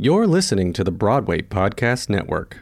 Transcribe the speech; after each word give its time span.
You're 0.00 0.28
listening 0.28 0.72
to 0.74 0.84
the 0.84 0.92
Broadway 0.92 1.42
Podcast 1.42 2.08
Network. 2.08 2.58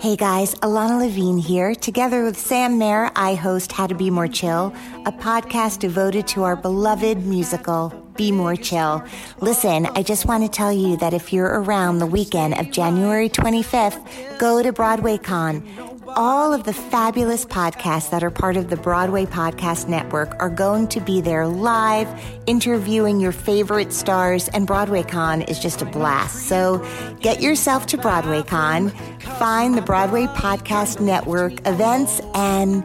Hey 0.00 0.16
guys, 0.16 0.56
Ilana 0.56 0.98
Levine 0.98 1.38
here. 1.38 1.76
Together 1.76 2.24
with 2.24 2.36
Sam 2.36 2.76
Mayer, 2.76 3.12
I 3.14 3.36
host 3.36 3.70
How 3.70 3.86
to 3.86 3.94
Be 3.94 4.10
More 4.10 4.26
Chill, 4.26 4.74
a 5.06 5.12
podcast 5.12 5.78
devoted 5.78 6.26
to 6.26 6.42
our 6.42 6.56
beloved 6.56 7.24
musical, 7.24 7.90
Be 8.16 8.32
More 8.32 8.56
Chill. 8.56 9.04
Listen, 9.40 9.86
I 9.94 10.02
just 10.02 10.26
want 10.26 10.42
to 10.42 10.50
tell 10.50 10.72
you 10.72 10.96
that 10.96 11.14
if 11.14 11.32
you're 11.32 11.62
around 11.62 12.00
the 12.00 12.06
weekend 12.06 12.58
of 12.58 12.72
January 12.72 13.28
25th, 13.28 14.38
go 14.40 14.60
to 14.60 14.72
BroadwayCon. 14.72 15.97
All 16.16 16.54
of 16.54 16.64
the 16.64 16.72
fabulous 16.72 17.44
podcasts 17.44 18.10
that 18.10 18.22
are 18.22 18.30
part 18.30 18.56
of 18.56 18.70
the 18.70 18.76
Broadway 18.76 19.26
Podcast 19.26 19.88
Network 19.88 20.34
are 20.40 20.48
going 20.48 20.88
to 20.88 21.00
be 21.00 21.20
there 21.20 21.46
live, 21.46 22.08
interviewing 22.46 23.20
your 23.20 23.32
favorite 23.32 23.92
stars, 23.92 24.48
and 24.48 24.66
BroadwayCon 24.66 25.48
is 25.48 25.58
just 25.58 25.82
a 25.82 25.84
blast. 25.84 26.46
So 26.46 26.84
get 27.20 27.42
yourself 27.42 27.86
to 27.86 27.98
BroadwayCon, 27.98 28.92
find 29.38 29.76
the 29.76 29.82
Broadway 29.82 30.26
Podcast 30.26 31.00
Network 31.00 31.66
events, 31.66 32.20
and 32.34 32.84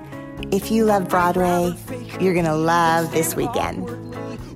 if 0.53 0.71
you 0.71 0.85
love 0.85 1.07
Broadway, 1.07 1.73
you're 2.19 2.33
going 2.33 2.45
to 2.45 2.55
love 2.55 3.11
this 3.11 3.35
weekend. 3.35 3.89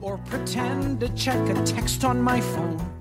Or 0.01 0.17
pretend 0.17 0.99
to 1.01 1.09
check 1.09 1.49
a 1.49 1.63
text 1.63 2.03
on 2.03 2.21
my 2.21 2.41
phone. 2.41 2.96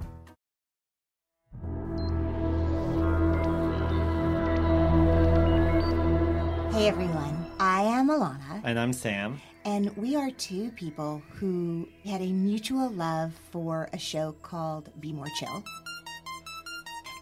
Hey 6.76 6.88
everyone, 6.88 7.46
I 7.58 7.84
am 7.84 8.10
Ilana, 8.10 8.60
And 8.62 8.78
I'm 8.78 8.92
Sam. 8.92 9.40
and 9.64 9.96
we 9.96 10.14
are 10.14 10.30
two 10.32 10.70
people 10.72 11.22
who 11.30 11.88
had 12.04 12.20
a 12.20 12.30
mutual 12.30 12.90
love 12.90 13.32
for 13.50 13.88
a 13.94 13.98
show 13.98 14.32
called 14.42 14.90
Be 15.00 15.10
More 15.10 15.26
Chill. 15.40 15.64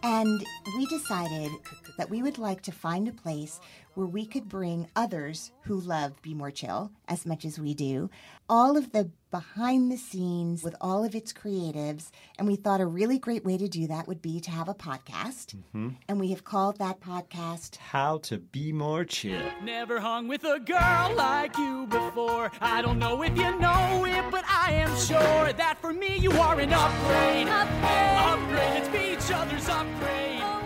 And 0.03 0.45
we 0.75 0.85
decided 0.87 1.51
that 1.97 2.09
we 2.09 2.21
would 2.21 2.37
like 2.37 2.63
to 2.63 2.73
find 2.73 3.07
a 3.07 3.13
place 3.13 3.61
where 3.95 4.05
we 4.05 4.25
could 4.25 4.47
bring 4.47 4.87
others 4.95 5.51
who 5.63 5.79
love 5.79 6.21
Be 6.21 6.33
More 6.33 6.51
Chill 6.51 6.91
as 7.07 7.25
much 7.25 7.45
as 7.45 7.59
we 7.59 7.73
do, 7.73 8.09
all 8.47 8.77
of 8.77 8.91
the 8.91 9.09
behind 9.31 9.91
the 9.91 9.97
scenes 9.97 10.63
with 10.63 10.75
all 10.79 11.03
of 11.03 11.13
its 11.13 11.33
creatives. 11.33 12.09
And 12.37 12.47
we 12.47 12.55
thought 12.55 12.79
a 12.79 12.85
really 12.85 13.19
great 13.19 13.43
way 13.43 13.57
to 13.57 13.67
do 13.67 13.87
that 13.87 14.07
would 14.07 14.21
be 14.21 14.39
to 14.39 14.51
have 14.51 14.69
a 14.69 14.73
podcast. 14.73 15.55
Mm-hmm. 15.55 15.89
And 16.07 16.19
we 16.19 16.29
have 16.29 16.45
called 16.45 16.77
that 16.77 17.01
podcast 17.01 17.77
How 17.77 18.19
to 18.19 18.37
be 18.37 18.71
more 18.71 19.03
chill. 19.03 19.41
Never 19.61 19.99
hung 19.99 20.27
with 20.27 20.45
a 20.45 20.59
girl 20.59 21.13
like 21.17 21.57
you 21.57 21.87
before. 21.87 22.51
I 22.61 22.81
don't 22.81 22.99
know 22.99 23.21
if 23.23 23.35
you 23.35 23.59
know 23.59 24.05
it, 24.05 24.31
but 24.31 24.45
I 24.47 24.71
am 24.73 24.95
sure 24.99 25.51
that 25.51 25.77
for 25.81 25.91
me 25.91 26.17
you 26.17 26.31
are 26.31 26.59
an 26.59 26.71
upgrade. 26.71 27.47
Upgrade. 27.47 28.55
Let's 28.55 28.89
be 28.89 29.13
each 29.13 29.31
other's 29.35 29.67
upgrade. 29.67 30.39
Oh, 30.41 30.64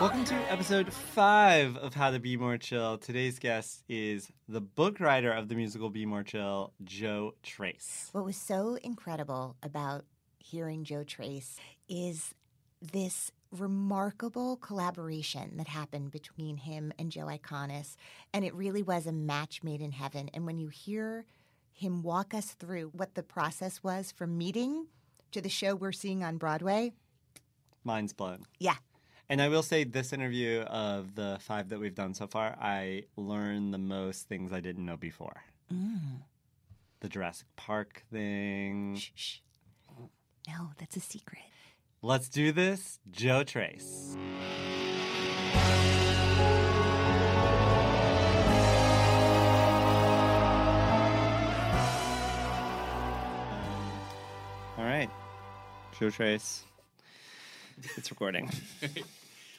Welcome 0.00 0.24
to 0.26 0.34
episode 0.52 0.92
five 0.92 1.76
of 1.76 1.92
How 1.92 2.12
to 2.12 2.20
Be 2.20 2.36
More 2.36 2.56
Chill. 2.56 2.98
Today's 2.98 3.40
guest 3.40 3.82
is 3.88 4.30
the 4.48 4.60
book 4.60 5.00
writer 5.00 5.32
of 5.32 5.48
the 5.48 5.56
musical 5.56 5.90
Be 5.90 6.06
More 6.06 6.22
Chill, 6.22 6.72
Joe 6.84 7.34
Tracz. 7.42 8.14
What 8.14 8.24
was 8.24 8.36
so 8.36 8.78
incredible 8.84 9.56
about 9.60 10.04
hearing 10.38 10.84
Joe 10.84 11.02
Tracz 11.04 11.56
is 11.88 12.32
this 12.80 13.32
remarkable 13.50 14.56
collaboration 14.58 15.56
that 15.56 15.66
happened 15.66 16.12
between 16.12 16.58
him 16.58 16.92
and 16.96 17.10
Joe 17.10 17.26
Iconis. 17.26 17.96
And 18.32 18.44
it 18.44 18.54
really 18.54 18.84
was 18.84 19.06
a 19.06 19.12
match 19.12 19.64
made 19.64 19.80
in 19.80 19.90
heaven. 19.90 20.30
And 20.32 20.46
when 20.46 20.58
you 20.58 20.68
hear 20.68 21.24
him 21.72 22.04
walk 22.04 22.34
us 22.34 22.52
through 22.52 22.90
what 22.94 23.16
the 23.16 23.24
process 23.24 23.82
was 23.82 24.12
from 24.12 24.38
meeting 24.38 24.86
to 25.32 25.40
the 25.40 25.48
show 25.48 25.74
we're 25.74 25.90
seeing 25.90 26.22
on 26.22 26.36
Broadway, 26.38 26.92
Mind's 27.84 28.12
blown. 28.12 28.44
yeah, 28.60 28.76
And 29.30 29.42
I 29.42 29.48
will 29.48 29.62
say, 29.62 29.84
this 29.84 30.14
interview 30.14 30.60
of 30.60 31.14
the 31.14 31.36
five 31.40 31.68
that 31.68 31.78
we've 31.78 31.94
done 31.94 32.14
so 32.14 32.26
far, 32.26 32.56
I 32.58 33.04
learned 33.16 33.74
the 33.74 33.78
most 33.78 34.26
things 34.26 34.52
I 34.54 34.60
didn't 34.60 34.86
know 34.86 34.96
before. 34.96 35.42
Mm. 35.72 36.22
The 37.00 37.08
Jurassic 37.10 37.46
Park 37.54 38.04
thing. 38.10 38.96
shh, 38.96 39.10
shh. 39.14 39.36
No, 40.48 40.70
that's 40.78 40.96
a 40.96 41.00
secret. 41.00 41.42
Let's 42.00 42.30
do 42.30 42.52
this. 42.52 43.00
Joe 43.10 43.44
Tracz. 43.44 44.16
All 54.78 54.84
right. 54.84 55.10
Joe 55.98 56.06
Tracz. 56.06 56.62
It's 57.96 58.10
recording. 58.10 58.50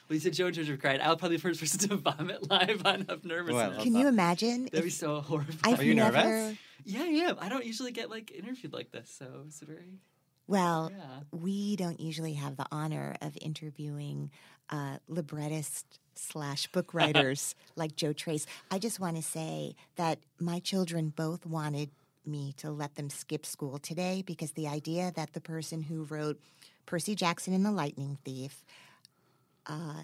Lisa 0.10 0.32
Jones 0.32 0.58
would 0.58 0.68
have 0.68 0.80
cried. 0.80 1.00
I'll 1.02 1.16
probably 1.18 1.38
be 1.38 1.42
the 1.42 1.48
first 1.50 1.60
person 1.60 1.90
to 1.90 1.96
vomit 1.98 2.50
live 2.50 2.82
on 2.86 3.06
of 3.10 3.24
nervousness. 3.26 3.76
love 3.76 3.84
Can 3.84 3.96
you 3.96 4.08
imagine? 4.08 4.66
That'd 4.66 4.84
be 4.84 4.90
so 4.90 5.22
horrifying. 5.22 5.60
I've 5.64 5.80
Are 5.80 5.84
you 5.84 5.96
never, 5.96 6.18
nervous? 6.18 6.58
yeah, 6.86 7.06
yeah. 7.06 7.34
I 7.40 7.50
don't 7.50 7.66
usually 7.66 7.92
get 7.92 8.10
like 8.10 8.32
interviewed 8.32 8.74
like 8.74 8.92
this, 8.92 9.14
so 9.18 9.44
it's 9.48 9.62
a 9.62 9.66
very 9.66 10.00
Well, 10.48 10.92
Yeah. 10.96 11.20
we 11.32 11.76
don't 11.76 12.00
usually 12.00 12.34
have 12.34 12.58
the 12.58 12.66
honor 12.72 13.16
of 13.22 13.38
interviewing 13.42 14.32
uh, 14.72 14.98
librettist 15.08 16.00
slash 16.16 16.68
book 16.68 16.94
writers 16.94 17.56
like 17.76 17.96
Joe 17.96 18.14
Tracz. 18.14 18.46
I 18.72 18.80
just 18.80 19.00
want 19.00 19.16
to 19.16 19.24
say 19.24 19.76
that 19.96 20.20
my 20.40 20.60
children 20.60 21.10
both 21.16 21.46
wanted 21.46 21.92
me 22.26 22.54
to 22.58 22.70
let 22.70 22.96
them 22.96 23.10
skip 23.10 23.46
school 23.46 23.80
today 23.80 24.24
because 24.26 24.52
the 24.52 24.68
idea 24.68 25.12
that 25.16 25.34
the 25.34 25.42
person 25.42 25.82
who 25.84 26.04
wrote 26.04 26.40
Percy 26.86 27.16
Jackson 27.16 27.54
and 27.54 27.66
the 27.66 27.72
Lightning 27.72 28.18
Thief, 28.26 28.64
uh, 29.68 30.04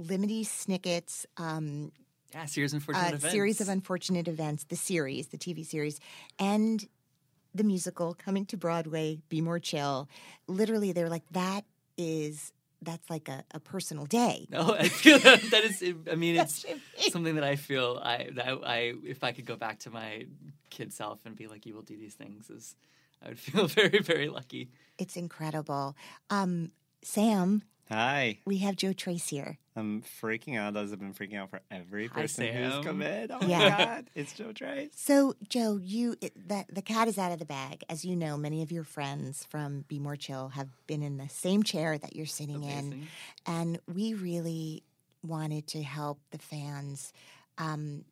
Lemony 0.00 0.44
Snicket's 0.46 1.26
um, 1.36 1.92
yeah. 2.32 2.46
Series 2.46 2.72
of 2.72 2.76
unfortunate 2.78 3.04
uh, 3.04 3.16
events. 3.16 3.32
series 3.32 3.60
of 3.60 3.68
unfortunate 3.68 4.28
events, 4.28 4.64
the 4.64 4.76
series, 4.76 5.28
the 5.28 5.38
TV 5.38 5.66
series, 5.66 5.98
and 6.38 6.86
the 7.54 7.64
musical 7.64 8.14
coming 8.14 8.46
to 8.46 8.56
Broadway, 8.56 9.18
Be 9.28 9.40
More 9.40 9.58
Chill. 9.58 10.08
Literally, 10.46 10.92
they're 10.92 11.08
like, 11.08 11.24
that 11.32 11.64
is 11.98 12.52
that's 12.82 13.10
like 13.10 13.28
a, 13.28 13.44
a 13.52 13.60
personal 13.60 14.06
day. 14.06 14.46
No, 14.50 14.74
I 14.74 14.88
feel 14.88 15.18
that, 15.18 15.42
that 15.50 15.64
is. 15.64 15.82
I 16.10 16.14
mean, 16.14 16.36
it's 16.36 16.64
something 17.10 17.34
that 17.34 17.44
I 17.44 17.56
feel. 17.56 18.00
I, 18.02 18.30
that 18.34 18.60
I, 18.64 18.94
if 19.04 19.22
I 19.22 19.32
could 19.32 19.44
go 19.44 19.56
back 19.56 19.80
to 19.80 19.90
my 19.90 20.26
kid 20.70 20.92
self 20.92 21.20
and 21.26 21.36
be 21.36 21.46
like, 21.46 21.66
"You 21.66 21.74
will 21.74 21.82
do 21.82 21.96
these 21.96 22.14
things," 22.14 22.48
is 22.48 22.74
I 23.24 23.28
would 23.30 23.38
feel 23.40 23.66
very, 23.66 23.98
very 23.98 24.28
lucky. 24.28 24.70
It's 24.98 25.16
incredible. 25.16 25.96
Um, 26.30 26.72
Sam, 27.02 27.62
Hi. 27.90 28.38
we 28.44 28.58
have 28.58 28.76
Joe 28.76 28.92
Tracz 28.92 29.28
here. 29.28 29.58
I'm 29.76 30.02
freaking 30.22 30.56
out 30.58 30.76
as 30.76 30.92
I've 30.92 31.00
been 31.00 31.14
freaking 31.14 31.36
out 31.38 31.50
for 31.50 31.60
every 31.70 32.06
Hi, 32.08 32.22
person 32.22 32.46
who's 32.46 32.72
Sam. 32.74 32.82
come 32.84 33.02
in. 33.02 33.30
Oh 33.32 33.40
my 33.40 33.46
Yeah. 33.46 33.84
God. 33.96 34.10
It's 34.14 34.32
Joe 34.32 34.52
Tracz. 34.52 34.90
So, 34.96 35.34
Joe, 35.48 35.78
you 35.82 36.16
it, 36.20 36.32
the, 36.48 36.64
the 36.72 36.82
cat 36.82 37.08
is 37.08 37.18
out 37.18 37.32
of 37.32 37.38
the 37.38 37.44
bag. 37.46 37.82
As 37.88 38.04
you 38.04 38.14
know, 38.16 38.36
many 38.36 38.62
of 38.62 38.70
your 38.70 38.84
friends 38.84 39.44
from 39.50 39.84
Be 39.88 39.98
More 39.98 40.16
Chill 40.16 40.48
have 40.50 40.68
been 40.86 41.02
in 41.02 41.16
the 41.16 41.28
same 41.28 41.62
chair 41.62 41.98
that 41.98 42.14
you're 42.14 42.26
sitting 42.26 42.62
in. 42.62 43.08
And 43.46 43.78
we 43.92 44.14
really 44.14 44.82
wanted 45.24 45.66
to 45.68 45.82
help 45.82 46.18
the 46.30 46.38
fans 46.38 47.12
um, 47.58 48.04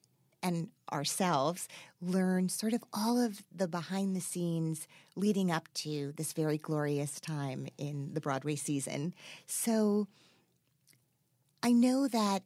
and 0.43 0.69
ourselves 0.93 1.69
learn 2.01 2.49
sort 2.49 2.73
of 2.73 2.83
all 2.93 3.21
of 3.21 3.43
the 3.55 3.69
behind 3.69 4.15
the 4.15 4.21
scenes 4.21 4.87
leading 5.17 5.51
up 5.51 5.69
to 5.75 6.13
this 6.17 6.33
very 6.33 6.59
glorious 6.59 7.21
time 7.21 7.67
in 7.77 8.15
the 8.15 8.21
Broadway 8.21 8.57
season. 8.57 9.15
So 9.47 10.07
I 11.63 11.73
know 11.73 12.09
that 12.09 12.43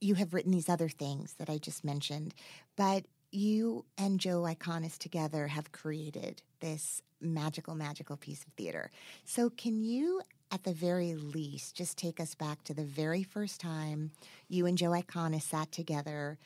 you 0.00 0.14
have 0.14 0.32
written 0.32 0.52
these 0.52 0.68
other 0.68 0.88
things 0.88 1.34
that 1.34 1.50
I 1.50 1.58
just 1.58 1.84
mentioned, 1.84 2.34
but 2.76 3.04
you 3.30 3.84
and 3.96 4.20
Joe 4.20 4.42
Iconis 4.42 4.96
together 4.96 5.48
have 5.48 5.72
created 5.72 6.42
this 6.60 7.02
magical, 7.20 7.74
magical 7.74 8.16
piece 8.16 8.44
of 8.44 8.52
theater. 8.52 8.90
So, 9.24 9.50
can 9.50 9.82
you, 9.82 10.22
at 10.50 10.64
the 10.64 10.72
very 10.72 11.14
least, 11.14 11.76
just 11.76 11.98
take 11.98 12.20
us 12.20 12.34
back 12.34 12.64
to 12.64 12.74
the 12.74 12.84
very 12.84 13.22
first 13.22 13.60
time 13.60 14.12
you 14.48 14.66
and 14.66 14.78
Joe 14.78 14.90
Iconis 14.90 15.42
sat 15.42 15.72
together, 15.72 16.38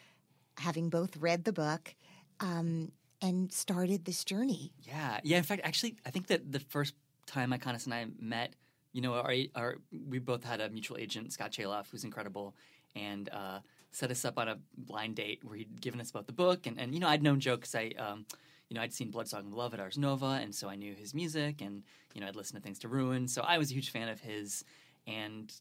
having 0.58 0.90
both 0.90 1.16
read 1.16 1.44
the 1.44 1.52
book, 1.52 1.94
um, 2.40 2.92
and 3.20 3.52
started 3.52 4.04
this 4.04 4.24
journey? 4.24 4.72
Yeah, 4.82 5.20
yeah. 5.22 5.38
In 5.38 5.44
fact, 5.44 5.62
actually, 5.64 5.96
I 6.04 6.10
think 6.10 6.26
that 6.26 6.50
the 6.50 6.60
first 6.60 6.94
time 7.26 7.52
Iconis 7.52 7.84
and 7.84 7.94
I 7.94 8.06
met, 8.18 8.54
you 8.92 9.00
know, 9.00 9.14
our, 9.14 9.34
our 9.54 9.76
we 10.08 10.18
both 10.18 10.44
had 10.44 10.60
a 10.60 10.68
mutual 10.68 10.98
agent, 10.98 11.32
Scott 11.32 11.52
Chaloff, 11.52 11.90
who's 11.90 12.04
incredible, 12.04 12.54
and 12.94 13.28
uh, 13.30 13.60
set 13.90 14.10
us 14.10 14.24
up 14.24 14.38
on 14.38 14.48
a 14.48 14.58
blind 14.76 15.16
date 15.16 15.40
where 15.44 15.56
he'd 15.56 15.80
given 15.80 16.00
us 16.00 16.10
both 16.10 16.26
the 16.26 16.32
book, 16.32 16.66
and, 16.66 16.78
and 16.80 16.92
you 16.92 17.00
know, 17.00 17.08
I'd 17.08 17.22
known 17.22 17.40
Joe 17.40 17.56
because 17.56 17.74
I, 17.74 17.92
um, 17.98 18.26
you 18.68 18.74
know, 18.74 18.82
I'd 18.82 18.92
seen 18.92 19.12
Bloodsong 19.12 19.46
of 19.46 19.54
Love 19.54 19.72
at 19.74 19.80
Ars 19.80 19.98
Nova, 19.98 20.40
and 20.42 20.54
so 20.54 20.68
I 20.68 20.76
knew 20.76 20.94
his 20.94 21.14
music, 21.14 21.60
and 21.60 21.84
you 22.14 22.20
know, 22.20 22.26
I'd 22.26 22.36
listened 22.36 22.60
to 22.60 22.64
things 22.64 22.80
to 22.80 22.88
Ruin, 22.88 23.28
so 23.28 23.42
I 23.42 23.58
was 23.58 23.70
a 23.70 23.74
huge 23.74 23.90
fan 23.90 24.08
of 24.08 24.20
his, 24.20 24.64
and 25.06 25.52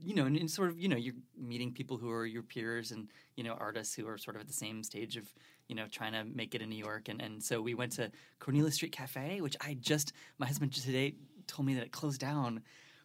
you 0.00 0.14
know, 0.14 0.26
and, 0.26 0.36
and 0.36 0.50
sort 0.50 0.70
of, 0.70 0.78
you 0.78 0.88
know, 0.88 0.96
you're 0.96 1.14
meeting 1.36 1.72
people 1.72 1.96
who 1.96 2.10
are 2.10 2.26
your 2.26 2.42
peers 2.42 2.90
and, 2.90 3.08
you 3.36 3.44
know, 3.44 3.54
artists 3.54 3.94
who 3.94 4.06
are 4.06 4.18
sort 4.18 4.36
of 4.36 4.42
at 4.42 4.48
the 4.48 4.54
same 4.54 4.82
stage 4.82 5.16
of, 5.16 5.32
you 5.68 5.74
know, 5.74 5.86
trying 5.90 6.12
to 6.12 6.24
make 6.24 6.54
it 6.54 6.62
in 6.62 6.68
New 6.68 6.76
York. 6.76 7.08
And, 7.08 7.20
and 7.20 7.42
so 7.42 7.60
we 7.62 7.74
went 7.74 7.92
to 7.92 8.10
Cornelia 8.38 8.70
Street 8.70 8.92
Cafe, 8.92 9.40
which 9.40 9.56
I 9.60 9.76
just, 9.80 10.12
my 10.38 10.46
husband 10.46 10.72
today 10.72 11.14
told 11.46 11.66
me 11.66 11.74
that 11.74 11.84
it 11.84 11.92
closed 11.92 12.20
down, 12.20 12.62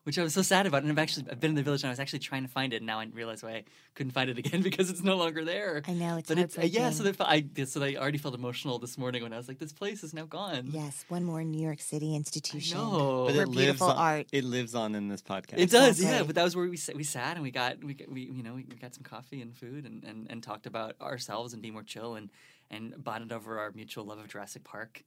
which 0.09 0.17
I 0.17 0.23
was 0.23 0.33
so 0.33 0.41
sad 0.41 0.65
about. 0.65 0.81
And 0.81 0.91
I've 0.91 0.97
actually, 0.97 1.27
I've 1.29 1.39
been 1.39 1.51
in 1.51 1.55
the 1.55 1.61
village 1.61 1.83
and 1.83 1.89
I 1.89 1.91
was 1.91 1.99
actually 1.99 2.17
trying 2.17 2.41
to 2.41 2.49
find 2.49 2.73
it. 2.73 2.77
And 2.77 2.87
now 2.87 2.99
I 2.99 3.05
realize 3.13 3.43
why 3.43 3.51
I 3.51 3.63
couldn't 3.93 4.13
find 4.13 4.27
it 4.27 4.39
again 4.39 4.61
because 4.69 4.89
it's 4.89 5.03
no 5.03 5.17
longer 5.17 5.45
there. 5.45 5.83
I 5.87 5.93
know, 5.93 6.17
it's 6.17 6.27
but 6.27 6.39
it's, 6.39 6.57
uh, 6.57 6.61
yeah, 6.61 6.89
so 6.89 7.03
heartbreaking. 7.03 7.53
that 7.55 7.61
I, 7.61 7.65
so 7.65 7.83
I 7.83 7.95
already 7.95 8.17
felt 8.17 8.33
emotional 8.33 8.79
this 8.79 8.97
morning 8.97 9.21
when 9.21 9.33
I 9.33 9.37
was 9.37 9.47
like, 9.47 9.59
this 9.59 9.71
place 9.71 10.03
is 10.03 10.11
now 10.15 10.25
gone. 10.25 10.69
Yes, 10.71 11.05
one 11.09 11.23
more 11.23 11.43
New 11.43 11.61
York 11.61 11.79
City 11.79 12.15
institution. 12.15 12.79
know. 12.79 13.25
But 13.27 13.35
it 13.35 13.49
lives 13.49 13.81
on, 13.81 13.95
art. 13.95 14.25
It 14.31 14.45
lives 14.45 14.73
on 14.73 14.95
in 14.95 15.09
this 15.09 15.21
podcast. 15.21 15.59
It 15.59 15.69
does, 15.69 16.01
yeah. 16.01 16.23
But 16.23 16.33
that 16.33 16.43
was 16.43 16.55
where 16.55 16.67
we 16.67 16.77
sat, 16.77 16.95
we 16.95 17.03
sat 17.03 17.35
and 17.35 17.43
we 17.43 17.51
got 17.51 17.83
we 17.83 17.93
got- 17.93 18.09
we 18.09 18.21
you 18.21 18.41
know 18.41 18.55
we 18.55 18.63
got 18.63 18.95
some 18.95 19.03
coffee 19.03 19.43
and 19.43 19.55
food 19.55 19.85
and, 19.85 20.03
and, 20.03 20.25
and 20.31 20.41
talked 20.41 20.65
about 20.65 20.95
ourselves 20.99 21.53
and 21.53 21.61
be 21.61 21.69
more 21.69 21.83
chill 21.83 22.15
and 22.15 22.31
and 22.71 23.03
bonded 23.03 23.31
over 23.31 23.59
our 23.59 23.71
mutual 23.71 24.05
love 24.05 24.17
of 24.17 24.27
Jurassic 24.27 24.63
Park. 24.63 25.03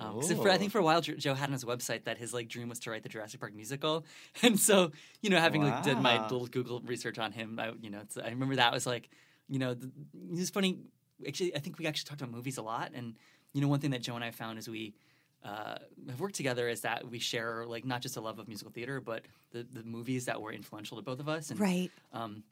Um, 0.00 0.16
'cause 0.16 0.32
for, 0.38 0.50
I 0.50 0.56
think 0.58 0.72
for 0.72 0.78
a 0.78 0.82
while 0.82 1.02
Joe 1.02 1.34
had 1.34 1.48
on 1.50 1.52
his 1.52 1.64
website 1.64 2.04
that 2.04 2.16
his 2.18 2.32
like 2.32 2.48
dream 2.48 2.68
was 2.70 2.78
to 2.80 2.90
write 2.90 3.02
the 3.02 3.10
Jurassic 3.10 3.40
Park 3.40 3.54
musical, 3.54 4.06
and 4.42 4.58
so 4.58 4.92
you 5.20 5.28
know 5.30 5.38
having 5.38 5.62
like 5.62 5.80
did 5.82 6.00
my 6.00 6.18
little 6.18 6.46
Google 6.46 6.80
research 6.80 7.18
on 7.18 7.32
him, 7.32 7.58
I 7.60 7.72
you 7.80 7.90
know 7.90 8.00
it's, 8.00 8.16
I 8.16 8.30
remember 8.30 8.56
that 8.56 8.72
was 8.72 8.86
like 8.86 9.10
you 9.48 9.58
know 9.58 9.74
the, 9.74 9.88
it 10.14 10.38
was 10.38 10.50
funny. 10.50 10.80
Actually, 11.26 11.54
I 11.54 11.58
think 11.58 11.78
we 11.78 11.86
actually 11.86 12.08
talked 12.08 12.22
about 12.22 12.32
movies 12.34 12.56
a 12.56 12.62
lot, 12.62 12.92
and 12.94 13.16
you 13.52 13.60
know 13.60 13.68
one 13.68 13.80
thing 13.80 13.90
that 13.90 14.02
Joe 14.02 14.14
and 14.14 14.24
I 14.24 14.30
found 14.30 14.58
is 14.58 14.68
we 14.68 14.94
uh, 15.42 15.76
have 16.08 16.20
worked 16.20 16.34
together 16.34 16.68
is 16.68 16.80
that 16.82 17.06
we 17.08 17.18
share 17.18 17.66
like 17.66 17.84
not 17.84 18.00
just 18.00 18.16
a 18.16 18.20
love 18.22 18.38
of 18.38 18.48
musical 18.48 18.72
theater, 18.72 19.00
but 19.00 19.26
the, 19.52 19.64
the 19.64 19.82
movies 19.82 20.24
that 20.26 20.40
were 20.40 20.52
influential 20.52 20.96
to 20.98 21.02
both 21.02 21.20
of 21.20 21.28
us. 21.28 21.50
And, 21.50 21.60
Right. 21.60 21.92
Um, 22.12 22.44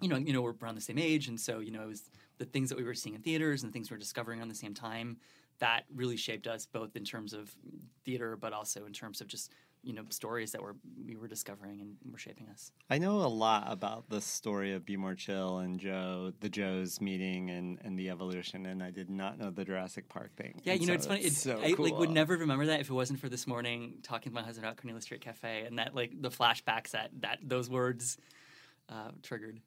you 0.00 0.08
know, 0.08 0.16
you 0.16 0.32
know, 0.32 0.40
we're 0.40 0.54
around 0.62 0.76
the 0.76 0.80
same 0.80 0.98
age, 0.98 1.28
and 1.28 1.38
so 1.38 1.58
you 1.60 1.70
know, 1.70 1.82
it 1.82 1.86
was 1.88 2.10
the 2.38 2.46
things 2.46 2.70
that 2.70 2.78
we 2.78 2.84
were 2.84 2.94
seeing 2.94 3.14
in 3.14 3.22
theaters 3.22 3.62
and 3.62 3.70
the 3.70 3.72
things 3.72 3.90
we 3.90 3.94
were 3.94 3.98
discovering 4.00 4.40
on 4.40 4.48
the 4.48 4.54
same 4.54 4.72
time 4.74 5.18
that 5.60 5.84
really 5.94 6.16
shaped 6.16 6.46
us 6.46 6.66
both 6.66 6.96
in 6.96 7.04
terms 7.04 7.32
of 7.32 7.54
theater, 8.04 8.36
but 8.36 8.52
also 8.52 8.84
in 8.86 8.92
terms 8.92 9.20
of 9.20 9.28
just 9.28 9.52
you 9.82 9.94
know 9.94 10.02
stories 10.10 10.52
that 10.52 10.62
were 10.62 10.76
we 11.06 11.16
were 11.16 11.28
discovering 11.28 11.80
and 11.80 11.96
were 12.10 12.18
shaping 12.18 12.48
us. 12.48 12.72
I 12.90 12.98
know 12.98 13.16
a 13.16 13.28
lot 13.28 13.64
about 13.68 14.08
the 14.08 14.20
story 14.20 14.74
of 14.74 14.84
Be 14.84 14.96
More 14.96 15.14
Chill 15.14 15.58
and 15.58 15.78
Joe, 15.78 16.32
the 16.40 16.48
Joe's 16.48 17.00
meeting 17.00 17.50
and, 17.50 17.78
and 17.82 17.98
the 17.98 18.10
evolution, 18.10 18.66
and 18.66 18.82
I 18.82 18.90
did 18.90 19.08
not 19.08 19.38
know 19.38 19.50
the 19.50 19.64
Jurassic 19.64 20.08
Park 20.08 20.34
thing. 20.36 20.60
Yeah, 20.64 20.74
And 20.74 20.82
you 20.82 20.86
know, 20.86 20.92
so 20.92 20.96
it's 20.96 21.06
funny. 21.06 21.20
It's, 21.22 21.38
so 21.38 21.58
I 21.60 21.74
like 21.78 21.98
would 21.98 22.10
never 22.10 22.36
remember 22.36 22.66
that 22.66 22.80
if 22.80 22.90
it 22.90 22.94
wasn't 22.94 23.20
for 23.20 23.28
this 23.28 23.46
morning 23.46 23.94
talking 24.02 24.32
to 24.32 24.34
my 24.34 24.42
husband 24.42 24.66
about 24.66 24.76
Cornelia 24.76 25.00
Street 25.00 25.22
Cafe 25.22 25.64
and 25.66 25.78
that 25.78 25.94
like 25.94 26.20
the 26.20 26.30
flashbacks 26.30 26.90
that 26.90 27.10
that 27.20 27.38
those 27.42 27.70
words 27.70 28.18
uh, 28.88 29.10
triggered. 29.22 29.60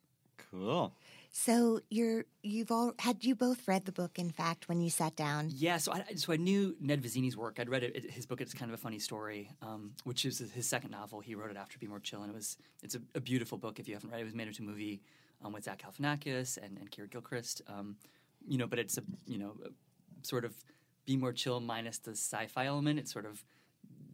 Cool. 0.51 0.93
So 1.35 1.81
you're 1.89 2.25
you've 2.43 2.71
all 2.71 2.93
had 2.99 3.25
you 3.25 3.33
both 3.33 3.67
read 3.67 3.85
the 3.85 3.91
book. 3.91 4.19
In 4.19 4.29
fact, 4.29 4.69
when 4.69 4.79
you 4.79 4.91
sat 4.91 5.15
down, 5.15 5.49
Yeah, 5.51 5.77
so 5.77 5.91
I 5.91 6.13
so 6.15 6.31
I 6.31 6.37
knew 6.37 6.75
Ned 6.79 7.01
Vizzini's 7.01 7.35
work. 7.35 7.59
I'd 7.59 7.69
read 7.69 7.83
it, 7.83 8.11
his 8.11 8.27
book. 8.27 8.39
It's 8.39 8.53
kind 8.53 8.69
of 8.69 8.75
a 8.75 8.81
funny 8.81 8.99
story, 8.99 9.49
um, 9.63 9.93
which 10.03 10.25
is 10.25 10.37
his 10.37 10.67
second 10.67 10.91
novel. 10.91 11.21
He 11.21 11.33
wrote 11.33 11.49
it 11.49 11.57
after 11.57 11.79
Be 11.79 11.87
More 11.87 11.99
Chill, 11.99 12.21
and 12.21 12.29
it 12.31 12.35
was 12.35 12.57
it's 12.83 12.93
a, 12.93 13.01
a 13.15 13.19
beautiful 13.19 13.57
book. 13.57 13.79
If 13.79 13.87
you 13.87 13.95
haven't 13.95 14.11
read 14.11 14.19
it, 14.19 14.21
it 14.21 14.25
was 14.25 14.35
made 14.35 14.47
into 14.47 14.61
a 14.61 14.65
movie 14.65 15.01
um, 15.43 15.53
with 15.53 15.63
Zach 15.63 15.81
Galifianakis 15.81 16.59
and 16.63 16.77
and 16.77 16.91
Keir 16.91 17.07
Gilchrist. 17.07 17.63
Um, 17.67 17.95
you 18.47 18.59
know, 18.59 18.67
but 18.67 18.77
it's 18.77 18.99
a 18.99 19.03
you 19.25 19.39
know 19.39 19.55
a 19.65 19.69
sort 20.25 20.45
of 20.45 20.53
Be 21.07 21.17
More 21.17 21.33
Chill 21.33 21.59
minus 21.59 21.97
the 21.97 22.11
sci-fi 22.11 22.67
element. 22.67 22.99
It 22.99 23.09
sort 23.09 23.25
of 23.25 23.43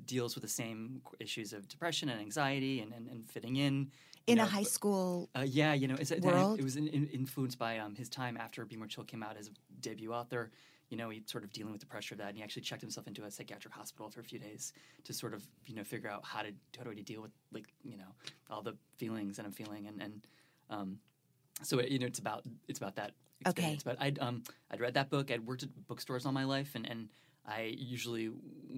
deals 0.06 0.36
with 0.36 0.44
the 0.44 0.50
same 0.50 1.02
issues 1.20 1.52
of 1.52 1.68
depression 1.68 2.08
and 2.08 2.22
anxiety 2.22 2.80
and 2.80 2.94
and, 2.94 3.10
and 3.10 3.30
fitting 3.30 3.58
in. 3.58 3.92
In 4.28 4.40
a 4.40 4.46
high 4.46 4.64
school, 4.64 5.30
uh, 5.36 5.46
yeah, 5.48 5.74
you 5.74 5.88
know, 5.88 5.96
it's, 6.00 6.12
it, 6.12 6.24
World? 6.24 6.60
it 6.60 6.64
was 6.64 6.76
in, 6.76 6.88
in, 6.88 7.08
influenced 7.08 7.58
by 7.58 7.80
um, 7.80 7.96
his 7.96 8.10
time 8.10 8.38
after 8.38 8.66
Be 8.66 8.76
More 8.76 8.88
Chill 8.88 9.04
came 9.04 9.24
out 9.24 9.38
as 9.38 9.48
a 9.48 9.52
debut 9.82 10.14
author. 10.14 10.52
You 10.90 10.98
know, 10.98 11.10
he 11.10 11.22
sort 11.26 11.44
of 11.44 11.54
dealing 11.54 11.72
with 11.72 11.82
the 11.82 11.88
pressure 11.88 12.16
of 12.16 12.20
that, 12.20 12.30
and 12.30 12.38
he 12.38 12.44
actually 12.44 12.64
checked 12.64 12.82
himself 12.82 13.08
into 13.08 13.24
a 13.24 13.32
psychiatric 13.32 13.74
hospital 13.74 14.10
for 14.10 14.22
a 14.22 14.24
few 14.24 14.40
days 14.40 14.74
to 15.04 15.14
sort 15.14 15.34
of 15.36 15.46
you 15.68 15.76
know 15.76 15.84
figure 15.84 16.10
out 16.10 16.26
how 16.26 16.42
to 16.42 16.52
how 16.84 16.90
I 16.90 16.94
deal 16.96 17.22
with 17.22 17.32
like 17.52 17.66
you 17.84 17.98
know 17.98 18.12
all 18.50 18.64
the 18.64 18.76
feelings 18.98 19.38
that 19.38 19.46
I'm 19.46 19.52
feeling, 19.52 19.86
and 19.88 20.02
and 20.02 20.28
um, 20.72 20.98
so 21.62 21.80
you 21.82 22.00
know 22.00 22.08
it's 22.08 22.20
about 22.20 22.44
it's 22.68 22.80
about 22.80 22.96
that 22.96 23.12
Okay. 23.48 23.52
experience. 23.52 23.84
But 23.84 23.98
I'd 24.02 24.20
um 24.20 24.44
I'd 24.72 24.80
read 24.80 24.96
that 24.96 25.10
book. 25.12 25.30
I'd 25.30 25.46
worked 25.46 25.64
at 25.64 25.70
bookstores 25.88 26.26
all 26.26 26.32
my 26.32 26.46
life, 26.46 26.72
and 26.74 26.90
and 26.90 27.10
I 27.48 27.74
usually 27.78 28.30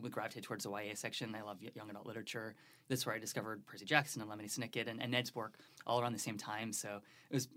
would 0.02 0.12
gravitate 0.12 0.44
towards 0.44 0.64
the 0.64 0.72
YA 0.72 0.96
section. 0.96 1.36
I 1.36 1.42
love 1.42 1.58
young 1.62 1.90
adult 1.90 2.06
literature. 2.08 2.56
This 2.88 3.00
is 3.00 3.06
where 3.06 3.16
I 3.16 3.20
discovered 3.20 3.66
Percy 3.66 3.86
Jackson 3.86 4.22
and 4.22 4.32
Lemony 4.32 4.50
Snicket 4.50 4.90
and, 4.90 5.02
and 5.02 5.12
Ned's 5.12 5.36
work 5.36 5.56
all 5.86 6.02
around 6.02 6.14
the 6.14 6.20
same 6.20 6.38
time. 6.38 6.72
So 6.74 7.02
it 7.30 7.34
was 7.34 7.48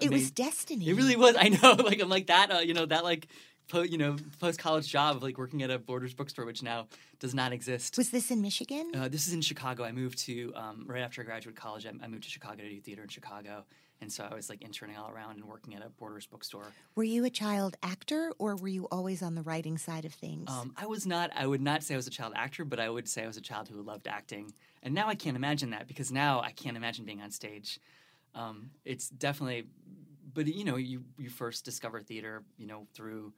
it 0.00 0.10
was 0.10 0.30
destiny. 0.30 0.88
it 0.88 0.94
really 0.94 1.16
was. 1.16 1.36
I 1.38 1.48
know. 1.48 1.72
Like 1.72 2.00
I'm 2.00 2.08
like 2.08 2.26
that. 2.28 2.50
Uh, 2.50 2.58
you 2.58 2.74
know 2.74 2.86
that 2.86 3.04
like. 3.04 3.28
Po, 3.68 3.82
you 3.82 3.98
know, 3.98 4.16
post 4.40 4.58
college 4.58 4.88
job 4.88 5.16
of 5.16 5.22
like 5.22 5.38
working 5.38 5.62
at 5.62 5.70
a 5.70 5.78
Borders 5.78 6.12
bookstore, 6.12 6.44
which 6.44 6.62
now 6.62 6.86
does 7.18 7.34
not 7.34 7.52
exist. 7.52 7.96
Was 7.96 8.10
this 8.10 8.30
in 8.30 8.42
Michigan? 8.42 8.92
Uh, 8.94 9.08
this 9.08 9.26
is 9.26 9.32
in 9.32 9.40
Chicago. 9.40 9.84
I 9.84 9.92
moved 9.92 10.18
to 10.26 10.52
um, 10.54 10.84
right 10.86 11.00
after 11.00 11.22
I 11.22 11.24
graduated 11.24 11.58
college. 11.58 11.86
I, 11.86 11.92
I 12.02 12.08
moved 12.08 12.24
to 12.24 12.30
Chicago 12.30 12.62
to 12.62 12.68
do 12.68 12.80
theater 12.80 13.02
in 13.02 13.08
Chicago, 13.08 13.64
and 14.00 14.12
so 14.12 14.28
I 14.30 14.34
was 14.34 14.50
like 14.50 14.60
interning 14.60 14.96
all 14.96 15.10
around 15.10 15.36
and 15.36 15.44
working 15.46 15.74
at 15.74 15.82
a 15.82 15.88
Borders 15.88 16.26
bookstore. 16.26 16.72
were 16.94 17.04
you 17.04 17.24
a 17.24 17.30
child 17.30 17.76
actor, 17.82 18.32
or 18.38 18.54
were 18.56 18.68
you 18.68 18.86
always 18.90 19.22
on 19.22 19.34
the 19.34 19.42
writing 19.42 19.78
side 19.78 20.04
of 20.04 20.12
things? 20.12 20.50
Um, 20.50 20.74
I 20.76 20.86
was 20.86 21.06
not. 21.06 21.30
I 21.34 21.46
would 21.46 21.62
not 21.62 21.82
say 21.82 21.94
I 21.94 21.96
was 21.96 22.06
a 22.06 22.10
child 22.10 22.34
actor, 22.36 22.64
but 22.66 22.78
I 22.78 22.90
would 22.90 23.08
say 23.08 23.24
I 23.24 23.26
was 23.26 23.38
a 23.38 23.42
child 23.42 23.68
who 23.68 23.80
loved 23.80 24.06
acting. 24.06 24.52
And 24.82 24.94
now 24.94 25.08
I 25.08 25.14
can't 25.14 25.36
imagine 25.36 25.70
that 25.70 25.88
because 25.88 26.12
now 26.12 26.42
I 26.42 26.50
can't 26.50 26.76
imagine 26.76 27.06
being 27.06 27.22
on 27.22 27.30
stage. 27.30 27.80
Um, 28.34 28.70
it's 28.84 29.08
definitely, 29.08 29.64
but 30.34 30.46
you 30.46 30.64
know, 30.64 30.76
you 30.76 31.04
you 31.16 31.30
first 31.30 31.64
discover 31.64 32.00
theater, 32.00 32.42
you 32.58 32.66
know, 32.66 32.86
through, 32.92 33.32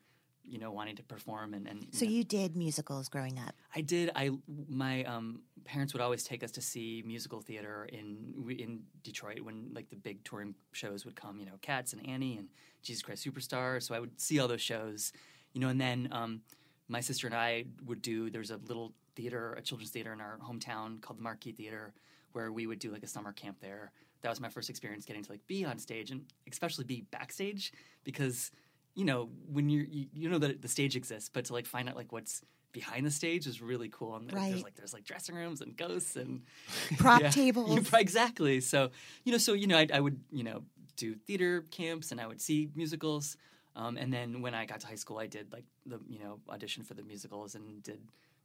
you 0.48 0.58
know, 0.58 0.70
wanting 0.70 0.96
to 0.96 1.02
perform 1.02 1.54
and 1.54 1.66
and. 1.66 1.86
so 1.90 2.04
know, 2.04 2.10
you 2.10 2.24
did 2.24 2.56
musicals 2.56 3.08
growing 3.08 3.38
up. 3.38 3.54
I 3.74 3.80
did. 3.80 4.10
I 4.14 4.30
my 4.68 5.04
um, 5.04 5.42
parents 5.64 5.92
would 5.92 6.00
always 6.02 6.24
take 6.24 6.42
us 6.42 6.50
to 6.52 6.62
see 6.62 7.02
musical 7.06 7.40
theater 7.40 7.88
in 7.92 8.56
in 8.58 8.80
Detroit 9.02 9.40
when 9.40 9.70
like 9.74 9.90
the 9.90 9.96
big 9.96 10.24
touring 10.24 10.54
shows 10.72 11.04
would 11.04 11.16
come. 11.16 11.38
You 11.38 11.46
know, 11.46 11.58
Cats 11.60 11.92
and 11.92 12.06
Annie 12.08 12.38
and 12.38 12.48
Jesus 12.82 13.02
Christ 13.02 13.26
Superstar. 13.26 13.82
So 13.82 13.94
I 13.94 14.00
would 14.00 14.20
see 14.20 14.38
all 14.38 14.48
those 14.48 14.62
shows. 14.62 15.12
You 15.52 15.60
know, 15.60 15.68
and 15.68 15.80
then 15.80 16.08
um, 16.12 16.42
my 16.88 17.00
sister 17.00 17.26
and 17.26 17.36
I 17.36 17.64
would 17.84 18.02
do. 18.02 18.30
There's 18.30 18.50
a 18.50 18.58
little 18.66 18.92
theater, 19.16 19.54
a 19.54 19.62
children's 19.62 19.90
theater 19.90 20.12
in 20.12 20.20
our 20.20 20.38
hometown 20.46 21.00
called 21.00 21.18
the 21.18 21.22
Marquee 21.22 21.52
Theater, 21.52 21.94
where 22.32 22.52
we 22.52 22.66
would 22.66 22.78
do 22.78 22.92
like 22.92 23.02
a 23.02 23.08
summer 23.08 23.32
camp 23.32 23.58
there. 23.60 23.90
That 24.22 24.30
was 24.30 24.40
my 24.40 24.48
first 24.48 24.70
experience 24.70 25.04
getting 25.04 25.22
to 25.24 25.32
like 25.32 25.46
be 25.46 25.64
on 25.64 25.78
stage 25.78 26.10
and 26.10 26.24
especially 26.50 26.84
be 26.84 27.06
backstage 27.10 27.72
because 28.04 28.50
you 28.96 29.04
know 29.04 29.30
when 29.52 29.68
you're 29.70 29.84
you, 29.84 30.06
you 30.12 30.28
know 30.28 30.38
that 30.38 30.62
the 30.62 30.68
stage 30.68 30.96
exists, 30.96 31.30
but 31.32 31.44
to 31.46 31.52
like 31.52 31.66
find 31.66 31.88
out 31.88 31.96
like 31.96 32.12
what's 32.12 32.42
behind 32.72 33.06
the 33.06 33.10
stage 33.10 33.46
is 33.46 33.62
really 33.62 33.88
cool. 33.88 34.16
And 34.16 34.30
Right. 34.32 34.50
there's 34.50 34.64
like 34.64 34.74
there's 34.74 34.92
like 34.94 35.04
dressing 35.04 35.34
rooms 35.36 35.60
and 35.62 35.76
ghosts 35.76 36.16
and 36.16 36.42
Prop 36.98 37.22
Yeah. 37.22 37.30
tables. 37.32 37.92
Exactly. 37.94 38.60
So 38.60 38.90
you 39.24 39.32
know, 39.32 39.38
so 39.38 39.52
you 39.54 39.66
know, 39.68 39.78
I, 39.78 39.86
I 39.94 40.00
would 40.00 40.18
you 40.32 40.44
know 40.44 40.64
do 40.96 41.14
theater 41.14 41.62
camps 41.70 42.10
and 42.12 42.20
I 42.20 42.26
would 42.26 42.40
see 42.40 42.70
musicals. 42.74 43.36
Um, 43.76 43.98
and 43.98 44.10
then 44.12 44.40
when 44.40 44.54
I 44.54 44.64
got 44.64 44.80
to 44.80 44.86
high 44.86 44.94
school, 44.94 45.18
I 45.18 45.26
did 45.26 45.52
like 45.52 45.64
the 45.86 46.00
you 46.08 46.18
know 46.18 46.40
audition 46.48 46.82
for 46.82 46.94
the 46.94 47.02
musicals 47.02 47.54
and 47.54 47.82
did 47.82 48.00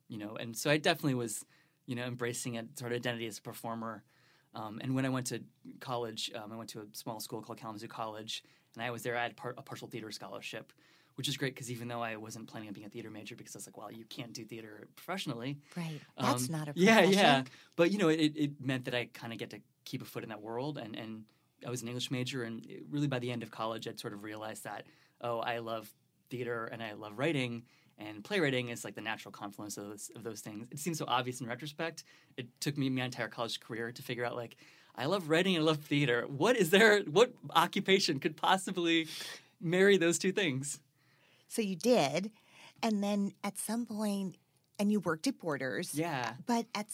you 0.10 0.18
know, 0.18 0.36
and 0.38 0.56
so 0.58 0.70
I 0.70 0.78
definitely 0.78 1.16
was 1.16 1.46
you 1.88 1.96
know 1.96 2.04
embracing 2.04 2.58
a 2.58 2.66
sort 2.76 2.92
of 2.92 2.98
identity 2.98 3.28
as 3.28 3.38
a 3.38 3.42
performer. 3.42 4.04
Um, 4.54 4.80
and 4.84 4.94
when 4.96 5.06
I 5.06 5.10
went 5.10 5.28
to 5.28 5.42
college, 5.80 6.30
um, 6.36 6.52
I 6.52 6.58
went 6.58 6.70
to 6.72 6.82
a 6.82 6.86
small 6.92 7.22
school 7.22 7.42
called 7.42 7.58
Kalamazoo 7.58 7.88
College, 7.88 8.44
and 8.76 8.84
I 8.84 8.92
was 8.92 9.04
there. 9.04 9.18
I 9.18 9.24
had 9.24 9.36
par- 9.36 9.56
a 9.58 9.62
partial 9.62 9.88
theater 9.88 10.12
scholarship, 10.12 10.72
which 11.16 11.28
is 11.28 11.38
great 11.38 11.54
because 11.54 11.72
even 11.72 11.88
though 11.88 12.02
I 12.02 12.16
wasn't 12.16 12.48
planning 12.48 12.68
on 12.70 12.74
being 12.74 12.88
a 12.88 12.90
theater 12.90 13.10
major, 13.12 13.36
because 13.36 13.56
I 13.56 13.58
was 13.60 13.68
like, 13.68 13.78
well, 13.78 13.92
you 13.92 14.06
can't 14.06 14.34
do 14.34 14.46
theater 14.46 14.88
professionally. 14.96 15.60
Right. 15.76 16.00
That's 16.18 16.48
Um, 16.48 16.52
not 16.52 16.68
a 16.70 16.74
yeah, 16.76 17.02
yeah. 17.02 17.44
But 17.76 17.92
you 17.92 17.98
know, 17.98 18.10
it, 18.10 18.34
it 18.36 18.52
meant 18.62 18.86
that 18.86 18.96
I 18.96 19.06
kind 19.14 19.34
of 19.34 19.40
get 19.40 19.50
to 19.52 19.60
keep 19.86 20.02
a 20.02 20.06
foot 20.06 20.24
in 20.24 20.30
that 20.30 20.42
world, 20.42 20.78
and 20.78 20.96
and 20.96 21.26
I 21.66 21.70
was 21.70 21.82
an 21.82 21.88
English 21.90 22.10
major, 22.12 22.44
and 22.44 22.66
it- 22.66 22.84
really 22.90 23.08
by 23.08 23.20
the 23.20 23.32
end 23.32 23.44
of 23.44 23.52
college, 23.52 23.88
I'd 23.88 24.00
sort 24.00 24.14
of 24.14 24.24
realized 24.24 24.64
that 24.64 24.88
oh, 25.24 25.40
I 25.40 25.60
love 25.60 25.88
theater 26.32 26.66
and 26.66 26.82
I 26.82 26.94
love 26.94 27.20
writing, 27.20 27.64
and 28.00 28.24
playwriting 28.24 28.70
is 28.70 28.84
like 28.84 28.96
the 28.96 29.02
natural 29.02 29.32
confluence 29.32 29.78
of 29.78 29.88
those, 29.90 30.10
of 30.16 30.24
those 30.24 30.42
things. 30.42 30.68
It 30.72 30.80
seems 30.80 30.98
so 30.98 31.06
obvious 31.08 31.42
in 31.42 31.48
retrospect. 31.48 32.04
It 32.38 32.48
took 32.60 32.76
me 32.78 32.90
my 32.90 33.04
entire 33.04 33.28
college 33.28 33.60
career 33.60 33.92
to 33.92 34.02
figure 34.02 34.26
out 34.26 34.36
like 34.36 34.56
I 34.96 35.06
love 35.06 35.30
writing 35.30 35.56
and 35.56 35.64
I 35.64 35.68
love 35.68 35.80
theater. 35.80 36.26
What 36.28 36.58
is 36.58 36.70
there? 36.70 37.02
What 37.02 37.34
occupation 37.56 38.20
could 38.20 38.36
possibly 38.36 39.08
marry 39.60 39.98
those 39.98 40.18
two 40.20 40.32
things? 40.32 40.80
So 41.48 41.62
you 41.62 41.76
did, 41.76 42.32
and 42.82 43.04
then 43.04 43.34
at 43.44 43.58
some 43.58 43.86
point, 43.86 44.38
and 44.80 44.92
you 44.92 45.00
worked 45.00 45.28
at 45.28 45.40
Borders. 45.40 45.94
Yeah. 45.94 46.34
But 46.46 46.66
at 46.74 46.88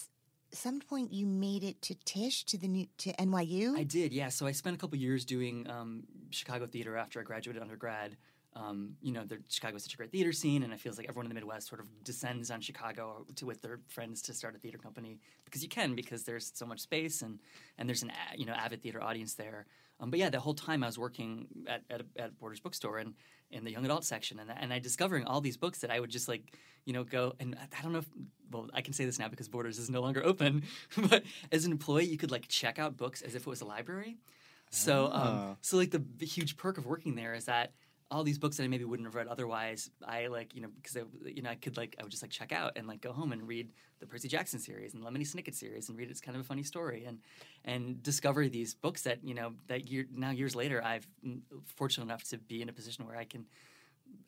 some 0.51 0.80
point, 0.80 1.13
you 1.13 1.25
made 1.25 1.63
it 1.63 1.82
to 1.84 1.96
Tisch 2.06 2.44
to 2.46 2.58
the 2.58 2.68
new 2.68 2.88
to 3.00 3.13
NYU. 3.13 3.77
I 3.77 3.84
did, 3.84 4.13
yeah. 4.13 4.30
So 4.30 4.46
I 4.46 4.51
spent 4.51 4.75
a 4.75 4.80
couple 4.80 4.98
years 4.98 5.25
doing 5.25 5.70
um, 5.70 6.04
Chicago 6.30 6.66
theater 6.66 6.98
after 6.98 7.20
I 7.20 7.24
graduated 7.24 7.62
undergrad. 7.62 8.18
Um, 8.60 8.96
you 9.02 9.12
know, 9.12 9.24
the, 9.24 9.38
Chicago 9.50 9.76
is 9.76 9.84
such 9.84 9.94
a 9.94 9.98
great 9.98 10.12
theater 10.12 10.32
scene, 10.32 10.64
and 10.64 10.74
it 10.74 10.80
feels 10.80 10.98
like 10.98 11.08
everyone 11.08 11.26
in 11.26 11.30
the 11.30 11.36
Midwest 11.36 11.68
sort 11.68 11.80
of 11.82 11.88
descends 12.04 12.50
on 12.50 12.60
Chicago 12.62 13.26
to, 13.36 13.46
with 13.46 13.62
their 13.62 13.80
friends 13.88 14.22
to 14.24 14.34
start 14.34 14.56
a 14.56 14.58
theater 14.58 14.78
company 14.78 15.20
because 15.46 15.62
you 15.62 15.70
can 15.70 15.94
because 15.96 16.24
there's 16.24 16.52
so 16.56 16.66
much 16.66 16.80
space 16.80 17.22
and 17.22 17.40
and 17.78 17.88
there's 17.88 18.04
an 18.04 18.12
you 18.36 18.46
know 18.46 18.54
avid 18.54 18.82
theater 18.82 19.02
audience 19.04 19.34
there. 19.36 19.66
Um, 20.00 20.10
but 20.12 20.20
yeah, 20.20 20.30
the 20.30 20.40
whole 20.40 20.54
time 20.54 20.84
I 20.84 20.88
was 20.88 20.98
working 20.98 21.48
at 21.68 21.82
at, 21.90 22.02
at 22.18 22.38
Borders 22.40 22.60
Bookstore 22.60 22.98
and 23.00 23.14
in 23.52 23.64
the 23.64 23.72
young 23.72 23.86
adult 23.86 24.04
section, 24.06 24.40
and 24.40 24.50
and 24.56 24.74
I 24.74 24.80
discovering 24.80 25.26
all 25.26 25.40
these 25.42 25.58
books 25.58 25.80
that 25.80 25.92
I 25.92 26.00
would 26.00 26.10
just 26.10 26.28
like 26.28 26.54
you 26.86 26.94
know 26.94 27.04
go 27.04 27.34
and 27.40 27.56
I- 27.56 27.68
I 27.78 27.82
don't 27.84 27.92
know 27.94 28.00
if 28.00 28.10
well 28.52 28.70
I 28.74 28.82
can 28.82 28.94
say 28.94 29.06
this 29.06 29.20
now 29.20 29.28
because 29.28 29.48
Borders 29.48 29.78
is 29.80 29.90
no 29.90 30.02
longer 30.02 30.24
open, 30.26 30.64
but 31.10 31.24
as 31.52 31.66
an 31.66 31.72
employee 31.72 32.06
you 32.06 32.18
could 32.18 32.32
like 32.32 32.48
check 32.48 32.80
out 32.80 32.98
books 32.98 33.22
as 33.22 33.36
if 33.36 33.42
it 33.42 33.48
was 33.50 33.62
a 33.62 33.66
library. 33.66 34.18
So, 34.70 35.06
um, 35.06 35.12
Oh. 35.14 35.58
so 35.62 35.78
like 35.78 35.92
the, 35.92 36.04
the 36.18 36.26
huge 36.26 36.58
perk 36.58 36.78
of 36.78 36.86
working 36.86 37.16
there 37.16 37.34
is 37.34 37.46
that 37.46 37.72
all 38.10 38.24
these 38.24 38.38
books 38.38 38.58
that 38.58 38.64
I 38.64 38.68
maybe 38.68 38.86
wouldn't 38.86 39.08
have 39.08 39.16
read 39.16 39.28
otherwise, 39.28 39.90
I 40.06 40.28
like 40.28 40.56
you 40.56 40.62
know 40.62 40.70
because 40.82 40.98
I 40.98 41.02
you 41.28 41.42
know 41.42 41.50
I 41.50 41.56
could 41.56 41.78
like 41.78 41.96
I 42.00 42.04
would 42.04 42.12
just 42.12 42.24
like 42.24 42.32
check 42.32 42.52
out 42.52 42.74
and 42.76 42.88
like 42.88 43.02
go 43.02 43.12
home 43.12 43.32
and 43.32 43.48
read 43.48 43.72
the 44.00 44.06
Percy 44.06 44.28
Jackson 44.28 44.60
series 44.60 44.94
and 44.94 45.04
Lemony 45.04 45.28
Snicket 45.28 45.56
series 45.56 45.90
and 45.90 45.98
read 45.98 46.10
it's 46.10 46.22
kind 46.22 46.36
of 46.36 46.42
a 46.42 46.46
funny 46.46 46.64
story 46.64 47.06
and 47.06 47.20
and 47.66 48.02
discover 48.02 48.48
these 48.48 48.74
books 48.74 49.02
that 49.04 49.24
you 49.24 49.34
know 49.34 49.54
that 49.68 49.90
year 49.90 50.06
now 50.14 50.32
years 50.32 50.56
later 50.56 50.84
I've 50.84 51.08
fortunate 51.66 52.06
enough 52.06 52.24
to 52.30 52.38
be 52.38 52.62
in 52.62 52.70
a 52.70 52.74
position 52.74 53.06
where 53.06 53.18
I 53.18 53.26
can 53.26 53.46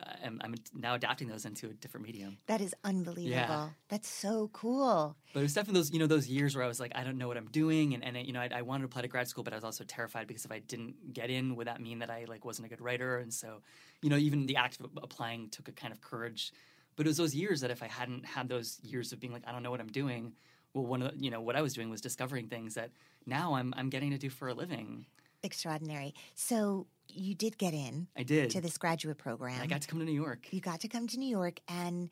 uh, 0.01 0.13
am, 0.23 0.39
I'm 0.43 0.55
now 0.73 0.95
adapting 0.95 1.27
those 1.27 1.45
into 1.45 1.67
a 1.67 1.73
different 1.73 2.05
medium. 2.05 2.37
That 2.47 2.61
is 2.61 2.73
unbelievable. 2.83 3.71
That's 3.89 4.07
so 4.07 4.49
cool. 4.53 5.15
But 5.33 5.41
it 5.41 5.43
was 5.43 5.53
definitely 5.53 5.79
those, 5.79 5.91
you 5.91 5.99
know, 5.99 6.07
those 6.07 6.27
years 6.27 6.55
where 6.55 6.63
I 6.63 6.67
was 6.67 6.79
like, 6.79 6.93
I 6.95 7.03
don't 7.03 7.17
know 7.17 7.27
what 7.27 7.37
I'm 7.37 7.47
doing, 7.47 7.93
and, 7.93 8.03
and 8.03 8.25
you 8.25 8.33
know, 8.33 8.39
I, 8.39 8.49
I 8.55 8.61
wanted 8.61 8.83
to 8.83 8.85
apply 8.85 9.01
to 9.01 9.07
grad 9.07 9.27
school, 9.27 9.43
but 9.43 9.53
I 9.53 9.57
was 9.57 9.63
also 9.63 9.83
terrified 9.83 10.27
because 10.27 10.45
if 10.45 10.51
I 10.51 10.59
didn't 10.59 11.13
get 11.13 11.29
in, 11.29 11.55
would 11.55 11.67
that 11.67 11.81
mean 11.81 11.99
that 11.99 12.09
I 12.09 12.25
like 12.27 12.45
wasn't 12.45 12.67
a 12.67 12.69
good 12.69 12.81
writer? 12.81 13.17
And 13.17 13.33
so, 13.33 13.61
you 14.01 14.09
know, 14.09 14.17
even 14.17 14.45
the 14.45 14.55
act 14.55 14.79
of 14.79 14.89
applying 14.97 15.49
took 15.49 15.67
a 15.67 15.71
kind 15.71 15.93
of 15.93 16.01
courage. 16.01 16.53
But 16.95 17.05
it 17.05 17.09
was 17.09 17.17
those 17.17 17.35
years 17.35 17.61
that 17.61 17.71
if 17.71 17.81
I 17.81 17.87
hadn't 17.87 18.25
had 18.25 18.49
those 18.49 18.79
years 18.83 19.13
of 19.13 19.19
being 19.19 19.31
like, 19.31 19.43
I 19.47 19.51
don't 19.51 19.63
know 19.63 19.71
what 19.71 19.79
I'm 19.79 19.87
doing, 19.87 20.33
well, 20.73 20.85
one 20.85 21.01
of 21.01 21.11
the, 21.11 21.23
you 21.23 21.31
know 21.31 21.41
what 21.41 21.55
I 21.55 21.61
was 21.61 21.73
doing 21.73 21.89
was 21.89 22.01
discovering 22.01 22.47
things 22.47 22.75
that 22.75 22.91
now 23.25 23.55
I'm 23.55 23.73
I'm 23.77 23.89
getting 23.89 24.11
to 24.11 24.17
do 24.17 24.29
for 24.29 24.49
a 24.49 24.53
living. 24.53 25.05
Extraordinary. 25.43 26.13
So 26.35 26.87
you 27.07 27.33
did 27.33 27.57
get 27.57 27.73
in 27.73 28.07
I 28.15 28.23
did. 28.23 28.51
to 28.51 28.61
this 28.61 28.77
graduate 28.77 29.17
program. 29.17 29.61
I 29.61 29.67
got 29.67 29.81
to 29.81 29.87
come 29.87 29.99
to 29.99 30.05
New 30.05 30.11
York. 30.11 30.47
you 30.51 30.61
got 30.61 30.81
to 30.81 30.87
come 30.87 31.07
to 31.07 31.17
New 31.17 31.29
York 31.29 31.59
and 31.67 32.09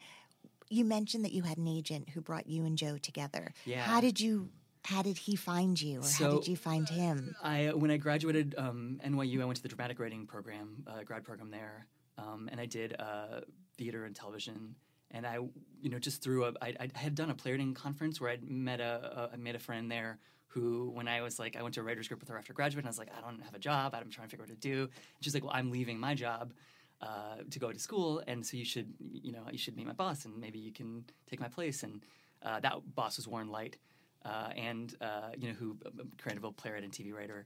you 0.69 0.84
mentioned 0.84 1.24
that 1.25 1.31
you 1.31 1.43
had 1.43 1.57
an 1.57 1.67
agent 1.67 2.10
who 2.10 2.22
brought 2.22 2.48
you 2.48 2.65
and 2.65 2.77
Joe 2.77 2.98
together. 2.98 3.53
Yeah. 3.65 3.81
How 3.81 4.01
did 4.01 4.19
you 4.19 4.50
how 4.84 5.01
did 5.01 5.17
he 5.17 5.36
find 5.36 5.79
you 5.79 6.00
or 6.00 6.10
how 6.17 6.31
did 6.38 6.48
you 6.48 6.55
find 6.55 6.88
him? 6.88 7.36
I 7.43 7.72
when 7.74 7.91
I 7.91 7.98
graduated 7.98 8.55
um, 8.57 9.00
NYU, 9.05 9.41
I 9.41 9.46
went 9.46 9.57
to 9.57 9.63
the 9.63 9.69
dramatic 9.69 10.00
writing 10.00 10.25
program, 10.25 10.84
uh, 10.88 11.03
grad 11.03 11.24
program 11.24 11.51
there, 11.51 11.88
um, 12.17 12.48
and 12.51 12.60
I 12.60 12.65
did 12.65 12.96
uh, 13.00 13.41
theater 13.77 14.05
and 14.05 14.15
television. 14.15 14.75
And 15.12 15.25
I, 15.25 15.39
you 15.81 15.89
know, 15.89 16.00
just 16.00 16.22
through 16.22 16.46
a, 16.46 16.53
I, 16.62 16.74
I 16.79 16.89
had 16.98 17.15
done 17.15 17.29
a 17.29 17.34
playwriting 17.36 17.74
conference 17.74 18.19
where 18.19 18.29
I'd 18.29 18.43
met 18.50 18.81
a, 18.81 19.29
a, 19.31 19.34
I 19.34 19.38
made 19.38 19.55
a 19.55 19.60
friend 19.60 19.89
there 19.89 20.19
who, 20.47 20.91
when 20.93 21.07
I 21.07 21.21
was 21.21 21.39
like, 21.39 21.55
I 21.55 21.61
went 21.61 21.75
to 21.75 21.81
a 21.81 21.83
writers 21.83 22.07
group 22.07 22.19
with 22.19 22.29
her 22.29 22.37
after 22.37 22.53
graduate, 22.53 22.83
and 22.83 22.87
I 22.87 22.91
was 22.91 22.97
like, 22.97 23.09
I 23.15 23.21
don't 23.21 23.41
have 23.43 23.53
a 23.53 23.59
job, 23.59 23.93
I'm 23.93 24.09
trying 24.09 24.27
to 24.27 24.31
figure 24.31 24.43
out 24.43 24.49
what 24.49 24.61
to 24.61 24.67
do. 24.67 24.81
And 24.83 25.21
she's 25.21 25.33
like, 25.33 25.43
Well, 25.43 25.53
I'm 25.53 25.71
leaving 25.71 25.99
my 25.99 26.13
job 26.13 26.53
uh, 27.01 27.37
to 27.49 27.59
go 27.59 27.71
to 27.71 27.79
school, 27.79 28.23
and 28.27 28.45
so 28.45 28.57
you 28.57 28.65
should, 28.65 28.93
you 28.99 29.31
know, 29.31 29.43
you 29.51 29.57
should 29.57 29.75
meet 29.75 29.85
my 29.85 29.93
boss, 29.93 30.25
and 30.25 30.37
maybe 30.39 30.59
you 30.59 30.71
can 30.71 31.03
take 31.29 31.39
my 31.39 31.47
place. 31.47 31.83
And 31.83 32.03
uh, 32.43 32.59
that 32.61 32.95
boss 32.95 33.17
was 33.17 33.27
Warren 33.27 33.51
Leight, 33.51 33.77
uh, 34.25 34.49
and 34.55 34.95
uh, 35.01 35.29
you 35.37 35.49
know, 35.49 35.53
who 35.53 35.77
creative 36.17 36.43
playwright 36.57 36.83
and 36.83 36.91
TV 36.91 37.13
writer, 37.13 37.45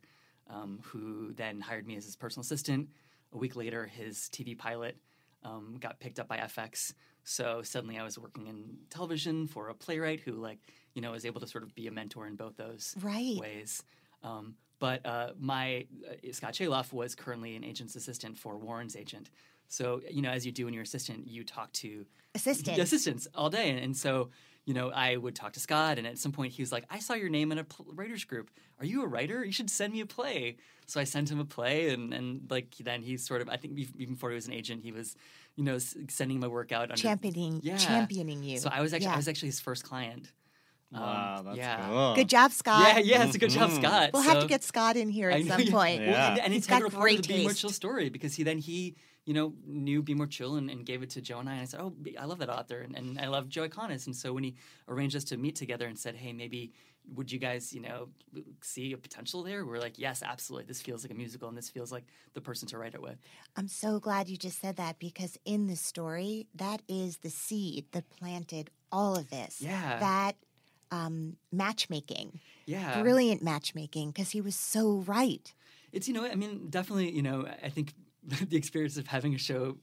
um, 0.50 0.80
who 0.84 1.34
then 1.34 1.60
hired 1.60 1.88
me 1.88 1.96
as 1.98 2.06
his 2.06 2.16
personal 2.16 2.42
assistant. 2.42 2.90
A 3.34 3.38
week 3.38 3.56
later, 3.56 3.86
his 3.86 4.30
TV 4.32 4.58
pilot 4.58 4.98
um, 5.44 5.78
got 5.80 6.00
picked 6.00 6.20
up 6.20 6.28
by 6.28 6.38
FX. 6.38 6.94
So 7.24 7.62
suddenly, 7.64 7.98
I 7.98 8.04
was 8.04 8.18
working 8.18 8.48
in 8.48 8.78
television 8.90 9.48
for 9.48 9.70
a 9.70 9.74
playwright 9.74 10.20
who, 10.22 10.34
like, 10.34 10.60
you 10.94 11.02
know, 11.02 11.12
was 11.12 11.26
able 11.26 11.40
to 11.42 11.48
sort 11.48 11.64
of 11.64 11.74
be 11.76 11.88
a 11.88 11.92
mentor 11.92 12.28
in 12.28 12.36
both 12.36 12.58
those 12.58 12.96
Right. 13.02 13.38
ways. 13.40 13.84
Um, 14.24 14.56
but 14.80 15.06
uh, 15.06 15.34
my 15.40 15.86
uh, 16.10 16.32
Scott 16.32 16.54
Chaloff 16.54 16.92
was 16.92 17.14
currently 17.16 17.56
an 17.56 17.64
agent's 17.64 17.96
assistant 17.96 18.38
for 18.38 18.58
Warren's 18.58 18.96
agent. 18.96 19.30
So 19.68 20.02
you 20.10 20.22
know, 20.22 20.32
as 20.32 20.46
you 20.46 20.52
do 20.52 20.66
when 20.66 20.74
you're 20.74 20.84
assistant, 20.84 21.28
you 21.28 21.44
talk 21.44 21.72
to 21.74 22.06
Assistant. 22.36 22.76
the 22.76 22.82
assistants 22.88 23.28
all 23.36 23.50
day, 23.50 23.70
and, 23.70 23.80
and 23.80 23.96
so 23.96 24.30
you 24.66 24.76
know, 24.76 24.92
I 24.92 25.18
would 25.18 25.34
talk 25.36 25.54
to 25.54 25.60
Scott, 25.60 25.98
and 25.98 26.06
at 26.06 26.20
some 26.20 26.32
point 26.32 26.54
he 26.54 26.62
was 26.62 26.72
like, 26.72 26.86
"I 26.90 27.00
saw 27.00 27.14
your 27.14 27.30
name 27.30 27.52
in 27.52 27.58
a 27.58 27.64
pl- 27.64 27.88
writers 27.94 28.24
group. 28.26 28.52
Are 28.80 28.86
you 28.86 29.02
a 29.04 29.08
writer? 29.08 29.44
You 29.46 29.52
should 29.52 29.70
send 29.70 29.94
me 29.94 30.02
a 30.02 30.06
play." 30.06 30.58
So 30.88 31.00
I 31.00 31.04
sent 31.06 31.32
him 31.32 31.40
a 31.40 31.46
play, 31.46 31.90
and 31.90 32.14
and 32.14 32.50
like 32.50 32.76
then 32.78 33.02
he 33.02 33.16
sort 33.18 33.42
of, 33.42 33.50
I 33.50 33.58
think 33.58 33.78
even 33.98 34.14
before 34.16 34.30
he 34.30 34.36
was 34.36 34.48
an 34.48 34.54
agent, 34.54 34.82
he 34.84 34.92
was, 34.92 35.16
you 35.62 35.66
know, 35.66 35.76
s- 35.76 35.96
sending 36.10 36.40
my 36.40 36.48
work 36.48 36.72
out 36.72 36.84
under 36.90 36.96
championing 36.96 37.60
Yeah. 37.64 37.78
championing 37.78 38.42
you. 38.44 38.58
So 38.58 38.70
I 38.72 38.82
was 38.82 38.94
actually 38.94 39.06
Yeah. 39.10 39.14
I 39.14 39.18
was 39.18 39.28
actually 39.28 39.50
his 39.50 39.60
first 39.60 39.84
client. 39.84 40.32
Um, 40.94 41.02
Wow, 41.02 41.42
that's 41.46 41.58
yeah. 41.58 41.88
cool. 41.88 42.16
Good 42.16 42.28
job, 42.30 42.52
Scott. 42.52 42.84
Yeah, 42.96 43.00
yeah, 43.00 43.26
it's 43.26 43.36
a 43.36 43.40
good 43.40 43.52
job, 43.52 43.70
Mhm. 43.70 43.76
Scott. 43.78 44.10
We'll 44.12 44.24
have 44.24 44.42
to 44.42 44.48
get 44.48 44.64
Scott 44.64 44.98
in 44.98 45.10
here 45.10 45.30
at 45.30 45.42
know 45.46 45.52
some 45.52 45.62
you- 45.62 45.72
point. 45.72 46.02
Yeah. 46.02 46.12
Well, 46.12 46.32
and, 46.32 46.40
and 46.40 46.54
He's 46.54 46.64
it's 46.64 46.68
got 46.68 46.82
integral 46.82 46.92
part 46.92 47.12
of 47.12 47.16
great 47.18 47.28
the 47.28 47.34
Be 47.38 47.44
More. 47.44 47.54
Chill 47.54 47.70
story 47.70 48.10
because 48.10 48.34
he 48.36 48.44
then 48.44 48.58
he 48.58 48.96
you 49.26 49.34
know 49.36 49.54
knew 49.68 50.02
Be 50.02 50.16
More 50.16 50.26
Chill 50.28 50.56
and, 50.56 50.68
and 50.72 50.84
gave 50.84 51.04
it 51.04 51.12
to 51.12 51.22
Joe 51.22 51.40
and 51.40 51.48
I 51.48 51.54
and 51.54 51.62
I 51.62 51.66
said 51.66 51.80
oh 51.80 51.94
I 52.20 52.26
love 52.26 52.40
that 52.40 52.50
author 52.50 52.80
and, 52.82 52.96
and 52.98 53.20
I 53.20 53.28
love 53.28 53.48
Joe 53.50 53.70
Iconis 53.70 54.08
and 54.08 54.16
so 54.16 54.34
when 54.34 54.44
he 54.44 54.56
arranged 54.88 55.16
us 55.16 55.24
to 55.26 55.38
meet 55.38 55.56
together 55.56 55.86
and 55.88 55.98
said 55.98 56.16
hey 56.16 56.34
maybe 56.34 56.74
would 57.14 57.32
you 57.32 57.40
guys 57.40 57.74
you 57.74 57.82
know 57.82 58.08
see 58.62 58.94
a 58.94 58.98
potential 58.98 59.44
there 59.44 59.66
we're 59.66 59.80
like 59.80 60.00
yes 60.00 60.24
absolutely 60.24 60.66
this 60.66 60.82
feels 60.82 61.04
like 61.04 61.12
a 61.12 61.16
musical 61.16 61.50
and 61.50 61.58
this 61.58 61.70
feels 61.70 61.92
like 61.92 62.06
the 62.34 62.42
person 62.42 62.68
to 62.68 62.78
write 62.78 62.94
it 62.94 63.02
with 63.02 63.18
I'm 63.56 63.68
so 63.68 64.00
glad 64.00 64.30
you 64.30 64.38
just 64.38 64.62
said 64.62 64.78
that 64.78 65.00
because 65.00 65.38
in 65.46 65.68
the 65.68 65.76
story, 65.76 66.48
that 66.56 66.82
is 66.88 67.18
the 67.18 67.30
seed 67.30 67.86
that 67.92 68.10
planted 68.10 68.70
all 68.92 69.16
of 69.16 69.30
this. 69.30 69.62
Yeah. 69.62 70.00
That 70.00 70.36
um, 70.92 71.38
matchmaking, 71.52 72.40
yeah 72.66 73.02
brilliant 73.02 73.42
matchmaking, 73.42 74.12
because 74.12 74.32
he 74.32 74.42
was 74.42 74.56
so 74.56 75.04
right. 75.08 75.54
It's 75.92 76.08
you 76.08 76.14
know, 76.14 76.26
I 76.26 76.36
mean, 76.36 76.68
definitely, 76.70 77.12
you 77.12 77.22
know, 77.22 77.48
I 77.64 77.70
think 77.70 77.94
the 78.24 78.58
experience 78.58 78.98
of 78.98 79.08
having 79.08 79.34
a 79.36 79.38
show 79.38 79.78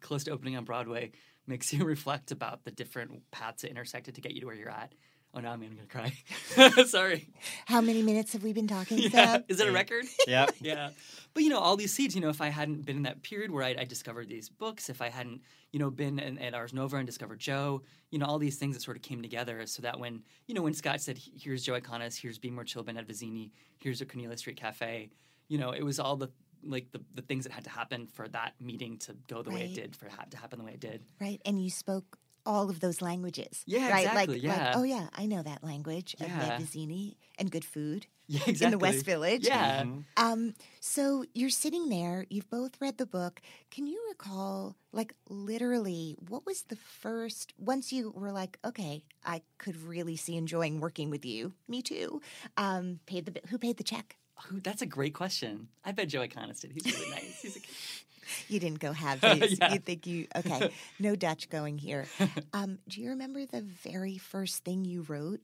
close 0.00 0.24
to 0.24 0.30
opening 0.30 0.56
on 0.56 0.64
Broadway 0.64 1.12
makes 1.46 1.72
you 1.72 1.84
reflect 1.84 2.30
about 2.30 2.64
the 2.64 2.70
different 2.70 3.22
paths 3.30 3.62
that 3.62 3.70
intersected 3.70 4.14
to 4.16 4.20
get 4.20 4.32
you 4.32 4.40
to 4.40 4.46
where 4.46 4.56
you're 4.56 4.70
at. 4.70 4.92
Oh 5.36 5.40
no, 5.40 5.48
I'm 5.50 5.60
gonna 5.60 5.74
cry. 5.88 6.84
Sorry. 6.84 7.28
How 7.66 7.80
many 7.80 8.02
minutes 8.02 8.32
have 8.34 8.44
we 8.44 8.52
been 8.52 8.68
talking, 8.68 8.98
Yeah. 8.98 9.38
Is 9.48 9.58
it 9.58 9.68
a 9.68 9.72
record? 9.72 10.04
yeah. 10.28 10.46
yeah. 10.60 10.90
But 11.32 11.42
you 11.42 11.48
know, 11.48 11.58
all 11.58 11.76
these 11.76 11.92
seeds. 11.92 12.14
You 12.14 12.20
know, 12.20 12.28
if 12.28 12.40
I 12.40 12.48
hadn't 12.48 12.86
been 12.86 12.96
in 12.98 13.02
that 13.02 13.22
period 13.22 13.50
where 13.50 13.64
I, 13.64 13.74
I 13.80 13.84
discovered 13.84 14.28
these 14.28 14.48
books, 14.48 14.88
if 14.88 15.02
I 15.02 15.08
hadn't, 15.08 15.42
you 15.72 15.80
know, 15.80 15.90
been 15.90 16.20
in, 16.20 16.38
at 16.38 16.54
Ars 16.54 16.72
Nova 16.72 16.96
and 16.96 17.06
discovered 17.06 17.40
Joe, 17.40 17.82
you 18.10 18.20
know, 18.20 18.26
all 18.26 18.38
these 18.38 18.56
things 18.56 18.76
that 18.76 18.82
sort 18.82 18.96
of 18.96 19.02
came 19.02 19.22
together, 19.22 19.66
so 19.66 19.82
that 19.82 19.98
when 19.98 20.22
you 20.46 20.54
know, 20.54 20.62
when 20.62 20.74
Scott 20.74 21.00
said, 21.00 21.18
"Here's 21.18 21.64
Joe 21.64 21.80
Iconis, 21.80 22.16
here's 22.16 22.38
Be 22.38 22.50
More 22.50 22.64
Chill, 22.64 22.84
Ben 22.84 22.96
Ed 22.96 23.08
Vizzini, 23.08 23.50
here's 23.78 24.00
a 24.00 24.06
Cornelia 24.06 24.36
Street 24.36 24.56
Cafe," 24.56 25.10
you 25.48 25.58
know, 25.58 25.72
it 25.72 25.82
was 25.82 25.98
all 25.98 26.14
the 26.16 26.30
like 26.66 26.92
the, 26.92 27.00
the 27.14 27.22
things 27.22 27.44
that 27.44 27.52
had 27.52 27.64
to 27.64 27.70
happen 27.70 28.06
for 28.06 28.28
that 28.28 28.54
meeting 28.60 28.96
to 28.98 29.14
go 29.28 29.42
the 29.42 29.50
way 29.50 29.64
it 29.64 29.74
did, 29.74 29.96
for 29.96 30.06
it 30.06 30.12
ha- 30.12 30.24
to 30.30 30.36
happen 30.36 30.58
the 30.58 30.64
way 30.64 30.72
it 30.72 30.80
did. 30.80 31.02
Right. 31.20 31.40
And 31.44 31.62
you 31.62 31.68
spoke 31.70 32.18
all 32.46 32.68
of 32.70 32.80
those 32.80 33.00
languages. 33.00 33.62
Yeah, 33.66 33.90
right? 33.90 34.04
exactly, 34.06 34.34
Like, 34.34 34.42
yeah. 34.42 34.64
like, 34.66 34.76
oh, 34.76 34.82
yeah, 34.82 35.06
I 35.14 35.26
know 35.26 35.42
that 35.42 35.64
language 35.64 36.14
of 36.20 36.28
Yeah. 36.28 36.38
Ned 36.38 36.60
Vizzini 36.60 37.16
and 37.38 37.50
good 37.50 37.64
food 37.64 38.06
Yeah, 38.26 38.40
in 38.46 38.70
the 38.70 38.78
West 38.78 39.04
Village. 39.04 39.46
Yeah. 39.46 39.84
Um, 40.16 40.54
so 40.80 41.24
you're 41.34 41.50
sitting 41.50 41.88
there, 41.88 42.26
you've 42.30 42.50
both 42.50 42.80
read 42.80 42.98
the 42.98 43.06
book. 43.06 43.40
Can 43.70 43.86
you 43.86 44.00
recall, 44.08 44.76
like, 44.92 45.14
literally, 45.28 46.16
what 46.28 46.44
was 46.46 46.62
the 46.62 46.76
first, 46.76 47.52
once 47.58 47.92
you 47.92 48.10
were 48.14 48.32
like, 48.32 48.58
okay, 48.64 49.04
I 49.24 49.42
could 49.58 49.76
really 49.82 50.16
see 50.16 50.36
enjoying 50.36 50.80
working 50.80 51.10
with 51.10 51.24
you, 51.24 51.52
me 51.68 51.80
too, 51.82 52.20
um, 52.56 53.00
paid 53.06 53.26
the, 53.26 53.40
who 53.48 53.58
paid 53.58 53.76
the 53.78 53.84
check? 53.84 54.16
Ooh, 54.52 54.60
that's 54.60 54.82
a 54.82 54.86
great 54.86 55.14
question. 55.14 55.68
I 55.84 55.92
bet 55.92 56.08
Joe 56.08 56.20
Iconis 56.20 56.60
did. 56.60 56.72
He's 56.72 56.84
really 56.86 57.10
nice. 57.10 57.40
He's 57.40 57.56
a, 57.56 57.60
You 58.48 58.60
didn't 58.60 58.80
go 58.80 58.92
have 58.92 59.20
these. 59.40 59.58
Yeah. 59.58 59.72
You 59.72 59.78
think 59.78 60.06
you, 60.06 60.26
okay, 60.36 60.70
no 60.98 61.14
Dutch 61.16 61.48
going 61.50 61.78
here. 61.78 62.06
Um, 62.52 62.78
do 62.88 63.00
you 63.00 63.10
remember 63.10 63.44
the 63.46 63.62
very 63.62 64.16
first 64.16 64.64
thing 64.64 64.84
you 64.84 65.02
wrote 65.02 65.40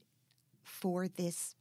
for 0.63 1.07
this 1.09 1.55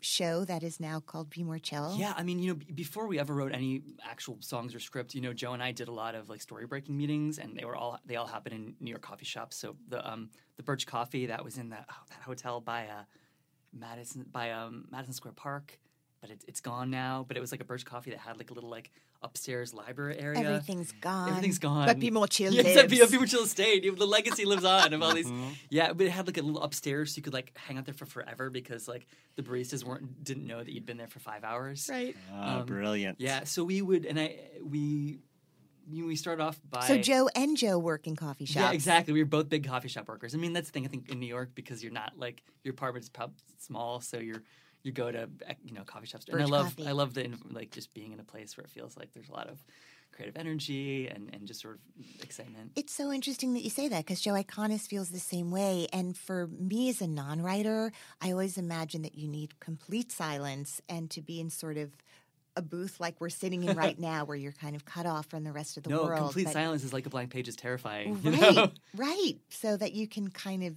show 0.00 0.44
that 0.46 0.62
is 0.62 0.80
now 0.80 1.00
called 1.00 1.28
Be 1.28 1.42
More 1.42 1.58
Chill? 1.58 1.96
Yeah, 1.98 2.14
I 2.16 2.22
mean, 2.22 2.38
you 2.38 2.48
know, 2.48 2.54
b- 2.54 2.72
before 2.72 3.06
we 3.06 3.18
ever 3.18 3.34
wrote 3.34 3.52
any 3.52 3.82
actual 4.08 4.38
songs 4.40 4.74
or 4.74 4.80
script, 4.80 5.14
you 5.14 5.20
know, 5.20 5.34
Joe 5.34 5.52
and 5.52 5.62
I 5.62 5.72
did 5.72 5.88
a 5.88 5.92
lot 5.92 6.14
of 6.14 6.30
like 6.30 6.40
story 6.40 6.66
breaking 6.66 6.96
meetings, 6.96 7.38
and 7.38 7.56
they 7.56 7.64
were 7.66 7.76
all 7.76 7.98
they 8.06 8.16
all 8.16 8.26
happened 8.26 8.54
in 8.54 8.74
New 8.80 8.90
York 8.90 9.02
coffee 9.02 9.26
shops. 9.26 9.56
So 9.56 9.76
the 9.88 10.08
um 10.10 10.30
the 10.56 10.62
Birch 10.62 10.86
Coffee 10.86 11.26
that 11.26 11.44
was 11.44 11.58
in 11.58 11.68
that 11.70 11.84
oh, 11.90 12.02
that 12.08 12.20
hotel 12.22 12.60
by 12.60 12.86
uh 12.86 13.02
Madison 13.72 14.24
by 14.30 14.52
um 14.52 14.86
Madison 14.90 15.12
Square 15.14 15.34
Park, 15.36 15.78
but 16.20 16.30
it, 16.30 16.44
it's 16.46 16.60
gone 16.60 16.90
now. 16.90 17.24
But 17.26 17.36
it 17.36 17.40
was 17.40 17.50
like 17.52 17.60
a 17.60 17.64
Birch 17.64 17.84
Coffee 17.84 18.10
that 18.10 18.18
had 18.20 18.36
like 18.38 18.50
a 18.50 18.54
little 18.54 18.70
like 18.70 18.90
upstairs 19.22 19.72
library 19.74 20.18
area. 20.18 20.40
Everything's 20.40 20.92
gone. 20.92 21.28
Everything's 21.30 21.58
gone. 21.58 21.86
But 21.86 21.98
Be 21.98 22.10
More 22.10 22.26
Chill 22.26 22.52
yeah, 22.52 22.62
lives. 22.62 22.68
except 22.76 22.90
Be, 22.90 23.06
Be 23.06 23.16
More 23.18 23.26
Chill 23.26 23.46
stayed. 23.46 23.84
The 23.96 24.06
legacy 24.06 24.44
lives 24.44 24.64
on 24.64 24.92
of 24.92 25.02
all 25.02 25.14
these. 25.14 25.30
Yeah, 25.68 25.92
but 25.92 26.06
it 26.06 26.10
had 26.10 26.26
like 26.26 26.36
a 26.38 26.42
little 26.42 26.62
upstairs, 26.62 27.12
so 27.14 27.18
you 27.18 27.22
could 27.22 27.32
like 27.32 27.56
hang 27.56 27.78
out 27.78 27.84
there 27.84 27.94
for 27.94 28.06
forever 28.06 28.50
because 28.50 28.86
like 28.88 29.06
the 29.36 29.42
baristas 29.42 29.84
weren't 29.84 30.22
didn't 30.24 30.46
know 30.46 30.62
that 30.62 30.72
you'd 30.72 30.86
been 30.86 30.96
there 30.98 31.08
for 31.08 31.20
five 31.20 31.44
hours. 31.44 31.88
Right. 31.90 32.16
Ah, 32.32 32.60
Um, 32.60 32.66
brilliant. 32.66 33.20
Yeah, 33.20 33.44
so 33.44 33.64
we 33.64 33.82
would, 33.82 34.04
and 34.06 34.18
I 34.20 34.38
we 34.64 35.18
we 35.90 36.14
started 36.14 36.42
off 36.42 36.60
by 36.70 36.86
So 36.86 36.98
Joe 36.98 37.28
and 37.34 37.56
Joe 37.56 37.78
work 37.78 38.06
in 38.06 38.14
coffee 38.14 38.44
shops. 38.44 38.56
Yeah, 38.56 38.70
exactly. 38.72 39.12
We 39.12 39.20
were 39.22 39.28
both 39.28 39.48
big 39.48 39.66
coffee 39.66 39.88
shop 39.88 40.06
workers. 40.08 40.34
I 40.34 40.38
mean, 40.38 40.52
that's 40.52 40.68
the 40.68 40.72
thing. 40.72 40.84
I 40.84 40.88
think 40.88 41.08
in 41.10 41.18
New 41.18 41.26
York 41.26 41.50
because 41.54 41.82
you're 41.82 41.92
not 41.92 42.12
like 42.16 42.42
your 42.62 42.72
apartment's 42.74 43.08
probably 43.08 43.34
small, 43.58 44.00
so 44.00 44.18
you're 44.18 44.42
you 44.82 44.92
go 44.92 45.10
to 45.10 45.28
eh, 45.46 45.54
you 45.64 45.72
know 45.74 45.82
coffee 45.84 46.06
shops. 46.06 46.26
and 46.28 46.40
I 46.40 46.44
love 46.46 46.76
coffee. 46.76 46.86
I 46.86 46.92
love 46.92 47.14
the 47.14 47.30
like 47.50 47.70
just 47.70 47.92
being 47.94 48.12
in 48.12 48.20
a 48.20 48.24
place 48.24 48.56
where 48.56 48.64
it 48.64 48.70
feels 48.70 48.96
like 48.96 49.12
there's 49.12 49.28
a 49.28 49.32
lot 49.32 49.48
of 49.48 49.62
creative 50.12 50.36
energy 50.36 51.06
and 51.08 51.30
and 51.32 51.46
just 51.46 51.60
sort 51.60 51.76
of 51.98 52.22
excitement. 52.22 52.72
It's 52.76 52.94
so 52.94 53.12
interesting 53.12 53.54
that 53.54 53.62
you 53.62 53.70
say 53.70 53.88
that 53.88 54.04
because 54.04 54.20
Joe 54.20 54.32
Iconis 54.34 54.88
feels 54.88 55.10
the 55.10 55.20
same 55.20 55.50
way. 55.50 55.86
And 55.92 56.16
for 56.16 56.46
me 56.48 56.88
as 56.88 57.00
a 57.00 57.06
non 57.06 57.42
writer, 57.42 57.92
I 58.20 58.32
always 58.32 58.58
imagine 58.58 59.02
that 59.02 59.14
you 59.16 59.28
need 59.28 59.60
complete 59.60 60.10
silence 60.12 60.80
and 60.88 61.10
to 61.10 61.22
be 61.22 61.40
in 61.40 61.50
sort 61.50 61.76
of 61.76 61.90
a 62.56 62.62
booth 62.62 62.98
like 62.98 63.14
we're 63.20 63.28
sitting 63.28 63.62
in 63.62 63.76
right 63.76 63.98
now, 64.10 64.24
where 64.24 64.36
you're 64.36 64.50
kind 64.52 64.74
of 64.74 64.84
cut 64.84 65.06
off 65.06 65.26
from 65.26 65.44
the 65.44 65.52
rest 65.52 65.76
of 65.76 65.84
the 65.84 65.90
no, 65.90 66.02
world. 66.02 66.10
No, 66.20 66.24
complete 66.26 66.44
but- 66.44 66.52
silence 66.52 66.82
is 66.82 66.92
like 66.92 67.06
a 67.06 67.10
blank 67.10 67.30
page 67.30 67.46
is 67.48 67.54
terrifying. 67.56 68.18
you 68.24 68.30
Right, 68.32 68.54
know? 68.56 68.70
right. 68.96 69.34
So 69.50 69.76
that 69.76 69.92
you 69.92 70.08
can 70.08 70.28
kind 70.30 70.64
of 70.64 70.74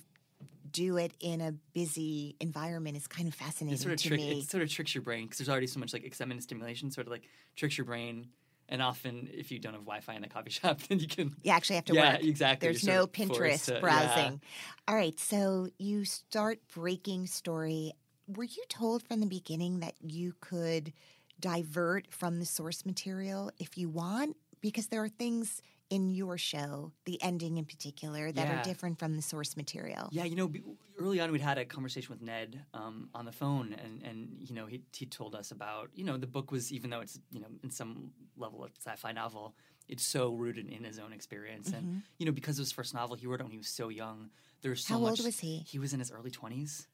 do 0.73 0.97
it 0.97 1.13
in 1.21 1.39
a 1.39 1.53
busy 1.73 2.35
environment 2.41 2.97
is 2.97 3.07
kind 3.07 3.27
of 3.29 3.33
fascinating 3.33 3.75
It 3.75 3.79
sort 3.81 3.93
of 3.93 4.01
to 4.01 4.07
trick, 4.09 4.19
me. 4.19 4.39
it 4.41 4.49
sort 4.49 4.61
of 4.63 4.69
tricks 4.69 4.93
your 4.93 5.01
brain 5.03 5.23
because 5.23 5.37
there's 5.37 5.49
already 5.49 5.67
so 5.67 5.79
much 5.79 5.93
like 5.93 6.03
excitement 6.03 6.37
and 6.39 6.43
stimulation. 6.43 6.91
Sort 6.91 7.07
of 7.07 7.11
like 7.11 7.29
tricks 7.55 7.77
your 7.77 7.85
brain. 7.85 8.27
And 8.69 8.81
often, 8.81 9.29
if 9.33 9.51
you 9.51 9.59
don't 9.59 9.73
have 9.73 9.83
Wi-Fi 9.83 10.13
in 10.15 10.23
a 10.23 10.29
coffee 10.29 10.49
shop, 10.59 10.79
then 10.89 10.99
you 10.99 11.07
can 11.07 11.35
You 11.43 11.51
actually 11.51 11.75
have 11.77 11.85
to 11.85 11.93
Yeah, 11.93 12.13
work. 12.13 12.23
exactly. 12.23 12.67
There's 12.67 12.83
You're 12.83 12.95
no 12.95 13.01
sort 13.01 13.19
of 13.19 13.27
forced 13.27 13.41
Pinterest 13.41 13.65
to- 13.67 13.73
yeah. 13.73 13.79
browsing. 13.79 14.41
All 14.87 14.95
right, 14.95 15.19
so 15.19 15.67
you 15.77 16.05
start 16.05 16.59
breaking 16.73 17.27
story. 17.27 17.93
Were 18.27 18.45
you 18.45 18.63
told 18.69 19.03
from 19.03 19.19
the 19.19 19.25
beginning 19.27 19.79
that 19.81 19.95
you 20.01 20.33
could 20.39 20.93
divert 21.39 22.07
from 22.11 22.39
the 22.39 22.45
source 22.45 22.85
material 22.85 23.51
if 23.59 23.77
you 23.77 23.89
want? 23.89 24.37
Because 24.61 24.87
there 24.87 25.03
are 25.03 25.09
things 25.09 25.61
in 25.93 26.09
your 26.09 26.37
show, 26.37 26.91
the 27.05 27.21
ending 27.21 27.57
in 27.57 27.65
particular, 27.65 28.31
that 28.31 28.47
Yeah. 28.47 28.59
are 28.59 28.63
different 28.63 28.99
from 28.99 29.15
the 29.15 29.21
source 29.21 29.55
material. 29.55 30.09
Yeah, 30.11 30.23
you 30.31 30.35
know, 30.35 30.51
early 30.99 31.19
on 31.21 31.31
we'd 31.31 31.41
had 31.41 31.57
a 31.57 31.65
conversation 31.65 32.09
with 32.13 32.21
Ned 32.21 32.49
um, 32.73 33.09
on 33.13 33.25
the 33.25 33.31
phone, 33.31 33.73
and, 33.83 34.01
and 34.03 34.17
you 34.47 34.53
know 34.55 34.65
he 34.65 34.81
he 34.99 35.05
told 35.05 35.35
us 35.35 35.51
about 35.51 35.89
you 35.95 36.03
know 36.03 36.17
the 36.17 36.27
book 36.27 36.51
was 36.51 36.71
even 36.71 36.89
though 36.89 37.01
it's 37.01 37.19
you 37.31 37.39
know 37.41 37.47
in 37.63 37.69
some 37.69 38.11
level 38.37 38.63
a 38.65 38.69
sci-fi 38.85 39.11
novel, 39.11 39.55
it's 39.87 40.05
so 40.15 40.33
rooted 40.33 40.67
in 40.69 40.83
his 40.83 40.97
own 40.99 41.13
experience, 41.13 41.67
and 41.71 42.01
you 42.17 42.25
know 42.25 42.31
because 42.31 42.57
of 42.57 42.63
his 42.63 42.71
first 42.71 42.93
novel 42.93 43.15
he 43.15 43.27
wrote 43.27 43.39
it 43.39 43.43
when 43.43 43.51
he 43.51 43.57
was 43.65 43.73
so 43.81 43.89
young. 43.89 44.29
There's 44.61 44.85
so 44.87 44.93
How 44.95 44.99
old 45.01 45.09
much- 45.11 45.25
was 45.25 45.39
he? 45.39 45.53
He 45.73 45.77
was 45.79 45.93
in 45.93 45.99
his 45.99 46.11
early 46.11 46.31
twenties. 46.31 46.87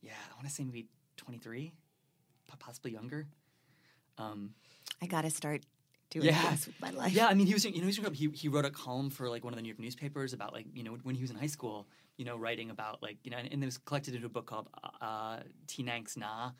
Yeah, 0.00 0.12
I 0.30 0.34
want 0.36 0.46
to 0.48 0.54
say 0.54 0.64
maybe 0.64 0.86
twenty 1.16 1.38
three, 1.38 1.72
possibly 2.58 2.92
younger. 2.92 3.26
Um, 4.16 4.54
I 5.02 5.06
got 5.06 5.22
to 5.22 5.30
start 5.30 5.62
doing 6.10 6.26
Yeah. 6.26 6.50
this 6.50 6.66
with 6.66 6.80
my 6.80 6.90
life. 6.90 7.12
yeah, 7.12 7.26
I 7.26 7.34
mean, 7.34 7.46
he 7.46 7.54
was, 7.54 7.64
you 7.64 7.72
know, 7.82 7.88
he, 7.88 8.00
was, 8.00 8.18
he 8.18 8.28
he 8.34 8.48
wrote 8.48 8.64
a 8.64 8.70
column 8.70 9.10
for 9.10 9.28
like 9.28 9.44
one 9.44 9.52
of 9.52 9.56
the 9.56 9.62
New 9.62 9.68
York 9.68 9.78
newspapers 9.80 10.32
about 10.32 10.52
like, 10.52 10.66
you 10.74 10.82
know, 10.82 10.96
when 11.02 11.14
he 11.14 11.22
was 11.22 11.30
in 11.30 11.36
high 11.36 11.46
school, 11.46 11.86
you 12.16 12.24
know, 12.24 12.36
writing 12.36 12.70
about 12.70 13.02
like, 13.02 13.18
you 13.24 13.30
know, 13.30 13.36
and, 13.38 13.52
and 13.52 13.62
it 13.62 13.66
was 13.66 13.78
collected 13.78 14.14
into 14.14 14.26
a 14.26 14.30
book 14.30 14.46
called 14.46 14.68
uh, 15.00 15.38
Teen 15.66 15.86
Angst? 15.86 16.16
Naaah. 16.18 16.52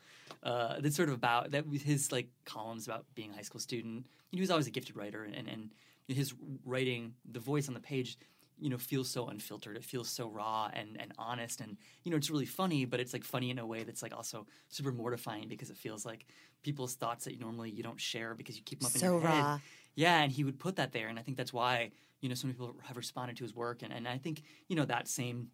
Uh, 0.43 0.79
that's 0.79 0.95
sort 0.95 1.09
of 1.09 1.15
about 1.15 1.51
that 1.51 1.67
was 1.67 1.81
his 1.81 2.11
like 2.11 2.27
columns 2.45 2.85
about 2.87 3.05
being 3.15 3.31
a 3.31 3.35
high 3.35 3.41
school 3.41 3.59
student. 3.59 4.05
He 4.31 4.39
was 4.39 4.51
always 4.51 4.67
a 4.67 4.71
gifted 4.71 4.95
writer, 4.95 5.23
and 5.23 5.47
and 5.47 5.71
his 6.07 6.33
writing, 6.65 7.13
the 7.29 7.39
voice 7.39 7.67
on 7.67 7.73
the 7.73 7.79
page. 7.79 8.17
You 8.59 8.69
know, 8.69 8.77
feels 8.77 9.09
so 9.09 9.27
unfiltered. 9.27 9.77
It 9.77 9.83
feels 9.83 10.09
so 10.09 10.27
raw 10.27 10.69
and, 10.73 10.97
and 10.99 11.11
honest, 11.17 11.61
and 11.61 11.77
you 12.03 12.11
know, 12.11 12.17
it's 12.17 12.29
really 12.29 12.45
funny. 12.45 12.85
But 12.85 12.99
it's 12.99 13.13
like 13.13 13.23
funny 13.23 13.49
in 13.49 13.59
a 13.59 13.65
way 13.65 13.83
that's 13.83 14.01
like 14.01 14.15
also 14.15 14.47
super 14.67 14.91
mortifying 14.91 15.47
because 15.47 15.69
it 15.69 15.77
feels 15.77 16.05
like 16.05 16.25
people's 16.63 16.95
thoughts 16.95 17.25
that 17.25 17.33
you 17.33 17.39
normally 17.39 17.69
you 17.69 17.83
don't 17.83 17.99
share 17.99 18.35
because 18.35 18.57
you 18.57 18.63
keep 18.63 18.79
them 18.79 18.87
up 18.87 18.95
in 18.95 19.01
So 19.01 19.11
your 19.13 19.21
head. 19.21 19.43
raw. 19.43 19.59
Yeah, 19.95 20.21
and 20.21 20.31
he 20.31 20.43
would 20.43 20.59
put 20.59 20.75
that 20.77 20.91
there, 20.91 21.07
and 21.07 21.17
I 21.19 21.21
think 21.21 21.37
that's 21.37 21.53
why 21.53 21.91
you 22.21 22.29
know 22.29 22.35
so 22.35 22.47
many 22.47 22.53
people 22.53 22.75
have 22.83 22.97
responded 22.97 23.37
to 23.37 23.43
his 23.43 23.55
work, 23.55 23.81
and, 23.81 23.91
and 23.93 24.07
I 24.07 24.17
think 24.17 24.43
you 24.67 24.75
know 24.75 24.85
that 24.85 25.07
same 25.07 25.49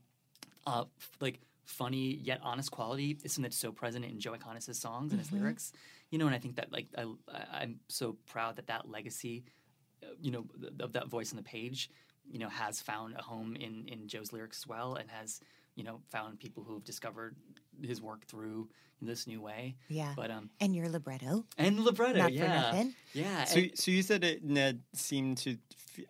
uh, 0.68 0.86
f- 1.00 1.12
like 1.20 1.40
funny 1.66 2.16
yet 2.24 2.40
honest 2.44 2.72
quality 2.72 3.18
is 3.24 3.34
something 3.34 3.44
that's 3.50 3.58
so 3.58 3.72
present 3.72 4.06
in 4.06 4.20
Joe 4.20 4.34
Iconis' 4.34 4.76
songs 4.76 5.12
and 5.12 5.20
his 5.20 5.32
lyrics, 5.32 5.72
you 6.12 6.18
know, 6.20 6.28
and 6.28 6.36
I 6.36 6.40
think 6.40 6.56
that 6.58 6.72
like 6.72 6.88
I, 6.98 7.06
I'm 7.52 7.80
so 7.88 8.18
proud 8.28 8.58
that 8.58 8.68
that 8.68 8.90
legacy, 8.90 9.46
uh, 10.04 10.08
you 10.22 10.32
know, 10.32 10.46
th- 10.60 10.74
of 10.80 10.94
that 10.94 11.08
voice 11.08 11.32
on 11.32 11.38
the 11.38 11.44
page, 11.44 11.90
you 12.30 12.40
know, 12.40 12.50
has 12.50 12.82
found 12.82 13.16
a 13.18 13.22
home 13.22 13.56
in 13.56 13.88
in 13.88 14.08
Joe's 14.08 14.32
lyrics 14.34 14.60
as 14.64 14.68
well, 14.68 14.96
and 14.96 15.10
has 15.10 15.40
you 15.76 15.84
know 15.84 16.02
found 16.10 16.40
people 16.40 16.64
who 16.64 16.74
have 16.76 16.84
discovered 16.84 17.36
his 17.82 18.02
work 18.02 18.26
through 18.28 18.70
this 19.02 19.28
new 19.28 19.42
way. 19.42 19.76
Yeah. 19.90 20.14
But 20.16 20.32
um, 20.32 20.50
and 20.62 20.74
your 20.76 20.88
libretto. 20.90 21.46
and 21.58 21.80
libretto, 21.82 22.18
Not 22.20 22.34
yeah, 22.34 22.62
nothing. 22.62 22.96
yeah. 23.14 23.44
So, 23.44 23.60
and- 23.60 23.78
so 23.78 23.92
you 23.92 24.02
said 24.02 24.24
it, 24.24 24.44
Ned 24.44 24.82
seemed 24.94 25.38
to 25.40 25.58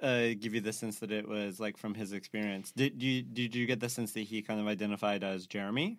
uh, 0.02 0.36
give 0.40 0.54
you 0.54 0.62
the 0.62 0.72
sense 0.74 1.00
that 1.00 1.12
it 1.12 1.28
was 1.28 1.60
like 1.60 1.78
from 1.78 1.94
his 1.96 2.14
experience. 2.14 2.72
Did 2.72 3.02
you 3.02 3.22
did 3.24 3.56
you 3.56 3.66
get 3.66 3.80
the 3.80 3.90
sense 3.90 4.12
that 4.14 4.22
he 4.22 4.42
kind 4.42 4.60
of 4.60 4.68
identified 4.68 5.24
as 5.24 5.48
Jeremy? 5.48 5.98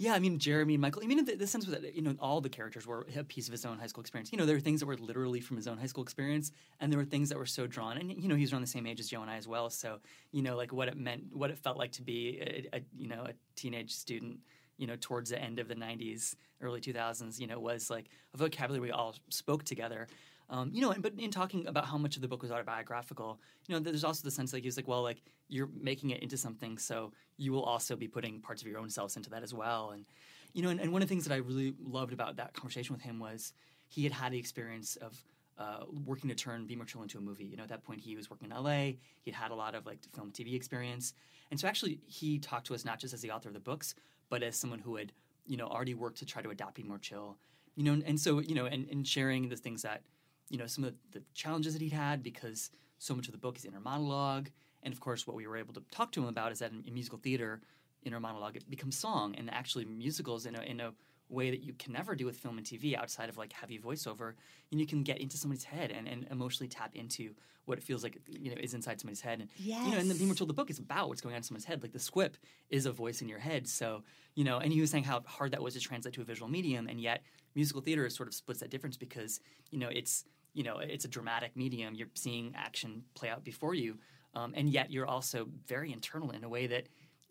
Yeah, 0.00 0.14
I 0.14 0.20
mean 0.20 0.38
Jeremy 0.38 0.74
and 0.74 0.80
Michael. 0.80 1.02
I 1.02 1.08
mean, 1.08 1.18
in 1.18 1.24
the, 1.24 1.34
the 1.34 1.46
sense 1.46 1.66
that 1.66 1.94
you 1.96 2.02
know 2.02 2.14
all 2.20 2.40
the 2.40 2.48
characters 2.48 2.86
were 2.86 3.04
a 3.16 3.24
piece 3.24 3.48
of 3.48 3.52
his 3.52 3.66
own 3.66 3.78
high 3.80 3.88
school 3.88 4.00
experience. 4.00 4.30
You 4.30 4.38
know, 4.38 4.46
there 4.46 4.54
were 4.54 4.60
things 4.60 4.78
that 4.78 4.86
were 4.86 4.96
literally 4.96 5.40
from 5.40 5.56
his 5.56 5.66
own 5.66 5.76
high 5.76 5.86
school 5.86 6.04
experience, 6.04 6.52
and 6.78 6.92
there 6.92 6.98
were 6.98 7.04
things 7.04 7.28
that 7.30 7.38
were 7.38 7.46
so 7.46 7.66
drawn. 7.66 7.98
And 7.98 8.22
you 8.22 8.28
know, 8.28 8.36
he 8.36 8.42
was 8.42 8.52
around 8.52 8.62
the 8.62 8.68
same 8.68 8.86
age 8.86 9.00
as 9.00 9.08
Joe 9.08 9.22
and 9.22 9.30
I 9.30 9.36
as 9.36 9.48
well. 9.48 9.70
So 9.70 9.98
you 10.30 10.42
know, 10.42 10.56
like 10.56 10.72
what 10.72 10.86
it 10.86 10.96
meant, 10.96 11.34
what 11.34 11.50
it 11.50 11.58
felt 11.58 11.76
like 11.76 11.90
to 11.92 12.02
be 12.02 12.38
a, 12.40 12.76
a 12.76 12.80
you 12.96 13.08
know 13.08 13.24
a 13.24 13.32
teenage 13.56 13.92
student. 13.92 14.38
You 14.76 14.86
know, 14.86 14.94
towards 15.00 15.30
the 15.30 15.42
end 15.42 15.58
of 15.58 15.66
the 15.66 15.74
'90s, 15.74 16.36
early 16.60 16.80
2000s, 16.80 17.40
you 17.40 17.48
know, 17.48 17.58
was 17.58 17.90
like 17.90 18.06
a 18.32 18.36
vocabulary 18.36 18.80
we 18.80 18.92
all 18.92 19.16
spoke 19.28 19.64
together. 19.64 20.06
Um, 20.50 20.70
you 20.72 20.80
know, 20.80 20.92
and, 20.92 21.02
but 21.02 21.12
in 21.18 21.30
talking 21.30 21.66
about 21.66 21.84
how 21.84 21.98
much 21.98 22.16
of 22.16 22.22
the 22.22 22.28
book 22.28 22.40
was 22.40 22.50
autobiographical, 22.50 23.38
you 23.66 23.74
know, 23.74 23.80
there's 23.80 24.04
also 24.04 24.22
the 24.24 24.30
sense 24.30 24.52
like 24.52 24.62
he 24.62 24.68
was 24.68 24.76
like, 24.78 24.88
well, 24.88 25.02
like 25.02 25.20
you're 25.48 25.68
making 25.78 26.10
it 26.10 26.22
into 26.22 26.38
something, 26.38 26.78
so 26.78 27.12
you 27.36 27.52
will 27.52 27.64
also 27.64 27.96
be 27.96 28.08
putting 28.08 28.40
parts 28.40 28.62
of 28.62 28.68
your 28.68 28.78
own 28.78 28.88
selves 28.88 29.16
into 29.16 29.28
that 29.30 29.42
as 29.42 29.52
well. 29.52 29.90
And 29.90 30.06
you 30.54 30.62
know, 30.62 30.70
and, 30.70 30.80
and 30.80 30.92
one 30.92 31.02
of 31.02 31.08
the 31.08 31.14
things 31.14 31.26
that 31.26 31.34
I 31.34 31.38
really 31.38 31.74
loved 31.78 32.12
about 32.12 32.36
that 32.36 32.54
conversation 32.54 32.94
with 32.94 33.02
him 33.02 33.18
was 33.18 33.52
he 33.88 34.04
had 34.04 34.12
had 34.12 34.32
the 34.32 34.38
experience 34.38 34.96
of 34.96 35.22
uh, 35.58 35.84
working 36.06 36.30
to 36.30 36.36
turn 36.36 36.66
Be 36.66 36.76
More 36.76 36.86
Chill 36.86 37.02
into 37.02 37.18
a 37.18 37.20
movie. 37.20 37.44
You 37.44 37.56
know, 37.56 37.64
at 37.64 37.68
that 37.68 37.84
point 37.84 38.00
he 38.00 38.16
was 38.16 38.30
working 38.30 38.50
in 38.50 38.56
LA. 38.56 38.92
He'd 39.22 39.34
had 39.34 39.50
a 39.50 39.54
lot 39.54 39.74
of 39.74 39.84
like 39.84 39.98
film, 40.14 40.30
TV 40.30 40.54
experience, 40.54 41.12
and 41.50 41.60
so 41.60 41.68
actually 41.68 42.00
he 42.06 42.38
talked 42.38 42.66
to 42.68 42.74
us 42.74 42.84
not 42.84 42.98
just 42.98 43.12
as 43.12 43.20
the 43.20 43.30
author 43.30 43.48
of 43.48 43.54
the 43.54 43.60
books, 43.60 43.94
but 44.30 44.42
as 44.42 44.56
someone 44.56 44.78
who 44.78 44.96
had 44.96 45.12
you 45.46 45.58
know 45.58 45.66
already 45.66 45.94
worked 45.94 46.18
to 46.18 46.26
try 46.26 46.40
to 46.40 46.48
adapt 46.50 46.74
Be 46.74 46.84
Chill. 47.02 47.36
You 47.76 47.84
know, 47.84 47.92
and, 47.92 48.02
and 48.04 48.18
so 48.18 48.40
you 48.40 48.54
know, 48.54 48.66
and, 48.66 48.88
and 48.88 49.06
sharing 49.06 49.48
the 49.48 49.56
things 49.56 49.82
that 49.82 50.02
you 50.50 50.58
know 50.58 50.66
some 50.66 50.84
of 50.84 50.94
the, 51.12 51.22
challenges 51.34 51.72
that 51.72 51.82
he'd 51.82 51.92
had 51.92 52.22
because 52.22 52.70
so 52.98 53.14
much 53.14 53.26
of 53.26 53.32
the 53.32 53.38
book 53.38 53.56
is 53.56 53.64
inner 53.64 53.80
monologue, 53.80 54.48
and 54.82 54.92
of 54.92 55.00
course 55.00 55.26
what 55.26 55.36
we 55.36 55.46
were 55.46 55.56
able 55.56 55.74
to 55.74 55.82
talk 55.90 56.12
to 56.12 56.20
him 56.20 56.28
about 56.28 56.52
is 56.52 56.58
that 56.60 56.72
in, 56.72 56.82
in 56.86 56.94
musical 56.94 57.18
theater, 57.18 57.60
inner 58.04 58.20
monologue 58.20 58.56
it 58.56 58.68
becomes 58.68 58.96
song, 58.96 59.34
and 59.36 59.50
actually 59.50 59.84
musicals 59.84 60.46
in 60.46 60.54
a 60.56 60.60
in 60.62 60.80
a 60.80 60.92
way 61.28 61.50
that 61.50 61.62
you 61.62 61.74
can 61.74 61.92
never 61.92 62.14
do 62.14 62.24
with 62.24 62.38
film 62.38 62.56
and 62.56 62.66
TV 62.66 62.96
outside 62.96 63.28
of 63.28 63.36
like 63.36 63.52
heavy 63.52 63.78
voiceover, 63.78 64.34
and 64.70 64.80
you 64.80 64.86
can 64.86 65.02
get 65.02 65.18
into 65.18 65.36
somebody's 65.36 65.64
head 65.64 65.90
and, 65.90 66.08
and 66.08 66.26
emotionally 66.30 66.68
tap 66.68 66.94
into 66.94 67.34
what 67.66 67.76
it 67.76 67.84
feels 67.84 68.02
like 68.02 68.18
you 68.26 68.50
know 68.50 68.56
is 68.58 68.72
inside 68.74 68.98
somebody's 68.98 69.20
head. 69.20 69.40
And 69.40 69.50
you 69.84 69.92
know, 69.92 69.98
and 69.98 70.08
the 70.10 70.14
Yes. 70.14 70.20
Beamer 70.20 70.34
told 70.34 70.48
the 70.48 70.54
book 70.54 70.70
is 70.70 70.78
about 70.78 71.08
what's 71.08 71.20
going 71.20 71.34
on 71.34 71.38
in 71.38 71.42
someone's 71.42 71.66
head. 71.66 71.82
Like 71.82 71.92
the 71.92 71.98
squip 71.98 72.36
is 72.70 72.86
a 72.86 72.92
voice 72.92 73.20
in 73.20 73.28
your 73.28 73.38
head. 73.38 73.68
So, 73.68 74.02
you 74.34 74.44
know, 74.44 74.58
and 74.58 74.72
he 74.72 74.80
was 74.80 74.90
saying 74.90 75.04
how 75.04 75.22
hard 75.26 75.52
that 75.52 75.62
was 75.62 75.74
to 75.74 75.80
translate 75.80 76.14
to 76.14 76.22
a 76.22 76.24
visual 76.24 76.50
medium, 76.50 76.88
and 76.88 77.00
yet 77.00 77.22
musical 77.54 77.82
theater 77.82 78.08
sort 78.08 78.28
of 78.28 78.34
splits 78.34 78.60
that 78.60 78.70
difference 78.70 78.96
because, 78.96 79.40
you 79.70 79.78
know, 79.78 79.88
it's 79.88 80.24
you 80.58 80.64
know, 80.64 80.78
it's 80.78 81.04
a 81.04 81.08
dramatic 81.08 81.56
medium. 81.56 81.94
You're 81.94 82.08
seeing 82.14 82.52
action 82.56 83.04
play 83.14 83.28
out 83.28 83.44
before 83.44 83.74
you. 83.74 83.96
Um, 84.34 84.54
and 84.56 84.68
yet 84.68 84.90
you're 84.90 85.06
also 85.06 85.46
very 85.68 85.92
internal 85.92 86.32
in 86.32 86.42
a 86.42 86.48
way 86.48 86.66
that 86.66 86.88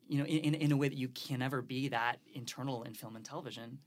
you 0.08 0.18
know, 0.18 0.24
in, 0.24 0.54
in, 0.54 0.72
a 0.72 0.78
way 0.78 0.88
that 0.88 0.98
you 0.98 1.10
can 1.10 1.40
never 1.40 1.62
be 1.62 1.90
that 1.90 2.20
internal 2.34 2.84
in 2.84 2.94
film 2.94 3.18
and 3.18 3.26
television. 3.26 3.80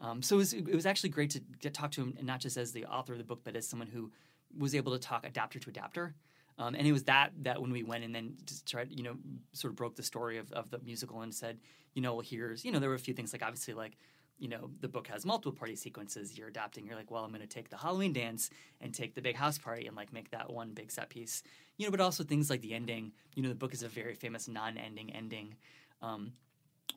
Um, 0.00 0.20
so 0.20 0.34
it 0.34 0.38
was, 0.38 0.52
it 0.52 0.74
was 0.74 0.86
actually 0.86 1.10
great 1.10 1.30
to 1.30 1.40
get 1.60 1.72
talk 1.72 1.92
to 1.92 2.00
him, 2.00 2.18
not 2.22 2.40
just 2.40 2.56
as 2.56 2.72
the 2.72 2.86
author 2.86 3.12
of 3.12 3.18
the 3.18 3.24
book, 3.24 3.42
but 3.44 3.54
as 3.54 3.68
someone 3.68 3.86
who 3.86 4.10
was 4.58 4.74
able 4.74 4.90
to 4.90 4.98
talk 4.98 5.24
adapter 5.24 5.60
to 5.60 5.70
adapter. 5.70 6.16
Um, 6.58 6.74
and 6.74 6.88
it 6.88 6.92
was 6.92 7.04
that 7.04 7.30
that 7.42 7.62
when 7.62 7.70
we 7.70 7.84
went 7.84 8.02
and 8.02 8.12
then 8.12 8.34
just 8.44 8.66
tried, 8.66 8.88
you 8.90 9.04
know, 9.04 9.14
sort 9.52 9.70
of 9.70 9.76
broke 9.76 9.94
the 9.94 10.02
story 10.02 10.38
of, 10.38 10.50
of 10.50 10.70
the 10.70 10.80
musical 10.80 11.20
and 11.20 11.32
said, 11.32 11.58
you 11.94 12.02
know, 12.02 12.14
well, 12.14 12.24
here's, 12.28 12.64
you 12.64 12.72
know, 12.72 12.80
there 12.80 12.88
were 12.88 12.96
a 12.96 12.98
few 12.98 13.14
things 13.14 13.32
like 13.32 13.44
obviously 13.44 13.74
like, 13.74 13.96
you 14.38 14.48
know, 14.48 14.70
the 14.80 14.88
book 14.88 15.08
has 15.08 15.26
multiple 15.26 15.52
party 15.52 15.76
sequences 15.76 16.38
you're 16.38 16.48
adapting. 16.48 16.86
You're 16.86 16.96
like, 16.96 17.10
well, 17.10 17.24
I'm 17.24 17.30
going 17.30 17.40
to 17.40 17.46
take 17.46 17.70
the 17.70 17.76
Halloween 17.76 18.12
dance 18.12 18.50
and 18.80 18.94
take 18.94 19.14
the 19.14 19.22
big 19.22 19.36
house 19.36 19.58
party 19.58 19.86
and 19.86 19.96
like 19.96 20.12
make 20.12 20.30
that 20.30 20.50
one 20.52 20.72
big 20.72 20.90
set 20.90 21.08
piece, 21.10 21.42
you 21.76 21.86
know, 21.86 21.90
but 21.90 22.00
also 22.00 22.22
things 22.22 22.48
like 22.48 22.60
the 22.60 22.74
ending. 22.74 23.12
You 23.34 23.42
know, 23.42 23.48
the 23.48 23.54
book 23.54 23.74
is 23.74 23.82
a 23.82 23.88
very 23.88 24.14
famous 24.14 24.48
non-ending 24.48 25.12
ending, 25.12 25.56
um, 26.02 26.32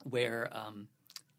where 0.04 0.50
um, 0.52 0.88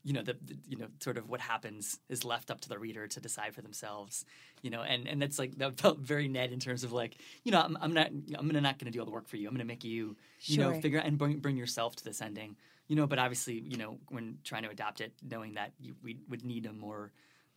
you 0.04 0.12
know 0.12 0.22
the, 0.22 0.36
the 0.44 0.56
you 0.68 0.76
know 0.76 0.88
sort 0.98 1.16
of 1.16 1.28
what 1.28 1.40
happens 1.40 1.98
is 2.08 2.24
left 2.24 2.50
up 2.50 2.60
to 2.60 2.68
the 2.68 2.78
reader 2.78 3.06
to 3.06 3.20
decide 3.20 3.54
for 3.54 3.62
themselves 3.62 4.24
you 4.62 4.70
know 4.70 4.82
and 4.82 5.06
and 5.06 5.22
that's 5.22 5.38
like 5.38 5.56
that 5.58 5.78
felt 5.78 5.98
very 5.98 6.28
ned 6.28 6.52
in 6.52 6.58
terms 6.58 6.84
of 6.84 6.92
like 6.92 7.16
you 7.44 7.52
know 7.52 7.60
i'm, 7.60 7.78
I'm 7.80 7.92
not 7.92 8.08
i'm 8.08 8.46
gonna 8.46 8.60
not 8.60 8.78
gonna 8.78 8.90
do 8.90 8.98
all 9.00 9.06
the 9.06 9.12
work 9.12 9.28
for 9.28 9.36
you 9.36 9.48
i'm 9.48 9.54
gonna 9.54 9.64
make 9.64 9.84
you 9.84 10.16
you 10.42 10.58
know 10.58 10.80
figure 10.80 10.98
out 10.98 11.06
and 11.06 11.16
bring, 11.18 11.38
bring 11.38 11.56
yourself 11.56 11.96
to 11.96 12.04
this 12.04 12.20
ending 12.20 12.56
you 12.92 12.96
know 12.98 13.07
but 13.12 13.18
obviously 13.18 13.57
you 13.72 13.78
know 13.83 13.92
when 14.14 14.26
trying 14.44 14.64
to 14.66 14.72
adapt 14.76 15.00
it 15.00 15.12
knowing 15.33 15.55
that 15.55 15.72
you, 15.85 15.94
we 16.05 16.12
would 16.28 16.44
need 16.52 16.66
a 16.66 16.74
more 16.87 17.12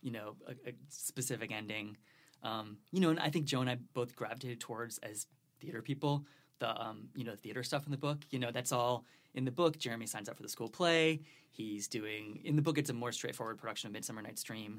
you 0.06 0.12
know 0.16 0.28
a, 0.48 0.52
a 0.70 0.72
specific 0.88 1.50
ending 1.52 1.96
Um, 2.42 2.78
you 2.94 3.00
know, 3.02 3.10
and 3.10 3.20
I 3.26 3.30
think 3.30 3.46
Joe 3.50 3.60
and 3.64 3.70
I 3.70 3.76
both 3.94 4.14
gravitated 4.14 4.60
towards 4.60 4.98
as 5.10 5.26
theater 5.60 5.82
people 5.82 6.14
the 6.62 6.70
um, 6.84 7.08
you 7.18 7.24
know 7.24 7.32
the 7.32 7.42
theater 7.44 7.62
stuff 7.64 7.84
in 7.86 7.92
the 7.96 8.02
book. 8.08 8.18
You 8.30 8.38
know, 8.38 8.52
that's 8.52 8.72
all 8.72 9.04
in 9.34 9.44
the 9.44 9.50
book. 9.62 9.78
Jeremy 9.78 10.06
signs 10.06 10.28
up 10.28 10.36
for 10.36 10.44
the 10.46 10.48
school 10.56 10.68
play. 10.68 11.22
He's 11.50 11.88
doing 11.88 12.40
in 12.44 12.54
the 12.56 12.62
book. 12.62 12.78
It's 12.78 12.90
a 12.90 12.94
more 12.94 13.12
straightforward 13.12 13.58
production 13.58 13.88
of 13.88 13.92
Midsummer 13.94 14.22
Night's 14.22 14.44
Dream. 14.50 14.72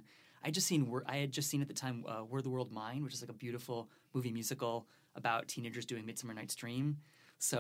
I 0.46 0.52
just 0.52 0.68
seen 0.68 0.82
I 1.08 1.18
had 1.18 1.32
just 1.32 1.50
seen 1.50 1.62
at 1.62 1.68
the 1.68 1.74
time 1.74 2.06
uh, 2.08 2.24
Were 2.32 2.44
the 2.48 2.54
World 2.56 2.72
Mine, 2.72 3.04
which 3.04 3.16
is 3.16 3.22
like 3.22 3.32
a 3.38 3.40
beautiful 3.46 3.90
movie 4.14 4.32
musical 4.32 4.88
about 5.16 5.48
teenagers 5.48 5.86
doing 5.86 6.06
Midsummer 6.06 6.36
Night's 6.36 6.56
Dream. 6.56 6.98
So 7.40 7.58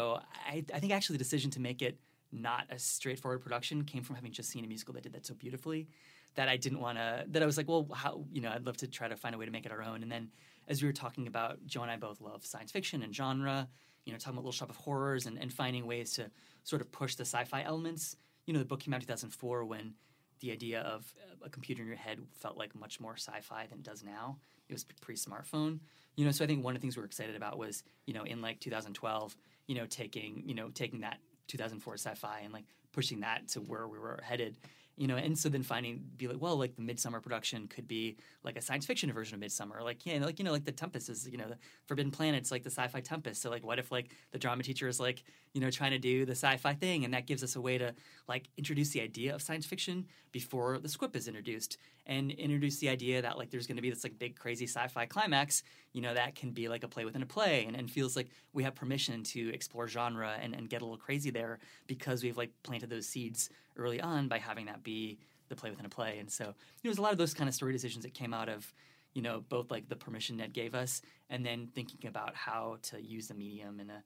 I, 0.53 0.63
I 0.73 0.79
think 0.79 0.93
actually 0.93 1.17
the 1.17 1.23
decision 1.27 1.51
to 1.51 1.59
make 1.59 1.81
it 1.81 1.95
not 2.31 2.65
a 2.69 2.79
straightforward 2.79 3.41
production 3.41 3.83
came 3.83 4.03
from 4.03 4.15
having 4.15 4.31
just 4.31 4.49
seen 4.49 4.65
a 4.65 4.67
musical 4.67 4.93
that 4.93 5.03
did 5.03 5.13
that 5.13 5.25
so 5.25 5.33
beautifully 5.33 5.87
that 6.35 6.47
I 6.47 6.55
didn't 6.55 6.79
want 6.79 6.97
to. 6.97 7.25
That 7.29 7.43
I 7.43 7.45
was 7.45 7.57
like, 7.57 7.67
well, 7.67 7.87
how 7.93 8.23
you 8.31 8.41
know, 8.41 8.49
I'd 8.49 8.65
love 8.65 8.77
to 8.77 8.87
try 8.87 9.07
to 9.07 9.15
find 9.15 9.35
a 9.35 9.37
way 9.37 9.45
to 9.45 9.51
make 9.51 9.65
it 9.65 9.71
our 9.71 9.81
own. 9.81 10.03
And 10.03 10.11
then 10.11 10.29
as 10.67 10.81
we 10.81 10.87
were 10.87 10.93
talking 10.93 11.27
about, 11.27 11.65
Joe 11.65 11.81
and 11.81 11.91
I 11.91 11.97
both 11.97 12.21
love 12.21 12.45
science 12.45 12.71
fiction 12.71 13.03
and 13.03 13.13
genre. 13.13 13.67
You 14.05 14.13
know, 14.13 14.19
talking 14.19 14.35
about 14.35 14.45
Little 14.45 14.53
Shop 14.53 14.69
of 14.69 14.77
Horrors 14.77 15.25
and, 15.25 15.37
and 15.37 15.51
finding 15.51 15.85
ways 15.85 16.13
to 16.13 16.31
sort 16.63 16.81
of 16.81 16.91
push 16.93 17.15
the 17.15 17.25
sci-fi 17.25 17.63
elements. 17.63 18.15
You 18.45 18.53
know, 18.53 18.59
the 18.59 18.65
book 18.65 18.79
came 18.79 18.93
out 18.93 19.01
in 19.01 19.07
2004 19.07 19.65
when 19.65 19.95
the 20.39 20.51
idea 20.51 20.81
of 20.81 21.11
a 21.43 21.49
computer 21.49 21.81
in 21.81 21.87
your 21.87 21.97
head 21.97 22.19
felt 22.31 22.57
like 22.57 22.73
much 22.75 22.99
more 22.99 23.15
sci-fi 23.17 23.65
than 23.67 23.79
it 23.79 23.83
does 23.83 24.03
now. 24.03 24.37
It 24.69 24.73
was 24.73 24.85
pre-smartphone, 25.01 25.79
you 26.15 26.25
know. 26.25 26.31
So 26.31 26.43
I 26.43 26.47
think 26.47 26.63
one 26.63 26.75
of 26.75 26.81
the 26.81 26.85
things 26.85 26.95
we 26.95 27.01
were 27.01 27.07
excited 27.07 27.35
about 27.35 27.57
was, 27.57 27.83
you 28.05 28.13
know, 28.13 28.23
in 28.23 28.41
like 28.41 28.59
2012, 28.59 29.35
you 29.67 29.75
know, 29.75 29.85
taking 29.85 30.43
you 30.45 30.53
know 30.55 30.69
taking 30.69 31.01
that 31.01 31.17
2004 31.47 31.93
sci-fi 31.95 32.41
and 32.43 32.53
like 32.53 32.65
pushing 32.91 33.21
that 33.21 33.47
to 33.49 33.59
where 33.59 33.87
we 33.87 33.99
were 33.99 34.19
headed 34.23 34.55
you 34.97 35.05
know, 35.07 35.15
and 35.15 35.37
so 35.37 35.47
then 35.47 35.61
finding 35.61 36.03
be 36.17 36.27
like, 36.27 36.41
well, 36.41 36.57
like 36.57 36.75
the 36.75 36.81
Midsummer 36.81 37.21
production 37.21 37.67
could 37.67 37.87
be 37.87 38.17
like 38.43 38.57
a 38.57 38.61
science 38.61 38.83
fiction 38.83 39.11
version 39.13 39.35
of 39.35 39.41
Midsummer, 39.41 39.83
like 39.83 40.03
yeah, 40.07 40.17
like 40.25 40.39
you 40.39 40.45
know, 40.45 40.51
like 40.51 40.65
the 40.65 40.71
Tempest 40.71 41.07
is 41.07 41.29
you 41.29 41.37
know 41.37 41.47
the 41.47 41.57
Forbidden 41.85 42.11
Planet's 42.11 42.51
like 42.51 42.63
the 42.63 42.71
sci-fi 42.71 42.99
Tempest. 42.99 43.41
So 43.43 43.51
like, 43.51 43.63
what 43.63 43.77
if 43.77 43.91
like 43.91 44.09
the 44.31 44.39
drama 44.39 44.63
teacher 44.63 44.87
is 44.87 44.99
like 44.99 45.23
you 45.53 45.61
know 45.61 45.69
trying 45.69 45.91
to 45.91 45.99
do 45.99 46.25
the 46.25 46.31
sci-fi 46.31 46.73
thing, 46.73 47.05
and 47.05 47.13
that 47.13 47.27
gives 47.27 47.43
us 47.43 47.55
a 47.55 47.61
way 47.61 47.77
to 47.77 47.93
like 48.27 48.49
introduce 48.57 48.89
the 48.89 49.01
idea 49.01 49.35
of 49.35 49.41
science 49.43 49.67
fiction 49.67 50.07
before 50.31 50.79
the 50.79 50.89
squip 50.89 51.15
is 51.15 51.27
introduced, 51.27 51.77
and 52.07 52.31
introduce 52.31 52.77
the 52.79 52.89
idea 52.89 53.21
that 53.21 53.37
like 53.37 53.51
there's 53.51 53.67
going 53.67 53.75
to 53.75 53.83
be 53.83 53.91
this 53.91 54.03
like 54.03 54.17
big 54.17 54.35
crazy 54.35 54.65
sci-fi 54.65 55.05
climax, 55.05 55.61
you 55.93 56.01
know, 56.01 56.15
that 56.15 56.33
can 56.33 56.49
be 56.49 56.67
like 56.67 56.83
a 56.83 56.87
play 56.87 57.05
within 57.05 57.21
a 57.21 57.27
play, 57.27 57.65
and, 57.65 57.75
and 57.75 57.91
feels 57.91 58.15
like 58.15 58.29
we 58.53 58.63
have 58.63 58.73
permission 58.73 59.21
to 59.21 59.53
explore 59.53 59.87
genre 59.87 60.35
and, 60.41 60.55
and 60.55 60.69
get 60.69 60.81
a 60.81 60.85
little 60.85 60.97
crazy 60.97 61.29
there 61.29 61.59
because 61.85 62.23
we've 62.23 62.37
like 62.37 62.51
planted 62.63 62.89
those 62.89 63.07
seeds 63.07 63.51
early 63.77 64.01
on 64.01 64.27
by 64.27 64.37
having 64.39 64.65
that 64.65 64.83
be 64.83 65.19
the 65.49 65.55
play 65.55 65.69
within 65.69 65.85
a 65.85 65.89
play. 65.89 66.17
And 66.19 66.29
so 66.29 66.43
you 66.43 66.49
know, 66.49 66.53
there's 66.83 66.97
a 66.97 67.01
lot 67.01 67.11
of 67.11 67.17
those 67.17 67.33
kind 67.33 67.47
of 67.47 67.53
story 67.55 67.71
decisions 67.73 68.03
that 68.03 68.13
came 68.13 68.33
out 68.33 68.49
of 68.49 68.73
you 69.13 69.21
know 69.21 69.43
both 69.49 69.71
like 69.71 69.87
the 69.89 69.95
permission 69.95 70.37
Ned 70.37 70.53
gave 70.53 70.75
us 70.75 71.01
and 71.29 71.45
then 71.45 71.69
thinking 71.73 72.07
about 72.07 72.35
how 72.35 72.77
to 72.83 73.01
use 73.01 73.27
the 73.27 73.33
medium 73.33 73.79
in 73.79 73.89
a 73.89 74.03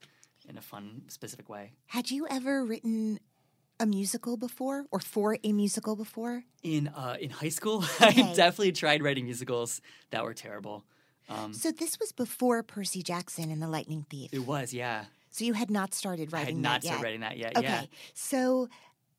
in 0.48 0.58
a 0.58 0.62
fun 0.62 1.02
specific 1.08 1.50
way. 1.50 1.72
Had 1.88 2.12
you 2.12 2.28
ever 2.30 2.64
written 2.66 3.20
a 3.80 3.86
musical 3.86 4.38
before 4.38 4.86
or 4.92 5.00
for 5.00 5.38
a 5.44 5.52
musical 5.54 5.96
before? 5.96 6.44
In 6.64 6.88
uh, 6.90 7.18
in 7.20 7.30
high 7.32 7.50
school, 7.50 7.84
Okay. 8.02 8.22
I 8.24 8.34
definitely 8.34 8.72
tried 8.74 9.02
writing 9.04 9.26
musicals 9.26 9.82
that 10.12 10.24
were 10.24 10.34
terrible. 10.34 10.86
Um, 11.30 11.54
So 11.54 11.72
this 11.72 12.00
was 12.00 12.12
before 12.12 12.62
Percy 12.64 13.02
Jackson 13.04 13.52
and 13.52 13.62
the 13.62 13.68
Lightning 13.68 14.06
Thief. 14.10 14.30
it 14.34 14.46
was, 14.46 14.74
yeah. 14.74 15.06
So 15.32 15.46
you 15.46 15.54
had 15.54 15.72
not 15.72 15.94
started 15.94 16.34
writing. 16.34 16.48
I 16.48 16.52
had 16.52 16.58
not 16.58 16.84
started 16.84 16.98
yet. 17.00 17.04
writing 17.04 17.22
that 17.22 17.38
yet. 17.38 17.58
Okay. 17.58 17.68
Yeah. 17.68 17.86
So 18.14 18.68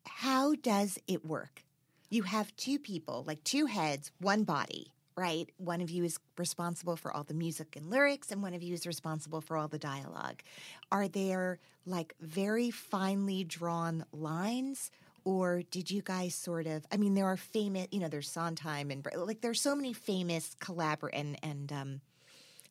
how 0.06 0.54
does 0.54 0.98
it 1.06 1.24
work? 1.24 1.64
You 2.10 2.22
have 2.24 2.54
two 2.56 2.78
people, 2.78 3.24
like 3.26 3.42
two 3.44 3.66
heads, 3.66 4.10
one 4.20 4.44
body, 4.44 4.92
right? 5.16 5.48
One 5.56 5.80
of 5.80 5.90
you 5.90 6.04
is 6.04 6.18
responsible 6.36 6.96
for 6.96 7.12
all 7.12 7.24
the 7.24 7.34
music 7.34 7.76
and 7.76 7.90
lyrics, 7.90 8.30
and 8.30 8.42
one 8.42 8.54
of 8.54 8.62
you 8.62 8.74
is 8.74 8.86
responsible 8.86 9.40
for 9.40 9.56
all 9.56 9.68
the 9.68 9.78
dialogue. 9.78 10.42
Are 10.90 11.08
there 11.08 11.58
like 11.86 12.14
very 12.20 12.70
finely 12.70 13.44
drawn 13.44 14.04
lines? 14.12 14.90
Or 15.24 15.62
did 15.70 15.90
you 15.90 16.02
guys 16.02 16.34
sort 16.34 16.66
of? 16.66 16.84
I 16.90 16.96
mean, 16.96 17.14
there 17.14 17.26
are 17.26 17.36
famous, 17.36 17.86
you 17.92 18.00
know, 18.00 18.08
there's 18.08 18.28
Sondheim 18.28 18.90
and 18.90 19.06
like 19.14 19.40
there's 19.40 19.60
so 19.60 19.76
many 19.76 19.92
famous 19.92 20.56
collabor 20.60 21.10
and 21.12 21.38
and 21.42 21.72
um, 21.72 22.00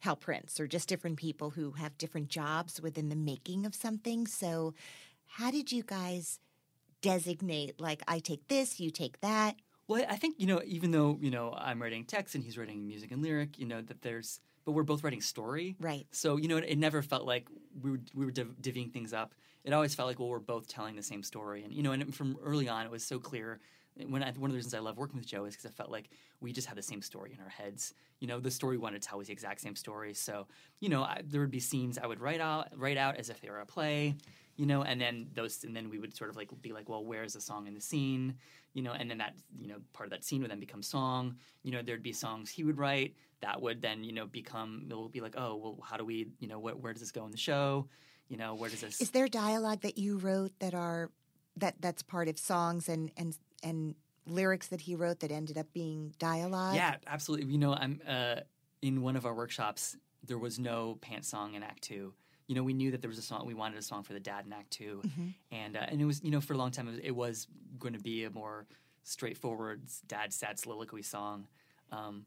Hal 0.01 0.17
Prince 0.17 0.59
or 0.59 0.67
just 0.67 0.89
different 0.89 1.17
people 1.17 1.51
who 1.51 1.71
have 1.71 1.97
different 1.97 2.27
jobs 2.27 2.81
within 2.81 3.09
the 3.09 3.15
making 3.15 3.65
of 3.65 3.73
something. 3.73 4.27
So, 4.27 4.73
how 5.27 5.49
did 5.49 5.71
you 5.71 5.83
guys 5.83 6.39
designate 7.01 7.79
like 7.79 8.01
I 8.07 8.19
take 8.19 8.47
this, 8.47 8.79
you 8.79 8.89
take 8.91 9.19
that? 9.21 9.55
Well, 9.87 10.05
I 10.09 10.15
think 10.15 10.35
you 10.39 10.47
know, 10.47 10.61
even 10.65 10.91
though 10.91 11.17
you 11.21 11.31
know 11.31 11.53
I'm 11.57 11.81
writing 11.81 12.05
text 12.05 12.35
and 12.35 12.43
he's 12.43 12.57
writing 12.57 12.87
music 12.87 13.11
and 13.11 13.21
lyric, 13.21 13.59
you 13.59 13.65
know 13.65 13.81
that 13.81 14.01
there's, 14.01 14.39
but 14.63 14.71
we're 14.71 14.83
both 14.83 15.03
writing 15.03 15.21
story, 15.21 15.75
Right. 15.79 16.05
So 16.11 16.37
you 16.37 16.47
know, 16.47 16.57
it, 16.57 16.65
it 16.67 16.77
never 16.77 17.01
felt 17.01 17.25
like 17.25 17.47
we 17.81 17.91
were 17.91 17.99
we 18.13 18.25
were 18.25 18.31
div- 18.31 18.55
divvying 18.61 18.91
things 18.93 19.13
up. 19.13 19.35
It 19.63 19.73
always 19.73 19.93
felt 19.93 20.07
like 20.07 20.19
well, 20.19 20.29
we're 20.29 20.39
both 20.39 20.67
telling 20.67 20.95
the 20.95 21.03
same 21.03 21.23
story, 21.23 21.63
and 21.63 21.73
you 21.73 21.83
know, 21.83 21.91
and 21.91 22.15
from 22.15 22.37
early 22.43 22.69
on, 22.69 22.85
it 22.85 22.91
was 22.91 23.03
so 23.03 23.19
clear. 23.19 23.59
Eh, 23.99 24.05
when 24.07 24.23
I, 24.23 24.31
one 24.31 24.49
of 24.49 24.53
the 24.53 24.57
reasons 24.57 24.73
I 24.73 24.79
love 24.79 24.97
working 24.97 25.17
with 25.17 25.27
Joe 25.27 25.43
is 25.45 25.55
because 25.55 25.69
I 25.69 25.73
felt 25.73 25.91
like 25.91 26.09
we 26.39 26.53
just 26.53 26.67
had 26.67 26.77
the 26.77 26.81
same 26.81 27.01
story 27.01 27.33
in 27.33 27.43
our 27.43 27.49
heads. 27.49 27.93
You 28.19 28.27
know, 28.27 28.39
the 28.39 28.49
story 28.51 28.77
we 28.77 28.83
wanted 28.83 29.01
to 29.01 29.07
tell 29.09 29.17
was 29.17 29.27
the 29.27 29.33
exact 29.33 29.59
same 29.59 29.75
story. 29.75 30.13
So 30.13 30.47
you 30.79 30.87
know, 30.87 31.03
I, 31.03 31.21
there 31.25 31.41
would 31.41 31.51
be 31.51 31.59
scenes 31.59 31.97
I 31.97 32.07
would 32.07 32.21
write 32.21 32.39
out 32.39 32.69
write 32.77 32.97
out 32.97 33.17
as 33.17 33.29
if 33.29 33.41
they 33.41 33.49
were 33.49 33.59
a 33.59 33.65
play. 33.65 34.15
You 34.61 34.67
know, 34.67 34.83
and 34.83 35.01
then 35.01 35.25
those, 35.33 35.63
and 35.63 35.75
then 35.75 35.89
we 35.89 35.97
would 35.97 36.15
sort 36.15 36.29
of 36.29 36.35
like 36.35 36.49
be 36.61 36.71
like, 36.71 36.87
well, 36.87 37.03
where's 37.03 37.33
the 37.33 37.41
song 37.41 37.65
in 37.65 37.73
the 37.73 37.81
scene? 37.81 38.35
You 38.75 38.83
know, 38.83 38.91
and 38.91 39.09
then 39.09 39.17
that, 39.17 39.33
you 39.57 39.67
know, 39.67 39.77
part 39.91 40.05
of 40.05 40.11
that 40.11 40.23
scene 40.23 40.41
would 40.43 40.51
then 40.51 40.59
become 40.59 40.83
song. 40.83 41.37
You 41.63 41.71
know, 41.71 41.81
there'd 41.81 42.03
be 42.03 42.13
songs 42.13 42.51
he 42.51 42.63
would 42.63 42.77
write 42.77 43.15
that 43.41 43.59
would 43.59 43.81
then, 43.81 44.03
you 44.03 44.13
know, 44.13 44.27
become. 44.27 44.85
It 44.87 44.93
will 44.93 45.09
be 45.09 45.19
like, 45.19 45.33
oh, 45.35 45.55
well, 45.55 45.79
how 45.83 45.97
do 45.97 46.05
we, 46.05 46.27
you 46.39 46.47
know, 46.47 46.59
where, 46.59 46.75
where 46.75 46.93
does 46.93 47.01
this 47.01 47.11
go 47.11 47.25
in 47.25 47.31
the 47.31 47.37
show? 47.37 47.87
You 48.29 48.37
know, 48.37 48.53
where 48.53 48.69
does 48.69 48.81
this? 48.81 49.01
Is 49.01 49.09
there 49.09 49.27
dialogue 49.27 49.81
that 49.81 49.97
you 49.97 50.19
wrote 50.19 50.51
that 50.59 50.75
are 50.75 51.09
that 51.57 51.75
that's 51.79 52.03
part 52.03 52.27
of 52.27 52.37
songs 52.37 52.87
and 52.87 53.09
and 53.17 53.35
and 53.63 53.95
lyrics 54.27 54.67
that 54.67 54.81
he 54.81 54.93
wrote 54.93 55.21
that 55.21 55.31
ended 55.31 55.57
up 55.57 55.73
being 55.73 56.13
dialogue? 56.19 56.75
Yeah, 56.75 56.97
absolutely. 57.07 57.51
You 57.51 57.57
know, 57.57 57.73
I'm 57.73 57.99
uh, 58.07 58.41
in 58.83 59.01
one 59.01 59.15
of 59.15 59.25
our 59.25 59.33
workshops. 59.33 59.97
There 60.23 60.37
was 60.37 60.59
no 60.59 60.99
pants 61.01 61.29
song 61.29 61.55
in 61.55 61.63
Act 61.63 61.81
Two. 61.81 62.13
You 62.51 62.55
know, 62.57 62.63
we 62.63 62.73
knew 62.73 62.91
that 62.91 62.99
there 63.01 63.07
was 63.07 63.17
a 63.17 63.21
song. 63.21 63.45
We 63.47 63.53
wanted 63.53 63.77
a 63.79 63.81
song 63.81 64.03
for 64.03 64.11
the 64.11 64.19
dad 64.19 64.45
in 64.45 64.51
Act 64.51 64.71
2 64.71 65.01
and 65.53 65.77
uh, 65.77 65.85
and 65.87 66.01
it 66.01 66.05
was 66.05 66.21
you 66.21 66.31
know 66.31 66.41
for 66.41 66.51
a 66.53 66.57
long 66.57 66.71
time 66.71 66.85
it 66.89 66.91
was, 66.91 66.99
it 67.11 67.15
was 67.23 67.47
going 67.79 67.93
to 67.93 67.99
be 67.99 68.25
a 68.25 68.29
more 68.29 68.65
straightforward 69.03 69.81
dad 70.07 70.33
sad 70.33 70.59
soliloquy 70.59 71.01
song. 71.01 71.47
Um, 71.91 72.25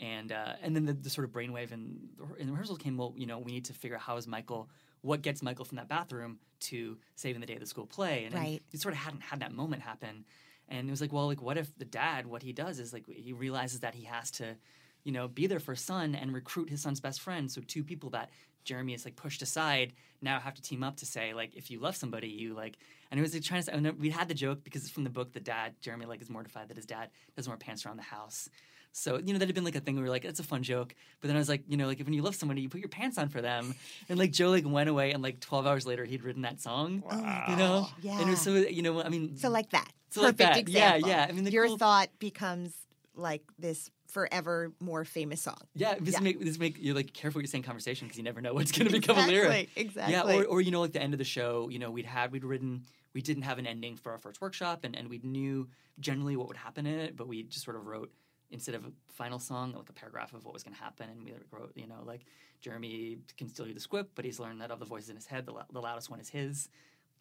and 0.00 0.32
uh, 0.32 0.54
and 0.62 0.74
then 0.74 0.86
the, 0.86 0.94
the 0.94 1.10
sort 1.10 1.26
of 1.26 1.32
brainwave 1.32 1.72
and 1.72 2.08
in 2.38 2.46
the 2.46 2.52
rehearsal 2.52 2.76
came. 2.76 2.96
Well, 2.96 3.12
you 3.16 3.26
know, 3.26 3.38
we 3.38 3.52
need 3.52 3.66
to 3.66 3.74
figure 3.74 3.96
out 3.96 4.02
how 4.02 4.16
is 4.16 4.26
Michael, 4.26 4.70
what 5.02 5.20
gets 5.20 5.42
Michael 5.42 5.64
from 5.66 5.76
that 5.76 5.88
bathroom 5.88 6.38
to 6.60 6.96
saving 7.16 7.40
the 7.40 7.46
day 7.46 7.54
of 7.54 7.60
the 7.60 7.66
school 7.66 7.86
play, 7.86 8.24
and, 8.24 8.34
and 8.34 8.42
Right. 8.44 8.62
he 8.70 8.78
sort 8.78 8.94
of 8.94 9.00
hadn't 9.00 9.22
had 9.22 9.40
that 9.40 9.52
moment 9.52 9.82
happen. 9.82 10.24
And 10.68 10.88
it 10.88 10.90
was 10.90 11.00
like, 11.00 11.12
well, 11.12 11.26
like 11.26 11.42
what 11.42 11.58
if 11.58 11.76
the 11.78 11.84
dad, 11.84 12.26
what 12.26 12.42
he 12.42 12.52
does 12.52 12.78
is 12.78 12.92
like 12.94 13.04
he 13.08 13.32
realizes 13.32 13.80
that 13.80 13.94
he 13.94 14.04
has 14.04 14.30
to, 14.32 14.56
you 15.04 15.12
know, 15.12 15.26
be 15.28 15.46
there 15.48 15.58
for 15.60 15.72
his 15.72 15.80
son 15.82 16.14
and 16.14 16.32
recruit 16.32 16.70
his 16.70 16.80
son's 16.80 17.00
best 17.00 17.20
friend. 17.20 17.50
So 17.50 17.60
two 17.60 17.82
people 17.82 18.10
that 18.10 18.30
Jeremy 18.64 18.94
is 18.94 19.04
like 19.04 19.16
pushed 19.16 19.42
aside 19.42 19.92
now 20.22 20.38
have 20.38 20.54
to 20.54 20.60
team 20.62 20.82
up 20.82 20.96
to 20.96 21.06
say 21.06 21.32
like 21.32 21.54
if 21.56 21.70
you 21.70 21.80
love 21.80 21.96
somebody, 21.96 22.28
you 22.28 22.54
like. 22.54 22.76
And 23.10 23.18
it 23.18 23.22
was 23.22 23.34
like 23.34 23.42
trying 23.42 23.60
to 23.60 23.64
say, 23.66 23.72
and 23.72 23.98
we 23.98 24.10
had 24.10 24.28
the 24.28 24.34
joke 24.34 24.62
because 24.62 24.82
it's 24.82 24.90
from 24.90 25.02
the 25.04 25.10
book, 25.10 25.32
the 25.32 25.40
dad 25.40 25.74
Jeremy 25.80 26.06
like 26.06 26.20
is 26.22 26.30
mortified 26.30 26.68
that 26.68 26.76
his 26.76 26.86
dad 26.86 27.08
doesn't 27.36 27.50
wear 27.50 27.56
pants 27.56 27.84
around 27.86 27.96
the 27.96 28.02
house. 28.04 28.48
So 28.92 29.18
you 29.18 29.32
know 29.32 29.38
that 29.38 29.46
had 29.48 29.54
been 29.54 29.64
like 29.64 29.76
a 29.76 29.80
thing 29.80 29.94
where 29.94 30.02
we 30.02 30.08
were 30.08 30.14
like 30.14 30.24
it's 30.24 30.40
a 30.40 30.44
fun 30.44 30.62
joke, 30.62 30.94
but 31.20 31.28
then 31.28 31.36
I 31.36 31.38
was 31.38 31.48
like 31.48 31.62
you 31.68 31.76
know 31.76 31.86
like 31.86 32.00
if 32.00 32.06
when 32.06 32.12
you 32.12 32.22
love 32.22 32.34
somebody 32.34 32.60
you 32.60 32.68
put 32.68 32.80
your 32.80 32.88
pants 32.88 33.18
on 33.18 33.28
for 33.28 33.40
them, 33.40 33.74
and 34.08 34.18
like 34.18 34.32
Joe 34.32 34.50
like 34.50 34.64
went 34.66 34.88
away 34.90 35.12
and 35.12 35.22
like 35.22 35.40
twelve 35.40 35.66
hours 35.66 35.86
later 35.86 36.04
he'd 36.04 36.22
written 36.24 36.42
that 36.42 36.60
song, 36.60 37.02
you 37.48 37.56
know, 37.56 37.88
Yeah. 38.02 38.18
and 38.20 38.28
it 38.28 38.30
was 38.32 38.40
so 38.40 38.54
you 38.54 38.82
know 38.82 39.02
I 39.02 39.08
mean 39.08 39.36
So 39.36 39.48
like 39.48 39.70
that. 39.70 39.88
So 40.10 40.22
like 40.22 40.36
Perfect 40.36 40.66
that. 40.66 40.68
Yeah, 40.68 40.94
example. 40.96 41.08
yeah. 41.08 41.26
I 41.28 41.32
mean, 41.32 41.44
the 41.44 41.52
your 41.52 41.66
cool- 41.68 41.78
thought 41.78 42.10
becomes 42.18 42.74
like 43.14 43.42
this 43.60 43.90
forever 44.10 44.72
more 44.80 45.04
famous 45.04 45.40
song. 45.42 45.60
Yeah, 45.74 45.94
this 46.00 46.14
Yeah. 46.14 46.20
make 46.20 46.40
this 46.40 46.58
make 46.58 46.76
you're 46.78 46.94
like 46.94 47.12
careful 47.12 47.38
what 47.38 47.42
you're 47.42 47.50
saying 47.50 47.64
conversation 47.64 48.06
because 48.06 48.18
you 48.18 48.24
never 48.24 48.40
know 48.40 48.54
what's 48.54 48.72
going 48.72 48.86
to 48.86 48.92
become 48.92 49.18
a 49.18 49.26
lyric. 49.26 49.70
Exactly. 49.76 50.12
Yeah, 50.12 50.22
or, 50.22 50.44
or 50.44 50.60
you 50.60 50.70
know, 50.70 50.80
like 50.80 50.92
the 50.92 51.02
end 51.02 51.14
of 51.14 51.18
the 51.18 51.24
show, 51.24 51.68
you 51.70 51.78
know, 51.78 51.90
we'd 51.90 52.06
had 52.06 52.32
we'd 52.32 52.44
written 52.44 52.84
we 53.14 53.22
didn't 53.22 53.42
have 53.42 53.58
an 53.58 53.66
ending 53.66 53.96
for 53.96 54.12
our 54.12 54.18
first 54.18 54.40
workshop, 54.40 54.84
and 54.84 54.96
and 54.96 55.08
we 55.08 55.20
knew 55.22 55.68
generally 55.98 56.36
what 56.36 56.48
would 56.48 56.56
happen 56.56 56.86
in 56.86 56.98
it, 56.98 57.16
but 57.16 57.28
we 57.28 57.42
just 57.44 57.64
sort 57.64 57.76
of 57.76 57.86
wrote 57.86 58.12
instead 58.50 58.74
of 58.74 58.84
a 58.84 58.92
final 59.08 59.38
song 59.38 59.72
like 59.72 59.88
a 59.88 59.92
paragraph 59.92 60.32
of 60.32 60.44
what 60.44 60.52
was 60.52 60.62
going 60.62 60.74
to 60.74 60.82
happen, 60.82 61.08
and 61.08 61.24
we 61.24 61.32
wrote 61.50 61.72
you 61.74 61.86
know 61.86 62.02
like 62.04 62.24
Jeremy 62.60 63.18
can 63.36 63.48
still 63.48 63.64
do 63.64 63.74
the 63.74 63.80
squip, 63.80 64.14
but 64.14 64.24
he's 64.24 64.38
learned 64.38 64.60
that 64.60 64.70
of 64.70 64.78
the 64.78 64.86
voices 64.86 65.10
in 65.10 65.16
his 65.16 65.26
head, 65.26 65.46
the, 65.46 65.52
lou- 65.52 65.62
the 65.72 65.80
loudest 65.80 66.10
one 66.10 66.20
is 66.20 66.28
his. 66.28 66.68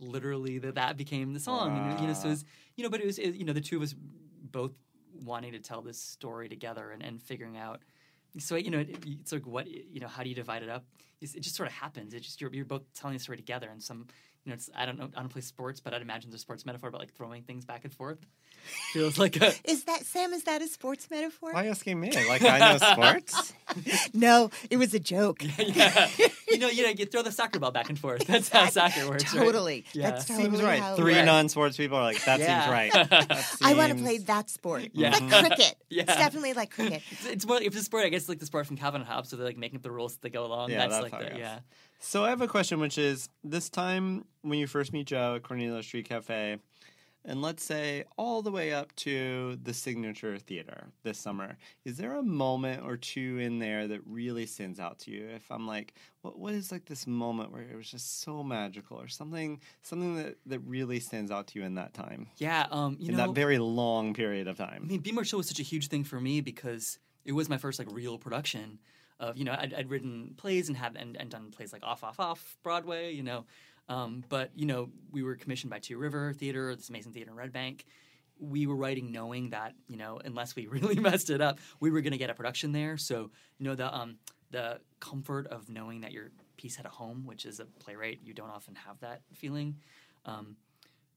Literally, 0.02 0.60
that 0.60 0.76
that 0.76 0.96
became 0.96 1.34
the 1.34 1.42
song, 1.42 1.78
and 1.78 2.00
you 2.00 2.08
know, 2.08 2.14
so 2.14 2.22
ah. 2.24 2.28
it 2.28 2.30
was, 2.30 2.46
you 2.78 2.84
know, 2.86 2.90
but 2.90 3.02
it 3.02 3.06
was 3.06 3.20
it, 3.20 3.36
you 3.36 3.44
know 3.44 3.52
the 3.52 3.60
two 3.60 3.76
of 3.76 3.84
us 3.84 3.94
both 4.52 4.72
wanting 5.24 5.52
to 5.54 5.60
tell 5.60 5.82
this 5.82 6.02
story 6.02 6.50
together 6.50 6.92
and, 6.92 7.04
and 7.04 7.22
figuring 7.22 7.58
out 7.58 7.82
so 8.38 8.56
you 8.56 8.70
know, 8.70 8.80
it, 8.80 9.04
it's 9.06 9.32
like 9.32 9.46
what 9.48 9.68
you 9.68 10.00
know. 10.00 10.08
How 10.08 10.24
do 10.24 10.30
you 10.30 10.36
divide 10.36 10.62
it 10.62 10.70
up? 10.70 10.86
It's, 11.22 11.36
it 11.36 11.42
just 11.42 11.56
sort 11.56 11.68
of 11.68 11.74
happens. 11.74 12.14
It 12.14 12.22
just 12.22 12.40
you're, 12.40 12.54
you're 12.54 12.66
both 12.66 12.84
telling 12.94 13.16
the 13.16 13.24
story 13.24 13.38
together, 13.38 13.70
and 13.72 13.82
some 13.82 14.08
you 14.46 14.52
know, 14.52 14.54
it's 14.56 14.70
I 14.76 14.86
don't 14.86 14.98
know, 14.98 15.10
I 15.16 15.20
don't 15.20 15.30
play 15.30 15.42
sports, 15.42 15.80
but 15.80 15.94
I'd 15.94 16.02
imagine 16.02 16.30
there's 16.30 16.40
a 16.42 16.44
sports 16.44 16.66
metaphor 16.66 16.90
about 16.90 17.02
like 17.02 17.14
throwing 17.14 17.44
things 17.44 17.66
back 17.66 17.84
and 17.84 17.94
forth. 17.94 18.20
Feels 18.94 19.18
like 19.18 19.36
a 19.42 19.48
Is 19.70 19.84
that 19.86 20.06
Sam? 20.06 20.34
Is 20.34 20.44
that 20.46 20.62
a 20.62 20.68
sports 20.68 21.10
metaphor? 21.12 21.54
Why 21.54 21.68
asking 21.68 22.00
me? 22.00 22.12
Like 22.12 22.42
I 22.44 22.58
know 22.60 22.78
sports. 22.78 23.54
No, 24.14 24.50
it 24.72 24.78
was 24.78 24.94
a 24.96 25.00
joke. 25.00 25.44
yeah. 25.60 26.10
you 26.50 26.58
know, 26.58 26.70
you 26.70 26.82
know, 26.84 26.90
you 26.90 27.06
throw 27.06 27.22
the 27.22 27.32
soccer 27.32 27.60
ball 27.60 27.70
back 27.72 27.90
and 27.90 28.00
forth. 28.00 28.26
That's 28.26 28.50
how 28.50 28.68
soccer 28.68 29.08
works. 29.08 29.32
right? 29.34 29.44
Totally. 29.44 29.86
Yeah. 29.94 30.10
That's 30.12 30.26
totally 30.26 30.50
seems 30.50 30.64
right. 30.64 30.80
how 30.80 30.96
Three 30.96 31.14
works. 31.14 31.26
non-sports 31.26 31.78
people 31.78 31.98
are 31.98 32.04
like 32.04 32.24
that 32.26 32.40
Yeah. 32.40 32.64
seems 32.64 32.72
right. 32.72 33.10
That 33.10 33.58
I 33.62 33.76
want 33.76 33.96
to 33.96 34.04
play 34.04 34.18
that 34.20 34.50
sport. 34.50 34.90
Yeah. 34.94 35.12
Like 35.12 35.30
cricket. 35.30 35.76
Yeah. 35.90 36.04
It's 36.04 36.16
definitely 36.16 36.54
like 36.54 36.72
cricket. 36.72 37.04
It's, 37.12 37.26
it's 37.28 37.46
more 37.46 37.58
if 37.58 37.68
it's 37.68 37.78
a 37.78 37.84
sport, 37.84 38.06
I 38.06 38.10
guess 38.10 38.28
like 38.28 38.40
the 38.40 38.48
sport 38.48 38.66
from 38.66 38.78
Calvin 38.78 39.02
and 39.02 39.10
Hobbes, 39.10 39.30
so 39.30 39.36
they're 39.36 39.46
like 39.46 39.58
making 39.58 39.78
up 39.78 39.84
the 39.84 39.92
rules 39.92 40.14
as 40.14 40.18
they 40.18 40.30
go 40.32 40.46
along. 40.46 40.72
Yeah, 40.72 40.80
that's, 40.88 40.94
that's 40.94 41.04
like 41.04 41.12
how 41.14 41.20
the 41.20 41.36
it 41.36 41.40
yeah. 41.40 41.60
So 42.00 42.24
I 42.24 42.30
have 42.30 42.42
a 42.42 42.48
question, 42.48 42.80
which 42.80 42.98
is 42.98 43.30
this 43.44 43.70
time 43.70 44.26
when 44.42 44.58
you 44.58 44.68
first 44.68 44.94
meet 44.94 45.08
Joe 45.08 45.36
at 45.36 45.44
Cornelia 45.44 45.84
Street 45.84 46.08
Cafe, 46.08 46.58
and 47.26 47.42
let's 47.42 47.62
say 47.62 48.06
all 48.18 48.42
the 48.42 48.52
way 48.52 48.72
up 48.74 48.96
to 48.96 49.60
the 49.62 49.74
signature 49.74 50.38
theater 50.38 50.88
this 51.04 51.20
summer, 51.20 51.58
is 51.84 51.98
there 51.98 52.16
a 52.16 52.24
moment 52.24 52.84
or 52.86 52.96
two 52.96 53.38
in 53.40 53.60
there 53.60 53.86
that 53.90 54.00
really 54.08 54.46
stands 54.46 54.80
out 54.80 55.00
to 55.00 55.12
you? 55.12 55.28
If 55.28 55.52
I'm 55.52 55.68
like, 55.68 55.94
what 56.22 56.40
what 56.40 56.54
is 56.54 56.72
like 56.72 56.86
this 56.86 57.06
moment 57.06 57.52
where 57.52 57.64
it 57.64 57.76
was 57.76 57.92
just 57.92 58.22
so 58.22 58.44
magical, 58.44 59.00
or 59.00 59.10
something 59.10 59.60
something 59.82 60.16
that 60.16 60.38
that 60.46 60.60
really 60.60 61.02
stands 61.02 61.32
out 61.32 61.48
to 61.48 61.60
you 61.60 61.66
in 61.66 61.76
that 61.76 61.94
time, 61.94 62.28
Yeah, 62.38 62.68
um, 62.72 62.96
you 62.98 63.10
in 63.10 63.18
know, 63.18 63.28
that 63.28 63.36
very 63.36 63.60
long 63.60 64.14
period 64.14 64.48
of 64.48 64.58
time. 64.58 64.84
I 64.84 64.88
mean, 64.88 65.02
Be 65.02 65.12
More 65.12 65.26
Chill 65.26 65.38
was 65.38 65.50
such 65.50 65.60
a 65.60 65.64
huge 65.64 65.90
thing 65.90 66.06
for 66.06 66.22
me 66.22 66.40
because 66.40 66.98
it 67.26 67.34
was 67.34 67.50
my 67.50 67.58
first 67.58 67.78
like 67.78 67.90
real 67.92 68.18
production 68.18 68.80
of 69.20 69.38
you 69.38 69.46
know 69.46 69.56
I'd, 69.58 69.74
I'd 69.74 69.90
written 69.90 70.34
plays 70.38 70.68
and 70.68 70.78
had 70.78 70.96
and, 70.98 71.18
and 71.18 71.30
done 71.30 71.52
plays 71.52 71.74
like 71.74 71.84
off 71.84 72.04
off 72.04 72.20
off 72.20 72.58
Broadway, 72.64 73.14
you 73.14 73.24
know, 73.24 73.46
um, 73.88 74.24
but 74.30 74.52
you 74.56 74.66
know 74.66 74.90
we 75.12 75.24
were 75.24 75.36
commissioned 75.36 75.70
by 75.70 75.80
Two 75.80 75.98
River 75.98 76.34
Theater, 76.34 76.76
this 76.76 76.90
amazing 76.90 77.14
theater 77.14 77.32
in 77.32 77.36
Red 77.36 77.52
Bank. 77.52 77.86
We 78.40 78.68
were 78.68 78.76
writing 78.76 79.12
knowing 79.12 79.50
that 79.50 79.74
you 79.88 79.98
know 79.98 80.20
unless 80.24 80.56
we 80.56 80.68
really 80.68 80.96
messed 80.96 81.30
it 81.30 81.42
up, 81.42 81.60
we 81.80 81.92
were 81.92 82.02
going 82.02 82.12
to 82.12 82.18
get 82.18 82.30
a 82.30 82.34
production 82.34 82.72
there. 82.72 82.98
So 82.98 83.32
you 83.58 83.66
know 83.66 83.76
the 83.76 83.94
um, 83.94 84.18
the 84.52 84.80
comfort 85.00 85.48
of 85.48 85.70
knowing 85.70 86.02
that 86.02 86.12
your 86.12 86.32
piece 86.58 86.76
had 86.76 86.86
a 86.86 86.90
home, 86.90 87.26
which 87.26 87.46
is 87.46 87.60
a 87.60 87.66
playwright, 87.66 88.20
you 88.24 88.34
don't 88.34 88.50
often 88.50 88.76
have 88.76 89.00
that 89.00 89.22
feeling. 89.34 89.78
Um, 90.26 90.58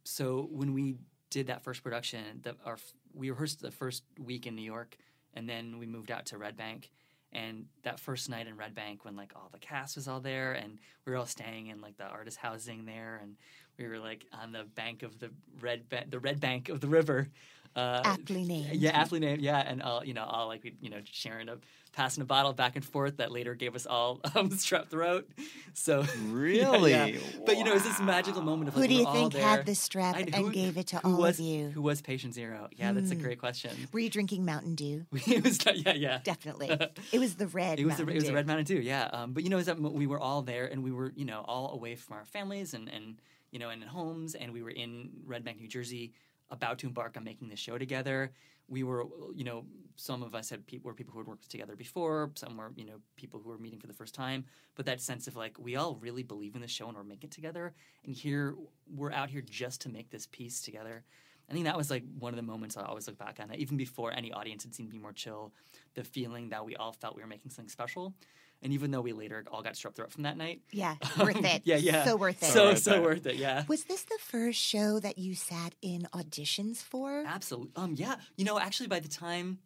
so 0.04 0.48
when 0.50 0.72
we 0.72 0.96
did 1.30 1.46
that 1.46 1.62
first 1.64 1.82
production, 1.82 2.40
the, 2.42 2.54
our 2.64 2.78
we 3.14 3.30
rehearsed 3.30 3.60
the 3.60 3.70
first 3.70 4.04
week 4.18 4.46
in 4.46 4.54
New 4.54 4.62
York, 4.62 4.96
and 5.34 5.48
then 5.48 5.78
we 5.78 5.86
moved 5.86 6.10
out 6.10 6.26
to 6.26 6.38
Red 6.38 6.56
Bank. 6.56 6.90
And 7.32 7.64
that 7.82 7.98
first 7.98 8.28
night 8.28 8.46
in 8.46 8.56
Red 8.56 8.74
Bank, 8.74 9.04
when 9.04 9.16
like 9.16 9.32
all 9.34 9.48
the 9.52 9.58
cast 9.58 9.96
was 9.96 10.06
all 10.06 10.20
there, 10.20 10.52
and 10.52 10.78
we 11.06 11.12
were 11.12 11.18
all 11.18 11.26
staying 11.26 11.68
in 11.68 11.80
like 11.80 11.96
the 11.96 12.04
artist 12.04 12.36
housing 12.36 12.84
there, 12.84 13.20
and 13.22 13.36
we 13.78 13.86
were 13.86 13.98
like 13.98 14.26
on 14.32 14.52
the 14.52 14.64
bank 14.64 15.02
of 15.02 15.18
the 15.18 15.30
red 15.60 15.88
ba- 15.88 16.04
the 16.08 16.18
red 16.18 16.40
bank 16.40 16.68
of 16.68 16.80
the 16.80 16.88
river. 16.88 17.28
Uh, 17.74 18.02
Aptly 18.04 18.44
named. 18.44 18.74
Yeah, 18.74 18.90
aptly 18.90 19.20
named. 19.20 19.40
Yeah, 19.40 19.58
and 19.58 19.82
all 19.82 20.04
you 20.04 20.14
know, 20.14 20.24
all 20.24 20.46
like 20.46 20.62
we 20.64 20.74
you 20.80 20.90
know 20.90 21.00
sharing 21.04 21.48
a 21.48 21.56
passing 21.92 22.22
a 22.22 22.24
bottle 22.24 22.52
back 22.52 22.74
and 22.74 22.84
forth 22.84 23.18
that 23.18 23.30
later 23.30 23.54
gave 23.54 23.74
us 23.74 23.86
all 23.86 24.20
um, 24.34 24.50
strep 24.50 24.88
throat. 24.88 25.30
So 25.74 26.04
Really? 26.28 26.90
yeah, 26.90 27.06
yeah. 27.06 27.18
But 27.44 27.58
you 27.58 27.64
know, 27.64 27.74
it's 27.74 27.84
this 27.84 28.00
magical 28.00 28.42
moment 28.42 28.68
of 28.68 28.74
Who 28.74 28.86
do 28.86 28.94
you 28.94 29.02
were 29.02 29.08
all 29.08 29.30
think 29.30 29.34
had 29.34 29.66
the 29.66 29.72
strep 29.72 30.14
I- 30.14 30.28
and 30.32 30.52
gave 30.52 30.76
it 30.78 30.88
to 30.88 30.98
who 30.98 31.14
all 31.14 31.20
was, 31.20 31.38
of 31.38 31.44
you? 31.44 31.68
Who 31.68 31.82
was 31.82 32.00
patient 32.00 32.34
zero? 32.34 32.68
Yeah, 32.76 32.92
that's 32.92 33.10
a 33.10 33.16
great 33.16 33.38
question. 33.38 33.70
Were 33.92 34.00
you 34.00 34.10
drinking 34.10 34.44
Mountain 34.44 34.74
Dew? 34.74 35.06
it 35.12 35.44
was 35.44 35.58
yeah, 35.74 35.94
yeah. 35.94 36.20
Definitely. 36.24 36.70
It 37.12 37.18
was 37.18 37.34
the 37.36 37.46
red. 37.46 37.78
It 37.78 37.86
was 37.86 37.96
the 37.96 38.06
it 38.06 38.14
was 38.14 38.24
the 38.24 38.34
Red 38.34 38.46
Mountain 38.46 38.66
Dew, 38.66 38.80
yeah. 38.80 39.08
Um, 39.12 39.32
but 39.32 39.44
you 39.44 39.50
know, 39.50 39.58
is 39.58 39.66
that 39.66 39.80
we 39.80 40.06
were 40.06 40.20
all 40.20 40.42
there, 40.42 40.66
and 40.66 40.82
we 40.82 40.92
were 40.92 41.12
you 41.16 41.24
know 41.24 41.44
all 41.46 41.72
away 41.72 41.94
from 41.96 42.16
our 42.16 42.24
families 42.24 42.74
and 42.74 42.88
and 42.88 43.16
you 43.50 43.58
know 43.58 43.68
and 43.68 43.82
in 43.82 43.88
homes, 43.88 44.34
and 44.34 44.52
we 44.52 44.62
were 44.62 44.70
in 44.70 45.10
Red 45.26 45.44
Bank, 45.44 45.60
New 45.60 45.68
Jersey, 45.68 46.12
about 46.52 46.78
to 46.78 46.86
embark 46.86 47.16
on 47.16 47.24
making 47.24 47.48
this 47.48 47.58
show 47.58 47.78
together. 47.78 48.30
We 48.68 48.84
were, 48.84 49.04
you 49.34 49.42
know, 49.42 49.64
some 49.96 50.22
of 50.22 50.34
us 50.34 50.50
had 50.50 50.66
pe- 50.66 50.78
were 50.82 50.94
people 50.94 51.12
who 51.12 51.18
had 51.18 51.26
worked 51.26 51.50
together 51.50 51.74
before. 51.74 52.30
Some 52.36 52.56
were, 52.56 52.72
you 52.76 52.84
know, 52.84 53.00
people 53.16 53.40
who 53.40 53.48
were 53.48 53.58
meeting 53.58 53.80
for 53.80 53.88
the 53.88 53.92
first 53.92 54.14
time. 54.14 54.44
But 54.76 54.86
that 54.86 55.00
sense 55.00 55.26
of 55.26 55.34
like 55.34 55.58
we 55.58 55.76
all 55.76 55.96
really 55.96 56.22
believe 56.22 56.54
in 56.54 56.60
the 56.60 56.68
show 56.68 56.86
and 56.86 56.96
we're 56.96 57.02
making 57.02 57.28
it 57.28 57.32
together. 57.32 57.74
And 58.04 58.14
here 58.14 58.54
we're 58.94 59.12
out 59.12 59.30
here 59.30 59.42
just 59.42 59.80
to 59.82 59.88
make 59.88 60.10
this 60.10 60.26
piece 60.30 60.60
together. 60.60 61.04
I 61.50 61.52
think 61.52 61.64
that 61.64 61.76
was 61.76 61.90
like 61.90 62.04
one 62.18 62.32
of 62.32 62.36
the 62.36 62.42
moments 62.42 62.76
I 62.76 62.84
always 62.84 63.06
look 63.06 63.18
back 63.18 63.38
on. 63.40 63.52
Even 63.54 63.76
before 63.76 64.12
any 64.12 64.32
audience 64.32 64.62
had 64.62 64.74
seen 64.74 64.86
Be 64.86 64.98
More 64.98 65.12
Chill, 65.12 65.52
the 65.94 66.04
feeling 66.04 66.50
that 66.50 66.64
we 66.64 66.76
all 66.76 66.92
felt 66.92 67.16
we 67.16 67.22
were 67.22 67.28
making 67.28 67.50
something 67.50 67.68
special. 67.68 68.14
And 68.62 68.72
even 68.72 68.92
though 68.92 69.00
we 69.00 69.12
later 69.12 69.44
all 69.50 69.60
got 69.62 69.72
strep 69.74 69.94
throat 69.94 70.12
from 70.12 70.22
that 70.22 70.36
night, 70.36 70.60
Yeah, 70.70 70.94
worth 71.18 71.44
it. 71.44 71.62
yeah, 71.64 71.76
yeah, 71.76 72.04
So 72.04 72.16
worth 72.16 72.40
it. 72.42 72.46
so 72.46 72.66
worth 72.66 72.78
so 72.78 72.94
it. 72.94 73.02
worth 73.02 73.26
it, 73.26 73.34
yeah. 73.36 73.64
was 73.66 73.84
this 73.84 74.04
the 74.04 74.18
first 74.20 74.60
show 74.60 75.00
that 75.00 75.18
you 75.18 75.34
sat 75.34 75.74
in 75.82 76.06
auditions 76.14 76.76
for? 76.82 77.24
Absolutely. 77.26 77.72
Um, 77.74 77.94
yeah. 77.96 78.16
You 78.36 78.44
know, 78.44 78.58
actually, 78.60 78.86
by 78.88 79.00
the 79.00 79.08
time, 79.08 79.58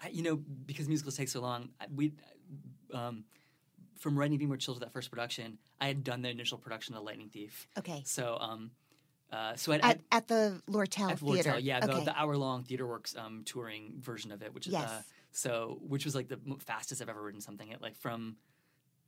I, 0.00 0.08
you 0.08 0.22
know, 0.22 0.36
because 0.36 0.86
musicals 0.88 1.16
take 1.16 1.28
so 1.28 1.40
long, 1.40 1.70
we, 1.92 2.12
um, 2.94 3.24
from 3.98 4.16
writing 4.18 4.38
Be 4.38 4.46
More 4.46 4.56
Chill 4.56 4.74
to 4.74 4.80
that 4.80 4.92
first 4.92 5.10
production, 5.10 5.58
I 5.80 5.88
had 5.88 6.04
done 6.04 6.22
the 6.22 6.28
initial 6.30 6.58
production 6.58 6.94
of 6.94 7.02
Lightning 7.02 7.28
Thief. 7.28 7.66
Okay. 7.78 8.02
So, 8.04 8.36
um, 8.40 8.70
uh, 9.32 9.56
so 9.56 9.72
I'd, 9.72 9.80
At, 9.84 10.00
at 10.12 10.28
the 10.28 10.60
Lortel 10.68 11.10
at 11.10 11.18
Theater. 11.18 11.52
Lortel, 11.52 11.58
yeah, 11.62 11.80
the, 11.80 11.92
okay. 11.92 12.04
the 12.04 12.16
hour-long 12.18 12.64
TheaterWorks 12.64 13.16
um, 13.18 13.42
touring 13.44 13.94
version 13.98 14.30
of 14.30 14.42
it, 14.42 14.54
which 14.54 14.66
is 14.68 14.74
uh, 14.74 14.78
Yes. 14.80 15.04
So, 15.32 15.78
which 15.82 16.04
was 16.04 16.14
like 16.14 16.28
the 16.28 16.38
fastest 16.60 17.02
I've 17.02 17.08
ever 17.08 17.22
written 17.22 17.40
something. 17.40 17.68
It 17.70 17.80
like 17.80 17.96
from, 17.96 18.36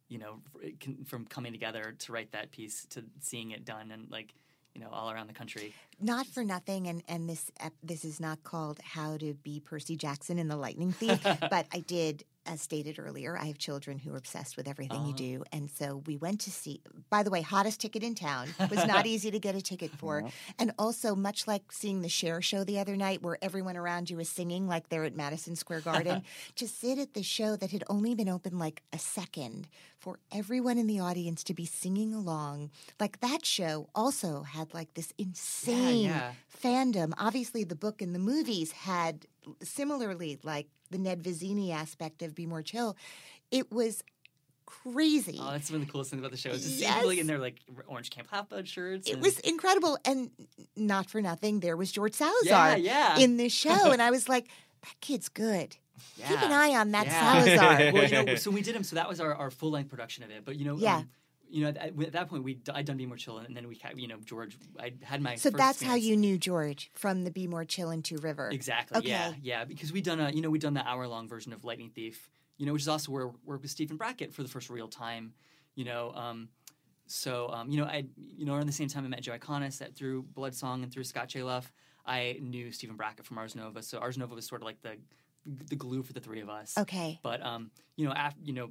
you 0.09 0.19
know, 0.19 0.41
can, 0.81 1.05
from 1.05 1.27
coming 1.27 1.53
together 1.53 1.95
to 1.99 2.13
write 2.13 2.33
that 2.33 2.51
piece 2.51 2.87
to 2.87 3.05
seeing 3.21 3.51
it 3.53 3.65
done 3.65 3.91
and 3.91 4.11
like, 4.11 4.35
you 4.75 4.81
know, 4.81 4.89
all 4.91 5.11
around 5.11 5.29
the 5.29 5.35
country. 5.35 5.73
not 6.01 6.27
for 6.27 6.43
nothing, 6.43 6.89
and 6.89 7.03
and 7.07 7.29
this 7.29 7.51
this 7.83 8.05
is 8.05 8.19
not 8.19 8.43
called 8.43 8.81
"How 8.83 9.17
to 9.19 9.35
Be 9.35 9.61
Percy 9.61 9.97
Jackson 9.97 10.39
in 10.39 10.49
the 10.49 10.57
Lightning 10.57 10.93
Thief," 10.93 11.23
but 11.51 11.67
I 11.73 11.81
did, 11.87 12.25
as 12.47 12.61
stated 12.61 12.99
earlier, 12.99 13.37
I 13.39 13.47
have 13.47 13.59
children 13.59 13.99
who 13.99 14.13
are 14.13 14.17
obsessed 14.17 14.57
with 14.57 14.69
everything 14.69 15.07
you 15.07 15.13
Oh. 15.13 15.17
do, 15.17 15.45
and 15.53 15.71
so 15.71 16.03
we 16.07 16.17
went 16.17 16.41
to 16.43 16.51
see. 16.51 16.81
By 17.11 17.23
the 17.23 17.31
way, 17.31 17.41
hottest 17.43 17.81
ticket 17.81 18.03
in 18.03 18.15
town 18.15 18.49
was 18.71 18.87
not 18.87 19.07
easy 19.07 19.31
to 19.31 19.39
get 19.39 19.55
a 19.55 19.63
ticket 19.63 19.91
for, 19.93 20.25
and 20.59 20.73
also 20.79 21.15
much 21.15 21.47
like 21.47 21.73
seeing 21.73 22.03
the 22.03 22.09
Cher 22.09 22.43
show 22.43 22.65
the 22.65 22.79
other 22.79 22.97
night, 22.97 23.23
where 23.23 23.39
everyone 23.43 23.77
around 23.77 24.11
you 24.11 24.19
is 24.21 24.29
singing 24.29 24.67
like 24.69 24.89
they're 24.89 25.05
at 25.05 25.17
Madison 25.17 25.57
Square 25.57 25.81
Garden. 25.81 26.23
to 26.57 26.69
sit 26.69 26.99
at 26.99 27.15
the 27.15 27.23
show 27.23 27.57
that 27.57 27.71
had 27.71 27.85
only 27.89 28.15
been 28.15 28.29
open 28.29 28.59
like 28.59 28.83
a 28.93 28.99
second 28.99 29.69
for 29.99 30.19
everyone 30.33 30.77
in 30.77 30.87
the 30.87 31.01
audience 31.01 31.43
to 31.45 31.55
be 31.55 31.65
singing 31.65 32.13
along, 32.15 32.71
like 33.01 33.21
that 33.21 33.45
show 33.47 33.89
also 33.95 34.43
had 34.43 34.73
like 34.75 34.93
this 34.95 35.13
insane 35.19 36.05
yeah. 36.05 36.33
fandom. 36.63 37.13
Obviously, 37.19 37.65
the 37.65 37.75
book 37.75 38.03
and 38.03 38.15
the 38.15 38.19
movies 38.19 38.73
had 38.73 39.27
similarly 39.63 40.39
like 40.43 40.67
the 40.95 40.99
Ned 41.01 41.23
Vizzini 41.23 41.73
aspect 41.73 42.23
of 42.23 42.35
Be 42.35 42.47
More 42.47 42.63
Chill. 42.63 42.97
It 43.51 43.71
was 43.73 44.03
crazy. 44.67 45.39
Oh, 45.41 45.51
that's 45.51 45.71
one 45.71 45.81
of 45.81 45.87
the 45.87 45.93
coolest 45.93 46.11
things 46.11 46.21
about 46.21 46.31
the 46.31 46.37
show. 46.37 46.51
Is 46.51 46.65
see 46.65 46.83
Yes. 46.83 46.95
people 46.95 47.11
in 47.11 47.27
their 47.27 47.39
like 47.39 47.61
orange 47.87 48.11
Camp 48.11 48.29
Half 48.31 48.49
Blood 48.49 48.69
shirts. 48.69 49.09
it 49.11 49.21
was 49.21 49.39
incredible, 49.41 49.99
and 50.05 50.31
not 50.77 51.11
for 51.11 51.21
nothing, 51.21 51.61
there 51.61 51.77
was 51.77 51.91
George 51.93 52.13
yeah, 52.19 52.31
Salazar 52.45 52.79
yeah. 52.79 53.19
in 53.19 53.37
this 53.37 53.53
show, 53.53 53.91
and 53.93 54.01
I 54.01 54.11
was 54.17 54.29
like, 54.29 54.47
"That 54.83 54.95
kid's 55.01 55.29
good. 55.29 55.77
yeah. 56.17 56.29
Keep 56.29 56.43
an 56.43 56.53
eye 56.53 56.75
on 56.77 56.93
that 56.93 57.07
Yeah. 57.07 57.43
Salazar." 57.43 57.93
well, 57.93 58.05
you 58.09 58.25
know, 58.25 58.35
so 58.37 58.51
we 58.51 58.63
did 58.63 58.75
him. 58.77 58.85
So 58.85 58.97
that 58.97 59.09
was 59.09 59.21
our, 59.21 59.35
our 59.35 59.51
full 59.51 59.71
length 59.73 59.91
production 59.91 60.23
of 60.25 60.31
it. 60.31 60.45
But 60.45 60.57
you 60.57 60.65
know, 60.65 60.77
Yeah. 60.77 60.99
um, 60.99 61.09
you 61.55 61.63
know, 61.63 61.69
at, 61.69 61.77
at 62.01 62.13
that 62.13 62.29
point, 62.29 62.43
we 62.43 62.59
I'd 62.75 62.85
done 62.85 62.97
Be 62.97 63.07
More 63.07 63.17
Chill, 63.17 63.39
and 63.39 63.57
then 63.57 63.69
we, 63.69 63.79
you 63.95 64.09
know, 64.09 64.17
George, 64.25 64.57
I 64.79 64.93
had 65.03 65.23
my. 65.23 65.37
so 65.37 65.51
that's 65.51 65.81
how 65.81 65.95
you 65.95 66.17
knew 66.17 66.37
George 66.37 66.91
from 66.95 67.23
the 67.23 67.31
Be 67.31 67.47
More 67.47 67.65
Chill 67.65 67.91
into 67.91 68.17
River. 68.19 68.51
Exactly. 68.51 69.09
Yeah, 69.09 69.29
Okay. 69.29 69.39
yeah. 69.43 69.59
yeah, 69.61 69.65
Because 69.65 69.93
we 69.93 70.01
done 70.01 70.19
a, 70.19 70.31
you 70.31 70.43
know, 70.43 70.51
we 70.51 70.59
done 70.59 70.75
the 70.75 70.85
hour 70.87 71.07
long 71.07 71.29
version 71.29 71.53
of 71.53 71.65
Lightning 71.65 71.91
Thief. 71.91 72.29
You 72.57 72.67
know, 72.67 72.73
which 72.73 72.83
is 72.83 72.89
also 72.89 73.13
where 73.13 73.29
we 73.29 73.35
worked 73.45 73.63
with 73.63 73.71
Stephen 73.71 73.97
Brackett 73.97 74.33
for 74.33 74.43
the 74.43 74.49
first 74.49 74.69
real 74.69 74.89
time. 74.89 75.33
You 75.77 75.85
know, 75.85 76.13
um, 76.15 76.49
so 77.07 77.49
um, 77.51 77.71
you 77.71 77.79
know, 77.79 77.85
I 77.85 78.07
you 78.37 78.45
know 78.47 78.55
around 78.55 78.67
the 78.67 78.73
same 78.73 78.89
time 78.89 79.05
I 79.05 79.09
met 79.09 79.23
Joe 79.23 79.33
Iconis 79.39 79.79
that 79.79 79.95
through 79.95 80.25
Bloodsong 80.35 80.83
and 80.83 80.93
through 80.93 81.05
Scott 81.05 81.29
Chaloff, 81.29 81.65
I 82.07 82.39
knew 82.41 82.73
Stephen 82.73 82.97
Brackett 82.97 83.27
from 83.27 83.39
Ars 83.39 83.55
Nova. 83.55 83.83
So 83.83 83.99
Ars 83.99 84.19
Nova 84.19 84.35
was 84.35 84.47
sort 84.47 84.61
of 84.63 84.67
like 84.67 84.83
the 84.83 84.97
the 85.47 85.77
glue 85.77 86.03
for 86.03 86.13
the 86.13 86.21
three 86.21 86.41
of 86.41 86.49
us. 86.49 86.77
Okay. 86.79 87.21
But 87.23 87.45
um, 87.45 87.71
you 87.97 88.07
know, 88.07 88.13
af- 88.17 88.35
you 88.43 88.53
know, 88.55 88.71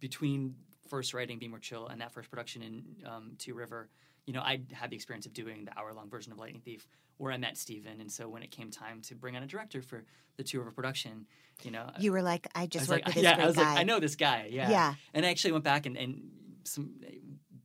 between 0.00 0.54
first 0.92 1.14
writing 1.14 1.38
Be 1.38 1.48
More 1.48 1.58
Chill 1.58 1.86
and 1.86 2.02
that 2.02 2.12
first 2.12 2.28
production 2.28 2.62
in 2.62 2.84
um, 3.10 3.32
Two 3.38 3.54
River, 3.54 3.88
you 4.26 4.34
know, 4.34 4.40
I 4.42 4.60
had 4.72 4.90
the 4.90 4.96
experience 4.96 5.24
of 5.24 5.32
doing 5.32 5.64
the 5.64 5.76
hour 5.78 5.90
long 5.94 6.10
version 6.10 6.32
of 6.32 6.38
Lightning 6.38 6.60
Thief, 6.60 6.86
where 7.16 7.32
I 7.32 7.38
met 7.38 7.56
Stephen. 7.56 7.98
And 8.02 8.12
so 8.12 8.28
when 8.28 8.42
it 8.42 8.50
came 8.50 8.70
time 8.70 9.00
to 9.08 9.14
bring 9.14 9.34
on 9.34 9.42
a 9.42 9.46
director 9.46 9.80
for 9.80 10.04
the 10.36 10.44
Two 10.44 10.58
River 10.58 10.70
production, 10.70 11.26
you 11.62 11.70
know, 11.70 11.90
You 11.98 12.12
were 12.12 12.20
like, 12.20 12.46
"I 12.54 12.64
I 12.64 12.66
just 12.66 12.82
was 12.82 12.90
worked 12.90 13.06
like, 13.06 13.14
with 13.14 13.14
this 13.24 13.24
yeah, 13.24 13.42
I 13.42 13.46
was 13.46 13.56
guy." 13.56 13.62
like, 13.62 13.78
I 13.78 13.82
know 13.84 14.00
this 14.00 14.16
guy, 14.16 14.48
yeah, 14.50 14.70
Yeah. 14.70 14.94
And 15.14 15.24
I 15.24 15.30
actually 15.30 15.52
went 15.52 15.64
back 15.64 15.86
and, 15.86 15.96
and 15.96 16.24
some 16.64 16.90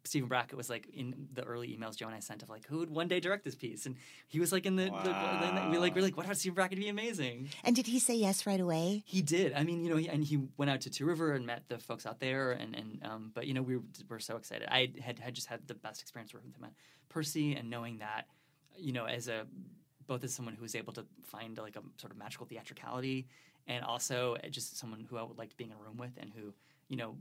Stephen 0.07 0.27
Brackett 0.27 0.57
was 0.57 0.69
like 0.69 0.87
in 0.93 1.27
the 1.33 1.43
early 1.43 1.67
emails 1.67 1.95
Joe 1.95 2.07
and 2.07 2.15
I 2.15 2.19
sent 2.19 2.41
of 2.43 2.49
like 2.49 2.65
who 2.67 2.79
would 2.79 2.89
one 2.89 3.07
day 3.07 3.19
direct 3.19 3.43
this 3.43 3.55
piece, 3.55 3.85
and 3.85 3.95
he 4.27 4.39
was 4.39 4.51
like 4.51 4.65
in 4.65 4.75
the, 4.75 4.85
the, 4.85 4.89
the 4.89 5.69
we 5.69 5.77
like 5.77 5.95
we're 5.95 6.01
like 6.01 6.17
what 6.17 6.25
about 6.25 6.37
Stephen 6.37 6.55
Brackett 6.55 6.77
to 6.77 6.83
be 6.83 6.89
amazing. 6.89 7.49
And 7.63 7.75
did 7.75 7.87
he 7.87 7.99
say 7.99 8.15
yes 8.15 8.45
right 8.45 8.59
away? 8.59 9.03
He 9.05 9.21
did. 9.21 9.53
I 9.53 9.63
mean, 9.63 9.83
you 9.83 9.89
know, 9.89 9.97
he, 9.97 10.09
and 10.09 10.23
he 10.23 10.39
went 10.57 10.71
out 10.71 10.81
to 10.81 10.89
Two 10.89 11.05
River 11.05 11.33
and 11.33 11.45
met 11.45 11.63
the 11.67 11.77
folks 11.77 12.05
out 12.05 12.19
there, 12.19 12.51
and 12.51 12.75
and 12.75 12.99
um, 13.03 13.31
but 13.33 13.47
you 13.47 13.53
know, 13.53 13.61
we 13.61 13.77
were, 13.77 13.83
were 14.09 14.19
so 14.19 14.37
excited. 14.37 14.67
I 14.71 14.91
had 15.01 15.19
had 15.19 15.33
just 15.33 15.47
had 15.47 15.67
the 15.67 15.75
best 15.75 16.01
experience 16.01 16.33
working 16.33 16.49
with 16.49 16.57
him 16.57 16.65
at 16.65 16.73
Percy, 17.09 17.55
and 17.55 17.69
knowing 17.69 17.99
that, 17.99 18.27
you 18.77 18.93
know, 18.93 19.05
as 19.05 19.27
a 19.27 19.45
both 20.07 20.23
as 20.23 20.33
someone 20.33 20.55
who 20.55 20.61
was 20.61 20.75
able 20.75 20.93
to 20.93 21.05
find 21.23 21.57
like 21.57 21.75
a 21.75 21.81
sort 21.97 22.11
of 22.11 22.17
magical 22.17 22.45
theatricality, 22.45 23.27
and 23.67 23.83
also 23.83 24.37
just 24.49 24.77
someone 24.77 25.05
who 25.09 25.17
I 25.17 25.23
would 25.23 25.37
like 25.37 25.55
being 25.57 25.71
in 25.71 25.77
a 25.77 25.79
room 25.79 25.97
with, 25.97 26.17
and 26.17 26.31
who 26.35 26.53
you 26.87 26.97
know 26.97 27.15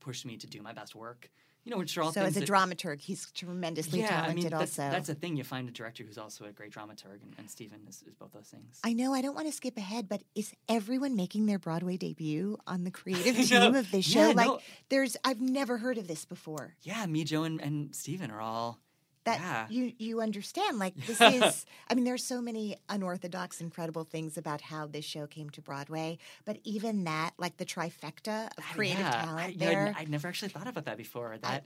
pushed 0.00 0.26
me 0.26 0.36
to 0.36 0.46
do 0.46 0.60
my 0.60 0.72
best 0.72 0.94
work. 0.94 1.30
You 1.64 1.70
know, 1.70 1.78
which 1.78 1.96
are 1.96 2.02
all 2.02 2.12
So 2.12 2.22
as 2.22 2.36
a 2.36 2.40
that- 2.40 2.48
dramaturg, 2.48 3.00
he's 3.00 3.30
tremendously 3.30 4.00
yeah, 4.00 4.08
talented 4.08 4.30
I 4.30 4.34
mean, 4.34 4.50
that's, 4.50 4.78
also. 4.78 4.90
that's 4.90 5.06
the 5.06 5.14
thing. 5.14 5.36
You 5.36 5.44
find 5.44 5.68
a 5.68 5.72
director 5.72 6.02
who's 6.02 6.18
also 6.18 6.44
a 6.44 6.50
great 6.50 6.72
dramaturg, 6.72 7.22
and, 7.22 7.34
and 7.38 7.48
Stephen 7.48 7.80
is, 7.88 8.02
is 8.06 8.14
both 8.14 8.32
those 8.32 8.48
things. 8.48 8.80
I 8.82 8.92
know 8.94 9.14
I 9.14 9.22
don't 9.22 9.34
want 9.36 9.46
to 9.46 9.52
skip 9.52 9.76
ahead, 9.76 10.08
but 10.08 10.22
is 10.34 10.52
everyone 10.68 11.14
making 11.14 11.46
their 11.46 11.60
Broadway 11.60 11.96
debut 11.96 12.58
on 12.66 12.82
the 12.82 12.90
creative 12.90 13.36
team 13.48 13.72
know. 13.72 13.78
of 13.78 13.90
this 13.92 14.12
Yeah, 14.12 14.30
show? 14.30 14.34
like 14.34 14.46
no. 14.48 14.58
there's 14.88 15.16
I've 15.24 15.40
never 15.40 15.78
heard 15.78 15.98
of 15.98 16.08
this 16.08 16.24
before. 16.24 16.74
yeah, 16.82 17.06
me, 17.06 17.22
Joe, 17.22 17.44
and, 17.44 17.60
and 17.60 17.94
Stephen 17.94 18.32
are 18.32 18.40
all 18.40 18.80
That 19.24 19.38
yeah. 19.40 19.66
you 19.70 19.92
you 19.98 20.20
understand. 20.20 20.78
Like 20.78 20.94
this 21.06 21.20
is 21.20 21.66
I 21.88 21.94
mean, 21.94 22.04
there's 22.04 22.24
so 22.24 22.40
many 22.40 22.76
unorthodox, 22.88 23.60
incredible 23.60 24.04
things 24.04 24.36
about 24.36 24.60
how 24.60 24.86
this 24.86 25.04
show 25.04 25.26
came 25.26 25.50
to 25.50 25.60
Broadway, 25.60 26.18
but 26.44 26.58
even 26.64 27.04
that, 27.04 27.32
like 27.38 27.56
the 27.56 27.64
trifecta 27.64 28.48
of 28.58 28.64
creative 28.72 28.98
yeah, 29.00 29.24
talent 29.24 29.54
I, 29.54 29.56
there. 29.56 29.94
I'd, 29.96 30.02
I'd 30.02 30.08
never 30.10 30.28
actually 30.28 30.48
thought 30.48 30.66
about 30.66 30.86
that 30.86 30.96
before. 30.96 31.36
That, 31.42 31.64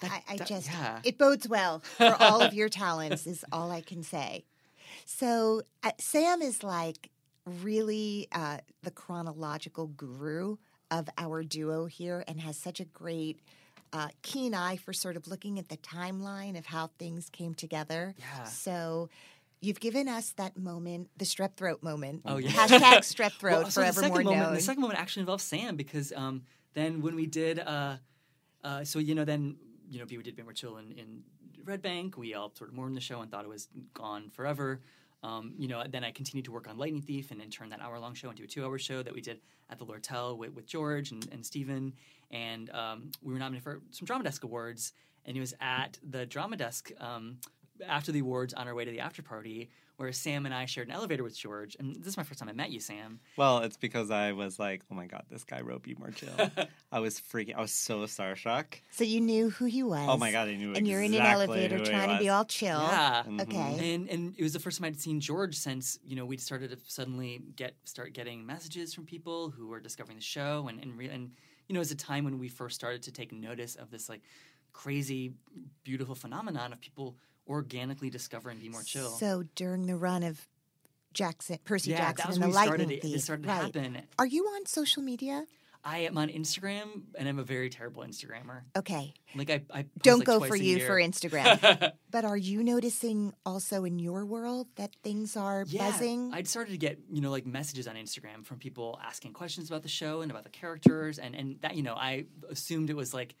that- 0.00 0.10
I, 0.10 0.22
I 0.34 0.36
that- 0.38 0.46
just 0.46 0.70
it 1.04 1.18
bodes 1.18 1.48
well 1.48 1.80
for 1.80 2.16
all 2.20 2.40
of 2.40 2.52
your 2.54 2.68
talents 2.68 3.26
is 3.26 3.44
all 3.52 3.70
I 3.70 3.80
can 3.80 4.02
say. 4.02 4.44
So 5.04 5.62
uh, 5.82 5.92
Sam 5.98 6.42
is 6.42 6.62
like 6.62 7.10
really 7.62 8.28
uh, 8.32 8.58
the 8.82 8.90
chronological 8.90 9.86
guru 9.86 10.56
of 10.90 11.08
our 11.18 11.42
duo 11.42 11.86
here, 11.86 12.24
and 12.26 12.40
has 12.40 12.56
such 12.56 12.80
a 12.80 12.84
great. 12.84 13.40
Uh, 13.92 14.08
keen 14.22 14.54
eye 14.54 14.76
for 14.76 14.92
sort 14.92 15.16
of 15.16 15.26
looking 15.28 15.58
at 15.58 15.68
the 15.68 15.76
timeline 15.78 16.58
of 16.58 16.66
how 16.66 16.90
things 16.98 17.30
came 17.30 17.54
together. 17.54 18.14
Yeah. 18.18 18.44
So 18.44 19.08
you've 19.60 19.80
given 19.80 20.08
us 20.08 20.32
that 20.32 20.56
moment, 20.56 21.08
the 21.16 21.24
strep 21.24 21.56
throat 21.56 21.82
moment. 21.82 22.22
Oh, 22.24 22.36
yeah. 22.36 22.50
Hashtag 22.50 22.80
strep 22.98 23.32
throat 23.32 23.62
Well, 23.62 23.70
so 23.70 23.80
the 23.80 23.86
forever 23.86 24.00
second 24.00 24.14
more 24.14 24.22
moment, 24.24 24.42
known. 24.42 24.54
The 24.54 24.60
second 24.60 24.82
moment 24.82 25.00
actually 25.00 25.20
involves 25.20 25.44
Sam 25.44 25.76
because 25.76 26.12
um, 26.14 26.42
then 26.74 27.00
when 27.00 27.14
we 27.14 27.26
did, 27.26 27.58
uh, 27.58 27.96
uh, 28.62 28.84
so 28.84 28.98
you 28.98 29.14
know, 29.14 29.24
then 29.24 29.56
you 29.90 29.98
know, 29.98 30.06
we 30.08 30.22
did 30.22 30.38
More 30.42 30.52
Chill 30.52 30.76
in, 30.76 30.92
in 30.92 31.22
Red 31.64 31.82
Bank. 31.82 32.16
We 32.16 32.34
all 32.34 32.52
sort 32.54 32.70
of 32.70 32.76
mourned 32.76 32.96
the 32.96 33.00
show 33.00 33.20
and 33.20 33.30
thought 33.30 33.44
it 33.44 33.48
was 33.48 33.68
gone 33.94 34.30
forever. 34.30 34.80
Um, 35.22 35.54
you 35.58 35.66
know, 35.66 35.82
then 35.88 36.04
I 36.04 36.12
continued 36.12 36.44
to 36.44 36.52
work 36.52 36.68
on 36.68 36.78
Lightning 36.78 37.02
Thief 37.02 37.30
and 37.30 37.40
then 37.40 37.50
turned 37.50 37.72
that 37.72 37.80
hour 37.80 37.98
long 37.98 38.14
show 38.14 38.30
into 38.30 38.44
a 38.44 38.46
two 38.46 38.64
hour 38.64 38.78
show 38.78 39.02
that 39.02 39.12
we 39.12 39.20
did 39.20 39.40
at 39.70 39.78
the 39.78 39.84
Lortel 39.84 40.36
with, 40.36 40.52
with 40.54 40.66
George 40.66 41.10
and, 41.10 41.26
and 41.32 41.44
Stephen. 41.44 41.92
And 42.30 42.70
um, 42.70 43.10
we 43.22 43.32
were 43.32 43.38
nominated 43.38 43.64
for 43.64 43.80
some 43.90 44.06
Drama 44.06 44.24
Desk 44.24 44.44
Awards. 44.44 44.92
And 45.24 45.36
it 45.36 45.40
was 45.40 45.54
at 45.60 45.98
the 46.08 46.24
Drama 46.24 46.56
Desk 46.56 46.90
um, 47.00 47.38
after 47.86 48.12
the 48.12 48.20
awards 48.20 48.54
on 48.54 48.68
our 48.68 48.74
way 48.74 48.84
to 48.84 48.90
the 48.90 49.00
after 49.00 49.22
party 49.22 49.70
where 49.98 50.12
Sam 50.12 50.46
and 50.46 50.54
I 50.54 50.64
shared 50.64 50.88
an 50.88 50.94
elevator 50.94 51.24
with 51.24 51.36
George. 51.36 51.76
And 51.78 51.96
this 51.96 52.06
is 52.06 52.16
my 52.16 52.22
first 52.22 52.38
time 52.38 52.48
I 52.48 52.52
met 52.52 52.70
you, 52.70 52.78
Sam. 52.78 53.18
Well, 53.36 53.58
it's 53.58 53.76
because 53.76 54.12
I 54.12 54.30
was 54.30 54.58
like, 54.58 54.82
oh 54.90 54.94
my 54.94 55.06
god, 55.06 55.24
this 55.28 55.42
guy 55.42 55.60
wrote 55.60 55.82
Be 55.82 55.96
More 55.96 56.12
Chill. 56.12 56.30
I 56.92 57.00
was 57.00 57.20
freaking. 57.20 57.56
I 57.56 57.60
was 57.60 57.72
so 57.72 57.98
starstruck. 58.04 58.80
so 58.92 59.02
you 59.02 59.20
knew 59.20 59.50
who 59.50 59.64
he 59.64 59.82
was. 59.82 60.08
Oh 60.08 60.16
my 60.16 60.30
god, 60.30 60.48
I 60.48 60.54
knew 60.54 60.72
And 60.72 60.86
you're 60.86 61.02
in 61.02 61.14
an 61.14 61.20
elevator 61.20 61.84
trying 61.84 62.10
to 62.10 62.18
be 62.18 62.28
all 62.28 62.44
chill. 62.44 62.80
Yeah. 62.80 63.24
Mm-hmm. 63.26 63.40
Okay. 63.40 63.94
And 63.94 64.08
and 64.08 64.34
it 64.38 64.42
was 64.42 64.52
the 64.52 64.60
first 64.60 64.78
time 64.78 64.86
I'd 64.86 65.00
seen 65.00 65.20
George 65.20 65.56
since 65.56 65.98
you 66.04 66.14
know 66.14 66.24
we'd 66.24 66.40
started 66.40 66.70
to 66.70 66.78
suddenly 66.86 67.42
get 67.56 67.74
start 67.84 68.12
getting 68.12 68.46
messages 68.46 68.94
from 68.94 69.04
people 69.04 69.50
who 69.50 69.66
were 69.66 69.80
discovering 69.80 70.16
the 70.16 70.24
show 70.24 70.68
and 70.68 70.80
and 70.80 70.96
re- 70.96 71.08
and 71.08 71.32
you 71.66 71.74
know 71.74 71.78
it 71.78 71.80
was 71.80 71.90
a 71.90 71.96
time 71.96 72.24
when 72.24 72.38
we 72.38 72.48
first 72.48 72.76
started 72.76 73.02
to 73.02 73.12
take 73.12 73.32
notice 73.32 73.74
of 73.74 73.90
this 73.90 74.08
like 74.08 74.22
crazy 74.72 75.32
beautiful 75.82 76.14
phenomenon 76.14 76.72
of 76.72 76.80
people 76.80 77.16
organically 77.48 78.10
discover 78.10 78.50
and 78.50 78.60
Be 78.60 78.68
More 78.68 78.82
Chill. 78.82 79.10
So 79.10 79.44
during 79.54 79.86
the 79.86 79.96
run 79.96 80.22
of 80.22 80.46
Jackson, 81.12 81.58
Percy 81.64 81.90
yeah, 81.90 81.98
Jackson 81.98 82.32
and 82.32 82.42
the 82.42 82.46
we 82.48 82.52
started 82.52 82.88
Lightning 82.88 83.14
it. 83.14 83.20
Started 83.20 83.42
to 83.44 83.48
right? 83.48 83.62
happen. 83.62 84.02
Are 84.18 84.26
you 84.26 84.44
on 84.44 84.66
social 84.66 85.02
media? 85.02 85.44
I 85.84 85.98
am 86.00 86.18
on 86.18 86.28
Instagram 86.28 87.02
and 87.14 87.28
I'm 87.28 87.38
a 87.38 87.44
very 87.44 87.70
terrible 87.70 88.02
Instagrammer. 88.02 88.62
Okay, 88.76 89.14
Like 89.34 89.48
I, 89.48 89.62
I 89.72 89.86
don't 90.02 90.18
like, 90.18 90.26
go 90.26 90.40
for 90.40 90.56
you 90.56 90.80
for 90.80 90.96
Instagram. 90.96 91.92
but 92.10 92.24
are 92.24 92.36
you 92.36 92.62
noticing 92.62 93.32
also 93.46 93.84
in 93.84 93.98
your 93.98 94.26
world 94.26 94.66
that 94.76 94.94
things 95.02 95.36
are 95.36 95.64
yeah, 95.68 95.90
buzzing? 95.90 96.32
I'd 96.34 96.48
started 96.48 96.72
to 96.72 96.78
get 96.78 96.98
you 97.10 97.20
know 97.20 97.30
like 97.30 97.46
messages 97.46 97.86
on 97.86 97.94
Instagram 97.94 98.44
from 98.44 98.58
people 98.58 98.98
asking 99.02 99.32
questions 99.32 99.70
about 99.70 99.82
the 99.82 99.88
show 99.88 100.20
and 100.20 100.30
about 100.30 100.44
the 100.44 100.50
characters, 100.50 101.18
and 101.18 101.34
and 101.34 101.60
that 101.62 101.76
you 101.76 101.82
know 101.82 101.94
I 101.94 102.24
assumed 102.50 102.90
it 102.90 102.96
was 102.96 103.14
like 103.14 103.34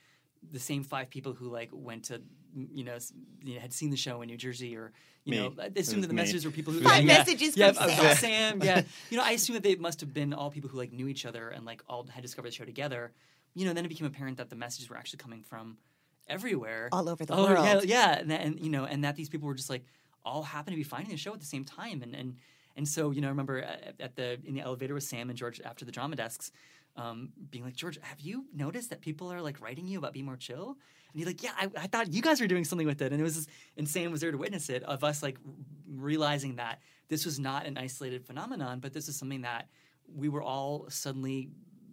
the 0.52 0.58
same 0.60 0.82
five 0.84 1.10
people 1.10 1.32
who 1.32 1.48
like 1.48 1.70
went 1.72 2.04
to 2.04 2.22
you 2.54 2.82
know, 2.84 2.98
you 3.44 3.54
know 3.54 3.60
had 3.60 3.72
seen 3.72 3.90
the 3.90 3.96
show 3.96 4.22
in 4.22 4.28
New 4.28 4.36
Jersey 4.36 4.76
or 4.76 4.92
you 5.24 5.32
Me. 5.32 5.38
know 5.38 5.54
I 5.62 5.70
assume 5.76 6.00
that 6.00 6.06
the 6.08 6.14
me. 6.14 6.22
messages 6.22 6.44
were 6.44 6.50
people 6.50 6.72
who 6.72 6.80
Five 6.80 7.04
yeah, 7.04 7.18
messages 7.18 7.56
yeah, 7.56 7.72
from 7.72 7.82
uh, 7.84 8.14
Sam. 8.14 8.16
Sam 8.16 8.62
yeah 8.62 8.82
you 9.10 9.16
know 9.18 9.24
I 9.24 9.32
assume 9.32 9.54
that 9.54 9.62
they 9.62 9.76
must 9.76 10.00
have 10.00 10.12
been 10.14 10.32
all 10.32 10.50
people 10.50 10.70
who 10.70 10.78
like 10.78 10.92
knew 10.92 11.08
each 11.08 11.26
other 11.26 11.50
and 11.50 11.64
like 11.66 11.82
all 11.88 12.06
had 12.06 12.22
discovered 12.22 12.48
the 12.48 12.54
show 12.54 12.64
together. 12.64 13.12
You 13.54 13.66
know, 13.66 13.72
then 13.72 13.84
it 13.84 13.88
became 13.88 14.06
apparent 14.06 14.36
that 14.38 14.50
the 14.50 14.56
messages 14.56 14.88
were 14.88 14.96
actually 14.96 15.18
coming 15.18 15.42
from 15.42 15.78
everywhere 16.28 16.88
All 16.92 17.08
over 17.08 17.24
the 17.24 17.34
oh, 17.34 17.52
Yeah, 17.52 17.72
world. 17.74 17.84
yeah, 17.84 18.18
and, 18.18 18.30
that- 18.30 18.40
and 18.42 18.60
you 18.60 18.70
know, 18.70 18.84
and 18.84 19.04
that 19.04 19.16
these 19.16 19.28
people 19.28 19.46
were 19.48 19.54
just 19.54 19.70
like 19.70 19.84
all 20.24 20.42
happened 20.42 20.74
to 20.74 20.76
be 20.76 20.82
finding 20.84 21.10
the 21.10 21.16
show 21.16 21.32
at 21.32 21.40
the 21.40 21.46
same 21.46 21.64
time, 21.64 22.02
and 22.02 22.14
and 22.14 22.36
and 22.76 22.86
so 22.86 23.10
you 23.10 23.20
know, 23.20 23.28
I 23.28 23.30
remember 23.30 23.60
at, 23.62 23.94
at 24.00 24.16
the 24.16 24.38
in 24.44 24.54
the 24.54 24.60
elevator 24.60 24.94
with 24.94 25.04
Sam 25.04 25.28
and 25.30 25.38
George 25.38 25.60
after 25.64 25.84
the 25.84 25.92
drama 25.92 26.16
desks, 26.16 26.52
um, 26.96 27.30
being 27.50 27.64
like, 27.64 27.76
George, 27.76 27.98
have 28.02 28.20
you 28.20 28.46
noticed 28.54 28.90
that 28.90 29.00
people 29.00 29.32
are 29.32 29.40
like 29.40 29.60
writing 29.60 29.86
you 29.86 29.98
about 29.98 30.12
Be 30.12 30.22
More 30.22 30.36
Chill? 30.36 30.76
And 31.12 31.18
he's 31.18 31.26
like, 31.26 31.42
Yeah, 31.42 31.52
I, 31.56 31.68
I 31.76 31.86
thought 31.86 32.12
you 32.12 32.22
guys 32.22 32.40
were 32.40 32.46
doing 32.46 32.64
something 32.64 32.86
with 32.86 33.00
it, 33.02 33.12
and 33.12 33.20
it 33.20 33.24
was, 33.24 33.36
just, 33.36 33.48
and 33.76 33.88
Sam 33.88 34.10
was 34.10 34.20
there 34.20 34.32
to 34.32 34.38
witness 34.38 34.68
it 34.68 34.82
of 34.82 35.04
us 35.04 35.22
like 35.22 35.38
realizing 35.88 36.56
that 36.56 36.80
this 37.08 37.24
was 37.24 37.38
not 37.38 37.66
an 37.66 37.78
isolated 37.78 38.24
phenomenon, 38.26 38.80
but 38.80 38.92
this 38.92 39.08
is 39.08 39.16
something 39.16 39.42
that 39.42 39.68
we 40.14 40.28
were 40.28 40.42
all 40.42 40.86
suddenly 40.90 41.48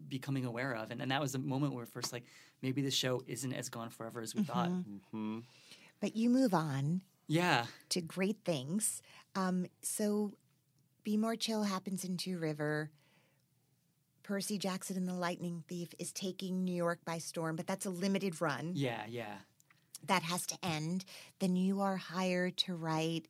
becoming 0.07 0.45
aware 0.45 0.73
of, 0.75 0.91
and, 0.91 1.01
and 1.01 1.11
that 1.11 1.21
was 1.21 1.31
the 1.31 1.39
moment 1.39 1.73
where 1.73 1.85
first 1.85 2.13
like 2.13 2.23
maybe 2.61 2.81
the 2.81 2.91
show 2.91 3.21
isn't 3.27 3.53
as 3.53 3.69
gone 3.69 3.89
forever 3.89 4.21
as 4.21 4.33
we 4.35 4.43
thought. 4.43 4.69
hmm 5.11 5.39
but 6.01 6.15
you 6.15 6.29
move 6.29 6.53
on 6.53 7.01
Yeah. 7.27 7.65
to 7.89 8.01
great 8.01 8.37
things. 8.43 9.01
Um, 9.33 9.65
so, 9.81 10.33
Be 11.03 11.15
More 11.17 11.35
Chill 11.37 11.63
happens 11.63 12.03
in 12.03 12.17
Two 12.17 12.37
River. 12.37 12.91
Percy 14.25 14.57
Jackson 14.57 14.97
and 14.97 15.07
the 15.07 15.13
Lightning 15.13 15.63
Thief 15.67 15.89
is 15.99 16.11
taking 16.11 16.63
New 16.63 16.73
York 16.73 16.97
by 17.05 17.19
storm, 17.19 17.55
but 17.55 17.67
that's 17.67 17.85
a 17.85 17.91
limited 17.91 18.41
run. 18.41 18.71
Yeah, 18.73 19.03
yeah. 19.07 19.35
That 20.07 20.23
has 20.23 20.47
to 20.47 20.57
end. 20.63 21.05
Then 21.37 21.55
you 21.55 21.81
are 21.81 21.97
hired 21.97 22.57
to 22.57 22.75
write 22.75 23.27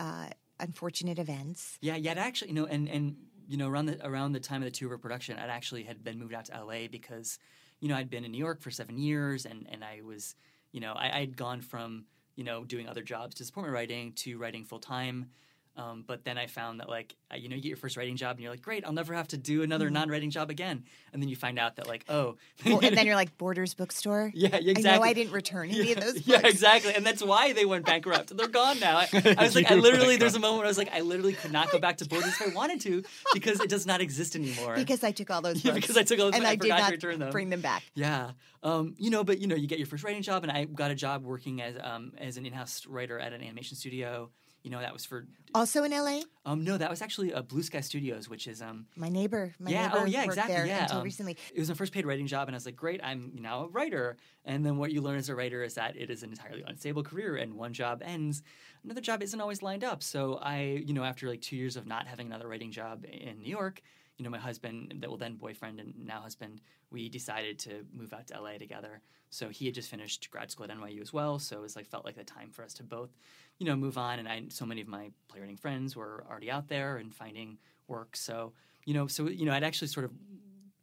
uh, 0.00 0.30
Unfortunate 0.58 1.20
Events. 1.20 1.78
Yeah, 1.80 1.94
yeah, 1.94 2.14
actually, 2.16 2.48
you 2.48 2.54
know, 2.54 2.66
and 2.66 2.88
and 2.88 3.14
you 3.46 3.56
know, 3.56 3.68
around 3.68 3.86
the 3.86 4.04
around 4.04 4.32
the 4.32 4.40
time 4.40 4.60
of 4.60 4.64
the 4.64 4.72
two 4.72 4.86
river 4.86 4.98
production, 4.98 5.38
I'd 5.38 5.50
actually 5.50 5.84
had 5.84 6.02
been 6.02 6.18
moved 6.18 6.34
out 6.34 6.46
to 6.46 6.64
LA 6.64 6.88
because, 6.90 7.38
you 7.78 7.88
know, 7.88 7.94
I'd 7.94 8.10
been 8.10 8.24
in 8.24 8.32
New 8.32 8.38
York 8.38 8.60
for 8.60 8.72
seven 8.72 8.98
years, 8.98 9.46
and 9.46 9.68
and 9.70 9.84
I 9.84 10.00
was, 10.04 10.34
you 10.72 10.80
know, 10.80 10.94
I, 10.94 11.20
I'd 11.20 11.36
gone 11.36 11.60
from 11.60 12.06
you 12.34 12.42
know 12.42 12.64
doing 12.64 12.88
other 12.88 13.02
jobs 13.02 13.36
to 13.36 13.44
support 13.44 13.68
my 13.68 13.72
writing 13.72 14.14
to 14.14 14.36
writing 14.36 14.64
full 14.64 14.80
time. 14.80 15.26
Um, 15.74 16.04
but 16.06 16.22
then 16.24 16.36
I 16.36 16.48
found 16.48 16.80
that 16.80 16.88
like 16.90 17.14
uh, 17.32 17.36
you 17.36 17.48
know 17.48 17.56
you 17.56 17.62
get 17.62 17.68
your 17.68 17.78
first 17.78 17.96
writing 17.96 18.16
job 18.16 18.32
and 18.36 18.40
you're 18.40 18.50
like 18.52 18.60
great 18.60 18.84
I'll 18.84 18.92
never 18.92 19.14
have 19.14 19.28
to 19.28 19.38
do 19.38 19.62
another 19.62 19.88
non-writing 19.88 20.28
job 20.28 20.50
again 20.50 20.84
and 21.14 21.22
then 21.22 21.30
you 21.30 21.36
find 21.36 21.58
out 21.58 21.76
that 21.76 21.88
like 21.88 22.04
oh 22.10 22.36
Well, 22.66 22.80
and 22.82 22.94
then 22.94 23.06
you're 23.06 23.14
like, 23.24 23.38
Borders 23.38 23.72
Bookstore. 23.72 24.30
yeah 24.34 24.50
yeah, 24.52 24.56
I 24.56 24.60
know 24.60 24.70
exactly 24.70 25.08
I 25.08 25.12
didn't 25.14 25.32
return 25.32 25.70
any 25.70 25.92
of 25.92 26.00
those 26.00 26.12
books. 26.14 26.26
Yeah, 26.26 26.46
exactly. 26.46 26.94
And 26.94 27.06
that's 27.06 27.22
why 27.22 27.54
they 27.54 27.64
went 27.64 27.86
bankrupt. 27.86 28.36
They're 28.36 28.48
gone 28.48 28.80
now. 28.80 28.98
I, 28.98 29.08
I 29.38 29.44
was 29.44 29.54
like, 29.54 29.70
I 29.70 29.76
literally, 29.76 30.16
there's 30.18 30.34
a 30.34 30.40
moment 30.40 30.58
where 30.58 30.66
I 30.66 30.68
was 30.68 30.76
like, 30.76 30.92
I 30.92 31.00
literally 31.00 31.32
could 31.32 31.52
not 31.52 31.70
go 31.70 31.78
back 31.78 31.96
to 31.98 32.06
Borders 32.08 32.38
if 32.38 32.42
I 32.42 32.54
wanted 32.54 32.80
to 32.82 33.02
because 33.32 33.58
it 33.60 33.70
does 33.70 33.86
not 33.86 34.02
exist 34.02 34.36
anymore. 34.36 34.74
Because 34.74 35.02
I 35.02 35.10
took 35.12 35.30
all 35.30 35.40
those 35.40 35.64
Yeah, 35.64 35.72
books. 35.72 35.82
because 35.86 35.96
I 35.96 36.02
took 36.02 36.18
all 36.18 36.26
those 36.26 36.34
and 36.34 36.42
books, 36.44 36.48
I 36.48 36.52
I 36.52 36.56
did 36.56 36.62
forgot 36.64 36.76
to 36.76 36.82
not 36.82 36.90
return 36.92 37.18
them. 37.18 37.30
bring 37.30 37.48
them 37.50 37.62
back. 37.62 37.82
yeah. 37.94 38.32
Um, 38.62 38.94
you 38.98 39.08
know, 39.10 39.24
but 39.24 39.40
you 39.40 39.46
know, 39.48 39.56
you 39.56 39.66
get 39.66 39.78
your 39.78 39.88
first 39.88 40.04
writing 40.04 40.22
job, 40.22 40.44
and 40.44 40.52
I 40.52 40.66
got 40.66 40.90
a 40.92 40.94
job 40.94 41.24
working 41.24 41.60
as 41.62 41.74
um, 41.82 42.12
as 42.18 42.36
an 42.36 42.46
in-house 42.46 42.86
writer 42.86 43.18
at 43.18 43.32
an 43.32 43.40
animation 43.42 43.76
studio. 43.76 44.30
You 44.62 44.70
know, 44.70 44.80
that 44.80 44.92
was 44.92 45.04
for 45.04 45.26
Also 45.54 45.82
in 45.82 45.90
LA, 45.90 46.20
um, 46.44 46.64
no, 46.64 46.76
that 46.76 46.90
was 46.90 47.02
actually 47.02 47.32
uh, 47.32 47.42
Blue 47.42 47.62
Sky 47.62 47.80
Studios, 47.80 48.28
which 48.28 48.46
is 48.46 48.62
um, 48.62 48.86
my 48.96 49.08
neighbor, 49.08 49.52
my 49.58 49.70
yeah, 49.70 49.88
neighbor 49.88 49.98
oh 50.00 50.04
yeah, 50.06 50.24
exactly. 50.24 50.54
yeah, 50.54 50.82
until 50.82 50.98
um, 50.98 51.04
recently. 51.04 51.36
It 51.54 51.58
was 51.58 51.68
my 51.68 51.74
first 51.74 51.92
paid 51.92 52.06
writing 52.06 52.26
job, 52.26 52.48
and 52.48 52.54
I 52.54 52.56
was 52.56 52.66
like, 52.66 52.76
great, 52.76 53.00
I'm 53.02 53.32
now 53.34 53.64
a 53.64 53.68
writer. 53.68 54.16
And 54.44 54.64
then 54.64 54.76
what 54.76 54.92
you 54.92 55.00
learn 55.00 55.18
as 55.18 55.28
a 55.28 55.34
writer 55.34 55.62
is 55.62 55.74
that 55.74 55.96
it 55.96 56.10
is 56.10 56.22
an 56.22 56.30
entirely 56.30 56.64
unstable 56.66 57.02
career, 57.02 57.36
and 57.36 57.54
one 57.54 57.72
job 57.72 58.02
ends, 58.04 58.42
another 58.84 59.00
job 59.00 59.22
isn't 59.22 59.40
always 59.40 59.62
lined 59.62 59.84
up. 59.84 60.02
So 60.02 60.38
I, 60.42 60.82
you 60.84 60.94
know, 60.94 61.04
after 61.04 61.28
like 61.28 61.40
two 61.40 61.56
years 61.56 61.76
of 61.76 61.86
not 61.86 62.06
having 62.06 62.26
another 62.26 62.48
writing 62.48 62.70
job 62.70 63.04
in 63.04 63.40
New 63.40 63.50
York, 63.50 63.82
you 64.18 64.24
know, 64.24 64.30
my 64.30 64.38
husband, 64.38 64.94
that 65.00 65.08
well 65.10 65.18
then 65.18 65.36
boyfriend 65.36 65.80
and 65.80 65.94
now 66.06 66.20
husband, 66.20 66.60
we 66.90 67.08
decided 67.08 67.58
to 67.60 67.84
move 67.92 68.12
out 68.12 68.26
to 68.28 68.40
LA 68.40 68.58
together. 68.58 69.00
So 69.30 69.48
he 69.48 69.64
had 69.64 69.74
just 69.74 69.88
finished 69.90 70.30
grad 70.30 70.50
school 70.50 70.64
at 70.64 70.70
NYU 70.70 71.00
as 71.00 71.12
well. 71.12 71.38
So 71.38 71.56
it 71.58 71.62
was 71.62 71.74
like 71.76 71.86
felt 71.86 72.04
like 72.04 72.16
the 72.16 72.24
time 72.24 72.50
for 72.50 72.62
us 72.62 72.74
to 72.74 72.82
both, 72.82 73.10
you 73.58 73.66
know, 73.66 73.74
move 73.76 73.96
on. 73.96 74.18
And 74.18 74.28
I 74.28 74.42
so 74.48 74.66
many 74.66 74.80
of 74.82 74.88
my 74.88 75.10
playwriting 75.28 75.56
friends 75.56 75.96
were 75.96 76.24
already 76.30 76.50
out 76.50 76.68
there 76.68 76.98
and 76.98 77.14
finding 77.14 77.58
work. 77.88 78.14
So 78.16 78.52
you 78.84 78.94
know, 78.94 79.06
so 79.06 79.28
you 79.28 79.46
know, 79.46 79.52
I'd 79.52 79.64
actually 79.64 79.88
sort 79.88 80.04
of 80.04 80.12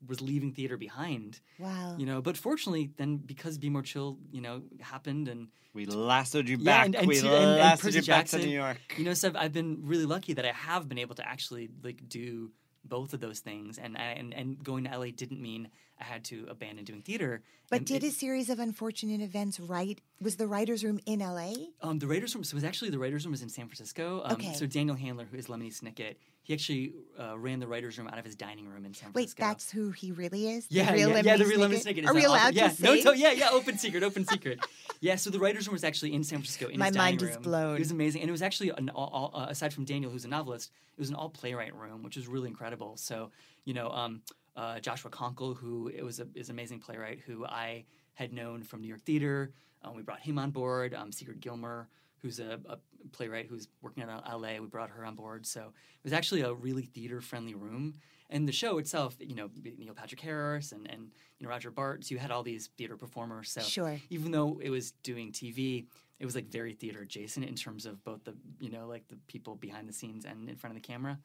was 0.08 0.22
leaving 0.22 0.52
theater 0.54 0.78
behind. 0.78 1.40
Wow. 1.60 1.96
You 2.00 2.06
know, 2.06 2.22
but 2.22 2.38
fortunately, 2.38 2.90
then 2.98 3.18
because 3.18 3.58
Be 3.58 3.70
More 3.70 3.82
Chill, 3.84 4.18
you 4.32 4.42
know, 4.42 4.64
happened 4.80 5.28
and 5.28 5.50
We 5.74 5.86
lassoed 5.86 6.48
you 6.50 6.58
Yeah, 6.58 6.64
back. 6.64 6.86
and- 6.88 6.96
and 6.96 7.08
we 7.08 7.20
to- 7.20 7.28
and- 7.28 7.36
and 7.36 7.60
lassoed 7.60 7.82
Percy 7.84 7.96
you 7.98 8.02
back 8.02 8.08
Jackson, 8.22 8.40
to 8.40 8.48
New 8.48 8.54
York. 8.54 8.78
you 8.98 9.04
know, 9.06 9.14
so 9.14 9.28
I've, 9.28 9.36
I've 9.36 9.54
been 9.54 9.82
really 9.86 10.06
lucky 10.06 10.34
that 10.34 10.46
I 10.46 10.52
have 10.54 10.90
been 10.90 10.98
able 10.98 11.14
to 11.16 11.28
actually 11.28 11.70
like 11.84 12.08
do 12.10 12.52
both 12.84 13.14
of 13.14 13.20
those 13.20 13.40
things, 13.40 13.78
and 13.78 13.98
and 13.98 14.34
and 14.34 14.64
going 14.64 14.86
to 14.86 14.98
LA 14.98 15.08
didn't 15.16 15.42
mean 15.42 15.70
I 16.00 16.04
had 16.06 16.24
to 16.26 16.45
abandon 16.50 16.86
doing 16.86 17.02
theater. 17.02 17.41
But 17.70 17.86
did 17.86 18.04
it- 18.04 18.08
a 18.08 18.12
series 18.12 18.50
of 18.50 18.58
unfortunate 18.60 19.22
events 19.22 19.60
right? 19.60 20.00
Was 20.22 20.38
the 20.38 20.47
writers' 20.47 20.84
room 20.84 21.00
in 21.06 21.20
LA? 21.22 21.54
Um, 21.82 22.00
the 22.00 22.08
writers' 22.08 22.34
room. 22.34 22.43
So 22.43 22.56
was 22.56 22.64
actually 22.64 22.89
the 22.89 23.00
writers' 23.00 23.26
room 23.26 23.32
was 23.32 23.41
in 23.41 23.50
San 23.50 23.68
Francisco. 23.68 24.22
Um, 24.26 24.34
Okay. 24.34 24.54
So 24.54 24.66
Daniel 24.66 24.95
Handler, 24.95 25.26
who 25.30 25.38
is 25.38 25.47
Lemony 25.47 25.72
Snicket, 25.74 26.16
he 26.41 26.54
actually 26.54 26.93
uh, 27.20 27.38
ran 27.38 27.60
the 27.60 27.68
writers' 27.68 27.97
room 27.97 28.08
out 28.08 28.18
of 28.18 28.26
his 28.26 28.36
dining 28.36 28.68
room 28.68 28.86
in 28.86 28.93
San 28.93 29.12
Francisco. 29.12 29.43
Wait, 29.43 29.47
that's 29.50 29.72
who 29.72 29.91
he 29.91 30.12
really 30.12 30.47
is? 30.50 30.68
The 30.68 30.76
yeah, 30.76 30.91
real 30.93 31.10
yeah, 31.10 31.22
yeah, 31.22 31.38
the 31.38 31.45
real 31.45 31.60
Lemony 31.60 31.84
Snicket? 31.84 32.08
Are 32.08 32.14
we 32.14 32.24
allowed 32.24 32.54
yeah, 32.56 32.70
to 32.70 32.82
no, 32.84 32.95
say? 32.95 33.02
to- 33.04 33.18
yeah, 33.18 33.32
yeah, 33.32 33.50
open 33.52 33.78
secret, 33.78 34.02
open 34.04 34.26
secret. 34.26 34.60
yeah, 35.02 35.16
so 35.16 35.30
the 35.30 35.39
writers' 35.39 35.68
room 35.68 35.74
was 35.74 35.84
actually 35.84 36.14
in 36.14 36.24
San 36.24 36.39
Francisco. 36.39 36.68
In 36.70 36.80
My 36.80 36.88
his 36.88 36.95
dining 36.95 37.18
mind 37.20 37.30
is 37.30 37.36
room. 37.36 37.43
blown. 37.43 37.76
It 37.76 37.80
was 37.80 37.91
amazing, 37.91 38.22
and 38.22 38.30
it 38.30 38.32
was 38.32 38.41
actually 38.41 38.70
an 38.70 38.89
all, 38.89 39.32
all, 39.34 39.41
uh, 39.41 39.47
aside 39.50 39.74
from 39.74 39.84
Daniel, 39.86 40.12
who's 40.12 40.26
a 40.26 40.30
novelist, 40.30 40.72
it 40.97 41.00
was 41.00 41.10
an 41.10 41.16
all 41.16 41.30
playwright 41.30 41.76
room, 41.76 42.04
which 42.04 42.16
was 42.16 42.28
really 42.28 42.47
incredible. 42.47 42.95
So 42.97 43.32
you 43.66 43.74
know, 43.74 43.89
um, 43.91 44.22
uh, 44.60 44.80
Joshua 44.80 45.10
Conkle, 45.10 45.55
who 45.55 45.88
it 45.88 46.03
was 46.03 46.20
a, 46.20 46.28
is 46.36 46.49
an 46.49 46.55
amazing 46.55 46.80
playwright, 46.80 47.20
who 47.26 47.45
I 47.45 47.86
had 48.14 48.34
known 48.34 48.62
from 48.64 48.82
New 48.82 48.89
York 48.89 49.01
Theater. 49.01 49.53
Um, 49.84 49.95
we 49.95 50.01
brought 50.01 50.20
him 50.20 50.38
on 50.38 50.51
board. 50.51 50.93
Um, 50.93 51.14
Sigrid 51.14 51.39
Gilmer, 51.39 51.88
who's 52.22 52.39
a, 52.41 52.60
a 52.68 52.78
playwright 53.14 53.47
who's 53.47 53.70
working 53.82 54.03
at 54.03 54.10
LA, 54.10 54.60
we 54.60 54.68
brought 54.68 54.89
her 54.89 55.05
on 55.05 55.16
board. 55.16 55.45
So 55.45 55.62
it 55.62 56.03
was 56.03 56.12
actually 56.12 56.41
a 56.41 56.53
really 56.53 56.84
theater 56.84 57.22
friendly 57.22 57.55
room. 57.55 57.93
And 58.30 58.45
the 58.47 58.51
show 58.51 58.78
itself, 58.80 59.16
you 59.20 59.34
know, 59.34 59.49
Neil 59.78 59.93
Patrick 59.93 60.20
Harris 60.20 60.74
and, 60.74 60.91
and 60.91 61.10
you 61.39 61.45
know 61.45 61.49
Roger 61.49 61.72
Bart, 61.72 62.03
so 62.03 62.14
you 62.14 62.20
had 62.20 62.30
all 62.30 62.43
these 62.43 62.68
theater 62.78 62.97
performers. 62.97 63.49
So 63.49 63.62
Sure. 63.62 63.97
even 64.10 64.32
though 64.32 64.60
it 64.62 64.70
was 64.70 64.91
doing 65.03 65.32
TV, 65.32 65.86
it 66.20 66.26
was 66.26 66.36
like 66.36 66.47
very 66.51 66.74
theater 66.74 67.01
adjacent 67.01 67.45
in 67.45 67.55
terms 67.55 67.86
of 67.86 68.03
both 68.03 68.26
the 68.26 68.36
you 68.60 68.70
know 68.70 68.88
like 68.88 69.07
the 69.07 69.16
people 69.28 69.55
behind 69.55 69.88
the 69.88 69.93
scenes 69.93 70.26
and 70.26 70.49
in 70.49 70.55
front 70.57 70.76
of 70.76 70.82
the 70.82 70.86
camera. 70.86 71.18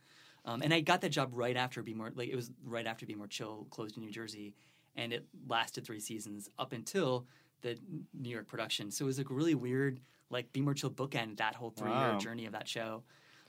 Um, 0.45 0.63
and 0.63 0.75
I 0.75 0.81
got 0.81 1.01
that 1.01 1.11
job 1.11 1.31
right 1.33 1.57
after 1.57 1.83
Be 1.83 1.95
More 1.95 2.13
like 2.15 2.29
it 2.29 2.37
was 2.37 2.51
right 2.65 2.87
after 2.87 3.07
Be 3.07 3.15
More 3.15 3.27
Chill 3.27 3.67
closed 3.71 3.97
in 3.97 4.03
New 4.05 4.11
Jersey, 4.11 4.55
and 4.97 5.13
it 5.13 5.27
lasted 5.49 5.85
three 5.85 6.01
seasons 6.01 6.49
up 6.59 6.73
until 6.73 7.27
the 7.63 7.79
New 8.13 8.29
York 8.31 8.47
production. 8.47 8.91
So 8.91 9.05
it 9.05 9.07
was 9.07 9.19
like 9.19 9.31
a 9.31 9.35
really 9.35 9.55
weird 9.55 10.01
like 10.31 10.53
Be 10.53 10.61
More 10.61 10.75
Chill 10.75 10.91
bookend 10.91 11.39
that 11.39 11.55
whole 11.55 11.71
three 11.71 11.91
year 11.91 12.13
Wow. 12.13 12.19
journey 12.19 12.47
of 12.47 12.53
that 12.53 12.69
show. 12.69 13.03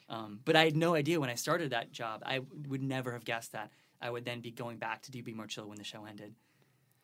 Um, 0.07 0.39
but 0.45 0.55
I 0.55 0.63
had 0.65 0.75
no 0.77 0.93
idea 0.95 1.19
when 1.19 1.29
I 1.29 1.35
started 1.35 1.71
that 1.71 1.91
job. 1.91 2.21
I 2.25 2.41
would 2.69 2.83
never 2.83 3.11
have 3.11 3.25
guessed 3.25 3.53
that 3.53 3.71
I 4.01 4.09
would 4.09 4.23
then 4.23 4.39
be 4.39 4.51
going 4.51 4.77
back 4.77 5.01
to 5.03 5.11
do 5.11 5.21
Be 5.23 5.33
More 5.33 5.47
Chill 5.47 5.67
when 5.67 5.77
the 5.77 5.83
show 5.83 6.05
ended. 6.05 6.35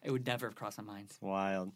It 0.03 0.11
would 0.11 0.25
never 0.25 0.47
have 0.47 0.55
crossed 0.55 0.77
my 0.77 0.83
mind. 0.83 1.11
Wild. 1.19 1.71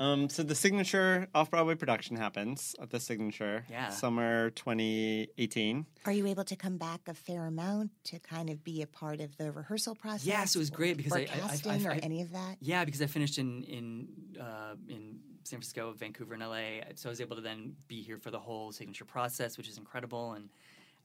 Um, 0.00 0.30
so 0.30 0.42
the 0.42 0.54
signature 0.54 1.28
off 1.34 1.50
Broadway 1.50 1.74
production 1.74 2.16
happens 2.16 2.74
at 2.80 2.88
the 2.88 2.98
signature. 2.98 3.64
Yeah. 3.70 3.90
Summer 3.90 4.48
2018. 4.50 5.84
Are 6.06 6.12
you 6.12 6.26
able 6.26 6.44
to 6.44 6.56
come 6.56 6.78
back 6.78 7.02
a 7.06 7.12
fair 7.12 7.44
amount 7.44 7.90
to 8.04 8.18
kind 8.18 8.48
of 8.48 8.64
be 8.64 8.80
a 8.80 8.86
part 8.86 9.20
of 9.20 9.36
the 9.36 9.52
rehearsal 9.52 9.94
process? 9.94 10.24
Yes, 10.24 10.56
it 10.56 10.58
was 10.58 10.70
great 10.70 10.96
because 10.96 11.12
or 11.12 11.18
I- 11.18 11.20
I- 11.20 11.24
I- 11.24 11.26
casting 11.26 11.86
I- 11.86 11.90
or 11.90 11.92
any 12.02 12.22
of 12.22 12.32
that. 12.32 12.56
Yeah, 12.60 12.86
because 12.86 13.02
I 13.02 13.06
finished 13.06 13.36
in 13.36 13.62
in 13.64 14.08
uh, 14.40 14.74
in 14.88 15.18
San 15.44 15.58
Francisco, 15.58 15.92
Vancouver, 15.92 16.32
and 16.32 16.42
LA, 16.42 16.80
so 16.94 17.08
I 17.08 17.10
was 17.10 17.20
able 17.20 17.36
to 17.36 17.42
then 17.42 17.76
be 17.86 18.00
here 18.02 18.16
for 18.18 18.30
the 18.30 18.38
whole 18.40 18.72
signature 18.72 19.04
process, 19.04 19.58
which 19.58 19.68
is 19.68 19.76
incredible. 19.76 20.32
And 20.32 20.48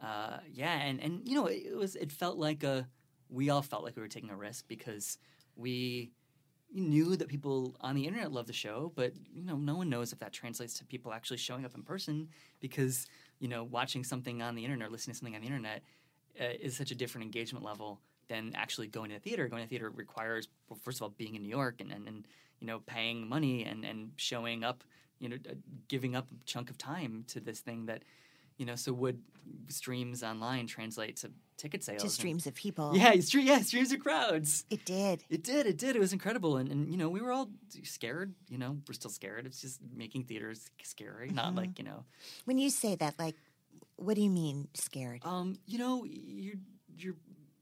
uh, 0.02 0.38
yeah, 0.54 0.72
and 0.74 1.02
and 1.02 1.28
you 1.28 1.36
know, 1.36 1.48
it, 1.48 1.64
it 1.66 1.76
was 1.76 1.98
it 1.98 2.14
felt 2.14 2.38
like 2.38 2.64
a 2.64 2.88
we 3.30 3.50
all 3.50 3.62
felt 3.62 3.84
like 3.84 3.98
we 3.98 4.02
were 4.02 4.08
taking 4.08 4.30
a 4.30 4.38
risk 4.38 4.70
because 4.70 5.18
we 5.58 6.12
knew 6.82 7.16
that 7.16 7.28
people 7.28 7.76
on 7.82 7.96
the 7.96 8.06
internet 8.06 8.32
love 8.32 8.48
the 8.48 8.54
show, 8.54 8.92
but 8.96 9.14
you 9.34 9.44
know, 9.44 9.56
no 9.56 9.76
one 9.76 9.90
knows 9.90 10.12
if 10.12 10.20
that 10.20 10.34
translates 10.34 10.74
to 10.80 10.86
people 10.86 11.14
actually 11.14 11.38
showing 11.38 11.64
up 11.66 11.76
in 11.76 11.84
person 11.84 12.28
because 12.60 13.08
you 13.40 13.48
know, 13.48 13.64
watching 13.64 14.04
something 14.04 14.42
on 14.42 14.56
the 14.56 14.64
internet 14.64 14.88
or 14.88 14.92
listening 14.92 15.14
to 15.14 15.20
something 15.20 15.36
on 15.36 15.42
the 15.42 15.48
internet 15.48 15.84
uh, 16.40 16.46
is 16.60 16.76
such 16.76 16.92
a 16.92 16.96
different 16.96 17.26
engagement 17.26 17.66
level 17.66 18.00
than 18.28 18.54
actually 18.56 18.88
going 18.88 19.10
to 19.10 19.16
the 19.16 19.22
theater. 19.22 19.48
Going 19.48 19.64
to 19.64 19.70
theater 19.70 19.90
requires, 19.90 20.48
well, 20.70 20.80
first 20.82 20.98
of 20.98 21.04
all, 21.04 21.10
being 21.10 21.36
in 21.36 21.44
New 21.44 21.50
York 21.50 21.76
and, 21.80 21.92
and, 21.92 22.08
and 22.08 22.28
you 22.60 22.68
know, 22.68 22.80
paying 22.80 23.28
money 23.28 23.64
and, 23.66 23.84
and 23.84 24.12
showing 24.16 24.64
up, 24.64 24.84
you 25.20 25.30
know, 25.30 25.36
uh, 25.50 25.54
giving 25.88 26.16
up 26.16 26.28
a 26.32 26.46
chunk 26.46 26.70
of 26.70 26.78
time 26.78 27.26
to 27.28 27.40
this 27.40 27.60
thing 27.60 27.86
that, 27.86 28.04
you 28.58 28.66
know, 28.66 28.76
so 28.76 28.94
would 28.94 29.22
streams 29.68 30.24
online 30.24 30.66
translate 30.66 31.18
to 31.18 31.32
ticket 31.58 31.84
sales? 31.84 32.02
To 32.02 32.06
and- 32.06 32.12
streams 32.12 32.48
of 32.48 32.54
people. 32.56 32.96
yeah, 32.96 33.14
stre- 33.14 33.44
yeah, 33.46 33.60
streams 33.62 33.92
of 33.92 34.00
crowds. 34.00 34.66
It 34.70 34.86
did. 34.86 35.24
It 35.30 35.44
did. 35.44 35.66
It 35.66 35.78
did. 35.78 35.96
It 35.96 36.00
was 36.00 36.14
incredible. 36.14 36.58
And, 36.58 36.70
and 36.70 36.92
you 36.92 36.98
know, 36.98 37.10
we 37.10 37.22
were 37.22 37.32
all 37.32 37.50
scared. 37.84 38.34
You 38.50 38.58
know, 38.58 38.78
we're 38.88 38.94
still 38.94 39.12
scared. 39.12 39.46
It's 39.46 39.62
just 39.62 39.80
making 39.96 40.24
theaters 40.26 40.70
scary, 40.84 41.30
not 41.30 41.48
Mm-hmm. 41.48 41.58
like 41.58 41.80
you 41.80 41.86
know, 41.86 42.04
When 42.46 42.58
you 42.58 42.70
say 42.70 42.96
that, 42.96 43.18
like, 43.20 43.36
what 43.98 44.16
do 44.16 44.22
you 44.22 44.30
mean 44.30 44.68
scared? 44.74 45.22
um, 45.24 45.58
you 45.66 45.78
know, 45.78 46.06
you're 46.06 46.56
you're 46.98 47.16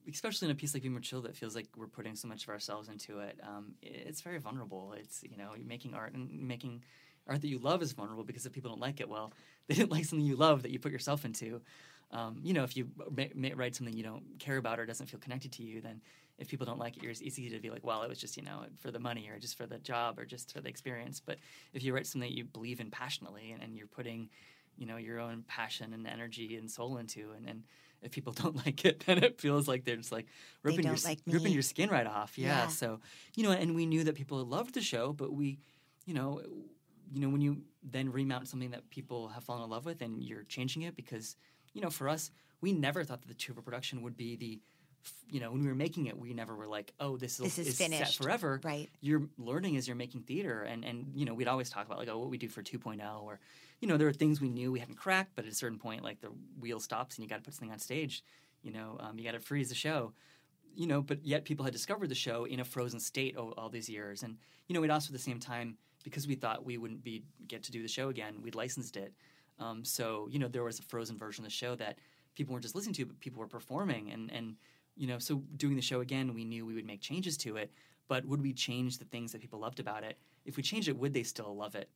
especially 0.10 0.48
in 0.48 0.52
a 0.52 0.56
piece 0.56 0.74
like 0.74 0.84
Be 0.84 0.90
More 0.90 1.00
Chill 1.00 1.22
that 1.22 1.36
feels 1.36 1.56
like 1.56 1.68
we're 1.78 1.88
putting 1.88 2.16
so 2.16 2.28
much 2.28 2.44
of 2.44 2.50
ourselves 2.50 2.90
into 2.90 3.20
it. 3.20 3.40
Um, 3.42 3.76
it's 3.82 4.22
very 4.22 4.38
vulnerable. 4.40 4.94
It's 4.98 5.24
you 5.24 5.38
know, 5.38 5.52
you're 5.56 5.68
making 5.68 5.94
art 5.94 6.14
and 6.14 6.30
making 6.48 6.84
art 7.28 7.40
that 7.42 7.48
you 7.48 7.58
love 7.60 7.82
is 7.82 7.94
vulnerable 7.94 8.24
because 8.26 8.46
if 8.46 8.52
people 8.52 8.70
don't 8.72 8.82
like 8.82 9.00
it, 9.00 9.08
well, 9.08 9.32
they 9.68 9.76
didn't 9.76 9.92
like 9.92 10.04
something 10.06 10.26
you 10.26 10.36
love 10.36 10.64
that 10.64 10.72
you 10.72 10.80
put 10.80 10.92
yourself 10.92 11.24
into. 11.24 11.62
Um, 12.14 12.40
you 12.44 12.54
know, 12.54 12.64
if 12.64 12.78
you 12.78 12.88
ma- 13.10 13.24
ma- 13.36 13.50
write 13.56 13.76
something 13.76 13.96
you 13.96 14.04
don't 14.04 14.24
care 14.40 14.58
about 14.58 14.80
or 14.80 14.86
doesn't 14.86 15.08
feel 15.08 15.20
connected 15.20 15.52
to 15.54 15.64
you, 15.64 15.82
then 15.82 16.00
if 16.38 16.48
people 16.48 16.66
don't 16.66 16.80
like 16.80 16.96
it, 16.98 17.04
it's 17.04 17.22
easy 17.22 17.50
to 17.50 17.60
be 17.60 17.70
like, 17.70 17.84
well, 17.84 18.04
it 18.04 18.10
was 18.10 18.20
just 18.20 18.38
you 18.38 18.44
know 18.44 18.66
for 18.80 18.92
the 18.92 19.00
money 19.00 19.30
or 19.30 19.40
just 19.40 19.58
for 19.58 19.66
the 19.66 19.80
job 19.80 20.20
or 20.20 20.26
just 20.26 20.54
for 20.54 20.62
the 20.62 20.70
experience. 20.70 21.20
But 21.20 21.40
if 21.74 21.84
you 21.84 21.94
write 21.94 22.06
something 22.06 22.30
that 22.30 22.38
you 22.38 22.46
believe 22.46 22.80
in 22.80 22.92
passionately 22.92 23.52
and, 23.52 23.64
and 23.64 23.76
you're 23.76 23.88
putting, 23.88 24.30
you 24.78 24.86
know, 24.86 24.98
your 24.98 25.20
own 25.20 25.44
passion 25.48 25.94
and 25.94 26.06
energy 26.08 26.56
and 26.56 26.70
soul 26.70 26.98
into, 26.98 27.32
and, 27.36 27.50
and 27.50 27.64
if 28.04 28.12
people 28.12 28.34
don't 28.42 28.64
like 28.66 28.86
it, 28.86 29.04
then 29.06 29.24
it 29.24 29.42
feels 29.42 29.68
like 29.68 29.84
they're 29.84 29.96
just 29.96 30.12
like 30.12 30.28
ripping 30.62 30.86
your 30.86 30.96
like 31.04 31.20
ripping 31.26 31.52
your 31.52 31.64
skin 31.64 31.90
right 31.90 32.08
off. 32.08 32.38
Yeah. 32.38 32.48
Yeah. 32.48 32.68
So 32.68 33.00
you 33.36 33.44
know, 33.44 33.52
and 33.52 33.74
we 33.74 33.88
knew 33.88 34.04
that 34.04 34.16
people 34.16 34.44
loved 34.46 34.76
the 34.76 34.82
show, 34.82 35.14
but 35.14 35.34
we, 35.34 35.60
you 36.06 36.14
know, 36.14 36.42
you 37.12 37.22
know 37.22 37.30
when 37.30 37.42
you 37.42 37.62
then 37.84 38.12
remount 38.12 38.48
something 38.48 38.72
that 38.72 38.90
people 38.90 39.30
have 39.30 39.44
fallen 39.44 39.64
in 39.64 39.70
love 39.70 39.86
with 39.86 40.02
and 40.02 40.24
you're 40.24 40.44
changing 40.44 40.84
it 40.84 40.96
because 40.96 41.36
you 41.74 41.82
know 41.82 41.90
for 41.90 42.08
us 42.10 42.32
we 42.62 42.72
never 42.72 43.04
thought 43.04 43.22
that 43.22 43.28
the 43.28 43.34
Two 43.34 43.52
River 43.54 43.62
production 43.62 44.02
would 44.04 44.16
be 44.18 44.36
the 44.36 44.60
you 45.30 45.40
know 45.42 45.52
when 45.52 45.62
we 45.62 45.68
were 45.68 45.76
making 45.76 46.06
it 46.06 46.18
we 46.18 46.34
never 46.34 46.56
were 46.56 46.68
like 46.68 46.94
oh 47.00 47.18
this, 47.18 47.38
This 47.38 47.58
is 47.60 47.78
set 47.78 47.90
finished. 47.92 48.22
forever 48.24 48.62
Right. 48.64 48.90
you're 49.02 49.24
learning 49.38 49.76
as 49.76 49.86
you're 49.88 49.98
making 49.98 50.22
theater 50.22 50.62
and 50.62 50.86
and 50.86 51.12
you 51.16 51.26
know 51.26 51.34
we'd 51.34 51.48
always 51.50 51.70
talk 51.70 51.86
about 51.86 51.98
like 51.98 52.08
oh 52.10 52.18
what 52.20 52.30
we 52.30 52.38
do 52.38 52.48
for 52.48 52.62
2.0 52.64 53.22
or 53.22 53.40
you 53.82 53.88
know 53.88 53.98
there 53.98 54.08
are 54.08 54.14
things 54.14 54.40
we 54.40 54.48
knew 54.50 54.72
we 54.72 54.80
hadn't 54.80 54.96
cracked 54.96 55.32
but 55.36 55.46
at 55.46 55.52
a 55.52 55.56
certain 55.56 55.78
point 55.78 56.04
like 56.04 56.22
the 56.22 56.30
wheel 56.60 56.80
stops 56.80 57.18
and 57.18 57.24
you 57.24 57.30
got 57.30 57.36
to 57.38 57.42
put 57.42 57.54
something 57.54 57.72
on 57.74 57.80
stage 57.80 58.24
you 58.62 58.72
know 58.72 58.98
um, 59.02 59.18
you 59.20 59.26
got 59.26 59.34
to 59.34 59.40
freeze 59.42 59.68
the 59.68 59.76
show 59.76 60.14
you 60.74 60.88
know 60.88 61.02
but 61.02 61.26
yet 61.26 61.44
people 61.44 61.66
had 61.66 61.74
discovered 61.74 62.08
the 62.08 62.16
show 62.16 62.46
in 62.46 62.62
a 62.62 62.66
frozen 62.66 63.00
state 63.00 63.36
all, 63.36 63.54
all 63.58 63.68
these 63.70 63.90
years 63.90 64.24
and 64.24 64.38
you 64.68 64.74
know 64.74 64.80
we'd 64.80 64.90
also 64.90 65.08
at 65.08 65.14
the 65.14 65.20
same 65.20 65.40
time 65.40 65.76
because 66.06 66.28
we 66.28 66.36
thought 66.36 66.64
we 66.64 66.78
wouldn't 66.78 67.04
be 67.04 67.24
get 67.48 67.62
to 67.64 67.72
do 67.74 67.82
the 67.82 67.88
show 67.90 68.08
again 68.08 68.36
we'd 68.42 68.56
licensed 68.56 68.96
it 68.96 69.14
um, 69.60 69.84
so 69.86 70.28
you 70.32 70.40
know 70.40 70.48
there 70.48 70.64
was 70.64 70.80
a 70.80 70.84
frozen 70.84 71.18
version 71.18 71.44
of 71.44 71.50
the 71.50 71.56
show 71.56 71.76
that 71.76 71.98
people 72.36 72.54
weren't 72.54 72.64
just 72.64 72.76
listening 72.76 72.94
to 72.96 73.06
but 73.06 73.20
people 73.20 73.40
were 73.40 73.48
performing 73.48 74.12
and 74.12 74.32
and 74.32 74.56
you 74.96 75.08
know 75.08 75.20
so 75.20 75.44
doing 75.58 75.76
the 75.76 75.82
show 75.82 76.02
again 76.02 76.34
we 76.34 76.44
knew 76.46 76.66
we 76.66 76.74
would 76.74 76.86
make 76.86 77.02
changes 77.02 77.38
to 77.38 77.58
it 77.58 77.72
but 78.08 78.26
would 78.26 78.42
we 78.42 78.54
change 78.54 78.98
the 78.98 79.06
things 79.06 79.32
that 79.32 79.42
people 79.42 79.60
loved 79.60 79.80
about 79.80 80.04
it 80.04 80.18
if 80.46 80.58
we 80.58 80.64
changed 80.64 80.88
it 80.88 80.98
would 80.98 81.14
they 81.14 81.24
still 81.24 81.56
love 81.56 81.76
it 81.76 81.90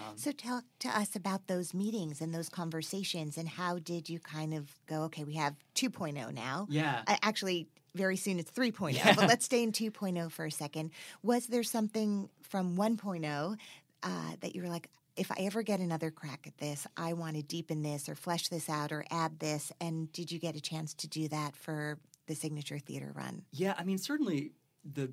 um, 0.00 0.16
So 0.16 0.32
talk 0.32 0.64
to 0.80 0.88
us 0.88 1.14
about 1.14 1.46
those 1.46 1.72
meetings 1.72 2.20
and 2.20 2.34
those 2.34 2.48
conversations 2.48 3.38
and 3.38 3.48
how 3.48 3.78
did 3.78 4.08
you 4.08 4.18
kind 4.18 4.52
of 4.52 4.74
go, 4.86 5.02
okay, 5.02 5.22
we 5.24 5.34
have 5.34 5.54
2.0 5.76 6.34
now. 6.34 6.66
yeah 6.68 7.02
Uh, 7.06 7.16
actually, 7.22 7.68
very 7.94 8.16
soon 8.16 8.40
it's 8.40 8.50
3.0, 8.50 8.92
Yeah. 8.94 9.14
but 9.14 9.28
let's 9.28 9.44
stay 9.44 9.62
in 9.62 9.70
2.0 9.70 10.32
for 10.32 10.46
a 10.46 10.50
second. 10.50 10.90
Was 11.22 11.46
there 11.46 11.62
something 11.62 12.28
from 12.42 12.76
1.0 12.76 13.56
uh, 14.02 14.36
that 14.40 14.54
you 14.56 14.62
were 14.62 14.68
like, 14.68 14.88
if 15.16 15.30
I 15.30 15.36
ever 15.40 15.62
get 15.62 15.80
another 15.80 16.10
crack 16.10 16.46
at 16.46 16.58
this, 16.58 16.86
I 16.96 17.12
want 17.12 17.36
to 17.36 17.42
deepen 17.42 17.82
this 17.82 18.08
or 18.08 18.14
flesh 18.14 18.48
this 18.48 18.68
out 18.68 18.92
or 18.92 19.04
add 19.10 19.38
this? 19.38 19.72
And 19.80 20.12
did 20.12 20.32
you 20.32 20.38
get 20.38 20.56
a 20.56 20.60
chance 20.60 20.94
to 20.94 21.08
do 21.08 21.28
that 21.28 21.56
for 21.56 21.98
the 22.26 22.34
signature 22.34 22.78
theater 22.78 23.12
run? 23.14 23.42
Yeah, 23.52 23.74
I 23.78 23.84
mean, 23.84 23.98
certainly 23.98 24.52
the 24.84 25.12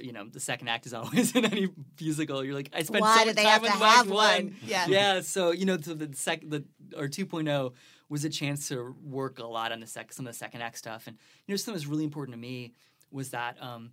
you 0.00 0.12
know, 0.12 0.24
the 0.24 0.40
second 0.40 0.68
act 0.68 0.86
is 0.86 0.94
always 0.94 1.34
in 1.34 1.44
any 1.44 1.68
musical. 2.00 2.44
You're 2.44 2.54
like, 2.54 2.70
I 2.74 2.82
spent 2.82 3.02
Why 3.02 3.18
so 3.18 3.26
much 3.26 3.36
time 3.36 3.62
with 3.62 3.70
Act 3.70 3.82
have 3.82 4.10
one? 4.10 4.56
Yeah. 4.64 4.86
yeah. 4.88 5.20
So 5.20 5.50
you 5.50 5.66
know, 5.66 5.78
so 5.80 5.94
the 5.94 6.14
second, 6.16 6.50
the 6.50 6.64
or 6.96 7.08
2.0 7.08 7.72
was 8.08 8.24
a 8.24 8.30
chance 8.30 8.68
to 8.68 8.94
work 9.02 9.38
a 9.38 9.46
lot 9.46 9.72
on 9.72 9.80
the 9.80 9.86
sec, 9.86 10.12
some 10.12 10.26
of 10.26 10.32
the 10.32 10.38
second 10.38 10.62
act 10.62 10.78
stuff, 10.78 11.06
and 11.06 11.16
you 11.46 11.52
know, 11.52 11.56
something 11.56 11.72
that 11.72 11.76
was 11.76 11.86
really 11.86 12.04
important 12.04 12.34
to 12.34 12.40
me 12.40 12.72
was 13.10 13.30
that, 13.30 13.60
um, 13.62 13.90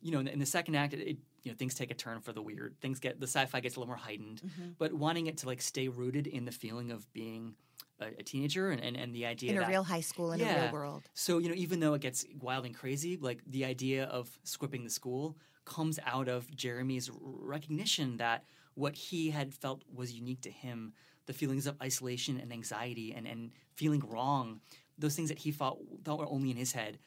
you 0.00 0.12
know, 0.12 0.18
in 0.18 0.26
the, 0.26 0.32
in 0.32 0.38
the 0.38 0.46
second 0.46 0.74
act, 0.74 0.94
it, 0.94 1.00
it, 1.00 1.16
you 1.48 1.52
know, 1.54 1.56
things 1.56 1.74
take 1.74 1.90
a 1.90 1.94
turn 1.94 2.20
for 2.20 2.32
the 2.32 2.42
weird. 2.42 2.76
Things 2.80 3.00
get 3.00 3.18
the 3.20 3.26
sci-fi 3.26 3.60
gets 3.60 3.76
a 3.76 3.80
little 3.80 3.88
more 3.88 3.96
heightened, 3.96 4.40
Mm-hmm. 4.44 4.70
but 4.78 4.92
wanting 4.92 5.26
it 5.26 5.38
to 5.38 5.46
like 5.46 5.60
stay 5.62 5.88
rooted 5.88 6.26
in 6.26 6.44
the 6.44 6.52
feeling 6.52 6.90
of 6.90 7.10
being 7.12 7.54
a, 8.00 8.06
a 8.18 8.22
teenager 8.22 8.70
and, 8.70 8.80
and, 8.82 8.96
and 8.96 9.14
the 9.14 9.26
idea 9.26 9.50
in 9.52 9.56
a 9.56 9.60
that 9.60 9.68
real 9.68 9.82
high 9.84 10.00
school 10.02 10.32
in 10.32 10.40
a 10.40 10.44
real 10.44 10.72
world. 10.72 11.02
so 11.14 11.38
you 11.38 11.48
know, 11.48 11.54
even 11.54 11.80
though 11.80 11.94
it 11.94 12.00
gets 12.02 12.24
wild 12.40 12.64
and 12.66 12.74
crazy, 12.74 13.16
like 13.16 13.40
the 13.46 13.64
idea 13.64 14.04
of 14.04 14.38
squipping 14.44 14.84
the 14.84 14.90
school 14.90 15.36
comes 15.64 15.98
out 16.06 16.28
of 16.28 16.54
Jeremy's 16.54 17.10
recognition 17.52 18.16
that 18.18 18.44
what 18.74 18.94
he 18.94 19.30
had 19.30 19.52
felt 19.54 19.82
was 19.92 20.12
unique 20.12 20.40
to 20.42 20.50
him, 20.50 20.92
the 21.26 21.32
feelings 21.32 21.66
of 21.66 21.76
isolation 21.82 22.38
and 22.38 22.52
anxiety 22.52 23.12
and, 23.16 23.26
and 23.26 23.50
feeling 23.74 24.02
wrong, 24.08 24.60
those 24.96 25.14
things 25.16 25.28
that 25.28 25.38
he 25.38 25.50
thought 25.50 25.78
thought 26.04 26.18
were 26.18 26.28
only 26.28 26.50
in 26.50 26.56
his 26.56 26.72
head. 26.72 26.98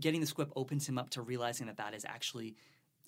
Getting 0.00 0.20
the 0.20 0.26
squip 0.26 0.50
opens 0.56 0.88
him 0.88 0.98
up 0.98 1.10
to 1.10 1.22
realizing 1.22 1.66
that 1.68 1.76
that 1.78 1.94
is 1.94 2.04
actually 2.04 2.56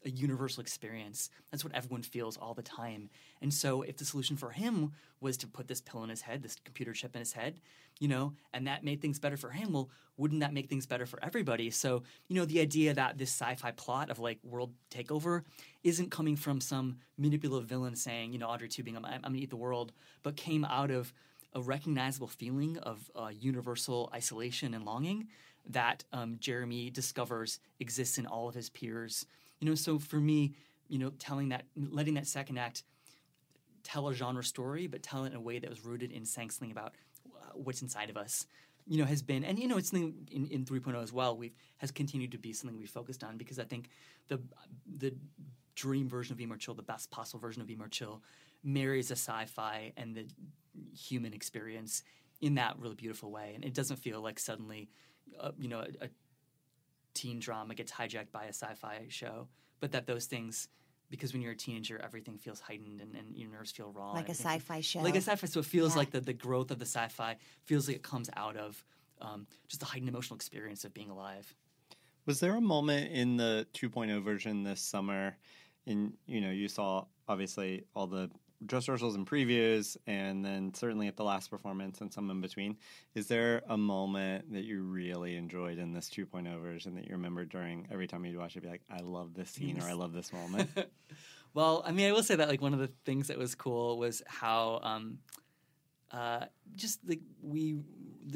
a 0.04 0.10
universal 0.10 0.60
experience. 0.60 1.30
That's 1.50 1.64
what 1.64 1.74
everyone 1.74 2.02
feels 2.02 2.36
all 2.36 2.54
the 2.54 2.62
time. 2.62 3.10
And 3.42 3.52
so, 3.52 3.82
if 3.82 3.96
the 3.96 4.04
solution 4.04 4.36
for 4.36 4.50
him 4.50 4.92
was 5.20 5.36
to 5.38 5.46
put 5.46 5.68
this 5.68 5.80
pill 5.80 6.04
in 6.04 6.10
his 6.10 6.22
head, 6.22 6.42
this 6.42 6.56
computer 6.64 6.92
chip 6.92 7.14
in 7.14 7.20
his 7.20 7.32
head, 7.32 7.60
you 7.98 8.08
know, 8.08 8.34
and 8.52 8.66
that 8.66 8.84
made 8.84 9.00
things 9.00 9.18
better 9.18 9.36
for 9.36 9.50
him, 9.50 9.72
well, 9.72 9.90
wouldn't 10.16 10.40
that 10.40 10.52
make 10.52 10.68
things 10.68 10.86
better 10.86 11.06
for 11.06 11.22
everybody? 11.22 11.70
So, 11.70 12.02
you 12.28 12.36
know, 12.36 12.44
the 12.44 12.60
idea 12.60 12.94
that 12.94 13.18
this 13.18 13.30
sci 13.30 13.54
fi 13.56 13.70
plot 13.72 14.10
of 14.10 14.18
like 14.18 14.38
world 14.42 14.72
takeover 14.90 15.42
isn't 15.82 16.10
coming 16.10 16.36
from 16.36 16.60
some 16.60 16.98
manipulative 17.16 17.68
villain 17.68 17.96
saying, 17.96 18.32
you 18.32 18.38
know, 18.38 18.48
Audrey 18.48 18.68
Tubing, 18.68 18.96
I'm, 18.96 19.04
I'm 19.04 19.20
going 19.20 19.34
to 19.34 19.40
eat 19.40 19.50
the 19.50 19.56
world, 19.56 19.92
but 20.22 20.36
came 20.36 20.64
out 20.64 20.90
of 20.90 21.12
a 21.54 21.62
recognizable 21.62 22.28
feeling 22.28 22.78
of 22.78 23.10
uh, 23.16 23.28
universal 23.28 24.10
isolation 24.14 24.74
and 24.74 24.84
longing 24.84 25.28
that 25.68 26.04
um, 26.12 26.36
Jeremy 26.40 26.90
discovers 26.90 27.60
exists 27.80 28.18
in 28.18 28.26
all 28.26 28.48
of 28.48 28.54
his 28.54 28.70
peers. 28.70 29.26
You 29.60 29.68
know, 29.68 29.74
so 29.74 29.98
for 29.98 30.16
me, 30.16 30.54
you 30.88 30.98
know, 30.98 31.10
telling 31.18 31.50
that, 31.50 31.64
letting 31.76 32.14
that 32.14 32.26
second 32.26 32.58
act 32.58 32.82
tell 33.82 34.08
a 34.08 34.14
genre 34.14 34.44
story, 34.44 34.86
but 34.86 35.02
tell 35.02 35.24
it 35.24 35.28
in 35.28 35.36
a 35.36 35.40
way 35.40 35.58
that 35.58 35.68
was 35.68 35.84
rooted 35.84 36.12
in 36.12 36.24
saying 36.24 36.50
something 36.50 36.70
about 36.70 36.94
uh, 37.26 37.52
what's 37.54 37.82
inside 37.82 38.10
of 38.10 38.16
us. 38.16 38.46
You 38.86 38.98
know, 38.98 39.04
has 39.04 39.20
been, 39.20 39.44
and 39.44 39.58
you 39.58 39.68
know, 39.68 39.76
it's 39.76 39.90
something 39.90 40.14
in, 40.30 40.46
in 40.46 40.64
3.0 40.64 41.02
as 41.02 41.12
well. 41.12 41.36
We've 41.36 41.54
has 41.78 41.90
continued 41.90 42.32
to 42.32 42.38
be 42.38 42.54
something 42.54 42.78
we 42.78 42.86
focused 42.86 43.22
on 43.22 43.36
because 43.36 43.58
I 43.58 43.64
think 43.64 43.90
the 44.28 44.40
the 44.96 45.14
dream 45.74 46.08
version 46.08 46.32
of 46.32 46.38
Be 46.38 46.46
More 46.46 46.56
Chill, 46.56 46.74
the 46.74 46.82
best 46.82 47.10
possible 47.10 47.38
version 47.38 47.60
of 47.60 47.68
Be 47.68 47.76
More 47.76 47.88
Chill, 47.88 48.22
marries 48.64 49.10
a 49.10 49.16
sci-fi 49.16 49.92
and 49.96 50.14
the 50.14 50.26
human 50.96 51.34
experience 51.34 52.02
in 52.40 52.54
that 52.54 52.78
really 52.78 52.94
beautiful 52.94 53.30
way, 53.30 53.52
and 53.54 53.64
it 53.64 53.74
doesn't 53.74 53.96
feel 53.96 54.20
like 54.20 54.38
suddenly, 54.38 54.88
uh, 55.38 55.50
you 55.58 55.68
know, 55.68 55.80
a, 55.80 56.06
a 56.06 56.08
teen 57.20 57.38
drama 57.40 57.74
gets 57.74 57.92
hijacked 57.92 58.30
by 58.32 58.44
a 58.44 58.52
sci-fi 58.52 59.06
show, 59.08 59.48
but 59.80 59.92
that 59.92 60.06
those 60.06 60.26
things, 60.26 60.68
because 61.10 61.32
when 61.32 61.42
you're 61.42 61.52
a 61.52 61.56
teenager, 61.56 62.00
everything 62.02 62.36
feels 62.38 62.60
heightened 62.60 63.00
and, 63.00 63.14
and 63.14 63.36
your 63.36 63.50
nerves 63.50 63.72
feel 63.72 63.90
raw. 63.90 64.12
Like 64.12 64.28
a 64.28 64.34
sci-fi 64.34 64.80
show. 64.80 65.00
Like 65.00 65.14
a 65.16 65.20
sci-fi, 65.20 65.46
so 65.46 65.60
it 65.60 65.66
feels 65.66 65.92
Yeah. 65.94 65.98
like 65.98 66.10
the, 66.10 66.20
the 66.20 66.32
growth 66.32 66.70
of 66.70 66.78
the 66.78 66.86
sci-fi 66.86 67.36
feels 67.64 67.88
like 67.88 67.96
it 67.96 68.02
comes 68.02 68.30
out 68.36 68.56
of 68.56 68.84
um, 69.20 69.46
just 69.66 69.80
the 69.80 69.86
heightened 69.86 70.08
emotional 70.08 70.36
experience 70.36 70.84
of 70.84 70.94
being 70.94 71.10
alive. 71.10 71.52
Was 72.26 72.40
there 72.40 72.54
a 72.56 72.60
moment 72.60 73.10
in 73.12 73.36
the 73.36 73.66
2.0 73.74 74.22
version 74.22 74.62
this 74.62 74.80
summer? 74.80 75.36
In 75.86 76.12
you 76.26 76.40
know, 76.40 76.50
you 76.50 76.68
saw 76.68 77.06
obviously 77.26 77.84
all 77.96 78.06
the 78.06 78.30
dress 78.64 78.88
rehearsals 78.88 79.14
and 79.14 79.26
previews, 79.26 79.96
and 80.06 80.44
then 80.44 80.74
certainly 80.74 81.06
at 81.08 81.16
the 81.16 81.24
last 81.24 81.50
performance 81.50 82.00
and 82.00 82.12
some 82.12 82.30
in 82.30 82.40
between. 82.40 82.76
Is 83.14 83.28
there 83.28 83.62
a 83.68 83.76
moment 83.76 84.52
that 84.52 84.64
you 84.64 84.82
really 84.82 85.36
enjoyed 85.36 85.78
in 85.78 85.92
this 85.92 86.10
2.0 86.10 86.60
version 86.60 86.94
that 86.96 87.04
you 87.04 87.12
remember 87.12 87.44
during 87.44 87.86
every 87.90 88.06
time 88.06 88.24
you'd 88.24 88.36
watch 88.36 88.56
it? 88.56 88.62
Be 88.62 88.68
like, 88.68 88.82
I 88.90 89.00
love 89.00 89.34
this 89.34 89.50
scene 89.50 89.80
or 89.80 89.86
I 89.86 89.92
love 89.92 90.12
this 90.12 90.32
moment. 90.32 90.70
Well, 91.54 91.82
I 91.86 91.92
mean, 91.92 92.08
I 92.08 92.12
will 92.12 92.22
say 92.22 92.36
that 92.36 92.48
like 92.48 92.60
one 92.60 92.74
of 92.74 92.78
the 92.78 92.90
things 93.04 93.28
that 93.28 93.38
was 93.38 93.54
cool 93.54 93.98
was 93.98 94.22
how 94.26 94.80
um, 94.82 95.18
uh, 96.10 96.46
just 96.76 97.00
like 97.06 97.20
we 97.42 97.78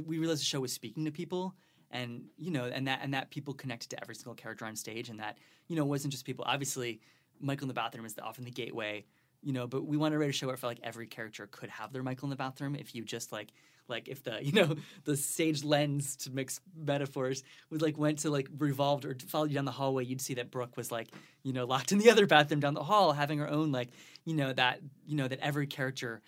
we 0.06 0.18
realized 0.18 0.40
the 0.40 0.46
show 0.46 0.60
was 0.60 0.72
speaking 0.72 1.04
to 1.04 1.10
people, 1.10 1.54
and 1.90 2.24
you 2.36 2.50
know, 2.50 2.64
and 2.64 2.86
that 2.88 3.00
and 3.02 3.14
that 3.14 3.30
people 3.30 3.54
connected 3.54 3.90
to 3.90 4.00
every 4.02 4.14
single 4.14 4.34
character 4.34 4.64
on 4.64 4.76
stage, 4.76 5.08
and 5.08 5.20
that 5.20 5.38
you 5.68 5.76
know 5.76 5.84
wasn't 5.84 6.12
just 6.12 6.24
people. 6.24 6.44
Obviously, 6.48 7.00
Michael 7.40 7.64
in 7.64 7.68
the 7.68 7.74
bathroom 7.74 8.06
is 8.06 8.14
the, 8.14 8.22
often 8.22 8.44
the 8.44 8.50
gateway, 8.50 9.04
you 9.42 9.52
know, 9.52 9.66
but 9.66 9.86
we 9.86 9.96
wanted 9.96 10.14
to 10.14 10.18
write 10.18 10.30
a 10.30 10.32
show 10.32 10.46
where 10.46 10.56
felt 10.56 10.70
like 10.70 10.80
every 10.82 11.06
character 11.06 11.48
could 11.50 11.70
have 11.70 11.92
their 11.92 12.02
Michael 12.02 12.26
in 12.26 12.30
the 12.30 12.36
bathroom 12.36 12.74
if 12.74 12.94
you 12.94 13.04
just 13.04 13.32
like 13.32 13.52
like 13.88 14.08
if 14.08 14.22
the 14.22 14.38
you 14.44 14.52
know 14.52 14.76
the 15.04 15.16
stage 15.16 15.64
lens 15.64 16.16
to 16.16 16.30
mix 16.30 16.60
metaphors 16.76 17.42
would 17.70 17.82
like 17.82 17.98
went 17.98 18.20
to 18.20 18.30
like 18.30 18.48
revolved 18.58 19.04
or 19.04 19.16
followed 19.26 19.50
you 19.50 19.56
down 19.56 19.64
the 19.64 19.72
hallway 19.72 20.04
you'd 20.04 20.20
see 20.20 20.34
that 20.34 20.52
brooke 20.52 20.76
was 20.76 20.92
like 20.92 21.08
you 21.42 21.52
know 21.52 21.64
locked 21.64 21.90
in 21.90 21.98
the 21.98 22.08
other 22.12 22.24
bathroom 22.24 22.60
down 22.60 22.74
the 22.74 22.82
hall 22.82 23.12
having 23.12 23.40
her 23.40 23.48
own 23.50 23.72
like 23.72 23.88
you 24.24 24.34
know 24.34 24.52
that 24.52 24.78
you 25.04 25.16
know 25.16 25.26
that 25.26 25.40
every 25.40 25.66
character 25.66 26.22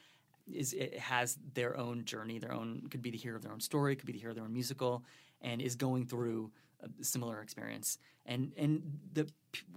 is 0.53 0.73
it 0.73 0.99
has 0.99 1.39
their 1.55 1.77
own 1.79 2.05
journey 2.05 2.41
their 2.41 2.53
own 2.53 2.83
could 2.91 3.01
be 3.01 3.11
the 3.11 3.17
hero 3.17 3.37
of 3.37 3.43
their 3.43 3.53
own 3.53 3.61
story 3.61 3.95
could 3.95 4.07
be 4.07 4.13
the 4.13 4.19
hero 4.19 4.33
of 4.33 4.37
their 4.37 4.45
own 4.45 4.53
musical 4.53 5.05
and 5.45 5.63
is 5.63 5.77
going 5.77 6.07
through 6.07 6.51
a 6.83 7.05
similar 7.05 7.41
experience. 7.41 7.99
And 8.27 8.53
and 8.57 8.99
the 9.13 9.29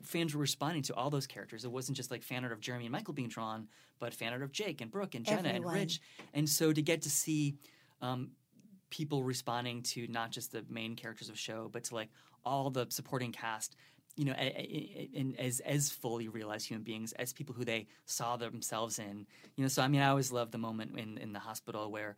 fans 0.01 0.33
were 0.33 0.41
responding 0.41 0.83
to 0.83 0.93
all 0.95 1.09
those 1.09 1.27
characters 1.27 1.65
it 1.65 1.71
wasn't 1.71 1.95
just 1.95 2.11
like 2.11 2.23
fan 2.23 2.43
art 2.43 2.51
of 2.51 2.59
jeremy 2.59 2.85
and 2.85 2.91
michael 2.91 3.13
being 3.13 3.29
drawn 3.29 3.67
but 3.99 4.13
fan 4.13 4.33
art 4.33 4.41
of 4.41 4.51
jake 4.51 4.81
and 4.81 4.91
brooke 4.91 5.15
and 5.15 5.25
jenna 5.25 5.49
Everyone. 5.49 5.73
and 5.73 5.81
rich 5.81 6.01
and 6.33 6.47
so 6.47 6.73
to 6.73 6.81
get 6.81 7.01
to 7.03 7.09
see 7.09 7.55
um, 8.01 8.31
people 8.89 9.23
responding 9.23 9.81
to 9.83 10.07
not 10.07 10.31
just 10.31 10.51
the 10.51 10.63
main 10.69 10.95
characters 10.95 11.29
of 11.29 11.35
the 11.35 11.39
show, 11.39 11.69
but 11.71 11.83
to 11.85 11.95
like 11.95 12.09
all 12.45 12.69
the 12.69 12.87
supporting 12.89 13.31
cast, 13.31 13.75
you 14.15 14.25
know, 14.25 14.33
and 14.33 15.35
as 15.39 15.59
as 15.61 15.89
fully 15.89 16.27
realized 16.27 16.67
human 16.67 16.83
beings, 16.83 17.13
as 17.13 17.33
people 17.33 17.53
who 17.53 17.65
they 17.65 17.87
saw 18.05 18.37
themselves 18.37 18.99
in. 18.99 19.25
You 19.55 19.63
know, 19.63 19.67
so 19.67 19.81
I 19.81 19.87
mean, 19.87 20.01
I 20.01 20.09
always 20.09 20.31
love 20.31 20.51
the 20.51 20.57
moment 20.57 20.97
in 20.97 21.17
in 21.17 21.33
the 21.33 21.39
hospital 21.39 21.91
where 21.91 22.15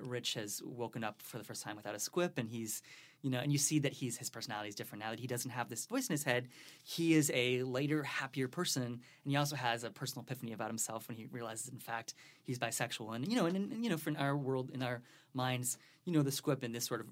Rich 0.00 0.34
has 0.34 0.62
woken 0.64 1.02
up 1.04 1.22
for 1.22 1.38
the 1.38 1.44
first 1.44 1.62
time 1.62 1.76
without 1.76 1.94
a 1.94 1.98
squip, 1.98 2.38
and 2.38 2.48
he's, 2.48 2.82
you 3.22 3.30
know, 3.30 3.40
and 3.40 3.50
you 3.50 3.58
see 3.58 3.80
that 3.80 3.92
he's 3.92 4.16
his 4.16 4.30
personality 4.30 4.68
is 4.68 4.74
different 4.74 5.02
now 5.02 5.10
that 5.10 5.18
he 5.18 5.26
doesn't 5.26 5.50
have 5.50 5.68
this 5.68 5.86
voice 5.86 6.08
in 6.08 6.12
his 6.12 6.22
head. 6.22 6.48
He 6.84 7.14
is 7.14 7.30
a 7.34 7.62
later, 7.64 8.02
happier 8.02 8.48
person, 8.48 8.82
and 8.82 9.00
he 9.26 9.36
also 9.36 9.56
has 9.56 9.84
a 9.84 9.90
personal 9.90 10.24
epiphany 10.24 10.52
about 10.52 10.68
himself 10.68 11.08
when 11.08 11.16
he 11.16 11.26
realizes, 11.26 11.68
in 11.68 11.78
fact, 11.78 12.14
he's 12.44 12.58
bisexual. 12.58 13.14
And 13.14 13.26
you 13.28 13.36
know, 13.36 13.46
and, 13.46 13.56
and 13.56 13.84
you 13.84 13.90
know, 13.90 13.96
for 13.96 14.10
in 14.10 14.16
our 14.16 14.36
world, 14.36 14.70
in 14.72 14.82
our 14.82 15.02
minds, 15.34 15.78
you 16.04 16.12
know, 16.12 16.22
the 16.22 16.32
squip 16.32 16.62
and 16.62 16.74
this 16.74 16.84
sort 16.86 17.00
of 17.00 17.06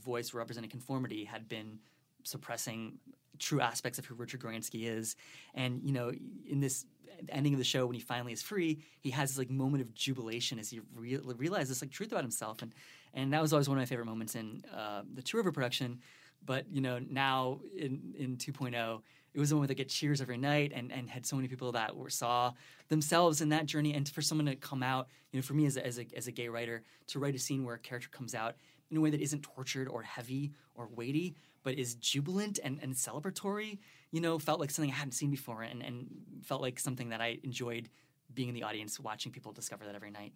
voice 0.00 0.32
representing 0.32 0.70
conformity 0.70 1.24
had 1.24 1.48
been 1.48 1.80
suppressing 2.22 2.98
true 3.38 3.60
aspects 3.60 3.98
of 3.98 4.06
who 4.06 4.14
Richard 4.14 4.40
Goranski 4.40 4.88
is. 4.88 5.16
And 5.54 5.80
you 5.84 5.92
know, 5.92 6.12
in 6.48 6.60
this 6.60 6.86
ending 7.30 7.52
of 7.52 7.58
the 7.58 7.64
show, 7.64 7.86
when 7.86 7.94
he 7.94 8.00
finally 8.00 8.32
is 8.32 8.42
free, 8.42 8.84
he 9.00 9.10
has 9.10 9.30
this 9.30 9.38
like 9.38 9.50
moment 9.50 9.82
of 9.82 9.94
jubilation 9.94 10.58
as 10.58 10.70
he 10.70 10.80
re- 10.94 11.18
realizes 11.36 11.82
like 11.82 11.90
truth 11.90 12.12
about 12.12 12.22
himself. 12.22 12.62
And 12.62 12.72
and 13.14 13.32
that 13.32 13.42
was 13.42 13.52
always 13.52 13.68
one 13.68 13.78
of 13.78 13.82
my 13.82 13.86
favorite 13.86 14.06
moments 14.06 14.34
in 14.34 14.62
uh, 14.74 15.02
the 15.14 15.22
Two 15.22 15.36
River 15.36 15.52
production. 15.52 16.00
But 16.44 16.66
you 16.70 16.80
know, 16.80 16.98
now 16.98 17.60
in 17.76 18.14
in 18.18 18.36
2.0, 18.36 19.02
it 19.34 19.40
was 19.40 19.52
a 19.52 19.54
moment 19.54 19.68
that 19.68 19.74
get 19.74 19.88
cheers 19.88 20.20
every 20.20 20.38
night, 20.38 20.72
and, 20.74 20.92
and 20.92 21.08
had 21.08 21.26
so 21.26 21.36
many 21.36 21.48
people 21.48 21.72
that 21.72 21.96
were, 21.96 22.10
saw 22.10 22.52
themselves 22.88 23.40
in 23.40 23.50
that 23.50 23.66
journey. 23.66 23.94
And 23.94 24.08
for 24.08 24.22
someone 24.22 24.46
to 24.46 24.56
come 24.56 24.82
out, 24.82 25.08
you 25.32 25.38
know, 25.38 25.42
for 25.42 25.54
me 25.54 25.66
as 25.66 25.76
a, 25.76 25.86
as 25.86 25.98
a 25.98 26.06
as 26.16 26.26
a 26.26 26.32
gay 26.32 26.48
writer, 26.48 26.82
to 27.08 27.18
write 27.18 27.34
a 27.34 27.38
scene 27.38 27.64
where 27.64 27.74
a 27.74 27.78
character 27.78 28.08
comes 28.10 28.34
out 28.34 28.56
in 28.90 28.96
a 28.96 29.00
way 29.00 29.10
that 29.10 29.20
isn't 29.20 29.42
tortured 29.42 29.88
or 29.88 30.02
heavy 30.02 30.52
or 30.74 30.88
weighty, 30.94 31.36
but 31.62 31.74
is 31.74 31.94
jubilant 31.96 32.58
and, 32.64 32.78
and 32.82 32.94
celebratory, 32.94 33.78
you 34.10 34.20
know, 34.20 34.38
felt 34.38 34.60
like 34.60 34.70
something 34.70 34.90
I 34.90 34.94
hadn't 34.94 35.12
seen 35.12 35.30
before, 35.30 35.62
and, 35.62 35.82
and 35.82 36.06
felt 36.42 36.62
like 36.62 36.78
something 36.78 37.10
that 37.10 37.20
I 37.20 37.38
enjoyed 37.42 37.88
being 38.32 38.48
in 38.48 38.54
the 38.54 38.62
audience, 38.62 38.98
watching 38.98 39.32
people 39.32 39.52
discover 39.52 39.84
that 39.84 39.94
every 39.94 40.10
night. 40.10 40.32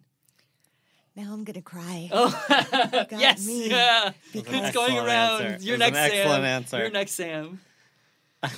Now 1.15 1.31
I'm 1.33 1.43
gonna 1.43 1.61
cry. 1.61 2.09
Oh, 2.13 2.45
yes, 3.11 3.45
me. 3.45 3.69
yeah. 3.69 4.13
Because- 4.33 4.53
It's 4.53 4.73
going 4.73 4.97
around. 4.97 5.41
answer. 5.43 5.65
You're 5.65 5.75
It 5.75 5.81
an 5.81 5.93
next, 5.93 5.97
Sam. 5.97 6.11
excellent 6.17 6.43
answer. 6.45 6.77
You're 6.79 6.89
next, 6.91 7.11
Sam. 7.13 7.59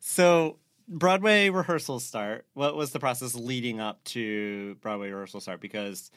So 0.00 0.56
Broadway 0.88 1.50
rehearsals 1.50 2.04
start. 2.04 2.46
What 2.54 2.74
was 2.76 2.92
the 2.92 2.98
process 2.98 3.34
leading 3.34 3.78
up 3.78 4.02
to 4.04 4.74
Broadway 4.80 5.10
rehearsal 5.10 5.40
start? 5.40 5.60
Because 5.60 6.10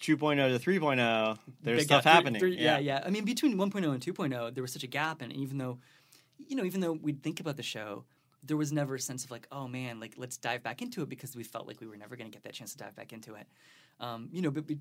2.0 0.00 0.62
to 0.62 0.70
3.0, 0.70 1.38
there's 1.62 1.78
Big 1.78 1.86
stuff 1.86 2.04
gap. 2.04 2.12
Three- 2.12 2.12
happening. 2.12 2.40
three- 2.40 2.58
yeah. 2.58 2.78
yeah, 2.78 3.02
I 3.04 3.10
mean, 3.10 3.24
between 3.24 3.56
1.0 3.56 3.92
and 3.92 4.00
2.0, 4.02 4.54
there 4.54 4.62
was 4.62 4.72
such 4.72 4.84
a 4.84 4.88
gap, 4.88 5.22
and 5.22 5.32
even 5.32 5.56
though, 5.58 5.78
you 6.38 6.54
know, 6.54 6.64
even 6.64 6.80
though 6.80 6.92
we'd 6.92 7.22
think 7.22 7.40
about 7.40 7.56
the 7.56 7.62
show, 7.62 8.04
there 8.44 8.56
was 8.56 8.72
never 8.72 8.96
a 8.96 9.00
sense 9.00 9.24
of 9.24 9.30
like, 9.30 9.46
oh 9.52 9.68
man, 9.68 10.00
like 10.00 10.14
let's 10.16 10.36
dive 10.36 10.62
back 10.62 10.82
into 10.82 11.02
it 11.02 11.08
because 11.08 11.36
we 11.36 11.44
felt 11.44 11.66
like 11.66 11.80
we 11.80 11.86
were 11.86 11.96
never 11.96 12.16
going 12.16 12.30
to 12.30 12.34
get 12.34 12.42
that 12.44 12.52
chance 12.54 12.72
to 12.72 12.78
dive 12.78 12.94
back 12.96 13.12
into 13.12 13.34
it. 13.34 13.46
Um, 14.00 14.28
you 14.32 14.42
know, 14.42 14.50
but 14.50 14.66
be, 14.66 14.78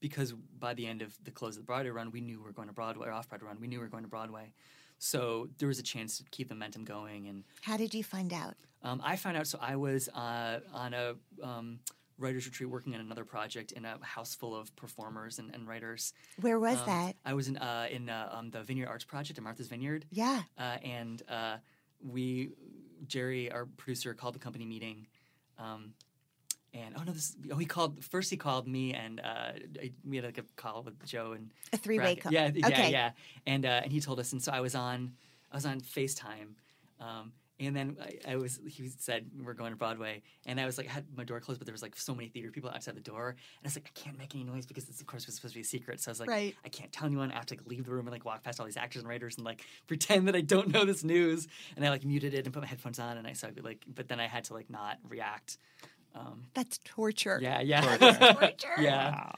because 0.00 0.32
by 0.32 0.72
the 0.74 0.86
end 0.86 1.02
of 1.02 1.14
the 1.24 1.30
close 1.30 1.56
of 1.56 1.62
the 1.62 1.66
Broadway 1.66 1.90
run, 1.90 2.10
we 2.10 2.20
knew 2.20 2.38
we 2.38 2.44
were 2.44 2.52
going 2.52 2.68
to 2.68 2.74
Broadway 2.74 3.08
or 3.08 3.12
off 3.12 3.28
Broadway 3.28 3.48
run, 3.48 3.58
we 3.60 3.66
knew 3.68 3.78
we 3.78 3.84
were 3.84 3.90
going 3.90 4.04
to 4.04 4.08
Broadway. 4.08 4.52
So 4.98 5.48
there 5.58 5.68
was 5.68 5.78
a 5.78 5.82
chance 5.82 6.18
to 6.18 6.24
keep 6.30 6.48
the 6.48 6.54
momentum 6.54 6.84
going. 6.84 7.26
And 7.28 7.44
How 7.60 7.76
did 7.76 7.92
you 7.92 8.04
find 8.04 8.32
out? 8.32 8.54
um, 8.82 9.00
I 9.04 9.16
found 9.16 9.36
out. 9.36 9.46
So 9.46 9.58
I 9.60 9.76
was 9.76 10.08
uh, 10.08 10.60
on 10.72 10.94
a 10.94 11.14
um, 11.42 11.80
writers 12.18 12.46
retreat 12.46 12.70
working 12.70 12.94
on 12.94 13.00
another 13.00 13.24
project 13.24 13.72
in 13.72 13.84
a 13.84 13.98
house 14.02 14.34
full 14.34 14.54
of 14.56 14.74
performers 14.76 15.38
and, 15.38 15.52
and 15.54 15.66
writers. 15.68 16.12
Where 16.40 16.58
was 16.58 16.78
Um, 16.78 16.86
that? 16.86 17.16
I 17.24 17.34
was 17.34 17.48
in 17.48 17.56
uh, 17.58 17.88
in 17.90 18.08
uh, 18.08 18.28
um, 18.32 18.50
the 18.50 18.62
Vineyard 18.62 18.86
Arts 18.88 19.04
Project 19.04 19.38
at 19.38 19.44
Martha's 19.44 19.66
Vineyard. 19.68 20.06
Yeah. 20.10 20.42
uh, 20.56 20.78
and 20.84 21.20
uh, 21.28 21.56
we 22.00 22.50
Jerry, 23.06 23.50
our 23.50 23.66
producer, 23.66 24.14
called 24.14 24.34
the 24.34 24.38
company 24.38 24.64
meeting. 24.64 25.06
Um, 25.58 25.94
and 26.74 26.94
oh 26.98 27.02
no, 27.02 27.12
this 27.12 27.36
oh 27.50 27.56
he 27.56 27.66
called 27.66 28.02
first. 28.04 28.30
He 28.30 28.36
called 28.36 28.66
me 28.66 28.94
and 28.94 29.20
uh, 29.20 29.52
we 30.08 30.16
had 30.16 30.24
like 30.24 30.38
a 30.38 30.44
call 30.56 30.82
with 30.82 31.04
Joe 31.04 31.32
and 31.32 31.50
A 31.72 31.76
three-way 31.76 32.16
call. 32.16 32.32
Yeah, 32.32 32.50
yeah, 32.54 32.66
Okay. 32.66 32.90
yeah. 32.90 33.10
And 33.46 33.66
uh, 33.66 33.80
and 33.84 33.92
he 33.92 34.00
told 34.00 34.18
us, 34.20 34.32
and 34.32 34.42
so 34.42 34.52
I 34.52 34.60
was 34.60 34.74
on 34.74 35.12
I 35.50 35.56
was 35.56 35.66
on 35.66 35.80
Facetime. 35.80 36.54
Um, 36.98 37.32
and 37.66 37.76
then 37.76 37.96
I, 38.00 38.32
I 38.32 38.36
was, 38.36 38.60
he 38.68 38.88
said, 38.88 39.26
we're 39.44 39.54
going 39.54 39.72
to 39.72 39.76
Broadway. 39.76 40.22
And 40.46 40.60
I 40.60 40.66
was 40.66 40.78
like, 40.78 40.88
I 40.88 40.92
had 40.92 41.04
my 41.16 41.24
door 41.24 41.40
closed, 41.40 41.60
but 41.60 41.66
there 41.66 41.72
was 41.72 41.82
like 41.82 41.96
so 41.96 42.14
many 42.14 42.28
theater 42.28 42.50
people 42.50 42.70
outside 42.70 42.96
the 42.96 43.00
door. 43.00 43.28
And 43.28 43.38
I 43.64 43.66
was 43.66 43.76
like, 43.76 43.90
I 43.94 43.98
can't 43.98 44.18
make 44.18 44.34
any 44.34 44.44
noise 44.44 44.66
because 44.66 44.84
this, 44.84 45.00
of 45.00 45.06
course, 45.06 45.26
was 45.26 45.36
supposed 45.36 45.54
to 45.54 45.58
be 45.58 45.62
a 45.62 45.64
secret. 45.64 46.00
So 46.00 46.10
I 46.10 46.12
was 46.12 46.20
like, 46.20 46.28
Right. 46.30 46.54
I 46.64 46.68
can't 46.68 46.92
tell 46.92 47.06
anyone. 47.06 47.30
I 47.30 47.34
have 47.34 47.46
to 47.46 47.54
like, 47.54 47.66
leave 47.66 47.84
the 47.84 47.90
room 47.92 48.06
and 48.06 48.12
like 48.12 48.24
walk 48.24 48.42
past 48.42 48.60
all 48.60 48.66
these 48.66 48.76
actors 48.76 49.02
and 49.02 49.08
writers 49.08 49.36
and 49.36 49.44
like 49.44 49.64
pretend 49.86 50.28
that 50.28 50.36
I 50.36 50.40
don't 50.40 50.68
know 50.68 50.84
this 50.84 51.04
news. 51.04 51.48
And 51.76 51.84
I 51.84 51.90
like 51.90 52.04
muted 52.04 52.34
it 52.34 52.44
and 52.44 52.52
put 52.54 52.62
my 52.62 52.68
headphones 52.68 52.98
on. 52.98 53.16
And 53.16 53.26
I 53.26 53.32
saw 53.32 53.48
like, 53.62 53.84
but 53.92 54.08
then 54.08 54.20
I 54.20 54.26
had 54.26 54.44
to 54.44 54.54
like 54.54 54.70
not 54.70 54.98
react. 55.08 55.58
Um, 56.14 56.44
That's 56.54 56.78
torture. 56.84 57.38
yeah, 57.42 57.60
yeah. 57.60 57.96
Torture. 58.34 58.68
yeah. 58.80 59.12
Wow. 59.12 59.34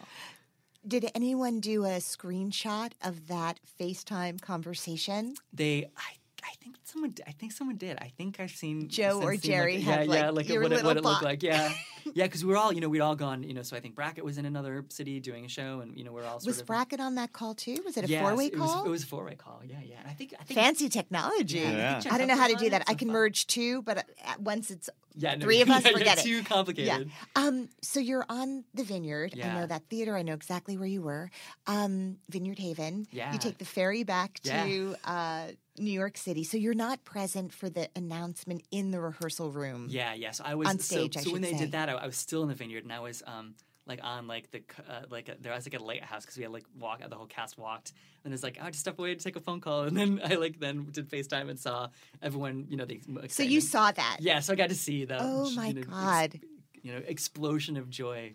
Did 0.86 1.10
anyone 1.14 1.60
do 1.60 1.84
a 1.84 1.96
screenshot 1.98 2.92
of 3.02 3.28
that 3.28 3.58
FaceTime 3.80 4.40
conversation? 4.42 5.34
They, 5.50 5.86
I, 5.96 6.16
I 6.44 6.52
think 6.62 6.76
someone, 6.84 7.10
d- 7.10 7.22
I 7.26 7.32
think 7.32 7.52
someone 7.52 7.76
did. 7.76 7.96
I 8.00 8.12
think 8.16 8.38
I've 8.38 8.50
seen 8.50 8.88
Joe 8.88 9.20
or 9.22 9.36
Jerry 9.36 9.76
like, 9.76 9.84
had, 9.84 10.06
yeah, 10.08 10.14
yeah, 10.14 10.26
like, 10.26 10.36
like 10.36 10.48
your 10.48 10.62
what, 10.62 10.72
it, 10.72 10.84
what 10.84 10.96
little 10.96 11.02
it 11.02 11.10
looked 11.10 11.22
like. 11.24 11.42
Yeah, 11.42 11.72
yeah, 12.14 12.24
because 12.24 12.44
we 12.44 12.50
were 12.50 12.56
all, 12.58 12.72
you 12.72 12.80
know, 12.80 12.88
we'd 12.88 13.00
all 13.00 13.16
gone, 13.16 13.42
you 13.42 13.54
know. 13.54 13.62
So 13.62 13.76
I 13.76 13.80
think 13.80 13.94
Brackett 13.94 14.24
was 14.24 14.36
in 14.38 14.44
another 14.44 14.84
city 14.90 15.20
doing 15.20 15.44
a 15.44 15.48
show, 15.48 15.80
and 15.80 15.96
you 15.96 16.04
know, 16.04 16.12
we're 16.12 16.24
all 16.24 16.40
sort 16.40 16.46
Was 16.46 16.60
of 16.60 16.66
Brackett 16.66 17.00
on 17.00 17.14
that 17.16 17.32
call 17.32 17.54
too? 17.54 17.78
Was 17.84 17.96
it 17.96 18.04
a 18.04 18.08
Yes, 18.08 18.22
four-way 18.22 18.46
it 18.46 18.58
was- 18.58 18.70
call? 18.70 18.84
It 18.84 18.90
was 18.90 19.02
a 19.02 19.06
four-way 19.06 19.34
call. 19.36 19.62
Yeah, 19.66 19.76
yeah. 19.84 20.00
And 20.00 20.08
I 20.08 20.12
think, 20.12 20.34
I 20.38 20.44
think 20.44 20.58
Fancy 20.60 20.88
technology. 20.88 21.58
Yeah, 21.58 21.70
Yeah. 21.70 22.00
think 22.00 22.14
I 22.14 22.18
don't 22.18 22.28
know 22.28 22.36
how 22.36 22.48
to 22.48 22.56
do 22.56 22.70
that. 22.70 22.84
I 22.86 22.94
can 22.94 23.08
fun. 23.08 23.14
merge 23.14 23.46
two, 23.46 23.82
but 23.82 24.04
at 24.24 24.40
once 24.40 24.70
it's 24.70 24.90
Yeah, 25.16 25.34
no, 25.36 25.40
three 25.44 25.62
of 25.62 25.70
us, 25.70 25.84
yeah, 25.84 25.90
forget 25.92 26.06
yeah, 26.06 26.12
it. 26.12 26.24
Too 26.24 26.42
complicated. 26.42 27.10
Um, 27.36 27.68
so 27.82 28.00
you're 28.00 28.26
on 28.28 28.64
the 28.74 28.84
Vineyard. 28.84 29.32
I 29.42 29.54
know 29.54 29.66
that 29.66 29.88
theater. 29.88 30.16
I 30.16 30.22
know 30.22 30.34
exactly 30.34 30.76
where 30.76 30.88
you 30.88 31.02
were. 31.02 31.30
Um, 31.66 32.18
Vineyard 32.28 32.58
Haven. 32.58 33.06
Yeah. 33.10 33.32
You 33.32 33.38
take 33.38 33.58
the 33.58 33.64
ferry 33.64 34.02
back 34.04 34.40
Yeah. 34.42 34.64
to 34.64 34.96
uh, 35.04 35.46
New 35.78 35.90
York 35.90 36.16
City. 36.16 36.44
So 36.44 36.56
you're 36.56 36.74
not 36.74 37.04
present 37.04 37.52
for 37.52 37.68
the 37.68 37.88
announcement 37.96 38.62
in 38.70 38.90
the 38.90 39.00
rehearsal 39.00 39.50
room. 39.50 39.88
Yeah, 39.90 40.14
yes. 40.14 40.40
I 40.44 40.54
was 40.54 40.68
On 40.68 40.78
stage, 40.78 41.14
So, 41.14 41.20
I 41.20 41.22
so 41.24 41.32
when 41.32 41.42
they 41.42 41.52
say. 41.52 41.58
did 41.58 41.72
that, 41.72 41.88
I, 41.88 41.92
I 41.94 42.06
was 42.06 42.16
still 42.16 42.42
in 42.42 42.48
the 42.48 42.54
vineyard, 42.54 42.84
and 42.84 42.92
I 42.92 43.00
was 43.00 43.22
um 43.26 43.54
like 43.86 44.00
on 44.02 44.26
like 44.26 44.50
the 44.50 44.62
uh, 44.88 45.02
like 45.10 45.28
a, 45.28 45.34
there 45.40 45.52
was 45.52 45.66
like 45.66 45.78
a 45.78 45.82
lighthouse 45.84 46.22
because 46.24 46.36
we 46.36 46.42
had 46.44 46.52
like 46.52 46.64
walk 46.78 47.00
the 47.08 47.16
whole 47.16 47.26
cast 47.26 47.58
walked, 47.58 47.92
and 48.24 48.32
it's 48.32 48.42
like 48.42 48.58
I 48.62 48.68
just 48.70 48.80
step 48.80 48.98
away 48.98 49.14
to 49.14 49.22
take 49.22 49.36
a 49.36 49.40
phone 49.40 49.60
call, 49.60 49.82
and 49.88 49.96
then 49.96 50.20
I 50.24 50.34
like 50.36 50.58
then 50.60 50.86
did 50.90 51.10
FaceTime 51.10 51.50
and 51.50 51.58
saw 51.58 51.88
everyone. 52.22 52.66
You 52.70 52.76
know, 52.76 52.84
the 52.84 53.00
So 53.28 53.42
you 53.42 53.60
saw 53.60 53.90
that. 53.92 54.18
Yeah, 54.20 54.40
so 54.40 54.52
I 54.52 54.56
got 54.56 54.68
to 54.70 54.74
see 54.74 55.04
the 55.04 55.18
Oh 55.20 55.50
my 55.50 55.68
you 55.68 55.74
know, 55.74 55.80
ex- 55.80 55.88
God. 55.90 56.40
you 56.82 56.92
know 56.92 57.02
explosion 57.06 57.76
of 57.76 57.90
joy. 57.90 58.34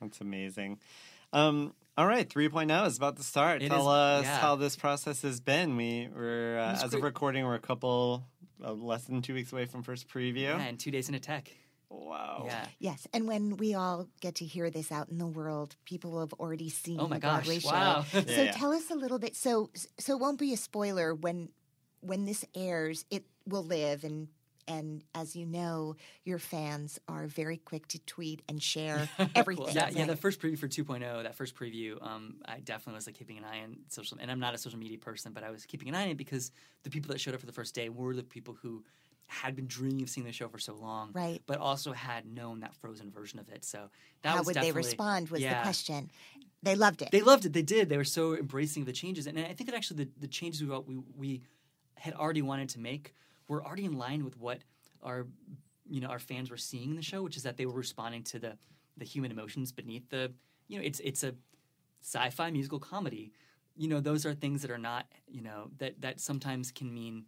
That's 0.00 0.20
amazing. 0.20 0.78
Um, 1.32 1.74
all 1.96 2.06
right, 2.06 2.28
3.0 2.28 2.86
is 2.86 2.96
about 2.96 3.16
to 3.16 3.22
start. 3.22 3.62
It 3.62 3.68
Tell 3.68 3.82
is- 3.82 3.86
us 3.86 4.24
yeah. 4.24 4.38
how 4.38 4.56
this 4.56 4.76
process 4.76 5.22
has 5.22 5.40
been. 5.40 5.76
We 5.76 6.08
were, 6.14 6.58
uh, 6.58 6.72
It's 6.74 6.84
as 6.84 6.94
of 6.94 7.02
recording, 7.02 7.44
we're 7.44 7.54
a 7.54 7.60
couple, 7.60 8.24
uh, 8.64 8.72
less 8.72 9.04
than 9.04 9.22
two 9.22 9.34
weeks 9.34 9.52
away 9.52 9.66
from 9.66 9.82
first 9.82 10.08
preview. 10.08 10.42
Yeah, 10.42 10.60
and 10.60 10.78
two 10.78 10.90
days 10.90 11.08
in 11.08 11.14
a 11.14 11.20
tech. 11.20 11.50
Wow. 11.90 12.44
Yeah. 12.46 12.66
Yes, 12.78 13.06
and 13.12 13.28
when 13.28 13.58
we 13.58 13.74
all 13.74 14.08
get 14.22 14.36
to 14.36 14.46
hear 14.46 14.70
this 14.70 14.90
out 14.90 15.10
in 15.10 15.18
the 15.18 15.26
world, 15.26 15.76
people 15.84 16.12
will 16.12 16.20
have 16.20 16.32
already 16.34 16.70
seen 16.70 16.98
Oh 16.98 17.06
my 17.06 17.16
the 17.16 17.20
gosh! 17.20 17.44
Broadway 17.44 17.58
show. 17.58 17.68
Wow. 17.70 18.04
So 18.12 18.18
Yeah, 18.26 18.42
yeah. 18.44 18.52
tell 18.52 18.72
us 18.72 18.90
a 18.90 18.94
little 18.94 19.18
bit. 19.18 19.36
So 19.36 19.68
so 19.98 20.14
it 20.14 20.18
won't 20.20 20.38
be 20.38 20.54
a 20.54 20.56
spoiler 20.56 21.14
when 21.14 21.50
when 22.00 22.24
this 22.24 22.46
airs. 22.54 23.04
It 23.10 23.26
will 23.46 23.64
live 23.64 24.04
and. 24.04 24.28
And 24.68 25.02
as 25.14 25.34
you 25.36 25.46
know, 25.46 25.96
your 26.24 26.38
fans 26.38 26.98
are 27.08 27.26
very 27.26 27.56
quick 27.56 27.88
to 27.88 27.98
tweet 28.00 28.42
and 28.48 28.62
share 28.62 29.08
everything. 29.34 29.74
Yeah, 29.74 29.90
yeah. 29.90 30.00
right? 30.00 30.08
The 30.08 30.16
first 30.16 30.40
preview 30.40 30.58
for 30.58 30.68
2.0, 30.68 31.22
that 31.22 31.34
first 31.34 31.54
preview, 31.54 32.04
um, 32.04 32.36
I 32.44 32.60
definitely 32.60 32.94
was 32.94 33.06
like 33.06 33.16
keeping 33.16 33.38
an 33.38 33.44
eye 33.44 33.62
on 33.62 33.78
social. 33.88 34.18
And 34.20 34.30
I'm 34.30 34.40
not 34.40 34.54
a 34.54 34.58
social 34.58 34.78
media 34.78 34.98
person, 34.98 35.32
but 35.32 35.42
I 35.42 35.50
was 35.50 35.66
keeping 35.66 35.88
an 35.88 35.94
eye 35.94 36.02
on 36.02 36.08
it 36.08 36.16
because 36.16 36.52
the 36.82 36.90
people 36.90 37.12
that 37.12 37.20
showed 37.20 37.34
up 37.34 37.40
for 37.40 37.46
the 37.46 37.52
first 37.52 37.74
day 37.74 37.88
were 37.88 38.14
the 38.14 38.22
people 38.22 38.56
who 38.60 38.84
had 39.26 39.56
been 39.56 39.66
dreaming 39.66 40.02
of 40.02 40.10
seeing 40.10 40.26
the 40.26 40.32
show 40.32 40.48
for 40.48 40.58
so 40.58 40.74
long, 40.74 41.10
Right. 41.12 41.40
But 41.46 41.58
also 41.58 41.92
had 41.92 42.26
known 42.26 42.60
that 42.60 42.74
frozen 42.74 43.10
version 43.10 43.38
of 43.38 43.48
it. 43.48 43.64
So 43.64 43.88
that 44.22 44.36
How 44.36 44.42
would 44.42 44.56
they 44.56 44.72
respond? 44.72 45.30
Was 45.30 45.40
the 45.40 45.48
question. 45.62 46.10
They 46.62 46.76
loved 46.76 47.02
it. 47.02 47.10
They 47.10 47.22
loved 47.22 47.44
it. 47.44 47.52
They 47.52 47.62
did. 47.62 47.88
They 47.88 47.96
were 47.96 48.04
so 48.04 48.36
embracing 48.36 48.82
of 48.82 48.86
the 48.86 48.92
changes, 48.92 49.26
and 49.26 49.38
I 49.38 49.52
think 49.54 49.68
that 49.68 49.74
actually 49.74 50.04
the, 50.04 50.10
the 50.20 50.28
changes 50.28 50.62
we, 50.62 50.68
we 50.68 51.02
we 51.16 51.42
had 51.96 52.14
already 52.14 52.42
wanted 52.42 52.68
to 52.70 52.78
make 52.80 53.14
were 53.48 53.64
already 53.64 53.84
in 53.84 53.96
line 53.96 54.24
with 54.24 54.36
what 54.38 54.60
our 55.02 55.26
you 55.88 56.00
know 56.00 56.08
our 56.08 56.18
fans 56.18 56.50
were 56.50 56.56
seeing 56.56 56.90
in 56.90 56.96
the 56.96 57.02
show, 57.02 57.22
which 57.22 57.36
is 57.36 57.42
that 57.42 57.56
they 57.56 57.66
were 57.66 57.72
responding 57.72 58.22
to 58.24 58.38
the 58.38 58.56
the 58.96 59.04
human 59.04 59.30
emotions 59.30 59.72
beneath 59.72 60.08
the 60.10 60.32
you 60.68 60.78
know 60.78 60.84
it's 60.84 61.00
it's 61.00 61.22
a 61.22 61.34
sci-fi 62.02 62.50
musical 62.50 62.78
comedy. 62.78 63.32
You 63.76 63.88
know 63.88 64.00
those 64.00 64.26
are 64.26 64.34
things 64.34 64.62
that 64.62 64.70
are 64.70 64.78
not 64.78 65.06
you 65.26 65.42
know 65.42 65.70
that 65.78 66.00
that 66.00 66.20
sometimes 66.20 66.70
can 66.70 66.92
mean 66.92 67.24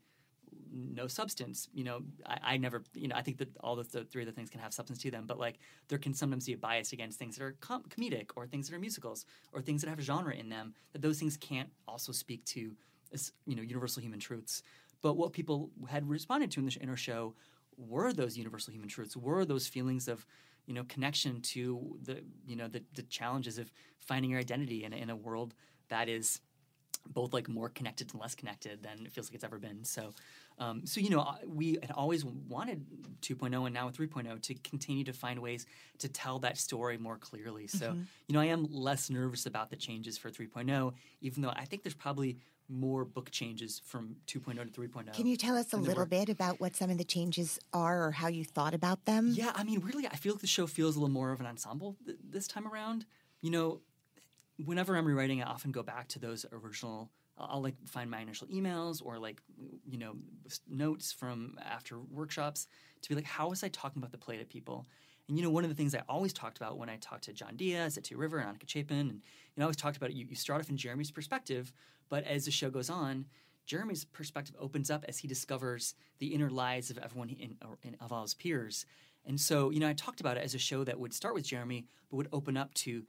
no 0.72 1.06
substance. 1.06 1.68
You 1.72 1.84
know, 1.84 2.02
I, 2.26 2.38
I 2.42 2.56
never, 2.56 2.82
you 2.94 3.08
know, 3.08 3.16
I 3.16 3.22
think 3.22 3.38
that 3.38 3.48
all 3.60 3.76
the 3.76 3.84
th- 3.84 4.08
three 4.08 4.22
of 4.22 4.26
the 4.26 4.32
things 4.32 4.50
can 4.50 4.60
have 4.60 4.72
substance 4.72 5.00
to 5.02 5.10
them, 5.10 5.24
but 5.26 5.38
like 5.38 5.58
there 5.88 5.98
can 5.98 6.14
sometimes 6.14 6.46
be 6.46 6.52
a 6.52 6.58
bias 6.58 6.92
against 6.92 7.18
things 7.18 7.36
that 7.36 7.44
are 7.44 7.56
com- 7.60 7.84
comedic 7.84 8.30
or 8.36 8.46
things 8.46 8.68
that 8.68 8.76
are 8.76 8.80
musicals 8.80 9.24
or 9.52 9.60
things 9.60 9.82
that 9.82 9.88
have 9.88 9.98
a 9.98 10.02
genre 10.02 10.34
in 10.34 10.48
them. 10.48 10.74
That 10.92 11.02
those 11.02 11.18
things 11.18 11.36
can't 11.36 11.70
also 11.86 12.12
speak 12.12 12.44
to, 12.46 12.76
you 13.46 13.56
know, 13.56 13.62
universal 13.62 14.02
human 14.02 14.20
truths. 14.20 14.62
But 15.04 15.18
what 15.18 15.34
people 15.34 15.70
had 15.86 16.08
responded 16.08 16.50
to 16.52 16.60
in 16.60 16.64
the 16.64 16.70
sh- 16.70 16.78
in 16.78 16.88
our 16.88 16.96
show 16.96 17.34
were 17.76 18.10
those 18.14 18.38
universal 18.38 18.72
human 18.72 18.88
truths, 18.88 19.14
were 19.14 19.44
those 19.44 19.66
feelings 19.66 20.08
of, 20.08 20.24
you 20.64 20.72
know, 20.72 20.84
connection 20.84 21.42
to 21.42 21.98
the, 22.02 22.24
you 22.46 22.56
know, 22.56 22.68
the, 22.68 22.82
the 22.94 23.02
challenges 23.02 23.58
of 23.58 23.70
finding 24.00 24.30
your 24.30 24.40
identity 24.40 24.82
in, 24.82 24.94
a- 24.94 24.96
in 24.96 25.10
a 25.10 25.16
world 25.16 25.52
that 25.90 26.08
is 26.08 26.40
both 27.06 27.34
like 27.34 27.48
more 27.50 27.68
connected 27.68 28.10
and 28.12 28.20
less 28.22 28.34
connected 28.34 28.82
than 28.82 29.04
it 29.04 29.12
feels 29.12 29.28
like 29.28 29.34
it's 29.34 29.44
ever 29.44 29.58
been. 29.58 29.84
So, 29.84 30.14
um, 30.58 30.86
so 30.86 31.02
you 31.02 31.10
know, 31.10 31.34
we 31.46 31.76
had 31.82 31.90
always 31.90 32.24
wanted 32.24 32.86
2.0 33.20 33.66
and 33.66 33.74
now 33.74 33.84
with 33.84 33.98
3.0 33.98 34.40
to 34.40 34.54
continue 34.54 35.04
to 35.04 35.12
find 35.12 35.38
ways 35.40 35.66
to 35.98 36.08
tell 36.08 36.38
that 36.38 36.56
story 36.56 36.96
more 36.96 37.18
clearly. 37.18 37.66
So, 37.66 37.92
you 38.26 38.32
know, 38.32 38.40
I 38.40 38.46
am 38.46 38.64
less 38.70 39.10
nervous 39.10 39.44
about 39.44 39.68
the 39.68 39.76
changes 39.76 40.16
for 40.16 40.30
3.0, 40.30 40.94
even 41.20 41.42
though 41.42 41.52
I 41.54 41.66
think 41.66 41.82
there's 41.82 41.92
probably 41.94 42.38
more 42.68 43.04
book 43.04 43.30
changes 43.30 43.80
from 43.84 44.16
2.0 44.26 44.72
to 44.72 44.80
3.0. 44.80 45.12
Can 45.12 45.26
you 45.26 45.36
tell 45.36 45.56
us 45.56 45.72
a 45.72 45.76
little 45.76 46.02
were- 46.02 46.06
bit 46.06 46.28
about 46.28 46.60
what 46.60 46.74
some 46.76 46.90
of 46.90 46.98
the 46.98 47.04
changes 47.04 47.58
are 47.72 48.06
or 48.06 48.10
how 48.12 48.28
you 48.28 48.44
thought 48.44 48.74
about 48.74 49.04
them? 49.04 49.32
Yeah, 49.34 49.52
I 49.54 49.64
mean, 49.64 49.80
really, 49.80 50.06
I 50.06 50.16
feel 50.16 50.32
like 50.34 50.40
the 50.40 50.46
show 50.46 50.66
feels 50.66 50.96
a 50.96 51.00
little 51.00 51.12
more 51.12 51.30
of 51.32 51.40
an 51.40 51.46
ensemble 51.46 51.96
th- 52.04 52.18
this 52.22 52.46
time 52.46 52.66
around. 52.66 53.04
You 53.42 53.50
know, 53.50 53.80
whenever 54.64 54.96
I'm 54.96 55.04
rewriting, 55.04 55.42
I 55.42 55.46
often 55.46 55.72
go 55.72 55.82
back 55.82 56.08
to 56.08 56.18
those 56.18 56.46
original. 56.52 57.10
I'll, 57.36 57.48
I'll, 57.52 57.62
like 57.62 57.74
find 57.86 58.10
my 58.10 58.20
initial 58.20 58.46
emails 58.46 59.04
or 59.04 59.18
like 59.18 59.40
you 59.84 59.98
know 59.98 60.14
notes 60.68 61.12
from 61.12 61.58
after 61.62 61.98
workshops 61.98 62.66
to 63.02 63.08
be 63.08 63.14
like, 63.14 63.24
how 63.24 63.50
was 63.50 63.62
I 63.62 63.68
talking 63.68 64.00
about 64.00 64.12
the 64.12 64.18
play 64.18 64.38
to 64.38 64.44
people? 64.44 64.86
And 65.28 65.38
you 65.38 65.42
know, 65.42 65.50
one 65.50 65.64
of 65.64 65.70
the 65.70 65.76
things 65.76 65.94
I 65.94 66.02
always 66.08 66.32
talked 66.32 66.58
about 66.58 66.76
when 66.76 66.88
I 66.88 66.96
talked 66.96 67.24
to 67.24 67.32
John 67.32 67.56
Dias 67.56 67.96
at 67.96 68.04
Two 68.04 68.16
River 68.16 68.38
and 68.38 68.58
Annika 68.58 68.68
Chapin, 68.68 68.98
and 68.98 69.10
you 69.10 69.56
know, 69.56 69.62
I 69.62 69.64
always 69.64 69.76
talked 69.76 69.96
about 69.96 70.10
it. 70.10 70.16
You, 70.16 70.26
you 70.28 70.36
start 70.36 70.60
off 70.60 70.68
in 70.68 70.76
Jeremy's 70.76 71.10
perspective, 71.10 71.72
but 72.08 72.24
as 72.24 72.44
the 72.44 72.50
show 72.50 72.70
goes 72.70 72.90
on, 72.90 73.26
Jeremy's 73.66 74.04
perspective 74.04 74.54
opens 74.60 74.90
up 74.90 75.04
as 75.08 75.18
he 75.18 75.28
discovers 75.28 75.94
the 76.18 76.34
inner 76.34 76.50
lives 76.50 76.90
of 76.90 76.98
everyone 76.98 77.30
in, 77.30 77.56
in 77.82 77.96
of 78.00 78.12
all 78.12 78.22
his 78.22 78.34
peers. 78.34 78.84
And 79.26 79.40
so, 79.40 79.70
you 79.70 79.80
know, 79.80 79.88
I 79.88 79.94
talked 79.94 80.20
about 80.20 80.36
it 80.36 80.44
as 80.44 80.54
a 80.54 80.58
show 80.58 80.84
that 80.84 80.98
would 81.00 81.14
start 81.14 81.34
with 81.34 81.46
Jeremy, 81.46 81.86
but 82.10 82.16
would 82.16 82.28
open 82.32 82.56
up 82.56 82.74
to 82.74 83.04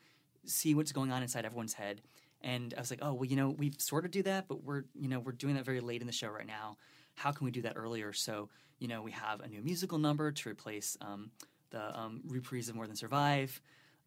see 0.46 0.74
what's 0.74 0.94
going 0.94 1.12
on 1.12 1.22
inside 1.22 1.46
everyone's 1.46 1.74
head. 1.74 2.02
And 2.42 2.74
I 2.78 2.80
was 2.80 2.90
like, 2.90 3.00
oh, 3.02 3.14
well, 3.14 3.26
you 3.26 3.36
know, 3.36 3.50
we 3.50 3.74
sort 3.78 4.06
of 4.06 4.12
do 4.12 4.24
that, 4.24 4.48
but 4.48 4.64
we're, 4.64 4.84
you 4.94 5.10
know, 5.10 5.20
we're 5.20 5.32
doing 5.34 5.56
that 5.56 5.66
very 5.66 5.82
late 5.82 6.02
in 6.02 6.08
the 6.08 6.14
show 6.14 6.30
right 6.30 6.48
now. 6.48 6.78
How 7.16 7.32
can 7.32 7.46
we 7.46 7.52
do 7.52 7.64
that 7.64 7.74
earlier? 7.76 8.14
So, 8.14 8.50
you 8.80 8.88
know, 8.88 9.02
we 9.02 9.12
have 9.12 9.42
a 9.42 9.48
new 9.48 9.62
musical 9.62 9.98
number 9.98 10.32
to 10.32 10.50
replace 10.50 10.98
um, 11.02 11.32
the 11.76 12.00
um, 12.00 12.22
reprise 12.28 12.70
of 12.70 12.76
More 12.76 12.88
Than 12.88 12.96
Survive. 12.96 13.62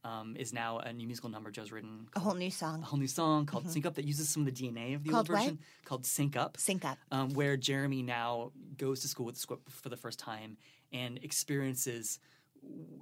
Um, 0.04 0.36
is 0.38 0.52
now 0.52 0.78
a 0.78 0.92
new 0.92 1.06
musical 1.08 1.28
number 1.28 1.50
Joe's 1.50 1.72
written. 1.72 2.06
A 2.14 2.20
whole 2.20 2.34
new 2.34 2.52
song. 2.52 2.82
A 2.82 2.84
whole 2.84 3.00
new 3.00 3.08
song 3.08 3.46
called 3.46 3.68
Sync 3.68 3.84
Up 3.84 3.94
that 3.96 4.04
uses 4.04 4.28
some 4.28 4.46
of 4.46 4.54
the 4.54 4.62
DNA 4.62 4.94
of 4.94 5.02
the 5.02 5.10
Mm-hmm. 5.10 5.14
Called 5.16 5.28
old 5.30 5.36
what? 5.36 5.42
version 5.42 5.58
called 5.84 6.06
Sync 6.06 6.36
Up 6.36 6.56
Sync 6.56 6.84
up. 6.84 6.98
um, 7.10 7.30
where 7.34 7.56
Jeremy 7.56 8.02
now 8.02 8.52
goes 8.76 9.00
to 9.00 9.08
school 9.08 9.26
with 9.26 9.34
the 9.34 9.40
squip 9.40 9.68
for 9.68 9.88
the 9.88 9.96
first 9.96 10.20
time 10.20 10.56
and 10.92 11.18
experiences, 11.24 12.20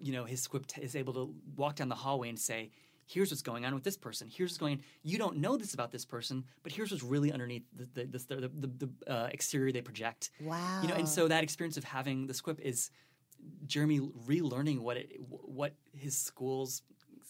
you 0.03 0.13
know, 0.13 0.25
his 0.25 0.41
squip 0.41 0.65
is 0.79 0.97
able 0.97 1.13
to 1.13 1.35
walk 1.55 1.77
down 1.77 1.91
the 1.91 1.95
hallway 1.95 2.31
and 2.31 2.39
say, 2.39 2.71
here's 3.05 3.31
what's 3.31 3.43
going 3.43 3.67
on 3.67 3.75
with 3.75 3.85
this 3.85 3.99
person. 3.99 4.29
Here's 4.35 4.51
what's 4.53 4.59
going 4.59 4.79
on. 4.79 4.83
You 5.03 5.19
don't 5.19 5.37
know 5.37 5.59
this 5.59 5.75
about 5.75 5.93
this 5.93 6.07
person, 6.07 6.45
but 6.63 6.73
here's 6.73 6.91
what's 6.91 7.05
really 7.05 7.31
underneath 7.31 7.65
the 7.77 7.87
the 7.93 8.05
the, 8.07 8.19
the, 8.37 8.49
the, 8.49 8.87
the 8.87 9.13
uh, 9.13 9.29
exterior 9.33 9.71
they 9.71 9.83
project. 9.83 10.31
Wow. 10.41 10.81
You 10.83 10.89
know, 10.89 10.95
and 10.95 11.07
so 11.09 11.29
that 11.29 11.43
experience 11.45 11.77
of 11.77 11.85
having 11.85 12.27
the 12.27 12.35
squip 12.35 12.59
is 12.61 12.91
Jeremy 13.67 14.01
relearning 14.01 14.81
what 14.81 14.97
it 14.97 15.11
what 15.29 15.75
his 15.93 16.17
school's 16.17 16.83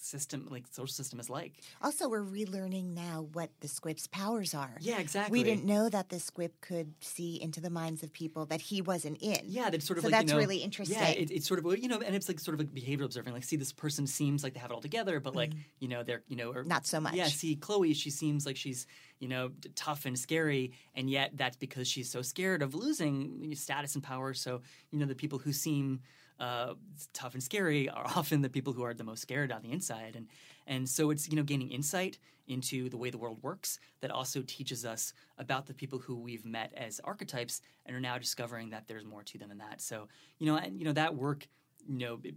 system 0.07 0.49
like 0.51 0.65
social 0.71 0.93
system 0.93 1.21
is 1.21 1.29
like. 1.29 1.55
Also, 1.83 2.09
we're 2.09 2.23
relearning 2.23 2.95
now 2.95 3.29
what 3.33 3.51
the 3.61 3.69
Squip's 3.69 4.07
powers 4.07 4.55
are. 4.55 4.77
Yeah, 4.81 4.99
exactly. 4.99 5.39
We 5.39 5.45
didn't 5.45 5.65
know 5.65 5.89
that 5.89 6.09
the 6.09 6.19
Squip 6.19 6.61
could 6.61 6.95
see 7.01 7.41
into 7.41 7.61
the 7.61 7.71
minds 7.71 8.03
of 8.03 8.13
people 8.13 8.47
that 8.47 8.61
he 8.61 8.81
wasn't 8.81 9.21
in. 9.23 9.41
Yeah, 9.45 9.71
that's 9.71 9.87
sort 9.87 9.99
of 9.99 10.03
so 10.03 10.09
like 10.09 10.21
that's 10.21 10.33
you 10.33 10.35
know, 10.35 10.41
really 10.41 10.59
interesting. 10.59 10.99
Yeah, 10.99 11.09
it, 11.09 11.31
it's 11.31 11.47
sort 11.47 11.65
of 11.65 11.79
you 11.79 11.89
know, 11.89 12.01
and 12.01 12.15
it's 12.15 12.29
like 12.29 12.41
sort 12.41 12.55
of 12.55 12.61
like 12.61 12.73
behavior 12.73 13.05
observing. 13.05 13.33
Like, 13.33 13.45
see, 13.45 13.57
this 13.57 13.73
person 13.73 14.07
seems 14.07 14.43
like 14.43 14.55
they 14.55 14.61
have 14.61 14.71
it 14.71 14.75
all 14.75 14.81
together, 14.81 15.21
but 15.21 15.35
like 15.35 15.51
mm. 15.51 15.59
you 15.81 15.89
know, 15.89 16.03
they're 16.03 16.23
you 16.29 16.37
know, 16.37 16.53
or. 16.53 16.65
Not 16.65 16.87
so 16.87 17.01
much. 17.01 17.15
Yeah, 17.15 17.27
see, 17.27 17.57
Chloe, 17.57 17.95
she 17.95 18.11
seems 18.11 18.47
like 18.47 18.57
she's 18.57 18.87
you 19.19 19.29
know 19.29 19.51
tough 19.75 20.07
and 20.07 20.19
scary, 20.19 20.73
and 20.95 21.11
yet 21.11 21.33
that's 21.35 21.57
because 21.57 21.89
she's 21.89 22.11
so 22.11 22.23
scared 22.23 22.63
of 22.63 22.75
losing 22.75 23.55
status 23.55 23.95
and 23.95 24.05
power. 24.05 24.35
So 24.35 24.63
you 24.91 24.99
know, 24.99 25.07
the 25.07 25.15
people 25.15 25.39
who 25.39 25.53
seem 25.53 26.01
uh, 26.39 26.75
tough 27.13 27.35
and 27.35 27.43
scary 27.43 27.89
are 27.89 28.07
often 28.17 28.43
the 28.43 28.49
people 28.49 28.73
who 28.73 28.83
are 28.83 28.95
the 28.95 29.05
most 29.05 29.23
scared 29.23 29.53
on 29.53 29.63
the 29.63 29.73
inside, 29.73 30.17
and 30.17 30.27
and 30.67 30.89
so 30.89 31.11
it's 31.11 31.29
you 31.29 31.37
know 31.37 31.43
gaining 31.43 31.71
insight 31.71 32.19
into 32.49 32.89
the 32.89 32.97
way 32.97 33.11
the 33.11 33.19
world 33.19 33.43
works 33.43 33.81
that 34.01 34.11
also 34.11 34.43
teaches 34.47 34.85
us 34.85 35.13
about 35.39 35.67
the 35.67 35.75
people 35.75 35.99
who 35.99 36.17
we've 36.17 36.45
met 36.45 36.73
as 36.77 37.01
archetypes 37.03 37.61
and 37.85 37.97
are 37.97 38.01
now 38.01 38.17
discovering 38.19 38.71
that 38.71 38.87
there's 38.87 39.05
more 39.05 39.23
to 39.25 39.37
them 39.39 39.49
than 39.49 39.59
that. 39.59 39.81
So 39.81 40.09
you 40.39 40.47
know, 40.47 40.57
and 40.57 40.79
you 40.79 40.85
know 40.85 40.93
that 40.93 41.15
work, 41.15 41.47
you 41.89 41.99
know, 41.99 42.21
it, 42.23 42.35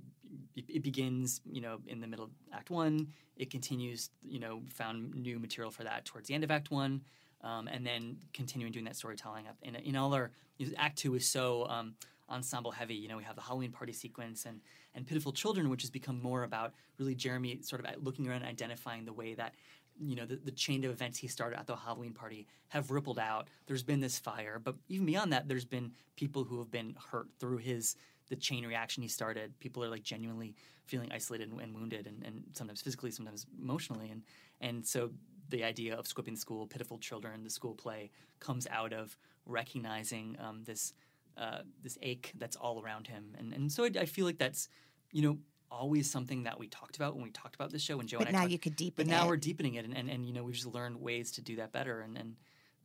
it, 0.56 0.84
begins 0.84 1.42
you 1.46 1.62
know 1.62 1.80
in 1.88 2.02
the 2.02 2.08
middle 2.08 2.26
of 2.26 2.32
Act 2.54 2.70
One. 2.70 3.08
It 3.36 3.50
continues, 3.50 4.10
you 4.22 4.40
know, 4.40 4.62
found 4.74 5.16
new 5.16 5.40
material 5.40 5.72
for 5.72 5.84
that 5.84 6.06
towards 6.06 6.28
the 6.28 6.34
end 6.34 6.44
of 6.44 6.52
Act 6.52 6.72
One. 6.72 7.02
Um, 7.42 7.70
and 7.70 7.88
then 7.88 8.18
continuing 8.34 8.74
doing 8.74 8.84
that 8.84 8.98
storytelling 8.98 9.48
up 9.48 9.56
in, 9.62 9.74
in 9.76 9.96
all 9.96 10.14
our 10.14 10.32
Act 10.76 10.98
Two 10.98 11.16
is 11.16 11.26
so 11.26 11.66
um, 11.68 11.96
ensemble 12.30 12.72
heavy. 12.72 12.96
You 12.96 13.08
know, 13.08 13.18
we 13.18 13.24
have 13.24 13.36
the 13.36 13.42
Halloween 13.42 13.72
party 13.72 13.94
sequence 13.94 14.46
and 14.46 14.62
and 14.96 15.06
Pitiful 15.06 15.32
Children, 15.32 15.70
which 15.70 15.82
has 15.82 15.90
become 15.92 16.22
more 16.22 16.44
about 16.44 16.74
really 16.98 17.16
Jeremy 17.16 17.60
sort 17.62 17.86
of 17.86 18.04
looking 18.04 18.28
around 18.28 18.42
and 18.42 18.50
identifying 18.50 19.06
the 19.06 19.14
way 19.14 19.34
that 19.36 19.56
you 20.00 20.16
know 20.16 20.26
the, 20.26 20.38
the 20.38 20.52
chain 20.52 20.84
of 20.84 20.92
events 20.92 21.18
he 21.18 21.28
started 21.28 21.60
at 21.60 21.68
the 21.68 21.76
Halloween 21.76 22.14
party 22.14 22.48
have 22.70 22.92
rippled 22.92 23.20
out. 23.20 23.48
There's 23.68 23.84
been 23.84 24.00
this 24.00 24.18
fire, 24.18 24.60
but 24.64 24.76
even 24.88 25.06
beyond 25.06 25.34
that, 25.34 25.48
there's 25.48 25.66
been 25.66 25.92
people 26.16 26.44
who 26.44 26.60
have 26.60 26.72
been 26.72 26.96
hurt 27.12 27.28
through 27.40 27.58
his 27.58 27.96
the 28.30 28.36
chain 28.36 28.66
reaction 28.66 29.02
he 29.02 29.10
started. 29.10 29.60
People 29.60 29.84
are 29.84 29.90
like 29.90 30.04
genuinely 30.04 30.56
feeling 30.86 31.12
isolated 31.12 31.52
and, 31.52 31.60
and 31.62 31.74
wounded, 31.76 32.08
and, 32.08 32.24
and 32.24 32.44
sometimes 32.54 32.82
physically, 32.82 33.12
sometimes 33.12 33.46
emotionally, 33.62 34.10
and 34.10 34.24
and 34.62 34.86
so 34.86 35.12
the 35.50 35.64
idea 35.64 35.96
of 35.96 36.06
Squipping 36.06 36.38
School, 36.38 36.68
Pitiful 36.68 37.00
Children, 37.00 37.44
the 37.44 37.50
school 37.50 37.74
play 37.74 38.12
comes 38.40 38.68
out 38.70 38.94
of 38.94 39.18
recognizing 39.46 40.38
um, 40.40 40.64
this 40.64 40.94
uh, 41.40 41.60
this 41.82 41.98
ache 42.02 42.34
that's 42.38 42.56
all 42.56 42.82
around 42.84 43.08
him, 43.08 43.36
and 43.40 43.54
and 43.54 43.72
so 43.72 43.84
I, 43.86 43.92
I 44.02 44.06
feel 44.06 44.26
like 44.26 44.38
that's 44.38 44.68
you 45.12 45.22
know 45.24 45.38
always 45.72 46.10
something 46.10 46.44
that 46.44 46.60
we 46.60 46.68
talked 46.68 46.96
about 46.96 47.14
when 47.16 47.24
we 47.24 47.30
talked 47.32 47.56
about 47.56 47.72
this 47.72 47.82
show. 47.82 47.96
When 47.98 48.08
Joe 48.08 48.18
But 48.18 48.28
and 48.28 48.36
I 48.36 48.40
now 48.40 48.44
talked- 48.46 48.52
you 48.54 48.60
could 48.60 48.76
deepen 48.76 49.06
but 49.08 49.12
now 49.12 49.26
it. 49.26 49.28
we're 49.30 49.38
deepening 49.38 49.76
it, 49.76 49.86
and, 49.86 49.96
and, 49.96 50.10
and 50.10 50.26
you 50.26 50.34
know 50.34 50.44
we've 50.44 50.56
just 50.56 50.68
learned 50.68 51.00
ways 51.00 51.32
to 51.34 51.42
do 51.42 51.56
that 51.58 51.72
better, 51.72 52.02
and 52.02 52.18
and 52.18 52.36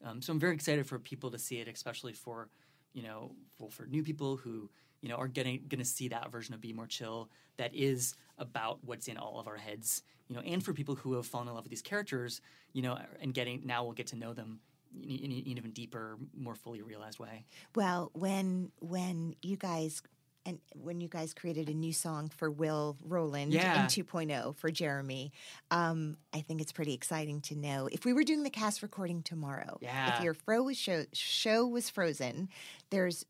um, 0.05 0.22
so 0.22 0.32
I'm 0.32 0.38
very 0.40 0.55
excited 0.55 0.86
for 0.86 0.98
people 0.98 1.30
to 1.32 1.38
see 1.38 1.57
it, 1.59 1.68
especially 1.68 2.12
for 2.12 2.48
you 2.92 3.02
know 3.02 3.32
for, 3.59 3.70
for 3.70 3.86
new 3.86 4.02
people 4.02 4.36
who 4.36 4.70
you 5.00 5.09
know 5.09 5.16
are 5.16 5.28
getting 5.28 5.64
going 5.68 5.80
to 5.80 5.84
see 5.84 6.09
that 6.09 6.30
version 6.30 6.55
of 6.55 6.61
Be 6.61 6.72
More 6.72 6.86
Chill 6.86 7.28
that 7.57 7.74
is 7.74 8.14
about 8.38 8.78
what's 8.84 9.07
in 9.09 9.16
all 9.16 9.38
of 9.40 9.46
our 9.46 9.57
heads, 9.57 10.02
you 10.28 10.34
know, 10.36 10.42
and 10.42 10.62
for 10.64 10.72
people 10.72 10.94
who 10.96 11.14
have 11.14 11.24
fallen 11.26 11.46
in 11.48 11.55
love 11.55 11.64
with 11.64 11.70
these 11.70 11.82
characters, 11.82 12.40
you 12.72 12.82
know, 12.82 12.98
and 13.20 13.32
getting 13.32 13.62
now 13.64 13.82
we'll 13.84 13.92
get 13.92 14.09
to 14.09 14.16
know 14.16 14.32
them 14.34 14.59
in, 15.03 15.11
in 15.20 15.32
an 15.32 15.49
even 15.59 15.70
deeper, 15.72 16.16
more 16.36 16.55
fully 16.55 16.82
realized 16.82 17.18
way. 17.18 17.45
Well, 17.74 18.11
when 18.14 18.70
when 18.80 19.34
you 19.42 19.57
guys 19.57 20.03
and 20.47 20.59
when 20.74 21.01
you 21.01 21.09
guys 21.09 21.32
created 21.32 21.70
a 21.70 21.74
new 21.74 21.92
song 21.92 22.28
for 22.28 22.51
Will 22.51 22.99
Roland 23.03 23.55
Yeah. 23.55 23.80
in 23.82 23.86
2.0 23.86 24.55
for 24.57 24.70
Jeremy, 24.70 25.32
um, 25.70 26.18
I 26.34 26.42
think 26.42 26.61
it's 26.61 26.70
pretty 26.72 26.92
exciting 26.92 27.40
to 27.42 27.57
know 27.57 27.88
if 27.90 28.05
we 28.05 28.12
were 28.12 28.24
doing 28.24 28.42
the 28.42 28.51
cast 28.51 28.82
recording 28.82 29.22
tomorrow. 29.22 29.78
Yeah. 29.80 30.18
If 30.18 30.22
your 30.22 30.34
fro 30.34 30.62
was 30.64 30.76
show, 30.76 31.05
show 31.14 31.66
was 31.66 31.88
frozen, 31.88 32.51
there's 32.90 33.24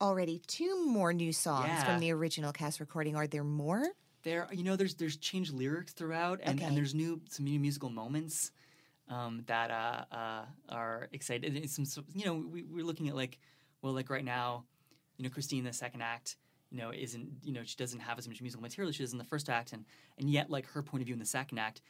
already 0.00 0.40
two 0.46 0.86
more 0.86 1.12
new 1.12 1.32
songs 1.32 1.68
Yeah. 1.68 1.84
from 1.84 2.00
the 2.00 2.10
original 2.12 2.52
cast 2.52 2.80
recording. 2.80 3.16
Are 3.16 3.26
there 3.26 3.44
more? 3.44 3.84
there 4.22 4.48
you 4.52 4.64
know 4.64 4.74
there's 4.74 4.96
there's 4.96 5.16
changed 5.18 5.52
lyrics 5.52 5.92
throughout 5.92 6.40
and, 6.42 6.58
Okay. 6.58 6.66
and 6.66 6.76
there's 6.76 6.96
new 6.96 7.20
some 7.30 7.44
new 7.44 7.60
musical 7.60 7.88
moments 7.90 8.50
um, 9.08 9.42
that 9.46 9.70
uh, 9.70 10.14
uh, 10.14 10.44
are 10.68 11.08
excited. 11.12 11.56
And 11.56 11.70
some 11.70 12.04
you 12.14 12.24
know 12.24 12.34
we, 12.34 12.62
we're 12.62 12.84
looking 12.84 13.08
at 13.08 13.16
like 13.16 13.38
well 13.82 13.92
like 13.92 14.10
right 14.10 14.24
now 14.24 14.64
you 15.16 15.24
know 15.24 15.30
christine 15.30 15.64
the 15.64 15.72
second 15.72 16.02
act 16.02 16.36
you 16.70 16.78
know 16.78 16.92
isn't 16.92 17.28
you 17.42 17.52
know 17.52 17.62
she 17.64 17.76
doesn't 17.76 18.00
have 18.00 18.18
as 18.18 18.28
much 18.28 18.40
musical 18.40 18.62
material 18.62 18.88
as 18.88 18.96
she 18.96 19.02
does 19.02 19.12
in 19.12 19.18
the 19.18 19.24
first 19.24 19.48
act. 19.48 19.72
And 19.72 19.84
and 20.18 20.30
yet 20.30 20.50
like 20.50 20.66
her 20.66 20.82
point 20.82 21.02
of 21.02 21.06
view 21.06 21.14
in 21.14 21.20
the 21.20 21.26
second 21.26 21.58
act 21.58 21.80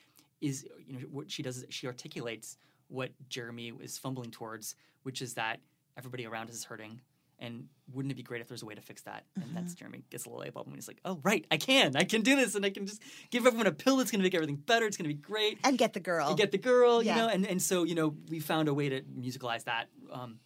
is 0.41 0.67
you 0.87 0.95
know 0.95 1.07
what 1.11 1.31
she 1.31 1.43
does 1.43 1.59
is 1.59 1.65
she 1.71 1.87
articulates 1.87 2.59
what 2.89 3.11
jeremy 3.29 3.73
is 3.81 3.99
fumbling 3.99 4.31
towards 4.31 4.77
which 5.03 5.23
is 5.23 5.35
that 5.35 5.61
everybody 5.97 6.27
around 6.27 6.49
us 6.51 6.57
is 6.57 6.65
hurting 6.65 7.01
and 7.39 7.67
wouldn't 7.93 8.11
it 8.13 8.15
be 8.17 8.23
great 8.23 8.41
if 8.41 8.49
there's 8.49 8.63
a 8.63 8.67
way 8.67 8.75
to 8.75 8.81
fix 8.81 9.03
that? 9.03 9.25
And 9.37 9.55
that's 9.57 9.75
Jeremy 9.75 10.03
gets 10.11 10.25
a 10.25 10.29
little 10.29 10.41
light 10.41 10.55
bulb 10.55 10.67
and 10.67 10.75
he's 10.77 10.89
like, 10.89 11.01
"Oh, 11.05 11.21
right, 11.23 11.45
I 11.51 11.57
can, 11.59 11.95
I 11.97 12.05
can 12.05 12.23
do 12.23 12.35
this, 12.37 12.55
and 12.55 12.65
I 12.65 12.71
can 12.71 12.87
just 12.87 13.03
give 13.31 13.47
everyone 13.47 13.67
a 13.67 13.73
pill 13.73 13.97
that's 13.99 14.11
going 14.11 14.21
to 14.21 14.25
make 14.25 14.35
everything 14.35 14.57
better. 14.57 14.87
It's 14.87 14.97
going 14.97 15.09
to 15.09 15.15
be 15.15 15.21
great. 15.21 15.59
And 15.65 15.77
get 15.77 15.93
the 15.93 16.01
girl. 16.01 16.31
You 16.31 16.37
get 16.37 16.51
the 16.51 16.59
girl, 16.59 17.03
Yeah. 17.03 17.15
you 17.17 17.23
know." 17.23 17.29
And 17.29 17.47
and 17.47 17.61
so 17.61 17.85
you 17.85 17.95
know, 17.95 18.15
we 18.29 18.41
found 18.41 18.69
a 18.69 18.75
way 18.75 18.89
to 18.89 19.03
musicalize 19.03 19.65
that 19.65 19.87
um, 20.13 20.39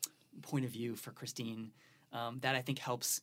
point 0.42 0.64
of 0.64 0.70
view 0.70 0.96
for 0.96 1.12
Christine 1.12 1.72
um, 2.12 2.38
that 2.40 2.54
I 2.56 2.62
think 2.62 2.78
helps. 2.78 3.20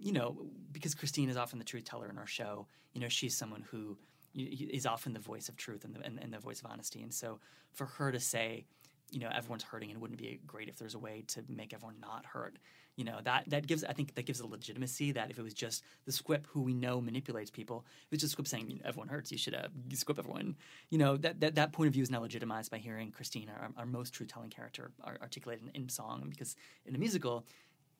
You 0.00 0.12
know, 0.12 0.46
because 0.72 0.94
Christine 0.94 1.28
is 1.28 1.36
often 1.36 1.58
the 1.58 1.64
truth 1.64 1.84
teller 1.84 2.08
in 2.08 2.18
our 2.18 2.26
show. 2.26 2.66
You 2.94 3.00
know, 3.00 3.08
she's 3.08 3.36
someone 3.36 3.62
who 3.70 3.96
is 4.34 4.86
often 4.86 5.12
the 5.12 5.20
voice 5.20 5.48
of 5.48 5.56
truth 5.56 5.84
and 5.84 5.94
the, 5.94 6.00
and, 6.00 6.18
and 6.20 6.32
the 6.32 6.38
voice 6.40 6.60
of 6.60 6.66
honesty. 6.70 7.00
And 7.02 7.14
so, 7.14 7.38
for 7.72 7.86
her 7.86 8.10
to 8.10 8.18
say, 8.18 8.64
you 9.12 9.20
know, 9.20 9.28
everyone's 9.32 9.62
hurting, 9.62 9.90
and 9.92 10.00
wouldn't 10.00 10.18
it 10.20 10.22
be 10.22 10.40
great 10.46 10.68
if 10.68 10.76
there's 10.76 10.94
a 10.94 10.98
way 10.98 11.22
to 11.28 11.44
make 11.48 11.72
everyone 11.72 11.96
not 12.00 12.26
hurt? 12.26 12.58
You 12.96 13.04
know, 13.04 13.18
that 13.24 13.44
that 13.48 13.66
gives 13.66 13.82
I 13.82 13.92
think 13.92 14.14
that 14.14 14.24
gives 14.24 14.38
a 14.40 14.46
legitimacy 14.46 15.12
that 15.12 15.30
if 15.30 15.38
it 15.38 15.42
was 15.42 15.52
just 15.54 15.82
the 16.06 16.12
squip 16.12 16.46
who 16.48 16.60
we 16.62 16.74
know 16.74 17.00
manipulates 17.00 17.50
people, 17.50 17.84
if 18.06 18.12
it's 18.12 18.20
just 18.22 18.32
squip 18.32 18.46
saying 18.46 18.68
you 18.70 18.76
know, 18.76 18.82
everyone 18.84 19.08
hurts, 19.08 19.32
you 19.32 19.38
should 19.38 19.54
uh, 19.54 19.68
squip 19.94 20.18
everyone. 20.18 20.54
You 20.90 20.98
know, 20.98 21.16
that, 21.16 21.40
that 21.40 21.54
that 21.56 21.72
point 21.72 21.88
of 21.88 21.92
view 21.94 22.02
is 22.04 22.10
now 22.10 22.20
legitimized 22.20 22.70
by 22.70 22.78
hearing 22.78 23.10
Christine, 23.10 23.48
our, 23.48 23.70
our 23.76 23.86
most 23.86 24.12
truth 24.14 24.28
telling 24.32 24.50
character, 24.50 24.92
ar- 25.02 25.18
articulated 25.20 25.64
in, 25.74 25.82
in 25.82 25.88
song. 25.88 26.26
Because 26.30 26.54
in 26.86 26.94
a 26.94 26.98
musical, 26.98 27.44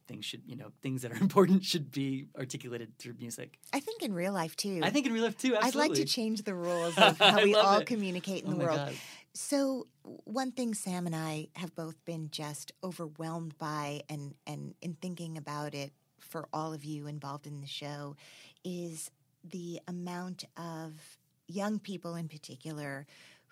things 0.07 0.25
should 0.25 0.43
you 0.47 0.55
know 0.55 0.71
things 0.83 1.03
that 1.03 1.11
are 1.11 1.17
important 1.21 1.65
should 1.65 1.91
be 1.91 2.27
articulated 2.39 2.97
through 2.99 3.15
music. 3.19 3.59
I 3.73 3.81
think 3.81 4.03
in 4.03 4.15
real 4.15 4.33
life 4.33 4.55
too. 4.57 4.79
I 4.83 4.91
think 4.91 5.07
in 5.07 5.13
real 5.13 5.25
life 5.25 5.37
too. 5.37 5.57
I'd 5.61 5.75
like 5.75 5.95
to 5.95 6.05
change 6.05 6.43
the 6.43 6.55
rules 6.55 6.97
of 6.99 7.19
how 7.19 7.43
we 7.43 7.55
all 7.55 7.79
it. 7.79 7.87
communicate 7.87 8.45
in 8.45 8.51
Oh 8.51 8.55
the 8.57 8.65
world. 8.65 8.77
God. 8.79 8.95
So 9.35 9.89
one 10.05 10.53
thing 10.53 10.75
Sam 10.75 11.07
and 11.07 11.17
I 11.17 11.49
have 11.55 11.75
both 11.75 12.05
been 12.05 12.29
just 12.31 12.73
overwhelmed 12.83 13.57
by 13.59 14.03
and 14.09 14.35
and 14.47 14.75
in 14.83 14.95
thinking 15.01 15.37
about 15.37 15.75
it 15.75 15.93
for 16.21 16.49
all 16.53 16.73
of 16.73 16.85
you 16.85 17.07
involved 17.07 17.47
in 17.47 17.61
the 17.61 17.67
show 17.67 18.17
is 18.65 19.11
the 19.43 19.81
amount 19.89 20.45
of 20.57 21.19
young 21.47 21.79
people 21.79 22.15
in 22.15 22.29
particular 22.29 23.07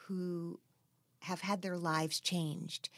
who 0.07 0.59
have 1.21 1.41
had 1.41 1.63
their 1.63 1.79
lives 1.79 2.21
changed. 2.21 2.89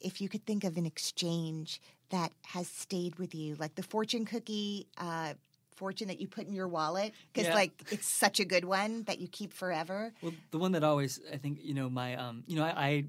If 0.00 0.20
you 0.20 0.28
could 0.28 0.44
think 0.44 0.64
of 0.64 0.76
an 0.76 0.86
exchange 0.86 1.80
that 2.10 2.32
has 2.46 2.66
stayed 2.66 3.16
with 3.16 3.34
you, 3.34 3.54
like 3.56 3.74
the 3.76 3.82
fortune 3.82 4.24
cookie 4.24 4.86
uh, 4.98 5.34
fortune 5.76 6.08
that 6.08 6.20
you 6.20 6.28
put 6.28 6.46
in 6.46 6.52
your 6.52 6.68
wallet, 6.68 7.12
because 7.32 7.48
Yeah. 7.48 7.54
like 7.54 7.72
it's 7.90 8.08
such 8.08 8.40
a 8.40 8.44
good 8.44 8.64
one 8.64 9.04
that 9.04 9.18
you 9.20 9.28
keep 9.28 9.52
forever. 9.52 10.12
Well, 10.20 10.34
the 10.50 10.58
one 10.58 10.72
that 10.72 10.84
always 10.84 11.20
I 11.32 11.36
think 11.36 11.58
you 11.62 11.74
know 11.74 11.88
my 11.90 12.16
um 12.16 12.44
you 12.46 12.56
know 12.56 12.64
I, 12.64 12.72
I 12.86 13.04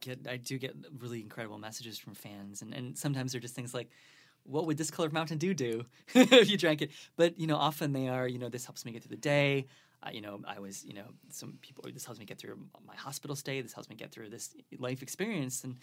get 0.00 0.26
I 0.28 0.36
do 0.36 0.58
get 0.58 0.74
really 0.98 1.20
incredible 1.20 1.58
messages 1.58 1.98
from 1.98 2.14
fans 2.14 2.62
and 2.62 2.74
and 2.74 2.96
sometimes 2.96 3.32
they're 3.32 3.40
just 3.40 3.54
things 3.54 3.74
like 3.74 3.88
what 4.44 4.66
would 4.66 4.76
this 4.78 4.90
color 4.90 5.06
of 5.08 5.12
Mountain 5.12 5.38
Dew 5.38 5.54
do 5.54 5.84
if 6.14 6.48
you 6.48 6.56
drank 6.56 6.80
it? 6.82 6.90
But 7.16 7.38
you 7.38 7.46
know 7.46 7.56
often 7.56 7.92
they 7.92 8.08
are 8.08 8.28
you 8.28 8.38
know 8.38 8.48
this 8.48 8.64
helps 8.64 8.84
me 8.84 8.92
get 8.92 9.02
through 9.02 9.16
the 9.16 9.20
day. 9.22 9.66
Uh, 10.02 10.10
you 10.12 10.20
know 10.20 10.40
I 10.46 10.60
was 10.60 10.84
you 10.84 10.92
know 10.94 11.06
some 11.30 11.58
people 11.62 11.84
this 11.92 12.04
helps 12.04 12.20
me 12.20 12.26
get 12.26 12.38
through 12.38 12.58
my 12.86 12.94
hospital 12.96 13.34
stay. 13.36 13.60
This 13.60 13.72
helps 13.72 13.88
me 13.88 13.96
get 13.96 14.12
through 14.12 14.30
this 14.30 14.54
life 14.78 15.02
experience 15.02 15.64
and. 15.64 15.76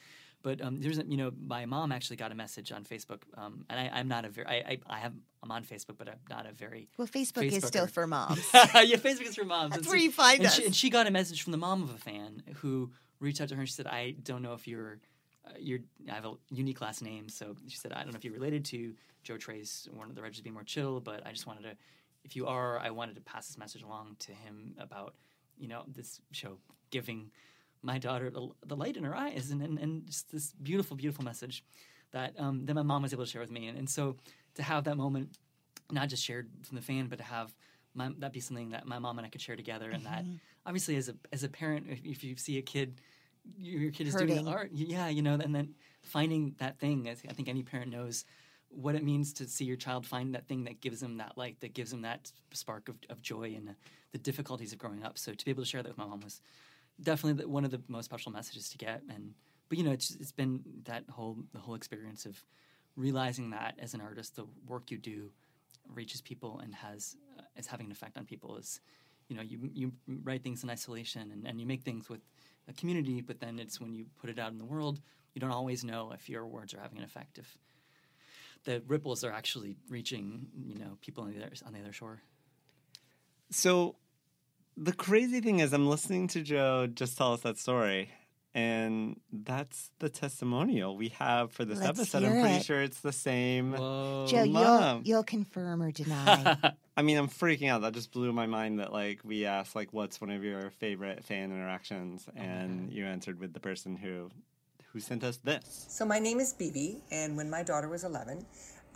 But 0.44 0.62
um, 0.62 0.82
there's 0.82 0.98
you 1.08 1.18
know 1.18 1.32
my 1.40 1.66
mom 1.66 1.92
actually 1.92 2.18
got 2.18 2.32
a 2.32 2.36
message 2.36 2.72
on 2.72 2.84
Facebook, 2.84 3.22
um, 3.36 3.66
and 3.70 3.80
I, 3.80 3.90
I'm 3.94 4.08
not 4.08 4.26
a 4.26 4.30
very 4.30 4.48
I, 4.48 4.54
I, 4.54 4.80
I 4.88 5.00
have 5.00 5.14
I'm 5.42 5.52
on 5.52 5.64
Facebook, 5.64 5.98
but 5.98 6.08
I'm 6.08 6.20
not 6.30 6.46
a 6.46 6.52
very 6.52 6.90
Well, 6.98 7.08
Facebook 7.08 7.52
is 7.52 7.66
still 7.66 7.88
for 7.88 8.06
moms. 8.06 8.46
yeah, 8.54 8.98
Facebook 8.98 9.28
is 9.28 9.36
for 9.36 9.46
moms. 9.46 9.72
That's 9.72 9.84
And 9.84 9.88
where 9.88 9.98
you 9.98 10.12
find 10.12 10.40
and 10.40 10.48
us. 10.48 10.56
She, 10.56 10.66
and 10.66 10.76
she 10.76 10.90
got 10.90 11.08
a 11.08 11.12
message 11.12 11.42
from 11.42 11.52
the 11.52 11.58
mom 11.58 11.82
of 11.82 11.90
a 11.90 11.98
fan 11.98 12.44
who 12.58 12.92
reached 13.20 13.42
out 13.42 13.50
to 13.50 13.56
her 13.56 13.62
and 13.62 13.70
she 13.70 13.74
said, 13.74 13.88
"I 13.88 14.16
don't 14.22 14.42
know 14.42 14.54
if 14.54 14.68
you're, 14.68 15.00
uh, 15.48 15.52
you're. 15.60 15.80
I 16.12 16.14
have 16.14 16.26
a 16.26 16.34
unique 16.50 16.82
last 16.82 17.02
name, 17.02 17.30
so 17.30 17.56
she 17.68 17.78
said 17.78 17.94
I 17.94 18.04
don't 18.04 18.12
know 18.12 18.18
if 18.18 18.26
you're 18.26 18.34
related 18.34 18.66
to 18.66 18.94
Joe 19.24 19.36
Tracz, 19.36 19.90
one 19.94 20.10
of 20.10 20.16
the 20.16 20.22
Regis 20.22 20.42
Be 20.42 20.52
More 20.52 20.64
Chill, 20.64 21.00
but 21.00 21.26
I 21.26 21.32
just 21.32 21.48
wanted 21.48 21.64
to 21.64 21.78
if 22.24 22.36
you 22.36 22.48
are, 22.48 22.80
I 22.80 22.90
wanted 22.90 23.16
to 23.16 23.22
pass 23.22 23.48
this 23.48 23.58
message 23.58 23.84
along 23.84 24.16
to 24.20 24.32
him 24.32 24.76
about 24.80 25.16
you 25.58 25.68
know 25.68 25.84
this 25.88 26.22
show 26.32 26.58
giving 26.90 27.32
my 27.84 27.98
daughter 28.00 28.30
the, 28.30 28.50
the 28.66 28.76
light 28.76 28.98
in 28.98 29.04
her 29.04 29.16
eyes 29.16 29.52
and, 29.52 29.62
and, 29.62 29.78
and 29.78 30.08
just 30.08 30.32
this 30.32 30.54
beautiful, 30.54 30.96
beautiful 30.98 31.24
message 31.24 31.64
that 32.12 32.34
um, 32.40 32.66
that 32.66 32.74
my 32.74 32.82
mom 32.82 33.02
was 33.04 33.14
able 33.14 33.26
to 33.26 33.30
share 33.30 33.42
with 33.42 33.52
me. 33.52 33.68
And, 33.68 33.78
and 33.78 33.90
so 33.90 34.16
to 34.56 34.64
have 34.64 34.86
that 34.86 34.98
moment, 34.98 35.38
not 35.92 36.08
just 36.10 36.24
shared 36.24 36.50
from 36.64 36.76
the 36.76 36.82
fan, 36.82 37.08
but 37.08 37.18
to 37.18 37.24
have 37.26 37.54
my, 37.94 38.10
that 38.20 38.34
be 38.34 38.40
something 38.40 38.70
that 38.70 38.86
my 38.88 39.00
mom 39.00 39.18
and 39.20 39.28
I 39.28 39.30
could 39.30 39.42
share 39.42 39.56
together, 39.56 39.90
and 39.90 40.06
that 40.06 40.26
obviously 40.66 40.96
as 40.96 41.10
a 41.10 41.16
as 41.32 41.44
a 41.44 41.50
parent, 41.50 41.88
if, 41.90 42.00
if 42.04 42.24
you 42.24 42.36
see 42.38 42.58
a 42.58 42.62
kid, 42.62 43.02
your 43.58 43.92
kid 43.92 44.08
is 44.08 44.16
doing 44.16 44.30
Hurting. 44.30 44.46
the 44.46 44.52
art, 44.52 44.70
yeah, 44.74 45.10
you 45.10 45.22
know, 45.22 45.34
and 45.34 45.54
then 45.54 45.76
finding 46.02 46.56
that 46.60 46.80
thing, 46.80 47.08
I 47.10 47.34
think 47.34 47.48
any 47.50 47.64
parent 47.64 47.92
knows 47.92 48.26
what 48.70 48.96
it 48.96 49.04
means 49.04 49.34
to 49.34 49.48
see 49.48 49.66
your 49.66 49.78
child 49.78 50.06
find 50.06 50.34
that 50.34 50.48
thing 50.48 50.64
that 50.64 50.82
gives 50.82 51.00
them 51.00 51.18
that 51.18 51.38
light, 51.38 51.60
that 51.62 51.74
gives 51.74 51.92
them 51.92 52.02
that 52.02 52.32
spark 52.54 52.90
of, 52.90 52.96
of 53.10 53.22
joy 53.22 53.54
and 53.56 53.70
uh, 53.70 53.74
the 54.12 54.18
difficulties 54.18 54.74
of 54.74 54.80
growing 54.80 55.04
up. 55.04 55.18
So 55.18 55.34
to 55.34 55.46
be 55.46 55.52
able 55.52 55.64
to 55.64 55.70
share 55.70 55.84
that 55.84 55.90
with 55.90 55.98
my 55.98 56.06
mom 56.06 56.22
was 56.22 56.42
definitely 57.02 57.46
one 57.46 57.66
of 57.66 57.72
the 57.72 57.82
most 57.88 58.06
special 58.06 58.32
messages 58.32 58.70
to 58.70 58.78
get. 58.78 59.02
And 59.10 59.34
but 59.70 59.78
you 59.78 59.84
know, 59.84 59.92
it's 59.92 60.12
it's 60.16 60.32
been 60.32 60.62
that 60.86 61.04
whole 61.10 61.38
the 61.54 61.60
whole 61.60 61.76
experience 61.76 62.26
of 62.26 62.44
realizing 62.96 63.50
that 63.52 63.76
as 63.80 63.94
an 63.94 64.02
artist, 64.02 64.36
the 64.36 64.46
work 64.68 64.92
you 64.92 64.98
do 64.98 65.32
reaches 65.94 66.22
people 66.22 66.60
and 66.60 66.74
has 66.76 67.16
uh, 67.38 67.44
is 67.58 67.68
having 67.68 67.88
an 67.88 67.92
effect 67.92 68.18
on 68.18 68.26
people. 68.26 68.58
Is 68.58 68.82
you 69.28 69.36
know, 69.36 69.42
you 69.42 69.70
you 69.74 69.92
write 70.24 70.44
things 70.44 70.64
in 70.64 70.70
isolation 70.70 71.32
and, 71.32 71.48
and 71.48 71.60
you 71.60 71.66
make 71.66 71.84
things 71.84 72.10
with 72.10 72.22
a 72.68 72.74
community, 72.74 73.22
but 73.22 73.40
then 73.40 73.60
it's 73.60 73.80
when 73.80 73.94
you 73.94 74.06
put 74.20 74.30
it 74.30 74.40
out 74.40 74.52
in 74.52 74.58
the 74.58 74.66
world, 74.66 75.02
you 75.34 75.42
don't 75.42 75.52
always 75.52 75.84
know 75.84 76.12
if 76.14 76.30
your 76.30 76.46
words 76.46 76.74
are 76.74 76.80
having 76.80 76.98
an 76.98 77.04
effect. 77.04 77.38
If 77.38 77.58
the 78.64 78.82
ripples 78.88 79.24
are 79.24 79.32
actually 79.32 79.76
reaching, 79.90 80.48
you 80.66 80.80
know, 80.80 80.98
people 81.02 81.24
on 81.24 81.32
the 81.32 81.38
other, 81.38 81.52
on 81.66 81.74
the 81.74 81.80
other 81.80 81.92
shore. 81.92 82.22
So 83.52 83.96
the 84.78 84.94
crazy 84.94 85.42
thing 85.42 85.60
is, 85.60 85.74
I'm 85.74 85.88
listening 85.88 86.28
to 86.30 86.42
Joe 86.42 86.88
just 86.88 87.18
tell 87.18 87.34
us 87.34 87.42
that 87.42 87.58
story, 87.58 88.10
and 88.54 89.20
that's 89.32 89.92
the 90.00 90.10
testimonial 90.10 90.96
we 90.98 91.10
have 91.10 91.52
for 91.52 91.66
this 91.66 91.80
Let's 91.80 92.00
episode. 92.00 92.24
I'm 92.24 92.42
pretty 92.42 92.58
it. 92.58 92.66
sure 92.66 92.82
it's 92.82 93.00
the 93.00 93.12
same. 93.12 93.74
Whoa. 93.74 94.26
Joe, 94.28 94.44
you'll, 94.44 95.02
you'll 95.04 95.24
confirm 95.24 95.82
or 95.82 95.92
deny. 95.92 96.58
I 96.98 97.02
mean, 97.02 97.18
I'm 97.18 97.28
freaking 97.28 97.70
out. 97.70 97.82
That 97.82 97.94
just 97.94 98.12
blew 98.12 98.32
my 98.34 98.46
mind. 98.46 98.80
That 98.80 98.92
like 98.94 99.20
we 99.24 99.46
asked, 99.46 99.76
like, 99.76 99.94
what's 99.94 100.22
one 100.22 100.32
of 100.32 100.44
your 100.44 100.70
favorite 100.72 101.24
fan 101.24 101.52
interactions, 101.52 102.26
oh 102.28 102.42
and 102.42 102.92
you 102.92 103.06
answered 103.06 103.40
with 103.40 103.54
the 103.54 103.60
person 103.60 103.96
who 103.96 104.30
who 104.92 105.00
sent 105.00 105.24
us 105.24 105.38
this. 105.38 105.86
So 105.90 106.06
my 106.06 106.20
name 106.20 106.40
is 106.40 106.54
Bibi, 106.54 107.02
and 107.12 107.36
when 107.36 107.50
my 107.50 107.64
daughter 107.64 107.90
was 107.90 108.04
11, 108.04 108.46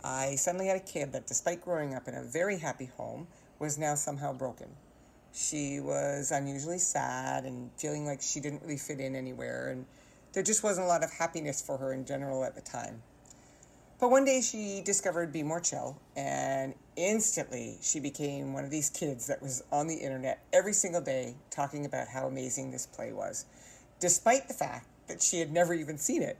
I 0.04 0.36
suddenly 0.36 0.68
had 0.68 0.76
a 0.76 0.84
kid 0.84 1.12
that, 1.12 1.26
despite 1.26 1.60
growing 1.64 1.94
up 1.94 2.06
in 2.06 2.14
a 2.14 2.22
very 2.22 2.56
happy 2.56 2.86
home, 2.96 3.26
was 3.58 3.78
now 3.78 3.96
somehow 3.96 4.32
broken. 4.32 4.68
She 5.32 5.80
was 5.80 6.30
unusually 6.30 6.78
sad 6.78 7.44
and 7.44 7.70
feeling 7.76 8.06
like 8.06 8.20
she 8.20 8.40
didn't 8.40 8.62
really 8.62 8.76
fit 8.76 9.00
in 9.00 9.14
anywhere, 9.14 9.70
and 9.70 9.86
there 10.32 10.42
just 10.42 10.62
wasn't 10.62 10.86
a 10.86 10.88
lot 10.88 11.04
of 11.04 11.10
happiness 11.12 11.60
for 11.60 11.78
her 11.78 11.92
in 11.92 12.04
general 12.04 12.44
at 12.44 12.54
the 12.54 12.60
time. 12.60 13.02
But 14.00 14.10
one 14.10 14.24
day 14.24 14.40
she 14.40 14.80
discovered 14.84 15.32
Be 15.32 15.42
More 15.42 15.60
Chill, 15.60 16.00
and 16.16 16.74
instantly 16.94 17.78
she 17.82 17.98
became 17.98 18.52
one 18.52 18.64
of 18.64 18.70
these 18.70 18.90
kids 18.90 19.26
that 19.26 19.42
was 19.42 19.62
on 19.72 19.88
the 19.88 19.96
internet 19.96 20.40
every 20.52 20.72
single 20.72 21.00
day 21.00 21.34
talking 21.50 21.84
about 21.84 22.08
how 22.08 22.26
amazing 22.26 22.70
this 22.70 22.86
play 22.86 23.12
was, 23.12 23.44
despite 23.98 24.46
the 24.46 24.54
fact 24.54 24.86
that 25.08 25.20
she 25.20 25.40
had 25.40 25.52
never 25.52 25.74
even 25.74 25.98
seen 25.98 26.22
it. 26.22 26.38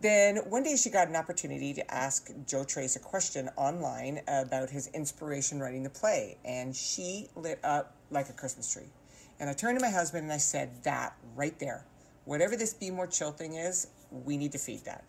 Then 0.00 0.36
one 0.50 0.62
day 0.62 0.76
she 0.76 0.90
got 0.90 1.08
an 1.08 1.16
opportunity 1.16 1.72
to 1.74 1.94
ask 1.94 2.30
Joe 2.46 2.64
Tracz 2.64 2.96
a 2.96 2.98
question 2.98 3.48
online 3.56 4.20
about 4.28 4.68
his 4.68 4.88
inspiration 4.88 5.58
writing 5.58 5.82
the 5.82 5.90
play, 5.90 6.36
and 6.44 6.76
she 6.76 7.28
lit 7.34 7.58
up 7.64 7.94
like 8.10 8.28
a 8.28 8.32
Christmas 8.32 8.70
tree. 8.72 8.90
And 9.40 9.48
I 9.48 9.54
turned 9.54 9.78
to 9.78 9.82
my 9.84 9.90
husband 9.90 10.24
and 10.24 10.32
I 10.32 10.38
said, 10.38 10.82
That 10.84 11.16
right 11.34 11.58
there, 11.58 11.84
whatever 12.24 12.56
this 12.56 12.74
Be 12.74 12.90
More 12.90 13.06
Chill 13.06 13.32
thing 13.32 13.54
is, 13.54 13.88
we 14.10 14.36
need 14.36 14.52
to 14.52 14.58
feed 14.58 14.84
that. 14.84 15.04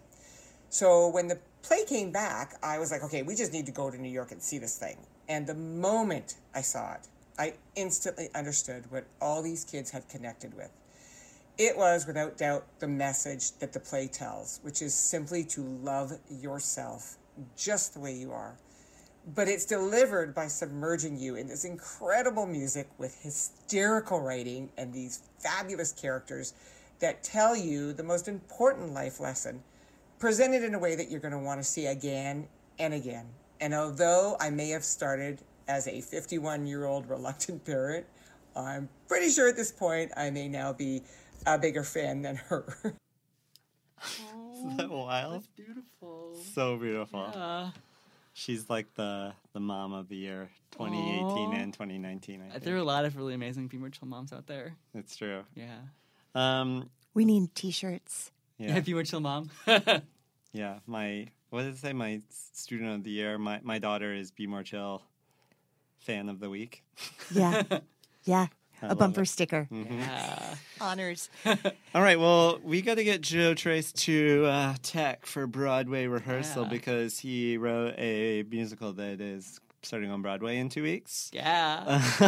So 0.70 1.08
when 1.10 1.28
the 1.28 1.40
play 1.62 1.86
came 1.86 2.12
back, 2.12 2.58
I 2.62 2.80
was 2.80 2.92
like, 2.92 3.04
okay, 3.04 3.24
we 3.24 3.36
just 3.36 3.54
need 3.54 3.66
to 3.68 3.72
go 3.72 3.90
to 3.90 3.98
New 3.98 4.10
York 4.10 4.32
and 4.32 4.42
see 4.42 4.58
this 4.58 4.78
thing. 4.78 4.98
And 5.30 5.48
the 5.48 5.54
moment 5.54 6.36
I 6.54 6.62
saw 6.62 6.94
it, 6.94 7.08
I 7.40 7.54
instantly 7.76 8.30
understood 8.36 8.90
what 8.90 9.06
all 9.22 9.42
these 9.42 9.64
kids 9.64 9.92
had 9.92 10.08
connected 10.10 10.56
with. 10.56 10.72
It 11.58 11.76
was, 11.76 12.06
without 12.06 12.38
doubt, 12.38 12.66
the 12.80 12.88
message 12.88 13.54
that 13.60 13.74
the 13.74 13.80
play 13.80 14.08
tells, 14.08 14.60
which 14.62 14.84
is 14.84 14.94
simply 14.94 15.44
to 15.46 15.62
love 15.62 16.14
yourself 16.30 17.18
just 17.56 17.96
the 17.96 18.00
way 18.00 18.14
you 18.14 18.32
are. 18.32 18.56
But 19.34 19.48
it's 19.48 19.66
delivered 19.66 20.36
by 20.36 20.48
submerging 20.48 21.18
you 21.18 21.36
in 21.36 21.48
this 21.48 21.66
incredible 21.66 22.46
music 22.46 22.88
with 23.00 23.20
hysterical 23.22 24.22
writing 24.22 24.70
and 24.78 24.94
these 24.94 25.24
fabulous 25.40 25.92
characters 25.92 26.54
that 27.00 27.24
tell 27.24 27.56
you 27.56 27.92
the 27.92 28.04
most 28.04 28.28
important 28.28 28.94
life 28.94 29.20
lesson, 29.20 29.64
presented 30.20 30.64
in 30.64 30.76
a 30.76 30.80
way 30.80 30.96
that 30.96 31.10
you're 31.10 31.20
going 31.20 31.34
to 31.34 31.40
want 31.40 31.60
to 31.60 31.64
see 31.64 31.88
again 31.88 32.48
and 32.78 32.94
again. 32.94 33.26
And 33.60 33.74
although 33.74 34.38
I 34.40 34.52
may 34.52 34.70
have 34.70 34.84
started 34.84 35.42
as 35.68 35.88
a 35.88 36.02
51 36.02 36.68
year 36.68 36.86
old 36.86 37.10
reluctant 37.10 37.66
parent, 37.66 38.06
I'm 38.56 38.90
pretty 39.08 39.30
sure 39.30 39.48
at 39.48 39.56
this 39.56 39.72
point 39.72 40.12
I 40.18 40.30
may 40.32 40.48
now 40.48 40.74
be 40.74 41.04
a 41.48 41.58
bigger 41.58 41.84
fan 41.84 42.22
than 42.22 42.36
her. 42.36 42.66
Isn't 44.56 44.78
that 44.78 44.90
wild? 44.90 45.48
beautiful. 45.56 46.36
So 46.54 46.78
beautiful. 46.78 47.32
Uh, 47.34 47.72
She's 48.34 48.70
like 48.70 48.94
the 48.94 49.34
the 49.54 49.60
mom 49.60 49.94
of 49.94 50.10
the 50.10 50.16
year 50.16 50.50
2018 50.74 51.24
Aw. 51.26 51.52
and 51.54 51.74
2019. 51.74 52.42
I 52.48 52.52
think. 52.52 52.64
there 52.64 52.76
are 52.76 52.80
a 52.80 52.84
lot 52.84 53.04
of 53.06 53.18
really 53.18 53.34
amazing 53.34 53.68
Be 53.68 53.78
More 53.78 53.90
Chill 53.90 54.08
moms 54.08 54.32
out 54.32 54.46
there. 54.46 54.76
It's 54.94 55.16
true. 55.16 55.44
Yeah. 55.56 55.78
Um, 56.36 56.90
we 57.16 57.26
need 57.26 57.56
t 57.56 57.72
shirts. 57.72 58.32
yeah, 58.60 58.80
Be 58.82 58.94
More 58.94 59.02
Chill 59.04 59.22
mom. 59.22 59.50
yeah. 60.54 60.80
My 60.86 61.30
what 61.50 61.64
did 61.64 61.74
it 61.74 61.78
say? 61.80 61.94
My 61.94 62.22
student 62.30 62.92
of 62.92 63.04
the 63.04 63.10
year. 63.10 63.40
My 63.40 63.60
my 63.64 63.80
daughter 63.80 64.14
is 64.14 64.30
Be 64.30 64.46
More 64.46 64.62
Chill. 64.64 65.02
Fan 65.98 66.30
of 66.30 66.40
the 66.40 66.50
week. 66.50 66.84
Yeah. 67.34 67.64
Yeah. 68.24 68.48
A 68.82 68.96
bumper 68.96 69.22
it. 69.24 69.28
sticker. 69.28 69.68
yeah. 69.72 70.56
Honors. 70.80 71.30
All 71.46 72.02
right, 72.02 72.20
well, 72.20 72.60
we 72.64 72.82
got 72.82 72.96
to 72.96 73.04
get 73.04 73.22
Joe 73.22 73.54
Tracz 73.54 73.94
to 74.06 74.46
uh, 74.46 74.76
tech 74.84 75.26
for 75.26 75.48
Broadway 75.48 76.06
rehearsal 76.08 76.64
Yeah. 76.64 76.70
because 76.70 77.20
he 77.20 77.58
wrote 77.58 77.96
a 77.98 78.44
musical 78.50 78.94
that 78.94 79.20
is 79.22 79.60
starting 79.84 80.12
on 80.12 80.22
Broadway 80.22 80.58
in 80.58 80.70
two 80.70 80.84
weeks. 80.84 81.30
Yeah. 81.34 82.02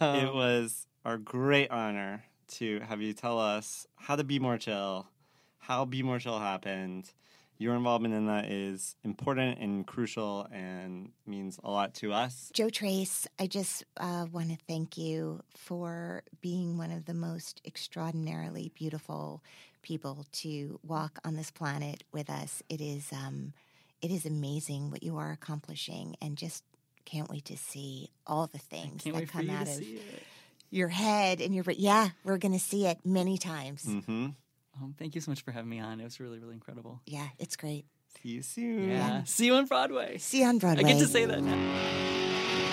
it 0.00 0.32
was 0.34 0.86
our 1.04 1.18
great 1.18 1.70
honor 1.70 2.22
to 2.48 2.80
have 2.80 3.00
you 3.00 3.12
tell 3.12 3.38
us 3.40 3.86
how 3.96 4.16
to 4.16 4.24
be 4.24 4.38
more 4.38 4.58
chill, 4.58 5.06
how 5.58 5.84
Be 5.84 6.02
More 6.02 6.18
Chill 6.20 6.38
happened. 6.38 7.10
Your 7.58 7.74
involvement 7.74 8.12
in 8.14 8.26
that 8.26 8.46
is 8.50 8.96
important 9.02 9.58
and 9.58 9.86
crucial 9.86 10.46
and 10.52 11.12
means 11.26 11.58
a 11.64 11.70
lot 11.70 11.94
to 11.94 12.12
us. 12.12 12.50
Joe 12.52 12.66
Tracz, 12.66 13.26
I 13.38 13.46
just 13.46 13.84
uh, 13.96 14.26
want 14.30 14.50
to 14.50 14.58
thank 14.68 14.98
you 14.98 15.42
for 15.54 16.22
being 16.42 16.76
one 16.76 16.92
of 16.92 17.06
the 17.06 17.14
most 17.14 17.62
extraordinarily 17.64 18.72
beautiful 18.74 19.42
people 19.80 20.26
to 20.32 20.78
walk 20.82 21.18
on 21.24 21.36
this 21.36 21.50
planet 21.50 22.04
with 22.12 22.28
us. 22.28 22.62
It 22.68 22.80
is, 22.82 23.10
um, 23.12 23.54
it 24.02 24.10
is 24.10 24.26
amazing 24.26 24.90
what 24.90 25.02
you 25.02 25.16
are 25.16 25.32
accomplishing, 25.32 26.16
and 26.20 26.36
just 26.36 26.62
can't 27.06 27.30
wait 27.30 27.46
to 27.46 27.56
see 27.56 28.10
all 28.26 28.48
the 28.48 28.58
things 28.58 29.04
that 29.04 29.28
come 29.28 29.48
out 29.48 29.68
of 29.68 29.82
your 30.70 30.88
head 30.88 31.40
and 31.40 31.54
your. 31.54 31.64
Yeah, 31.68 32.08
we're 32.24 32.38
going 32.38 32.52
to 32.52 32.60
see 32.60 32.86
it 32.86 32.98
many 33.04 33.38
times. 33.38 33.84
hmm 33.84 34.28
Um, 34.80 34.94
thank 34.98 35.14
you 35.14 35.20
so 35.20 35.30
much 35.30 35.42
for 35.42 35.52
having 35.52 35.70
me 35.70 35.80
on. 35.80 36.00
It 36.00 36.04
was 36.04 36.20
really, 36.20 36.38
really 36.38 36.54
incredible. 36.54 37.00
Yeah, 37.06 37.26
it's 37.38 37.56
great. 37.56 37.86
See 38.22 38.30
you 38.30 38.42
soon. 38.42 38.90
Yeah. 38.90 39.24
See 39.24 39.46
you 39.46 39.54
on 39.54 39.66
Broadway. 39.66 40.18
See 40.18 40.40
you 40.40 40.46
on 40.46 40.58
Broadway. 40.58 40.84
I 40.84 40.88
get 40.92 40.98
to 40.98 41.06
say 41.06 41.24
that 41.24 41.42
now. 41.42 42.66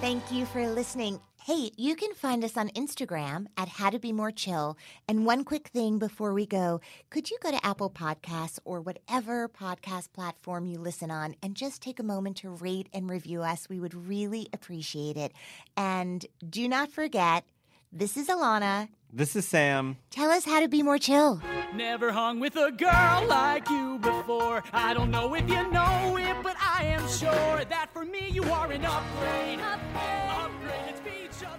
Thank 0.00 0.32
you 0.32 0.46
for 0.46 0.66
listening. 0.68 1.20
Hey, 1.44 1.72
you 1.76 1.96
can 1.96 2.14
find 2.14 2.44
us 2.44 2.56
on 2.56 2.68
Instagram 2.68 3.46
at 3.56 3.68
How 3.68 3.90
to 3.90 3.98
Be 3.98 4.12
More 4.12 4.30
Chill. 4.30 4.78
And 5.08 5.26
one 5.26 5.42
quick 5.42 5.66
thing 5.66 5.98
before 5.98 6.32
we 6.32 6.46
go 6.46 6.80
could 7.10 7.32
you 7.32 7.38
go 7.42 7.50
to 7.50 7.66
Apple 7.66 7.90
Podcasts 7.90 8.60
or 8.64 8.80
whatever 8.80 9.48
podcast 9.48 10.12
platform 10.12 10.66
you 10.66 10.78
listen 10.78 11.10
on 11.10 11.34
and 11.42 11.56
just 11.56 11.82
take 11.82 11.98
a 11.98 12.04
moment 12.04 12.36
to 12.38 12.50
rate 12.50 12.88
and 12.94 13.10
review 13.10 13.42
us? 13.42 13.68
We 13.68 13.80
would 13.80 13.92
really 13.92 14.50
appreciate 14.52 15.16
it. 15.16 15.32
And 15.76 16.24
do 16.48 16.68
not 16.68 16.92
forget, 16.92 17.42
this 17.92 18.16
is 18.16 18.28
Ilana. 18.28 18.86
This 19.12 19.34
is 19.34 19.44
Sam. 19.46 19.96
Tell 20.10 20.30
us 20.30 20.44
how 20.44 20.60
to 20.60 20.68
be 20.68 20.84
more 20.84 20.98
chill. 20.98 21.42
Never 21.74 22.12
hung 22.12 22.38
with 22.38 22.54
a 22.54 22.70
girl 22.70 23.26
like 23.26 23.68
you 23.68 23.98
before. 23.98 24.62
I 24.72 24.94
don't 24.94 25.10
know 25.10 25.34
if 25.34 25.48
you 25.50 25.68
know 25.72 26.16
it, 26.20 26.36
but 26.44 26.54
I 26.60 26.84
am 26.84 27.08
sure 27.08 27.64
that 27.64 27.88
for 27.92 28.04
me 28.04 28.28
you 28.28 28.44
are 28.44 28.70
an 28.70 28.84
upgrade. 28.84 29.58
Upgrade. 29.58 29.91
Hey 31.52 31.58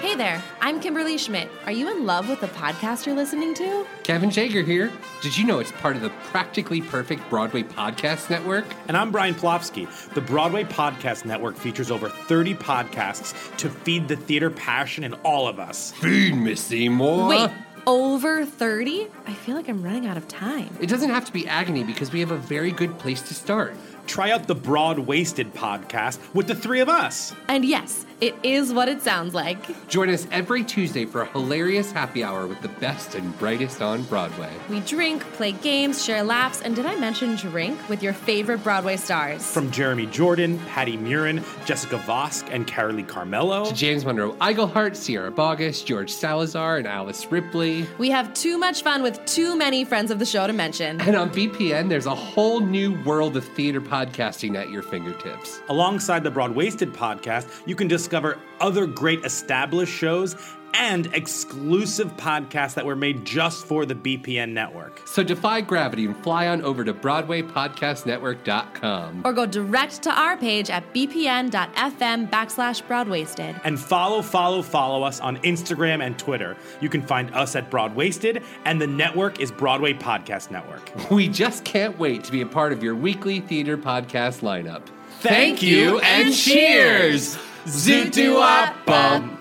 Hey 0.00 0.16
there, 0.16 0.42
I'm 0.60 0.80
Kimberly 0.80 1.16
Schmidt. 1.16 1.48
Are 1.66 1.72
you 1.72 1.90
in 1.90 2.04
love 2.04 2.28
with 2.28 2.40
the 2.40 2.48
podcast 2.48 3.06
you're 3.06 3.14
listening 3.14 3.54
to? 3.54 3.86
Kevin 4.02 4.30
Jager 4.30 4.62
here. 4.62 4.90
Did 5.22 5.38
you 5.38 5.46
know 5.46 5.60
it's 5.60 5.72
part 5.72 5.94
of 5.96 6.02
the 6.02 6.10
Practically 6.24 6.82
Perfect 6.82 7.30
Broadway 7.30 7.62
Podcast 7.62 8.28
Network? 8.28 8.64
And 8.88 8.96
I'm 8.96 9.12
Brian 9.12 9.34
Plofsky. 9.34 9.88
The 10.14 10.20
Broadway 10.20 10.64
Podcast 10.64 11.24
Network 11.24 11.56
features 11.56 11.90
over 11.90 12.08
30 12.08 12.56
podcasts 12.56 13.56
to 13.58 13.70
feed 13.70 14.08
the 14.08 14.16
theater 14.16 14.50
passion 14.50 15.04
in 15.04 15.14
all 15.24 15.46
of 15.46 15.60
us. 15.60 15.92
Feed 15.92 16.34
me, 16.34 16.56
Seymour. 16.56 17.28
Wait, 17.28 17.50
over 17.86 18.44
30? 18.44 19.06
I 19.26 19.32
feel 19.32 19.56
like 19.56 19.68
I'm 19.68 19.82
running 19.82 20.06
out 20.06 20.16
of 20.16 20.28
time. 20.28 20.76
It 20.80 20.88
doesn't 20.88 21.10
have 21.10 21.24
to 21.26 21.32
be 21.32 21.46
agony 21.46 21.84
because 21.84 22.12
we 22.12 22.20
have 22.20 22.32
a 22.32 22.36
very 22.36 22.70
good 22.70 22.98
place 22.98 23.22
to 23.22 23.34
start. 23.34 23.74
Try 24.06 24.30
out 24.30 24.46
the 24.46 24.54
Broad 24.54 24.98
Wasted 24.98 25.54
podcast 25.54 26.18
with 26.34 26.46
the 26.46 26.54
three 26.54 26.80
of 26.80 26.88
us. 26.88 27.34
And 27.48 27.64
yes, 27.64 28.04
it 28.22 28.36
is 28.44 28.72
what 28.72 28.88
it 28.88 29.02
sounds 29.02 29.34
like. 29.34 29.88
Join 29.88 30.08
us 30.08 30.28
every 30.30 30.62
Tuesday 30.62 31.04
for 31.04 31.22
a 31.22 31.26
hilarious 31.26 31.90
happy 31.90 32.22
hour 32.22 32.46
with 32.46 32.62
the 32.62 32.68
best 32.68 33.16
and 33.16 33.36
brightest 33.36 33.82
on 33.82 34.04
Broadway. 34.04 34.52
We 34.70 34.78
drink, 34.78 35.24
play 35.32 35.50
games, 35.50 36.04
share 36.04 36.22
laughs, 36.22 36.62
and 36.62 36.76
did 36.76 36.86
I 36.86 36.94
mention 37.00 37.34
drink 37.34 37.76
with 37.88 38.00
your 38.00 38.12
favorite 38.12 38.62
Broadway 38.62 38.96
stars? 38.96 39.44
From 39.44 39.72
Jeremy 39.72 40.06
Jordan, 40.06 40.60
Patty 40.68 40.96
Murin, 40.96 41.42
Jessica 41.66 41.98
Vosk, 41.98 42.48
and 42.52 42.64
Carolee 42.64 43.04
Carmello 43.04 43.66
To 43.68 43.74
James 43.74 44.04
Monroe 44.04 44.34
Iglehart, 44.34 44.94
Sierra 44.94 45.32
Boggess, 45.32 45.84
George 45.84 46.12
Salazar, 46.12 46.76
and 46.76 46.86
Alice 46.86 47.26
Ripley. 47.26 47.88
We 47.98 48.10
have 48.10 48.32
too 48.34 48.56
much 48.56 48.84
fun 48.84 49.02
with 49.02 49.24
too 49.26 49.56
many 49.56 49.84
friends 49.84 50.12
of 50.12 50.20
the 50.20 50.26
show 50.26 50.46
to 50.46 50.52
mention. 50.52 51.00
And 51.00 51.16
on 51.16 51.30
BPN, 51.30 51.88
there's 51.88 52.06
a 52.06 52.14
whole 52.14 52.60
new 52.60 53.02
world 53.02 53.36
of 53.36 53.44
theater 53.44 53.80
podcasting 53.80 54.54
at 54.56 54.70
your 54.70 54.84
fingertips. 54.84 55.60
Alongside 55.68 56.22
the 56.22 56.30
Broad 56.30 56.54
Wasted 56.54 56.92
podcast, 56.92 57.48
you 57.66 57.74
can 57.74 57.88
discover 57.88 58.11
other 58.14 58.86
great 58.86 59.24
established 59.24 59.92
shows 59.92 60.36
and 60.74 61.06
exclusive 61.14 62.14
podcasts 62.16 62.74
that 62.74 62.84
were 62.84 62.96
made 62.96 63.24
just 63.24 63.64
for 63.66 63.86
the 63.86 63.94
BPN 63.94 64.52
network. 64.52 65.00
So 65.06 65.22
defy 65.22 65.60
gravity 65.60 66.06
and 66.06 66.16
fly 66.16 66.48
on 66.48 66.62
over 66.62 66.82
to 66.84 66.92
BroadwayPodcastNetwork.com. 66.94 69.22
Or 69.24 69.32
go 69.32 69.46
direct 69.46 70.02
to 70.02 70.10
our 70.10 70.36
page 70.36 70.70
at 70.70 70.92
bpn.fm 70.94 72.30
backslash 72.30 72.84
broadwasted. 72.86 73.60
And 73.64 73.78
follow, 73.78 74.22
follow, 74.22 74.62
follow 74.62 75.02
us 75.02 75.20
on 75.20 75.36
Instagram 75.38 76.04
and 76.04 76.18
Twitter. 76.18 76.56
You 76.80 76.88
can 76.88 77.02
find 77.02 77.32
us 77.34 77.54
at 77.56 77.70
Broadwasted, 77.70 78.42
and 78.64 78.80
the 78.80 78.86
network 78.86 79.40
is 79.40 79.52
Broadway 79.52 79.92
Podcast 79.94 80.50
Network. 80.50 80.90
We 81.12 81.28
just 81.28 81.64
can't 81.64 81.98
wait 81.98 82.24
to 82.24 82.32
be 82.32 82.40
a 82.40 82.46
part 82.46 82.72
of 82.72 82.82
your 82.82 82.94
weekly 82.94 83.40
theater 83.40 83.76
podcast 83.76 84.40
lineup. 84.40 84.80
Thank 85.20 85.62
you 85.62 85.98
and 86.00 86.34
cheers! 86.34 87.36
Zoot-doo-wop-bum. 87.66 89.38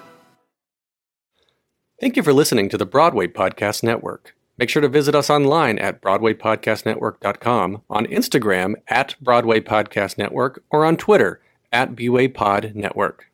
Thank 2.00 2.18
you 2.18 2.24
for 2.24 2.34
listening 2.34 2.70
to 2.70 2.78
the 2.78 2.86
Broadway 2.86 3.28
Podcast 3.28 3.84
Network. 3.84 4.36
Make 4.58 4.70
sure 4.70 4.82
to 4.82 4.90
visit 4.90 5.16
us 5.16 5.30
online 5.30 5.80
at 5.80 6.02
BroadwayPodcastNetwork.com, 6.02 7.82
on 7.90 8.06
Instagram 8.06 8.76
at 8.88 9.16
Broadway 9.22 9.60
Podcast 9.60 10.18
Network, 10.18 10.64
or 10.70 10.86
on 10.86 10.98
Twitter 10.98 11.42
at 11.72 11.96
BWayPod 11.96 12.76
Network. 12.76 13.31